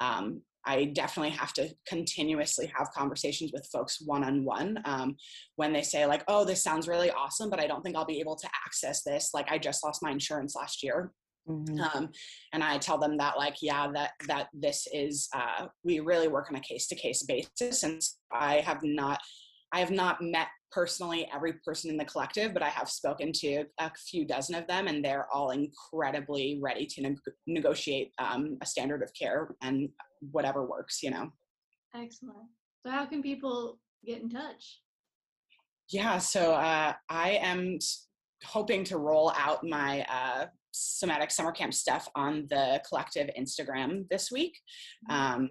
um, 0.00 0.42
I 0.64 0.84
definitely 0.84 1.30
have 1.30 1.52
to 1.54 1.70
continuously 1.86 2.70
have 2.76 2.90
conversations 2.92 3.50
with 3.52 3.68
folks 3.72 4.00
one 4.04 4.22
on 4.22 4.44
one 4.44 4.82
when 5.56 5.72
they 5.72 5.82
say, 5.82 6.06
like, 6.06 6.22
oh, 6.28 6.44
this 6.44 6.62
sounds 6.62 6.86
really 6.86 7.10
awesome, 7.10 7.50
but 7.50 7.60
I 7.60 7.66
don't 7.66 7.82
think 7.82 7.96
I'll 7.96 8.04
be 8.04 8.20
able 8.20 8.36
to 8.36 8.48
access 8.64 9.02
this. 9.02 9.30
Like, 9.34 9.50
I 9.50 9.58
just 9.58 9.84
lost 9.84 10.02
my 10.02 10.10
insurance 10.10 10.54
last 10.54 10.82
year. 10.82 11.12
Mm-hmm. 11.48 11.80
Um, 11.80 12.10
and 12.52 12.62
I 12.62 12.78
tell 12.78 12.98
them 12.98 13.16
that, 13.16 13.36
like, 13.36 13.56
yeah, 13.60 13.90
that 13.94 14.12
that 14.28 14.46
this 14.52 14.86
is 14.92 15.28
uh, 15.34 15.66
we 15.82 15.98
really 15.98 16.28
work 16.28 16.46
on 16.48 16.56
a 16.56 16.60
case 16.60 16.86
to 16.88 16.94
case 16.94 17.24
basis, 17.24 17.82
and 17.82 18.00
I 18.32 18.60
have 18.60 18.78
not, 18.84 19.18
I 19.72 19.80
have 19.80 19.90
not 19.90 20.20
met 20.20 20.48
personally 20.70 21.28
every 21.34 21.54
person 21.64 21.90
in 21.90 21.96
the 21.96 22.04
collective, 22.04 22.54
but 22.54 22.62
I 22.62 22.68
have 22.68 22.88
spoken 22.88 23.32
to 23.32 23.64
a 23.78 23.90
few 23.96 24.26
dozen 24.26 24.54
of 24.54 24.66
them, 24.66 24.88
and 24.88 25.04
they're 25.04 25.28
all 25.32 25.50
incredibly 25.50 26.58
ready 26.62 26.86
to 26.86 27.02
ne- 27.02 27.16
negotiate 27.46 28.12
um, 28.18 28.58
a 28.62 28.66
standard 28.66 29.02
of 29.02 29.12
care 29.14 29.54
and 29.62 29.88
whatever 30.30 30.66
works, 30.66 31.02
you 31.02 31.10
know. 31.10 31.30
Excellent. 31.94 32.48
So, 32.84 32.90
how 32.90 33.06
can 33.06 33.22
people 33.22 33.78
get 34.04 34.22
in 34.22 34.28
touch? 34.28 34.80
Yeah, 35.90 36.18
so 36.18 36.52
uh, 36.52 36.94
I 37.08 37.30
am 37.42 37.78
hoping 38.44 38.84
to 38.84 38.98
roll 38.98 39.32
out 39.36 39.64
my 39.64 40.04
uh, 40.08 40.46
somatic 40.72 41.30
summer 41.30 41.52
camp 41.52 41.74
stuff 41.74 42.08
on 42.14 42.46
the 42.48 42.82
collective 42.88 43.30
Instagram 43.38 44.08
this 44.10 44.30
week. 44.30 44.58
Mm-hmm. 45.10 45.42
Um, 45.42 45.50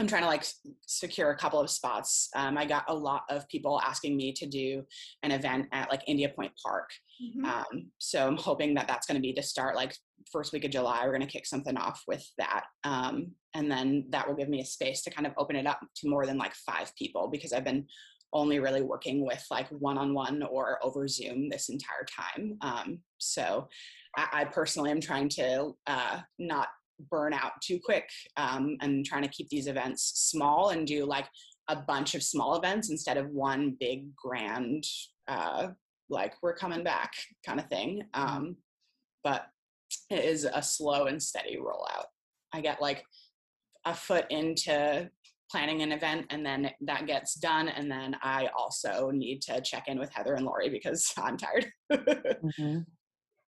I'm 0.00 0.06
trying 0.06 0.22
to 0.22 0.28
like 0.28 0.44
secure 0.86 1.30
a 1.30 1.36
couple 1.36 1.60
of 1.60 1.70
spots. 1.70 2.28
Um, 2.36 2.56
I 2.56 2.64
got 2.64 2.84
a 2.88 2.94
lot 2.94 3.22
of 3.28 3.48
people 3.48 3.80
asking 3.84 4.16
me 4.16 4.32
to 4.32 4.46
do 4.46 4.84
an 5.22 5.32
event 5.32 5.66
at 5.72 5.90
like 5.90 6.02
India 6.06 6.28
Point 6.28 6.52
Park. 6.64 6.90
Mm-hmm. 7.22 7.44
Um, 7.44 7.90
so 7.98 8.26
I'm 8.26 8.36
hoping 8.36 8.74
that 8.74 8.86
that's 8.86 9.06
going 9.06 9.16
to 9.16 9.22
be 9.22 9.32
to 9.34 9.42
start 9.42 9.76
like 9.76 9.94
first 10.30 10.52
week 10.52 10.64
of 10.64 10.70
July. 10.70 11.02
We're 11.04 11.16
going 11.16 11.26
to 11.26 11.26
kick 11.26 11.46
something 11.46 11.76
off 11.76 12.02
with 12.06 12.24
that. 12.38 12.64
Um, 12.84 13.32
and 13.54 13.70
then 13.70 14.06
that 14.10 14.28
will 14.28 14.36
give 14.36 14.48
me 14.48 14.60
a 14.60 14.64
space 14.64 15.02
to 15.02 15.10
kind 15.10 15.26
of 15.26 15.32
open 15.36 15.56
it 15.56 15.66
up 15.66 15.80
to 15.96 16.08
more 16.08 16.26
than 16.26 16.38
like 16.38 16.54
five 16.54 16.94
people 16.96 17.28
because 17.28 17.52
I've 17.52 17.64
been 17.64 17.86
only 18.32 18.58
really 18.58 18.82
working 18.82 19.24
with 19.24 19.44
like 19.50 19.68
one-on-one 19.70 20.42
or 20.42 20.78
over 20.84 21.08
Zoom 21.08 21.48
this 21.48 21.70
entire 21.70 22.04
time. 22.04 22.58
Um, 22.60 22.98
so 23.18 23.68
I, 24.16 24.28
I, 24.32 24.44
personally 24.44 24.90
am 24.90 25.00
trying 25.00 25.30
to 25.30 25.72
uh, 25.86 26.20
not 26.38 26.68
burn 27.10 27.32
out 27.32 27.52
too 27.62 27.78
quick 27.82 28.08
um, 28.36 28.76
and 28.80 29.04
trying 29.04 29.22
to 29.22 29.28
keep 29.28 29.48
these 29.48 29.66
events 29.66 30.12
small 30.16 30.70
and 30.70 30.86
do 30.86 31.04
like 31.04 31.26
a 31.68 31.76
bunch 31.76 32.14
of 32.14 32.22
small 32.22 32.56
events 32.56 32.90
instead 32.90 33.16
of 33.16 33.28
one 33.30 33.76
big 33.78 34.14
grand 34.16 34.84
uh, 35.28 35.68
like 36.10 36.34
we're 36.42 36.54
coming 36.54 36.82
back 36.82 37.12
kind 37.44 37.60
of 37.60 37.66
thing 37.66 38.02
mm-hmm. 38.14 38.36
um, 38.36 38.56
but 39.22 39.46
it 40.10 40.24
is 40.24 40.44
a 40.44 40.62
slow 40.62 41.06
and 41.06 41.22
steady 41.22 41.56
rollout. 41.56 42.04
I 42.52 42.60
get 42.60 42.80
like 42.80 43.04
a 43.84 43.94
foot 43.94 44.26
into 44.30 45.10
planning 45.50 45.80
an 45.82 45.92
event 45.92 46.26
and 46.30 46.44
then 46.44 46.70
that 46.82 47.06
gets 47.06 47.32
done 47.34 47.68
and 47.68 47.90
then 47.90 48.14
i 48.22 48.50
also 48.54 49.10
need 49.10 49.40
to 49.40 49.62
check 49.62 49.84
in 49.88 49.98
with 49.98 50.12
heather 50.12 50.34
and 50.34 50.44
lori 50.44 50.68
because 50.68 51.10
i'm 51.18 51.38
tired. 51.38 51.66
Mm-hmm 51.90 52.80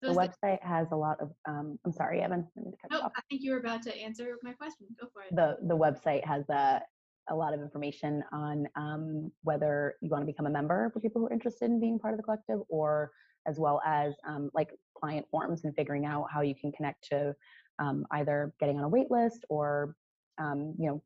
the 0.02 0.08
website 0.08 0.62
has 0.62 0.88
a 0.92 0.96
lot 0.96 1.18
of 1.20 1.30
um, 1.48 1.78
i'm 1.84 1.92
sorry 1.92 2.20
evan 2.20 2.46
no, 2.90 3.00
i 3.02 3.20
think 3.28 3.42
you 3.42 3.52
were 3.52 3.58
about 3.58 3.82
to 3.82 3.96
answer 3.96 4.36
my 4.42 4.52
question. 4.52 4.86
Go 5.00 5.08
for 5.12 5.22
it. 5.22 5.34
The 5.34 5.56
the 5.66 5.76
website 5.76 6.24
has 6.26 6.48
a, 6.48 6.80
a 7.28 7.34
lot 7.34 7.54
of 7.54 7.60
information 7.60 8.22
on 8.32 8.66
um, 8.76 9.30
whether 9.42 9.94
you 10.00 10.10
want 10.10 10.22
to 10.22 10.26
become 10.26 10.46
a 10.46 10.50
member 10.50 10.90
for 10.90 11.00
people 11.00 11.20
who 11.20 11.28
are 11.28 11.32
interested 11.32 11.66
in 11.66 11.80
being 11.80 11.98
part 11.98 12.14
of 12.14 12.18
the 12.18 12.24
collective 12.24 12.60
or 12.68 13.10
as 13.46 13.58
well 13.58 13.80
as 13.86 14.14
um, 14.26 14.50
like 14.54 14.70
client 14.98 15.26
forms 15.30 15.64
and 15.64 15.74
figuring 15.74 16.04
out 16.04 16.26
how 16.32 16.40
you 16.40 16.54
can 16.54 16.72
connect 16.72 17.08
to 17.08 17.34
um, 17.78 18.04
either 18.12 18.52
getting 18.60 18.78
on 18.78 18.84
a 18.84 18.88
wait 18.88 19.10
list 19.10 19.44
or 19.48 19.94
um, 20.38 20.74
you 20.78 20.88
know 20.88 21.02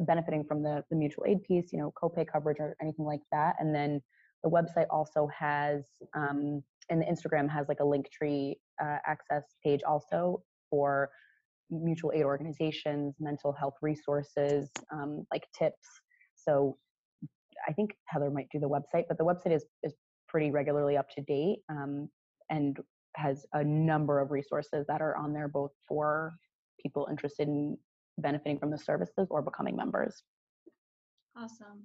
benefiting 0.00 0.42
from 0.44 0.62
the, 0.62 0.82
the 0.90 0.96
mutual 0.96 1.24
aid 1.26 1.42
piece 1.42 1.72
you 1.72 1.78
know 1.78 1.92
copay 2.00 2.26
coverage 2.26 2.58
or 2.58 2.76
anything 2.80 3.04
like 3.04 3.22
that. 3.30 3.56
And 3.58 3.74
then 3.74 4.00
the 4.42 4.50
website 4.50 4.86
also 4.90 5.28
has 5.28 5.84
um, 6.14 6.62
and 6.92 7.02
Instagram 7.02 7.48
has 7.48 7.68
like 7.68 7.80
a 7.80 7.84
link 7.84 8.10
tree 8.10 8.56
uh, 8.82 8.98
access 9.06 9.44
page 9.64 9.80
also 9.88 10.42
for 10.70 11.08
mutual 11.70 12.12
aid 12.14 12.24
organizations, 12.24 13.14
mental 13.18 13.52
health 13.52 13.74
resources, 13.80 14.70
um, 14.92 15.26
like 15.32 15.44
tips. 15.58 15.88
So 16.34 16.76
I 17.66 17.72
think 17.72 17.92
Heather 18.06 18.30
might 18.30 18.48
do 18.52 18.60
the 18.60 18.68
website, 18.68 19.04
but 19.08 19.16
the 19.16 19.24
website 19.24 19.54
is 19.56 19.64
is 19.82 19.94
pretty 20.28 20.50
regularly 20.50 20.96
up 20.96 21.08
to 21.16 21.22
date 21.22 21.60
um, 21.70 22.08
and 22.50 22.78
has 23.16 23.46
a 23.54 23.64
number 23.64 24.20
of 24.20 24.30
resources 24.30 24.84
that 24.88 25.00
are 25.00 25.16
on 25.16 25.32
there 25.32 25.48
both 25.48 25.72
for 25.86 26.32
people 26.82 27.06
interested 27.10 27.48
in 27.48 27.76
benefiting 28.18 28.58
from 28.58 28.70
the 28.70 28.78
services 28.78 29.28
or 29.30 29.42
becoming 29.42 29.76
members. 29.76 30.22
Awesome. 31.36 31.84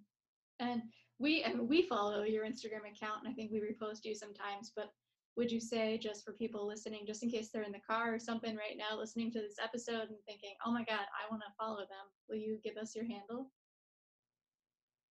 And 0.60 0.82
we 1.20 1.44
and 1.44 1.68
we 1.68 1.82
follow 1.84 2.24
your 2.24 2.46
Instagram 2.46 2.86
account, 2.92 3.24
and 3.24 3.32
I 3.32 3.34
think 3.34 3.52
we 3.52 3.60
repost 3.60 4.00
you 4.04 4.14
sometimes. 4.14 4.72
But 4.76 4.92
would 5.36 5.52
you 5.52 5.60
say, 5.60 5.98
just 5.98 6.24
for 6.24 6.34
people 6.34 6.68
listening, 6.68 7.06
just 7.06 7.24
in 7.24 7.30
case 7.30 7.50
they're 7.52 7.64
in 7.64 7.72
the 7.72 7.80
car 7.88 8.14
or 8.14 8.20
something 8.20 8.56
right 8.56 8.78
now, 8.78 8.98
listening 8.98 9.32
to 9.32 9.40
this 9.40 9.56
episode 9.64 10.10
and 10.10 10.18
thinking, 10.28 10.54
"Oh 10.66 10.72
my 10.72 10.84
God, 10.84 11.00
I 11.00 11.30
want 11.30 11.42
to 11.44 11.54
follow 11.60 11.80
them," 11.80 12.08
will 12.30 12.38
you 12.38 12.60
give 12.64 12.78
us 12.78 12.96
your 12.96 13.06
handle? 13.06 13.52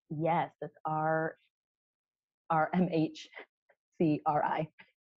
Yes, 0.10 0.52
it's 0.62 0.78
R 0.86 1.38
R 2.50 2.70
M 2.74 2.88
H 2.92 3.28
C 3.98 4.22
R 4.26 4.44
I. 4.44 4.68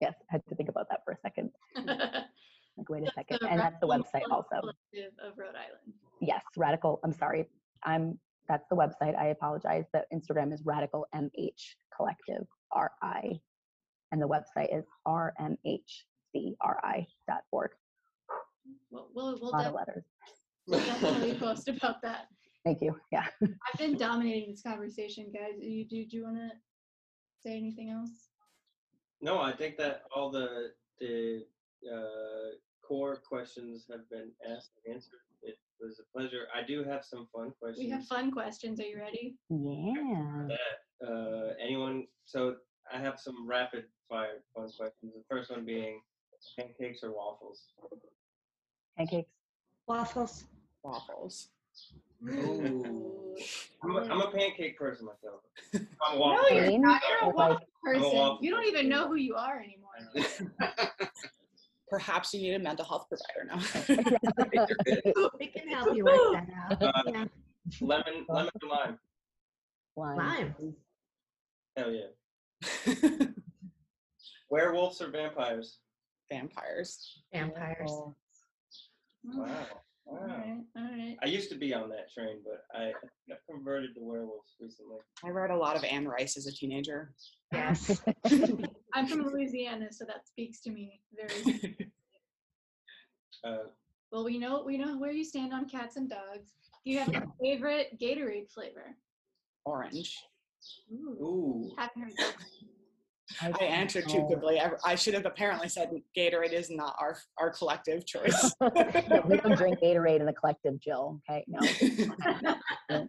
Yes, 0.01 0.15
I 0.31 0.35
had 0.35 0.43
to 0.48 0.55
think 0.55 0.69
about 0.69 0.89
that 0.90 1.01
for 1.05 1.12
a 1.12 1.19
second. 1.20 1.51
like, 1.77 2.89
wait 2.89 3.06
a 3.06 3.12
second, 3.12 3.40
and 3.48 3.60
that's 3.60 3.78
the 3.81 3.86
website 3.86 4.23
also. 4.31 4.56
Of 4.56 5.36
Rhode 5.36 5.48
Island. 5.48 5.94
Yes, 6.20 6.43
radical. 6.56 7.01
I'm 7.05 7.12
sorry. 7.12 7.48
I'm 7.85 8.19
that's 8.49 8.66
the 8.70 8.77
website. 8.77 9.16
I 9.16 9.27
apologize. 9.27 9.85
The 9.93 10.05
Instagram 10.12 10.53
is 10.53 10.62
Radical 10.65 11.07
MH 11.15 11.75
Collective 11.95 12.47
R 12.73 12.91
I, 13.03 13.39
and 14.12 14.20
the 14.23 14.29
website 14.29 14.77
is 14.77 14.85
rmhcri.org. 15.07 15.57
Well, 18.91 19.09
we'll, 19.15 19.39
we'll 19.41 19.51
a 19.51 19.53
lot 19.53 19.66
of 19.66 19.75
letters. 19.75 20.05
We'll 20.66 20.81
definitely 20.81 21.35
post 21.35 21.69
about 21.69 22.03
that. 22.03 22.29
Thank 22.65 22.83
you. 22.83 22.97
Yeah. 23.12 23.27
I've 23.43 23.79
been 23.79 23.97
dominating 23.97 24.51
this 24.51 24.62
conversation, 24.62 25.33
guys. 25.33 25.55
You 25.59 25.87
do, 25.89 26.05
do 26.07 26.16
you 26.16 26.25
want 26.25 26.37
to 26.37 26.51
say 27.43 27.57
anything 27.57 27.91
else? 27.91 28.11
No, 29.20 29.41
I 29.41 29.53
think 29.53 29.77
that 29.79 30.03
all 30.15 30.31
the 30.31 30.73
the 31.01 31.45
uh, 31.91 32.57
core 32.87 33.16
questions 33.29 33.87
have 33.91 34.09
been 34.11 34.31
asked 34.51 34.73
and 34.85 34.95
answered. 34.95 35.20
It 35.81 35.85
It 35.85 35.87
was 35.87 36.01
a 36.01 36.19
pleasure. 36.19 36.47
I 36.55 36.67
do 36.67 36.85
have 36.85 37.05
some 37.05 37.29
fun 37.35 37.53
questions. 37.61 37.85
We 37.85 37.91
have 37.91 38.05
fun 38.07 38.31
questions. 38.31 38.81
Are 38.81 38.85
you 38.85 38.99
ready? 38.99 39.37
Yeah. 39.49 40.49
that 40.49 41.07
uh, 41.07 41.53
anyone. 41.63 42.07
So 42.25 42.57
I 42.93 42.99
have 42.99 43.19
some 43.19 43.47
rapid 43.49 43.85
fire 44.09 44.43
fun 44.55 44.69
questions. 44.77 45.13
The 45.15 45.23
first 45.31 45.51
one 45.51 45.65
being 45.65 46.01
pancakes 46.59 47.01
or 47.03 47.13
waffles. 47.15 47.63
Pancakes. 48.97 49.31
Waffles. 49.87 50.45
Waffles. 50.83 51.49
Ooh. 52.29 53.37
I'm 53.85 53.97
a, 53.97 54.01
I'm 54.01 54.21
a 54.21 54.31
pancake 54.33 54.77
person 54.77 55.07
myself. 55.07 55.43
I'm 55.75 56.17
a 56.17 56.19
No, 56.19 56.21
waffle. 56.21 56.57
you're 56.57 56.65
Plain 56.65 56.83
not. 56.83 57.01
You're 57.09 57.31
a 57.31 57.35
waffle 57.35 57.69
person. 57.85 58.03
waffle 58.03 58.39
You 58.43 58.51
don't 58.51 58.67
even 58.67 58.89
know 58.89 59.07
who 59.07 59.15
you 59.15 59.37
are 59.37 59.61
anymore. 59.63 59.93
Perhaps 61.90 62.35
you 62.35 62.40
need 62.43 62.55
a 62.55 62.59
mental 62.59 62.85
health 62.85 63.06
provider 63.09 63.44
now. 63.47 63.60
We 65.39 65.47
can 65.47 65.69
help 65.69 65.97
you 65.97 66.05
work 66.05 66.32
that 66.32 66.48
out. 66.70 66.82
Uh, 66.82 67.02
yeah. 67.06 67.24
lemon, 67.81 68.27
lemon 68.28 68.51
and 68.60 68.70
lime. 68.70 68.98
Lime. 69.97 70.16
Lime. 70.16 70.74
Hell 71.77 71.93
yeah. 71.93 72.94
Werewolves 74.51 75.01
or 75.01 75.10
vampires? 75.10 75.78
Vampires. 76.31 77.23
Vampires. 77.32 77.93
Wow. 79.24 79.66
Wow. 80.09 80.20
All 80.20 80.26
right. 80.28 80.56
All 80.76 80.82
right. 80.85 81.16
I 81.22 81.26
used 81.26 81.51
to 81.51 81.56
be 81.56 81.74
on 81.74 81.90
that 81.90 82.10
train, 82.12 82.39
but 82.44 82.64
I 82.78 82.93
got 83.28 83.39
converted 83.51 83.94
to 83.94 84.01
werewolves 84.01 84.55
recently. 84.60 84.97
I 85.24 85.28
read 85.28 85.51
a 85.51 85.56
lot 85.56 85.76
of 85.76 85.85
Anne 85.85 86.09
Rice 86.09 86.36
as 86.36 86.47
a 86.47 86.52
teenager. 86.52 87.12
Yes. 87.52 88.01
I'm 88.94 89.06
from 89.06 89.26
Louisiana, 89.26 89.93
so 89.93 90.05
that 90.06 90.26
speaks 90.26 90.60
to 90.60 90.70
me 90.70 91.01
very. 91.14 91.90
Uh, 93.44 93.68
well, 94.10 94.24
we 94.24 94.36
know 94.36 94.64
we 94.66 94.76
know 94.76 94.98
where 94.98 95.12
you 95.12 95.24
stand 95.24 95.52
on 95.52 95.68
cats 95.68 95.94
and 95.94 96.10
dogs. 96.10 96.55
Do 96.85 96.90
you 96.90 96.98
have 96.98 97.14
a 97.14 97.22
favorite 97.40 97.97
Gatorade 98.01 98.51
flavor? 98.51 98.97
Orange. 99.64 100.18
Ooh, 100.93 101.16
ooh. 101.22 101.70
Haven't 103.37 103.61
heard 103.61 103.69
that. 103.69 103.75
I 103.75 103.77
answered 103.77 104.09
too 104.09 104.23
quickly. 104.23 104.61
I, 104.61 104.71
I 104.85 104.95
should 104.95 105.15
have 105.15 105.27
apparently 105.27 105.69
said 105.69 105.91
Gatorade 106.17 106.53
is 106.53 106.71
not 106.71 106.97
our 107.01 107.19
our 107.39 107.51
collective 107.51 108.07
choice. 108.13 108.55
we 108.61 109.37
don't 109.37 109.57
drink 109.57 109.79
Gatorade 109.81 110.21
in 110.21 110.27
the 110.27 110.33
collective, 110.33 110.81
Jill. 110.81 111.21
Okay, 111.29 111.45
no. 111.49 113.05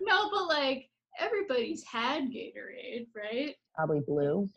No, 0.00 0.30
but 0.30 0.46
like 0.46 0.88
everybody's 1.18 1.84
had 1.84 2.24
Gatorade, 2.24 3.06
right? 3.14 3.54
Probably 3.76 4.00
blue. 4.06 4.48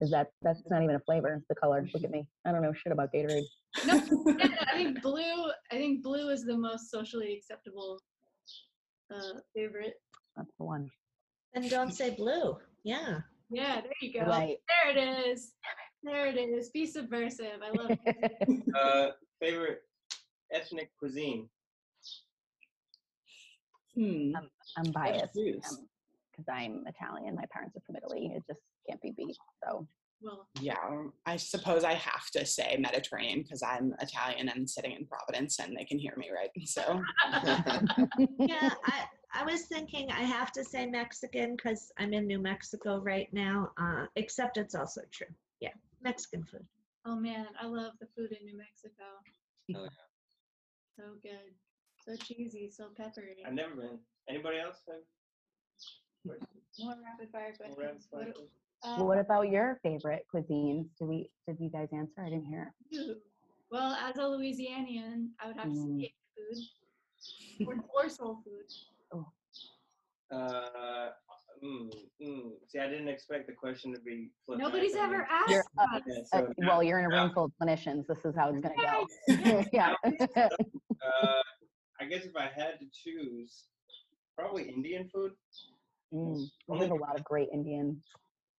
Is 0.00 0.10
that 0.10 0.28
that's 0.42 0.62
not 0.70 0.82
even 0.82 0.94
a 0.94 1.00
flavor? 1.00 1.34
It's 1.34 1.48
the 1.48 1.56
color. 1.56 1.86
Look 1.92 2.04
at 2.04 2.10
me. 2.10 2.26
I 2.46 2.52
don't 2.52 2.62
know 2.62 2.72
shit 2.72 2.92
about 2.92 3.12
Gatorade. 3.12 3.42
No, 3.84 3.94
yeah, 4.38 4.64
I 4.72 4.72
think 4.74 5.02
blue. 5.02 5.50
I 5.72 5.74
think 5.74 6.02
blue 6.04 6.28
is 6.28 6.44
the 6.44 6.56
most 6.56 6.90
socially 6.90 7.34
acceptable 7.34 7.98
uh, 9.12 9.40
favorite. 9.54 9.94
That's 10.36 10.52
the 10.58 10.64
one. 10.64 10.88
And 11.54 11.68
don't 11.68 11.92
say 11.92 12.10
blue. 12.10 12.56
Yeah. 12.84 13.20
Yeah, 13.50 13.80
there 13.80 13.92
you 14.00 14.12
go. 14.12 14.26
Right. 14.26 14.58
There 14.68 14.96
it 14.96 15.28
is. 15.28 15.52
There 16.02 16.26
it 16.26 16.36
is. 16.36 16.70
Be 16.70 16.86
subversive. 16.86 17.60
I 17.64 17.70
love 17.70 17.98
it. 18.04 18.64
Uh, 18.78 19.10
favorite 19.40 19.82
ethnic 20.52 20.90
cuisine? 20.98 21.48
hmm. 23.94 24.32
I'm 24.76 24.92
biased 24.92 25.34
because 25.34 26.46
I'm 26.52 26.84
Italian. 26.86 27.34
My 27.34 27.44
parents 27.50 27.76
are 27.76 27.80
from 27.86 27.96
Italy. 27.96 28.32
It 28.34 28.44
just 28.46 28.60
can't 28.88 29.00
be 29.02 29.12
beat. 29.16 29.36
So 29.64 29.88
Well, 30.20 30.48
Yeah, 30.60 30.76
um, 30.86 31.12
I 31.26 31.36
suppose 31.36 31.82
I 31.82 31.94
have 31.94 32.30
to 32.32 32.46
say 32.46 32.76
Mediterranean 32.78 33.42
because 33.42 33.62
I'm 33.62 33.94
Italian 34.00 34.48
and 34.48 34.68
sitting 34.68 34.92
in 34.92 35.06
Providence 35.06 35.58
and 35.58 35.76
they 35.76 35.84
can 35.84 35.98
hear 35.98 36.14
me, 36.16 36.30
right? 36.34 36.50
So 36.66 37.02
Yeah. 38.38 38.70
I, 38.84 39.04
I 39.34 39.44
was 39.44 39.62
thinking 39.66 40.10
I 40.10 40.22
have 40.22 40.52
to 40.52 40.64
say 40.64 40.86
Mexican 40.86 41.56
because 41.56 41.92
I'm 41.98 42.12
in 42.12 42.26
New 42.26 42.38
Mexico 42.38 42.98
right 43.00 43.28
now, 43.32 43.70
uh, 43.78 44.06
except 44.16 44.56
it's 44.56 44.74
also 44.74 45.02
true. 45.12 45.26
Yeah. 45.60 45.74
Mexican 46.02 46.44
food. 46.44 46.64
oh 47.06 47.16
man, 47.16 47.46
I 47.60 47.66
love 47.66 47.92
the 48.00 48.06
food 48.16 48.32
in 48.32 48.44
New 48.46 48.56
Mexico. 48.56 49.04
Hell 49.72 49.82
yeah. 49.84 49.88
So 50.96 51.02
good. 51.22 51.52
So 52.04 52.16
cheesy, 52.24 52.70
so 52.70 52.86
peppery. 52.96 53.36
I've 53.46 53.54
never 53.54 53.74
been. 53.74 53.98
Anybody 54.28 54.58
else? 54.58 54.78
More 56.80 56.94
rapid 57.04 57.30
fire 57.30 57.52
more 57.68 57.76
rapid 57.84 58.02
fire 58.10 58.24
What- 58.24 58.34
questions? 58.34 58.50
uh, 58.84 59.04
what 59.04 59.18
about 59.18 59.48
your 59.50 59.78
favorite 59.82 60.24
cuisines? 60.32 60.86
Did 60.98 61.00
we 61.00 61.30
did 61.46 61.50
you 61.60 61.70
guys 61.70 61.88
answer? 61.92 62.22
I 62.22 62.30
didn't 62.30 62.46
hear. 62.46 62.72
Well, 63.70 63.92
as 63.94 64.16
a 64.16 64.22
Louisianian, 64.22 65.30
I 65.40 65.46
would 65.48 65.56
have 65.56 65.68
to 65.68 65.74
Mm. 65.74 66.00
say 66.00 66.14
food 66.36 67.66
or, 67.66 67.74
or 68.04 68.08
soul 68.08 68.36
food. 68.44 68.66
Uh, 70.30 71.08
mm, 71.64 71.90
mm. 72.22 72.50
See, 72.68 72.78
I 72.78 72.88
didn't 72.88 73.08
expect 73.08 73.46
the 73.46 73.52
question 73.54 73.94
to 73.94 74.00
be. 74.00 74.30
flipped 74.44 74.60
Nobody's 74.62 74.92
back 74.92 75.02
on 75.08 75.14
ever 75.14 75.26
asked 75.30 75.50
You're 75.50 75.64
us. 75.78 76.02
Yeah, 76.06 76.14
Uh, 76.32 76.40
so 76.42 76.52
well, 76.58 76.82
you're 76.82 76.98
in 76.98 77.06
a 77.06 77.08
now- 77.08 77.24
room 77.24 77.32
full 77.34 77.44
of 77.46 77.52
clinicians. 77.60 78.06
This 78.06 78.24
is 78.24 78.34
how 78.36 78.50
it's 78.52 78.60
gonna 78.60 78.74
go. 78.76 79.64
Yeah. 79.72 79.94
Uh, 80.04 81.42
I 82.00 82.04
guess 82.04 82.24
if 82.24 82.36
I 82.36 82.48
had 82.54 82.78
to 82.80 82.86
choose, 82.92 83.64
probably 84.36 84.64
Indian 84.68 85.08
food. 85.12 85.32
Mm, 86.12 86.46
we 86.68 86.78
have 86.78 86.90
a 86.90 86.94
lot 86.94 87.18
of 87.18 87.24
great 87.24 87.48
Indian. 87.52 88.02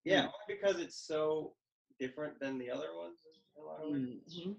Yeah, 0.04 0.22
only 0.24 0.32
because 0.62 0.80
it's 0.80 0.96
so 1.08 1.54
different 2.00 2.40
than 2.40 2.58
the 2.58 2.70
other 2.72 2.96
ones 2.98 3.20
in 3.58 3.64
a 3.64 3.66
lot 3.66 3.84
of 3.84 3.92
ways. 3.92 4.42
mhm. 4.46 4.56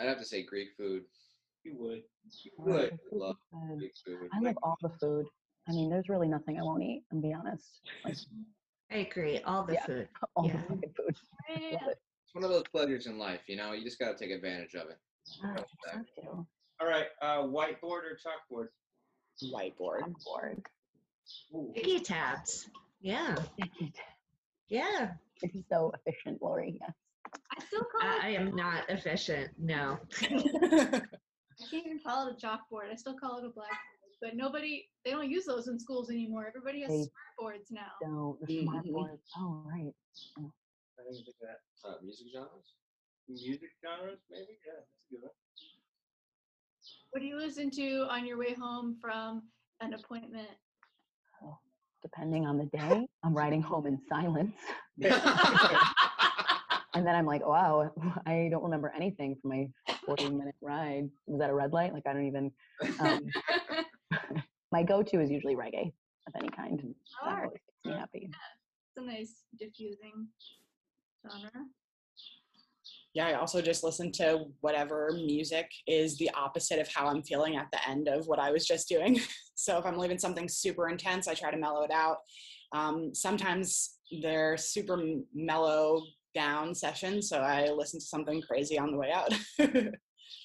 I'd 0.00 0.06
have 0.08 0.18
to 0.18 0.24
say 0.24 0.42
Greek 0.44 0.68
food. 0.76 1.04
You 1.64 1.74
would. 1.76 2.02
You 2.44 2.50
Oh, 2.60 2.64
would. 2.64 2.92
the 2.92 2.98
food 2.98 3.00
is 3.02 3.12
Love 3.12 3.36
food. 4.04 4.30
I 4.32 4.40
love 4.40 4.58
all 4.62 4.78
the 4.82 4.90
food. 5.00 5.26
I 5.68 5.72
mean, 5.72 5.90
there's 5.90 6.08
really 6.08 6.28
nothing 6.28 6.58
I 6.58 6.62
won't 6.62 6.82
eat. 6.82 7.04
I'm 7.12 7.20
be 7.20 7.32
honest. 7.32 7.80
Like 8.04 8.16
I 8.90 8.96
agree. 8.98 9.40
All 9.42 9.64
the 9.64 9.74
Yeah. 9.74 9.86
food. 9.86 10.08
all 10.36 10.46
Yeah. 10.46 10.52
the 10.52 10.62
fucking 10.62 10.94
food. 10.96 11.16
It. 11.48 11.80
It's 11.82 12.34
one 12.34 12.44
of 12.44 12.50
those 12.50 12.64
pleasures 12.70 13.06
in 13.06 13.18
life, 13.18 13.40
you 13.46 13.56
know. 13.56 13.72
You 13.72 13.84
just 13.84 13.98
got 13.98 14.16
to 14.16 14.24
take 14.24 14.34
advantage 14.34 14.74
of 14.74 14.88
it. 14.90 14.98
I 15.42 15.46
have. 15.48 16.04
All 16.80 16.86
right, 16.86 17.06
uh, 17.22 17.38
whiteboard 17.42 18.02
or 18.04 18.16
chalkboard? 18.22 18.68
Whiteboard. 19.52 20.04
I'm 20.04 20.14
bored. 20.24 20.64
Ooh. 21.54 21.72
Sticky 21.76 22.00
tabs. 22.00 22.70
Yeah. 23.00 23.36
Yeah. 24.68 25.12
It's 25.42 25.56
so 25.70 25.92
efficient, 26.06 26.40
Lori. 26.42 26.78
Yes. 26.80 26.92
I 27.56 27.64
still 27.64 27.80
call 27.80 28.08
I, 28.08 28.14
it. 28.16 28.24
I 28.24 28.28
am 28.30 28.54
not 28.54 28.88
efficient. 28.88 29.50
No. 29.58 29.98
I 31.60 31.66
can't 31.70 31.86
even 31.86 32.00
call 32.04 32.28
it 32.28 32.32
a 32.32 32.46
chalkboard. 32.46 32.90
I 32.92 32.96
still 32.96 33.18
call 33.18 33.38
it 33.38 33.44
a 33.44 33.50
blackboard. 33.50 33.78
But 34.20 34.36
nobody, 34.36 34.88
they 35.04 35.10
don't 35.12 35.30
use 35.30 35.44
those 35.44 35.68
in 35.68 35.78
schools 35.78 36.10
anymore. 36.10 36.46
Everybody 36.46 36.82
has 36.82 36.90
They 36.90 37.02
smart 37.02 37.34
boards 37.38 37.70
now. 37.70 37.92
So 38.02 38.38
the 38.42 38.62
smart 38.62 38.84
Mhm. 38.86 38.92
boards. 38.92 39.30
Oh, 39.36 39.62
right. 39.64 39.94
I 40.36 41.02
didn't 41.02 41.14
think 41.14 41.28
of 41.28 41.34
that. 41.40 41.60
Uh, 41.84 42.00
music 42.02 42.26
genres? 42.32 42.74
Music 43.28 43.70
genres, 43.84 44.18
maybe? 44.30 44.58
Yeah, 44.66 44.72
that's 44.76 44.90
a 45.10 45.14
good 45.14 45.22
one. 45.22 45.32
What 47.10 47.20
do 47.20 47.26
you 47.26 47.36
listen 47.36 47.70
to 47.70 48.06
on 48.10 48.26
your 48.26 48.38
way 48.38 48.54
home 48.54 48.96
from 49.00 49.50
an 49.80 49.94
appointment? 49.94 50.50
Depending 52.02 52.46
on 52.46 52.56
the 52.58 52.66
day, 52.66 53.08
I'm 53.24 53.34
riding 53.34 53.60
home 53.62 53.86
in 53.86 54.00
silence. 54.08 54.56
And 56.94 57.06
then 57.06 57.14
I'm 57.14 57.26
like, 57.26 57.46
wow, 57.46 57.92
I 58.26 58.48
don't 58.50 58.64
remember 58.64 58.92
anything 58.96 59.36
from 59.40 59.50
my 59.50 59.68
40 60.16 60.30
minute 60.30 60.54
ride. 60.62 61.08
Was 61.26 61.40
that 61.40 61.50
a 61.50 61.54
red 61.54 61.72
light? 61.72 61.92
Like, 61.92 62.06
I 62.06 62.12
don't 62.14 62.26
even. 62.26 62.50
Um, 63.00 63.26
my 64.72 64.82
go 64.82 65.02
to 65.02 65.20
is 65.20 65.30
usually 65.30 65.54
reggae 65.54 65.92
of 66.26 66.34
any 66.38 66.48
kind. 66.48 66.80
and 66.80 66.94
That 67.24 67.34
always 67.36 67.50
makes 67.52 67.84
me 67.84 67.92
happy. 67.92 68.28
Yeah. 68.30 68.36
It's 68.96 68.98
a 68.98 69.02
nice 69.02 69.44
diffusing 69.58 70.28
genre. 71.30 71.50
yeah, 73.12 73.26
I 73.26 73.32
also 73.34 73.60
just 73.60 73.84
listen 73.84 74.10
to 74.12 74.46
whatever 74.60 75.10
music 75.14 75.70
is 75.86 76.16
the 76.16 76.30
opposite 76.34 76.78
of 76.78 76.88
how 76.88 77.06
I'm 77.06 77.22
feeling 77.22 77.56
at 77.56 77.66
the 77.70 77.86
end 77.88 78.08
of 78.08 78.26
what 78.26 78.38
I 78.38 78.50
was 78.50 78.66
just 78.66 78.88
doing. 78.88 79.20
So 79.60 79.76
if 79.76 79.84
I'm 79.84 79.98
leaving 79.98 80.20
something 80.20 80.48
super 80.48 80.88
intense, 80.88 81.26
I 81.26 81.34
try 81.34 81.50
to 81.50 81.56
mellow 81.56 81.82
it 81.82 81.90
out. 81.90 82.18
Um, 82.72 83.12
sometimes 83.12 83.96
they're 84.22 84.56
super 84.56 85.02
mellow 85.34 86.00
down 86.34 86.74
session, 86.74 87.22
so 87.22 87.38
I 87.38 87.70
listen 87.70 88.00
to 88.00 88.06
something 88.06 88.42
crazy 88.42 88.78
on 88.78 88.90
the 88.92 88.96
way 88.98 89.12
out. 89.12 89.32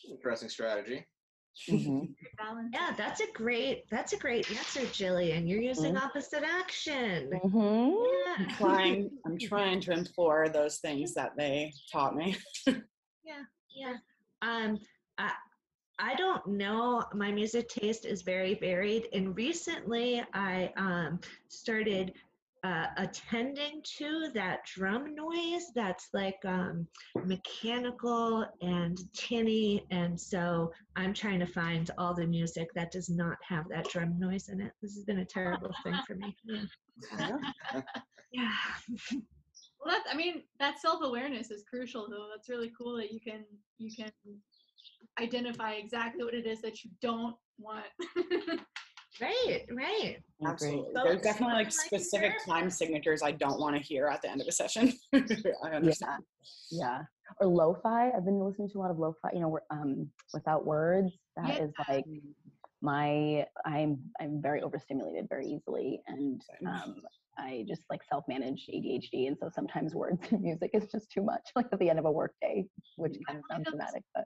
Interesting 0.09 0.49
strategy. 0.49 1.05
Mhm. 1.69 2.15
Yeah, 2.73 2.93
that's 2.97 3.21
a 3.21 3.31
great 3.31 3.83
that's 3.91 4.11
a 4.13 4.17
great 4.17 4.49
answer, 4.49 4.81
Jillian. 4.81 5.47
You're 5.47 5.61
using 5.61 5.93
Mhm. 5.93 6.01
opposite 6.01 6.43
action. 6.43 7.29
Mhm. 7.31 8.05
I'm 8.37 8.45
Yeah. 8.47 8.55
trying, 8.57 9.09
I'm 9.25 9.37
trying 9.51 9.79
to 9.81 9.91
implore 9.91 10.49
those 10.49 10.79
things 10.79 11.13
that 11.13 11.37
they 11.37 11.71
taught 11.91 12.15
me. 12.15 12.35
Yeah, 13.23 13.43
yeah. 13.75 13.97
Um 14.41 14.79
I 15.19 15.31
I 15.99 16.15
don't 16.15 16.45
know. 16.47 17.05
My 17.13 17.31
music 17.31 17.69
taste 17.69 18.05
is 18.05 18.23
very 18.23 18.55
varied 18.55 19.07
and 19.13 19.35
recently 19.37 20.23
I 20.33 20.73
um 20.75 21.19
started 21.49 22.13
uh, 22.63 22.87
attending 22.97 23.81
to 23.97 24.29
that 24.33 24.59
drum 24.65 25.13
noise 25.13 25.65
that's 25.75 26.07
like 26.13 26.39
um, 26.45 26.87
mechanical 27.25 28.45
and 28.61 28.99
tinny. 29.13 29.85
And 29.91 30.19
so 30.19 30.71
I'm 30.95 31.13
trying 31.13 31.39
to 31.39 31.45
find 31.45 31.91
all 31.97 32.13
the 32.13 32.25
music 32.25 32.69
that 32.75 32.91
does 32.91 33.09
not 33.09 33.37
have 33.47 33.67
that 33.69 33.89
drum 33.89 34.17
noise 34.17 34.49
in 34.49 34.61
it. 34.61 34.71
This 34.81 34.95
has 34.95 35.03
been 35.03 35.19
a 35.19 35.25
terrible 35.25 35.71
thing 35.83 35.95
for 36.07 36.15
me. 36.15 36.35
Yeah. 37.17 37.37
yeah. 38.31 38.51
Well, 39.83 39.93
that's, 39.93 40.07
I 40.09 40.15
mean, 40.15 40.43
that 40.61 40.79
self-awareness 40.79 41.51
is 41.51 41.65
crucial 41.69 42.07
though. 42.09 42.27
That's 42.33 42.47
really 42.47 42.71
cool 42.77 42.95
that 42.95 43.11
you 43.11 43.19
can, 43.19 43.43
you 43.79 43.91
can 43.93 44.11
identify 45.19 45.73
exactly 45.73 46.23
what 46.23 46.33
it 46.33 46.45
is 46.45 46.61
that 46.61 46.85
you 46.85 46.91
don't 47.01 47.35
want. 47.57 47.87
Right, 49.21 49.65
right. 49.71 50.17
Absolutely. 50.45 50.93
So- 50.95 51.03
There's 51.03 51.21
definitely 51.21 51.55
like 51.55 51.65
Like 51.67 51.71
specific 51.73 52.31
here? 52.31 52.39
time 52.47 52.69
signatures 52.69 53.21
I 53.21 53.31
don't 53.31 53.59
want 53.59 53.75
to 53.75 53.81
hear 53.81 54.07
at 54.07 54.21
the 54.21 54.29
end 54.31 54.41
of 54.41 54.47
a 54.47 54.51
session. 54.51 54.93
I 55.13 55.69
understand. 55.69 56.23
Yeah. 56.71 57.03
Or 57.39 57.47
lo-fi. 57.47 58.09
I've 58.11 58.25
been 58.25 58.39
listening 58.43 58.69
to 58.71 58.79
a 58.79 58.81
lot 58.81 58.91
of 58.91 58.99
lo-fi, 58.99 59.29
you 59.33 59.39
know, 59.39 59.49
where, 59.49 59.63
um, 59.69 60.09
without 60.33 60.65
words. 60.65 61.11
That 61.37 61.61
is 61.61 61.71
Yeah. 61.79 61.95
like 61.95 62.05
my 62.81 63.45
I'm 63.65 63.97
I'm 64.19 64.41
very 64.41 64.61
overstimulated 64.61 65.29
very 65.29 65.47
easily 65.47 66.01
and 66.07 66.41
um 66.67 67.01
I 67.37 67.63
just 67.67 67.83
like 67.89 68.01
self-manage 68.03 68.67
ADHD 68.67 69.27
and 69.27 69.37
so 69.39 69.49
sometimes 69.55 69.95
words 70.03 70.19
and 70.31 70.41
music 70.41 70.71
is 70.73 70.91
just 70.91 71.09
too 71.09 71.21
much 71.23 71.41
like 71.55 71.67
at 71.71 71.79
the 71.79 71.89
end 71.89 71.97
of 71.99 72.05
a 72.05 72.11
work 72.11 72.33
day, 72.41 72.65
which 72.97 73.15
kind 73.25 73.39
of 73.39 73.45
sounds 73.49 73.67
dramatic, 73.69 74.03
but 74.13 74.25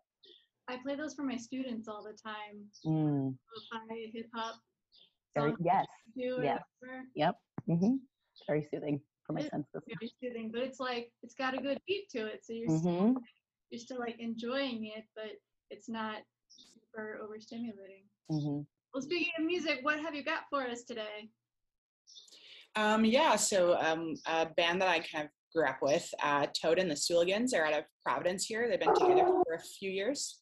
I 0.70 0.78
play 0.84 0.96
those 0.96 1.14
for 1.14 1.24
my 1.24 1.38
students 1.38 1.88
all 1.88 2.04
the 2.04 2.18
time. 2.22 2.66
mm, 2.86 3.38
Lo-fi, 3.74 4.12
hip 4.14 4.26
hop, 4.34 4.56
very, 5.38 5.52
songs 5.52 5.62
yes. 5.64 5.86
do 6.16 6.38
or 6.38 6.44
yes. 6.44 6.62
whatever. 6.80 7.04
Yep. 7.16 7.36
hmm 7.68 7.96
Very 8.48 8.68
soothing 8.72 9.02
for 9.26 9.34
my 9.34 9.42
It- 9.42 9.52
senses. 9.52 9.84
Very 10.00 10.12
soothing, 10.22 10.52
but 10.52 10.62
it's 10.62 10.80
like 10.80 11.12
it's 11.24 11.36
got 11.36 11.54
a 11.54 11.62
good 11.62 11.80
beat 11.88 12.10
to 12.12 12.26
it, 12.28 12.46
so 12.46 12.54
you're 12.54 12.78
still, 12.78 13.14
hmm 13.14 13.18
you're 13.70 13.80
still 13.80 14.00
like 14.00 14.20
enjoying 14.20 14.86
it, 14.86 15.04
but 15.16 15.32
it's 15.70 15.90
not 15.90 16.22
super 16.48 17.20
overstimulating. 17.24 18.06
hmm 18.30 18.62
Well, 18.94 19.02
speaking 19.02 19.34
of 19.38 19.46
music, 19.46 19.80
what 19.82 20.00
have 20.00 20.16
you 20.16 20.24
got 20.24 20.44
for 20.50 20.62
us 20.68 20.84
today? 20.84 21.30
Um, 22.76 23.06
yeah, 23.06 23.36
so 23.36 23.76
um, 23.80 24.16
a 24.28 24.46
band 24.46 24.82
that 24.82 24.88
I 24.88 25.00
kind 25.00 25.26
of 25.26 25.32
grew 25.54 25.66
up 25.66 25.80
with, 25.82 26.08
uh, 26.22 26.46
Toad 26.60 26.78
and 26.80 26.90
the 26.90 26.96
Stooligans, 26.96 27.54
are 27.56 27.66
out 27.66 27.74
of 27.74 27.84
Providence 28.06 28.46
here. 28.46 28.70
They've 28.70 28.80
been 28.80 28.94
together 28.94 29.26
for 29.46 29.56
a 29.56 29.60
few 29.60 29.90
years. 29.90 30.42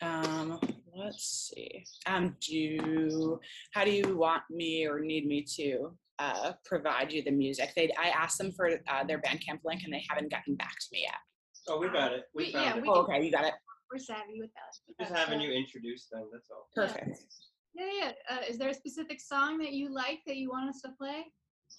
Um, 0.00 0.58
let's 0.96 1.50
see. 1.54 1.84
Um, 2.06 2.36
do 2.40 2.56
you, 2.56 3.40
how 3.72 3.84
do 3.84 3.90
you 3.90 4.16
want 4.16 4.42
me 4.50 4.86
or 4.86 5.00
need 5.00 5.26
me 5.26 5.44
to 5.56 5.96
uh, 6.18 6.52
provide 6.64 7.12
you 7.12 7.22
the 7.22 7.30
music? 7.30 7.72
They, 7.74 7.90
I 7.98 8.08
asked 8.08 8.38
them 8.38 8.52
for 8.52 8.70
uh, 8.88 9.04
their 9.04 9.18
Bandcamp 9.20 9.60
link 9.64 9.82
and 9.84 9.92
they 9.92 10.04
haven't 10.08 10.30
gotten 10.30 10.54
back 10.56 10.72
to 10.78 10.86
me 10.92 11.02
yet. 11.02 11.14
Oh, 11.68 11.78
we 11.78 11.88
got 11.88 12.12
it. 12.12 12.24
We 12.34 12.46
We- 12.46 12.52
found 12.52 12.64
yeah, 12.64 12.76
it. 12.76 12.82
we- 12.82 12.88
Oh, 12.88 13.02
okay, 13.02 13.24
you 13.24 13.30
got 13.30 13.44
it. 13.44 13.54
We're 13.92 13.98
savvy 13.98 14.38
with 14.40 14.50
that. 14.54 14.74
with 14.88 14.96
Just 14.98 15.12
having 15.18 15.38
stuff. 15.40 15.42
you 15.48 15.52
introduce 15.52 16.06
them. 16.10 16.28
That's 16.32 16.48
all. 16.50 16.66
Perfect. 16.74 17.18
Yeah, 17.74 17.86
yeah. 17.98 18.12
Uh, 18.30 18.40
is 18.48 18.56
there 18.58 18.70
a 18.70 18.74
specific 18.74 19.20
song 19.20 19.58
that 19.58 19.72
you 19.72 19.92
like 19.92 20.20
that 20.26 20.36
you 20.36 20.48
want 20.50 20.70
us 20.70 20.80
to 20.82 20.90
play? 20.98 21.24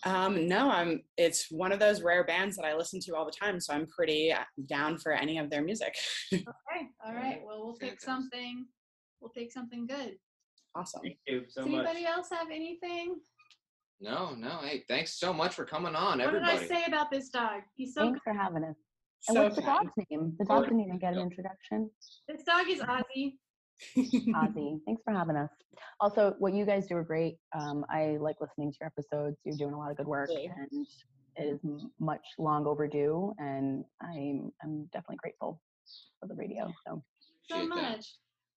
Um, 0.06 0.48
no, 0.48 0.70
I'm. 0.70 1.02
It's 1.18 1.48
one 1.50 1.72
of 1.72 1.80
those 1.80 2.02
rare 2.04 2.24
bands 2.24 2.56
that 2.58 2.66
I 2.66 2.76
listen 2.76 3.00
to 3.02 3.16
all 3.16 3.26
the 3.26 3.32
time, 3.32 3.60
so 3.60 3.74
I'm 3.74 3.88
pretty 3.88 4.32
uh, 4.32 4.44
down 4.68 4.98
for 5.00 5.12
any 5.12 5.38
of 5.40 5.50
their 5.50 5.64
music. 5.64 5.96
Okay. 6.34 6.88
All 7.06 7.14
right. 7.14 7.42
Well, 7.46 7.64
we'll 7.66 7.76
pick 7.78 8.00
something. 8.02 8.66
We'll 9.24 9.30
pick 9.32 9.54
something 9.54 9.88
good. 9.88 10.18
awesome. 10.76 11.02
Thank 11.02 11.18
you 11.28 11.46
so 11.48 11.62
Does 11.64 11.72
much. 11.72 11.86
anybody 11.88 12.06
else 12.06 12.28
have 12.30 12.48
anything? 12.52 13.16
No, 14.02 14.36
no. 14.36 14.58
Hey, 14.62 14.84
thanks 14.90 15.14
so 15.18 15.32
much 15.32 15.54
for 15.56 15.64
coming 15.64 15.96
on, 15.96 16.18
What 16.18 16.28
everybody. 16.28 16.52
What 16.58 16.62
did 16.68 16.72
I 16.74 16.82
say 16.82 16.84
about 16.88 17.10
this 17.10 17.30
dog? 17.30 17.62
He's 17.76 17.94
so 17.94 18.02
Thanks 18.02 18.20
good. 18.26 18.34
for 18.34 18.38
having 18.38 18.66
us. 18.66 18.76
And 19.30 19.36
So 19.38 19.44
what's 19.44 19.56
the 19.56 19.62
dog's 19.62 19.92
name? 20.12 20.36
The 20.38 20.44
dog 20.46 20.66
didn't 20.66 20.82
even 20.82 21.00
get 21.00 21.14
an 21.14 21.20
introduction. 21.20 21.90
This 22.28 22.44
dog 22.44 22.66
is 22.70 22.82
Ozzy. 22.82 23.38
Ozzy, 23.98 24.80
thanks 24.86 25.02
for 25.06 25.14
having 25.14 25.38
us. 25.38 25.50
Also, 26.02 26.36
what 26.40 26.54
you 26.54 26.66
guys 26.66 26.86
do 26.88 26.98
are 26.98 27.04
great. 27.04 27.38
Um, 27.58 27.86
I 27.90 28.18
like 28.20 28.36
listening 28.42 28.74
to 28.74 28.78
your 28.82 28.88
episodes. 28.88 29.38
You're 29.46 29.56
doing 29.56 29.74
a 29.74 29.80
lot 29.80 29.90
of 29.92 29.96
good 29.96 30.08
work, 30.08 30.28
Really? 30.28 30.48
and 30.74 30.86
it 31.38 31.44
is 31.46 31.60
much 31.98 32.26
long 32.38 32.68
overdue. 32.68 33.34
And 33.38 33.86
I'm 34.02 34.52
I'm 34.62 34.84
definitely 34.92 35.18
grateful 35.24 35.62
for 36.20 36.28
the 36.28 36.36
radio. 36.36 36.68
So 36.86 37.02
so 37.50 37.56
Appreciate 37.56 37.82
that. 37.82 37.92
much. 37.98 38.06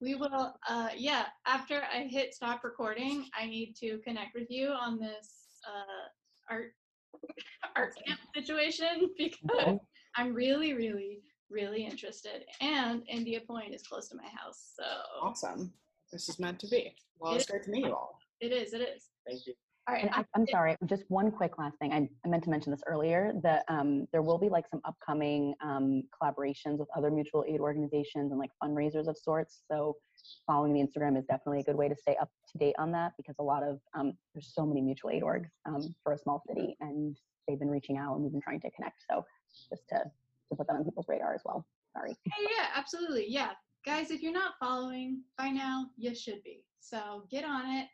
We 0.01 0.15
will, 0.15 0.55
uh, 0.69 0.89
yeah, 0.97 1.27
after 1.47 1.83
I 1.93 2.03
hit 2.03 2.35
stop 2.35 2.65
recording, 2.65 3.27
I 3.39 3.47
need 3.47 3.75
to 3.81 3.99
connect 4.07 4.35
with 4.35 4.51
you 4.51 4.69
on 4.69 4.99
this 4.99 5.47
uh, 5.67 6.53
art 6.55 6.73
art 7.77 7.95
camp 8.07 8.21
situation 8.35 9.11
because 9.19 9.39
Okay. 9.51 9.79
I'm 10.17 10.35
really, 10.35 10.75
really, 10.75 11.21
really 11.51 11.85
interested. 11.85 12.45
And 12.61 13.03
India 13.09 13.41
Point 13.47 13.75
is 13.75 13.83
close 13.83 14.09
to 14.09 14.17
my 14.17 14.29
house. 14.35 14.73
So 14.79 14.85
awesome. 15.23 15.73
This 16.13 16.29
is 16.29 16.39
meant 16.39 16.61
to 16.61 16.69
be. 16.69 16.95
Well, 17.19 17.35
it's 17.35 17.47
great 17.47 17.65
to 17.65 17.71
meet 17.71 17.87
you 17.87 17.95
all. 17.95 18.19
it 18.41 18.53
is, 18.53 18.75
it 18.75 18.83
is. 18.83 19.09
Thank 19.27 19.47
you. 19.47 19.55
All 19.89 19.95
right. 19.95 20.03
And 20.03 20.13
I, 20.13 20.25
I'm 20.35 20.47
sorry, 20.49 20.77
just 20.87 21.05
one 21.09 21.31
quick 21.31 21.59
last 21.59 21.79
thing. 21.79 21.93
I, 21.93 22.09
I 22.25 22.29
meant 22.29 22.43
to 22.45 22.51
mention 22.51 22.73
this 22.73 22.83
earlier 22.89 23.33
that 23.45 23.65
um, 23.69 24.09
there 24.11 24.21
will 24.21 24.39
be 24.39 24.49
like 24.49 24.67
some 24.69 24.81
upcoming 24.85 25.55
um, 25.63 26.03
collaborations 26.21 26.79
with 26.79 26.89
other 26.97 27.09
mutual 27.09 27.45
aid 27.47 27.61
organizations 27.61 28.33
and 28.33 28.39
like 28.39 28.51
fundraisers 28.61 29.07
of 29.07 29.17
sorts. 29.17 29.63
So 29.71 29.97
following 30.45 30.73
the 30.73 30.81
Instagram 30.81 31.17
is 31.17 31.25
definitely 31.27 31.61
a 31.61 31.63
good 31.63 31.77
way 31.77 31.89
to 31.89 31.95
stay 31.95 32.17
up 32.21 32.29
to 32.51 32.59
date 32.59 32.75
on 32.79 32.91
that 32.93 33.13
because 33.17 33.37
a 33.39 33.45
lot 33.45 33.63
of 33.63 33.79
um, 33.97 34.15
there's 34.35 34.53
so 34.53 34.67
many 34.67 34.81
mutual 34.81 35.11
aid 35.11 35.23
orgs 35.23 35.51
um, 35.67 35.95
for 36.03 36.15
a 36.15 36.19
small 36.19 36.43
city 36.49 36.77
and 36.81 37.17
they've 37.47 37.61
been 37.61 37.71
reaching 37.71 37.97
out 37.97 38.15
and 38.15 38.25
we've 38.25 38.33
been 38.33 38.41
trying 38.41 38.61
to 38.63 38.71
connect. 38.73 39.05
So 39.09 39.25
just 39.71 39.89
to, 39.91 39.99
to 39.99 40.57
put 40.57 40.67
that 40.67 40.75
on 40.75 40.85
people's 40.85 41.07
radar 41.09 41.33
as 41.33 41.43
well. 41.45 41.65
Sorry. 41.93 42.17
Yeah, 42.27 42.49
yeah, 42.51 42.67
absolutely. 42.75 43.27
Yeah. 43.29 43.51
Guys, 43.85 44.11
if 44.11 44.21
you're 44.21 44.33
not 44.33 44.55
following 44.59 45.23
by 45.39 45.51
now, 45.51 45.87
you 45.97 46.13
should 46.13 46.43
be. 46.43 46.65
So 46.81 47.23
get 47.31 47.45
on 47.45 47.71
it. 47.71 47.87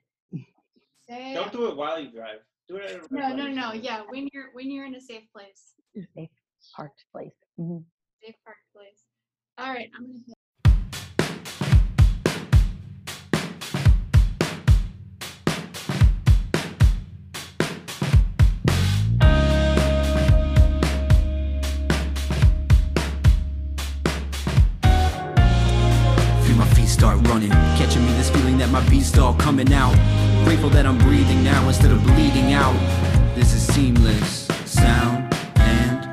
Say 1.12 1.34
Don't 1.34 1.52
do 1.52 1.68
it 1.68 1.76
while 1.76 2.00
you 2.00 2.10
drive. 2.10 2.38
Do 2.68 2.76
it. 2.76 2.90
At 2.90 3.10
a 3.10 3.14
no, 3.14 3.36
no, 3.36 3.46
no. 3.48 3.72
Yeah, 3.74 4.00
when 4.08 4.30
you're 4.32 4.46
when 4.54 4.70
you're 4.70 4.86
in 4.86 4.94
a 4.94 5.00
safe 5.00 5.24
place. 5.30 5.74
Safe 6.16 6.30
parked 6.74 7.04
place. 7.12 7.34
Mhm. 7.60 7.84
Safe 8.24 8.34
park 8.46 8.56
place. 8.74 9.04
All 9.58 9.74
right, 9.74 9.90
I'm 9.94 10.06
gonna 10.06 10.20
hit 10.26 11.42
Feel 26.44 26.56
my 26.56 26.66
feet 26.74 26.88
start 26.88 27.16
running, 27.28 27.50
my 28.72 28.88
beast 28.88 29.18
all 29.18 29.34
coming 29.34 29.70
out. 29.74 29.94
Grateful 30.44 30.70
that 30.70 30.86
I'm 30.86 30.96
breathing 30.96 31.44
now 31.44 31.68
instead 31.68 31.92
of 31.92 32.02
bleeding 32.04 32.54
out. 32.54 32.74
This 33.34 33.52
is 33.52 33.62
seamless 33.74 34.46
sound 34.64 35.32
and 35.56 36.06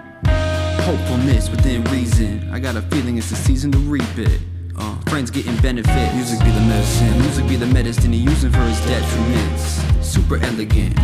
hopefulness 0.82 1.50
within 1.50 1.86
reason. 1.86 2.50
I 2.52 2.60
got 2.60 2.76
a 2.76 2.82
feeling 2.82 3.18
it's 3.18 3.30
the 3.30 3.38
season 3.38 3.72
to 3.72 3.78
reap 3.78 4.18
it. 4.18 4.42
Uh, 4.78 5.00
friends 5.08 5.32
getting 5.32 5.56
benefit. 5.62 6.14
Music 6.16 6.38
be 6.40 6.52
the 6.52 6.66
medicine, 6.68 7.18
music 7.22 7.48
be 7.48 7.56
the 7.56 7.68
medicine 7.68 8.12
he 8.12 8.20
using 8.20 8.52
for 8.52 8.66
his 8.68 8.80
detriments. 8.82 10.04
Super 10.04 10.36
elegant, 10.44 10.98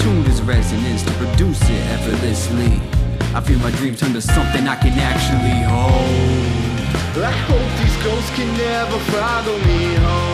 tuned 0.00 0.26
his 0.26 0.40
resonance 0.42 1.02
to 1.02 1.12
produce 1.14 1.60
it 1.64 1.82
effortlessly. 1.90 2.80
I 3.34 3.40
feel 3.40 3.58
my 3.58 3.72
dreams 3.72 3.98
turn 3.98 4.12
to 4.12 4.22
something 4.22 4.68
I 4.68 4.76
can 4.76 4.96
actually 4.96 5.58
hold. 5.66 7.24
I 7.24 7.32
hope 7.32 7.68
these 7.82 8.04
ghosts 8.04 8.30
can 8.36 8.46
never 8.56 8.98
follow 9.10 9.58
me 9.58 9.94
home. 9.96 10.29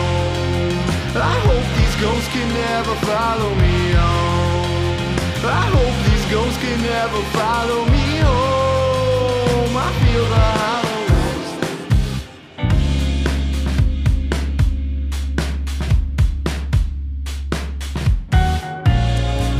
I 1.15 1.39
hope 1.47 1.65
these 1.77 1.95
ghosts 2.01 2.27
can 2.29 2.47
never 2.53 2.95
follow 3.05 3.55
me 3.55 3.91
home. 3.91 5.07
I 5.43 5.65
hope 5.75 5.95
these 6.09 6.25
ghosts 6.31 6.57
can 6.61 6.81
never 6.81 7.21
follow 7.37 7.85
me 7.85 8.17
home. 8.19 9.77
I 9.77 9.91
feel 10.01 10.25
the 10.33 10.43
hollowness. 10.61 11.47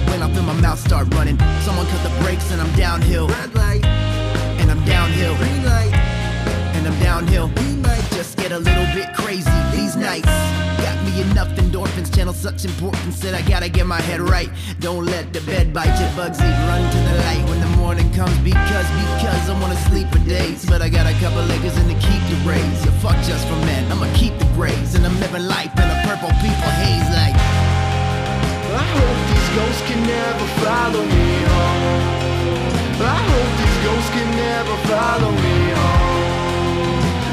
When 0.09 0.21
I 0.21 0.33
feel 0.33 0.43
my 0.43 0.53
mouth 0.61 0.79
start 0.79 1.13
running, 1.13 1.39
someone 1.61 1.87
cut 1.87 2.03
the 2.03 2.11
brakes 2.23 2.51
and 2.51 2.61
I'm 2.61 2.71
downhill. 2.75 3.27
Red 3.27 3.55
light, 3.55 3.85
and 3.85 4.69
I'm 4.69 4.83
downhill. 4.85 5.35
Green 5.37 5.63
light, 5.65 5.93
and 6.75 6.87
I'm 6.87 6.99
downhill. 6.99 7.49
Let's 8.27 8.43
get 8.43 8.51
a 8.51 8.59
little 8.59 8.83
bit 8.91 9.15
crazy 9.15 9.55
these 9.71 9.95
nights. 9.95 10.27
Got 10.83 10.99
me 11.07 11.21
enough 11.31 11.47
endorphins, 11.55 12.13
channel 12.13 12.33
such 12.33 12.65
importance 12.65 13.21
that 13.21 13.33
I 13.33 13.41
gotta 13.47 13.69
get 13.69 13.87
my 13.87 14.01
head 14.01 14.19
right. 14.19 14.51
Don't 14.81 15.05
let 15.05 15.31
the 15.31 15.39
bed 15.47 15.71
bite 15.71 15.95
you, 15.95 16.07
Bugsy. 16.11 16.43
Run 16.67 16.83
to 16.91 16.99
the 17.07 17.15
light 17.23 17.47
when 17.47 17.61
the 17.61 17.71
morning 17.79 18.11
comes 18.11 18.37
because, 18.39 18.87
because 18.99 19.47
I 19.47 19.55
wanna 19.61 19.79
sleep 19.87 20.11
for 20.11 20.19
days. 20.27 20.65
But 20.65 20.81
I 20.81 20.89
got 20.89 21.07
a 21.07 21.15
couple 21.23 21.39
acres 21.55 21.77
in 21.79 21.87
to 21.87 21.95
keep 22.03 22.19
the 22.27 22.35
graves. 22.43 22.83
You 22.83 22.91
fuck 22.99 23.15
just 23.23 23.47
for 23.47 23.55
men, 23.63 23.89
I'ma 23.89 24.11
keep 24.13 24.37
the 24.39 24.49
graves 24.59 24.95
And 24.95 25.05
I'm 25.05 25.17
living 25.21 25.47
life 25.47 25.71
in 25.79 25.87
a 25.87 25.97
purple 26.03 26.27
people 26.43 26.71
haze 26.83 27.07
like. 27.15 27.37
I 28.75 28.83
hope 28.91 29.19
these 29.31 29.49
ghosts 29.55 29.83
can 29.87 30.03
never 30.03 30.45
follow 30.67 30.99
me 30.99 31.27
home. 31.47 33.07
I 33.07 33.19
hope 33.31 33.51
these 33.55 33.79
ghosts 33.87 34.11
can 34.11 34.29
never 34.35 34.75
follow 34.91 35.31
me 35.31 35.55
home. 35.79 36.27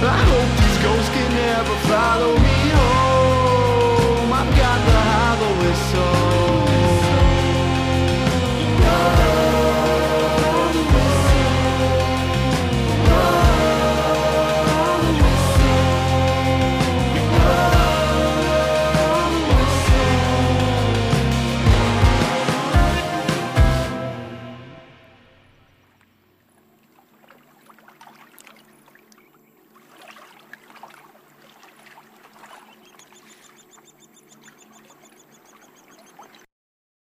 I 0.06 0.22
hope 0.30 0.63
ghost 0.84 1.10
can 1.12 1.30
never 1.32 1.76
follow 1.88 2.32
me 2.46 2.58
home. 2.78 4.32
I've 4.40 4.52
got 4.62 4.78
the 4.88 4.98
hollowest 5.10 5.82
soul 5.92 6.43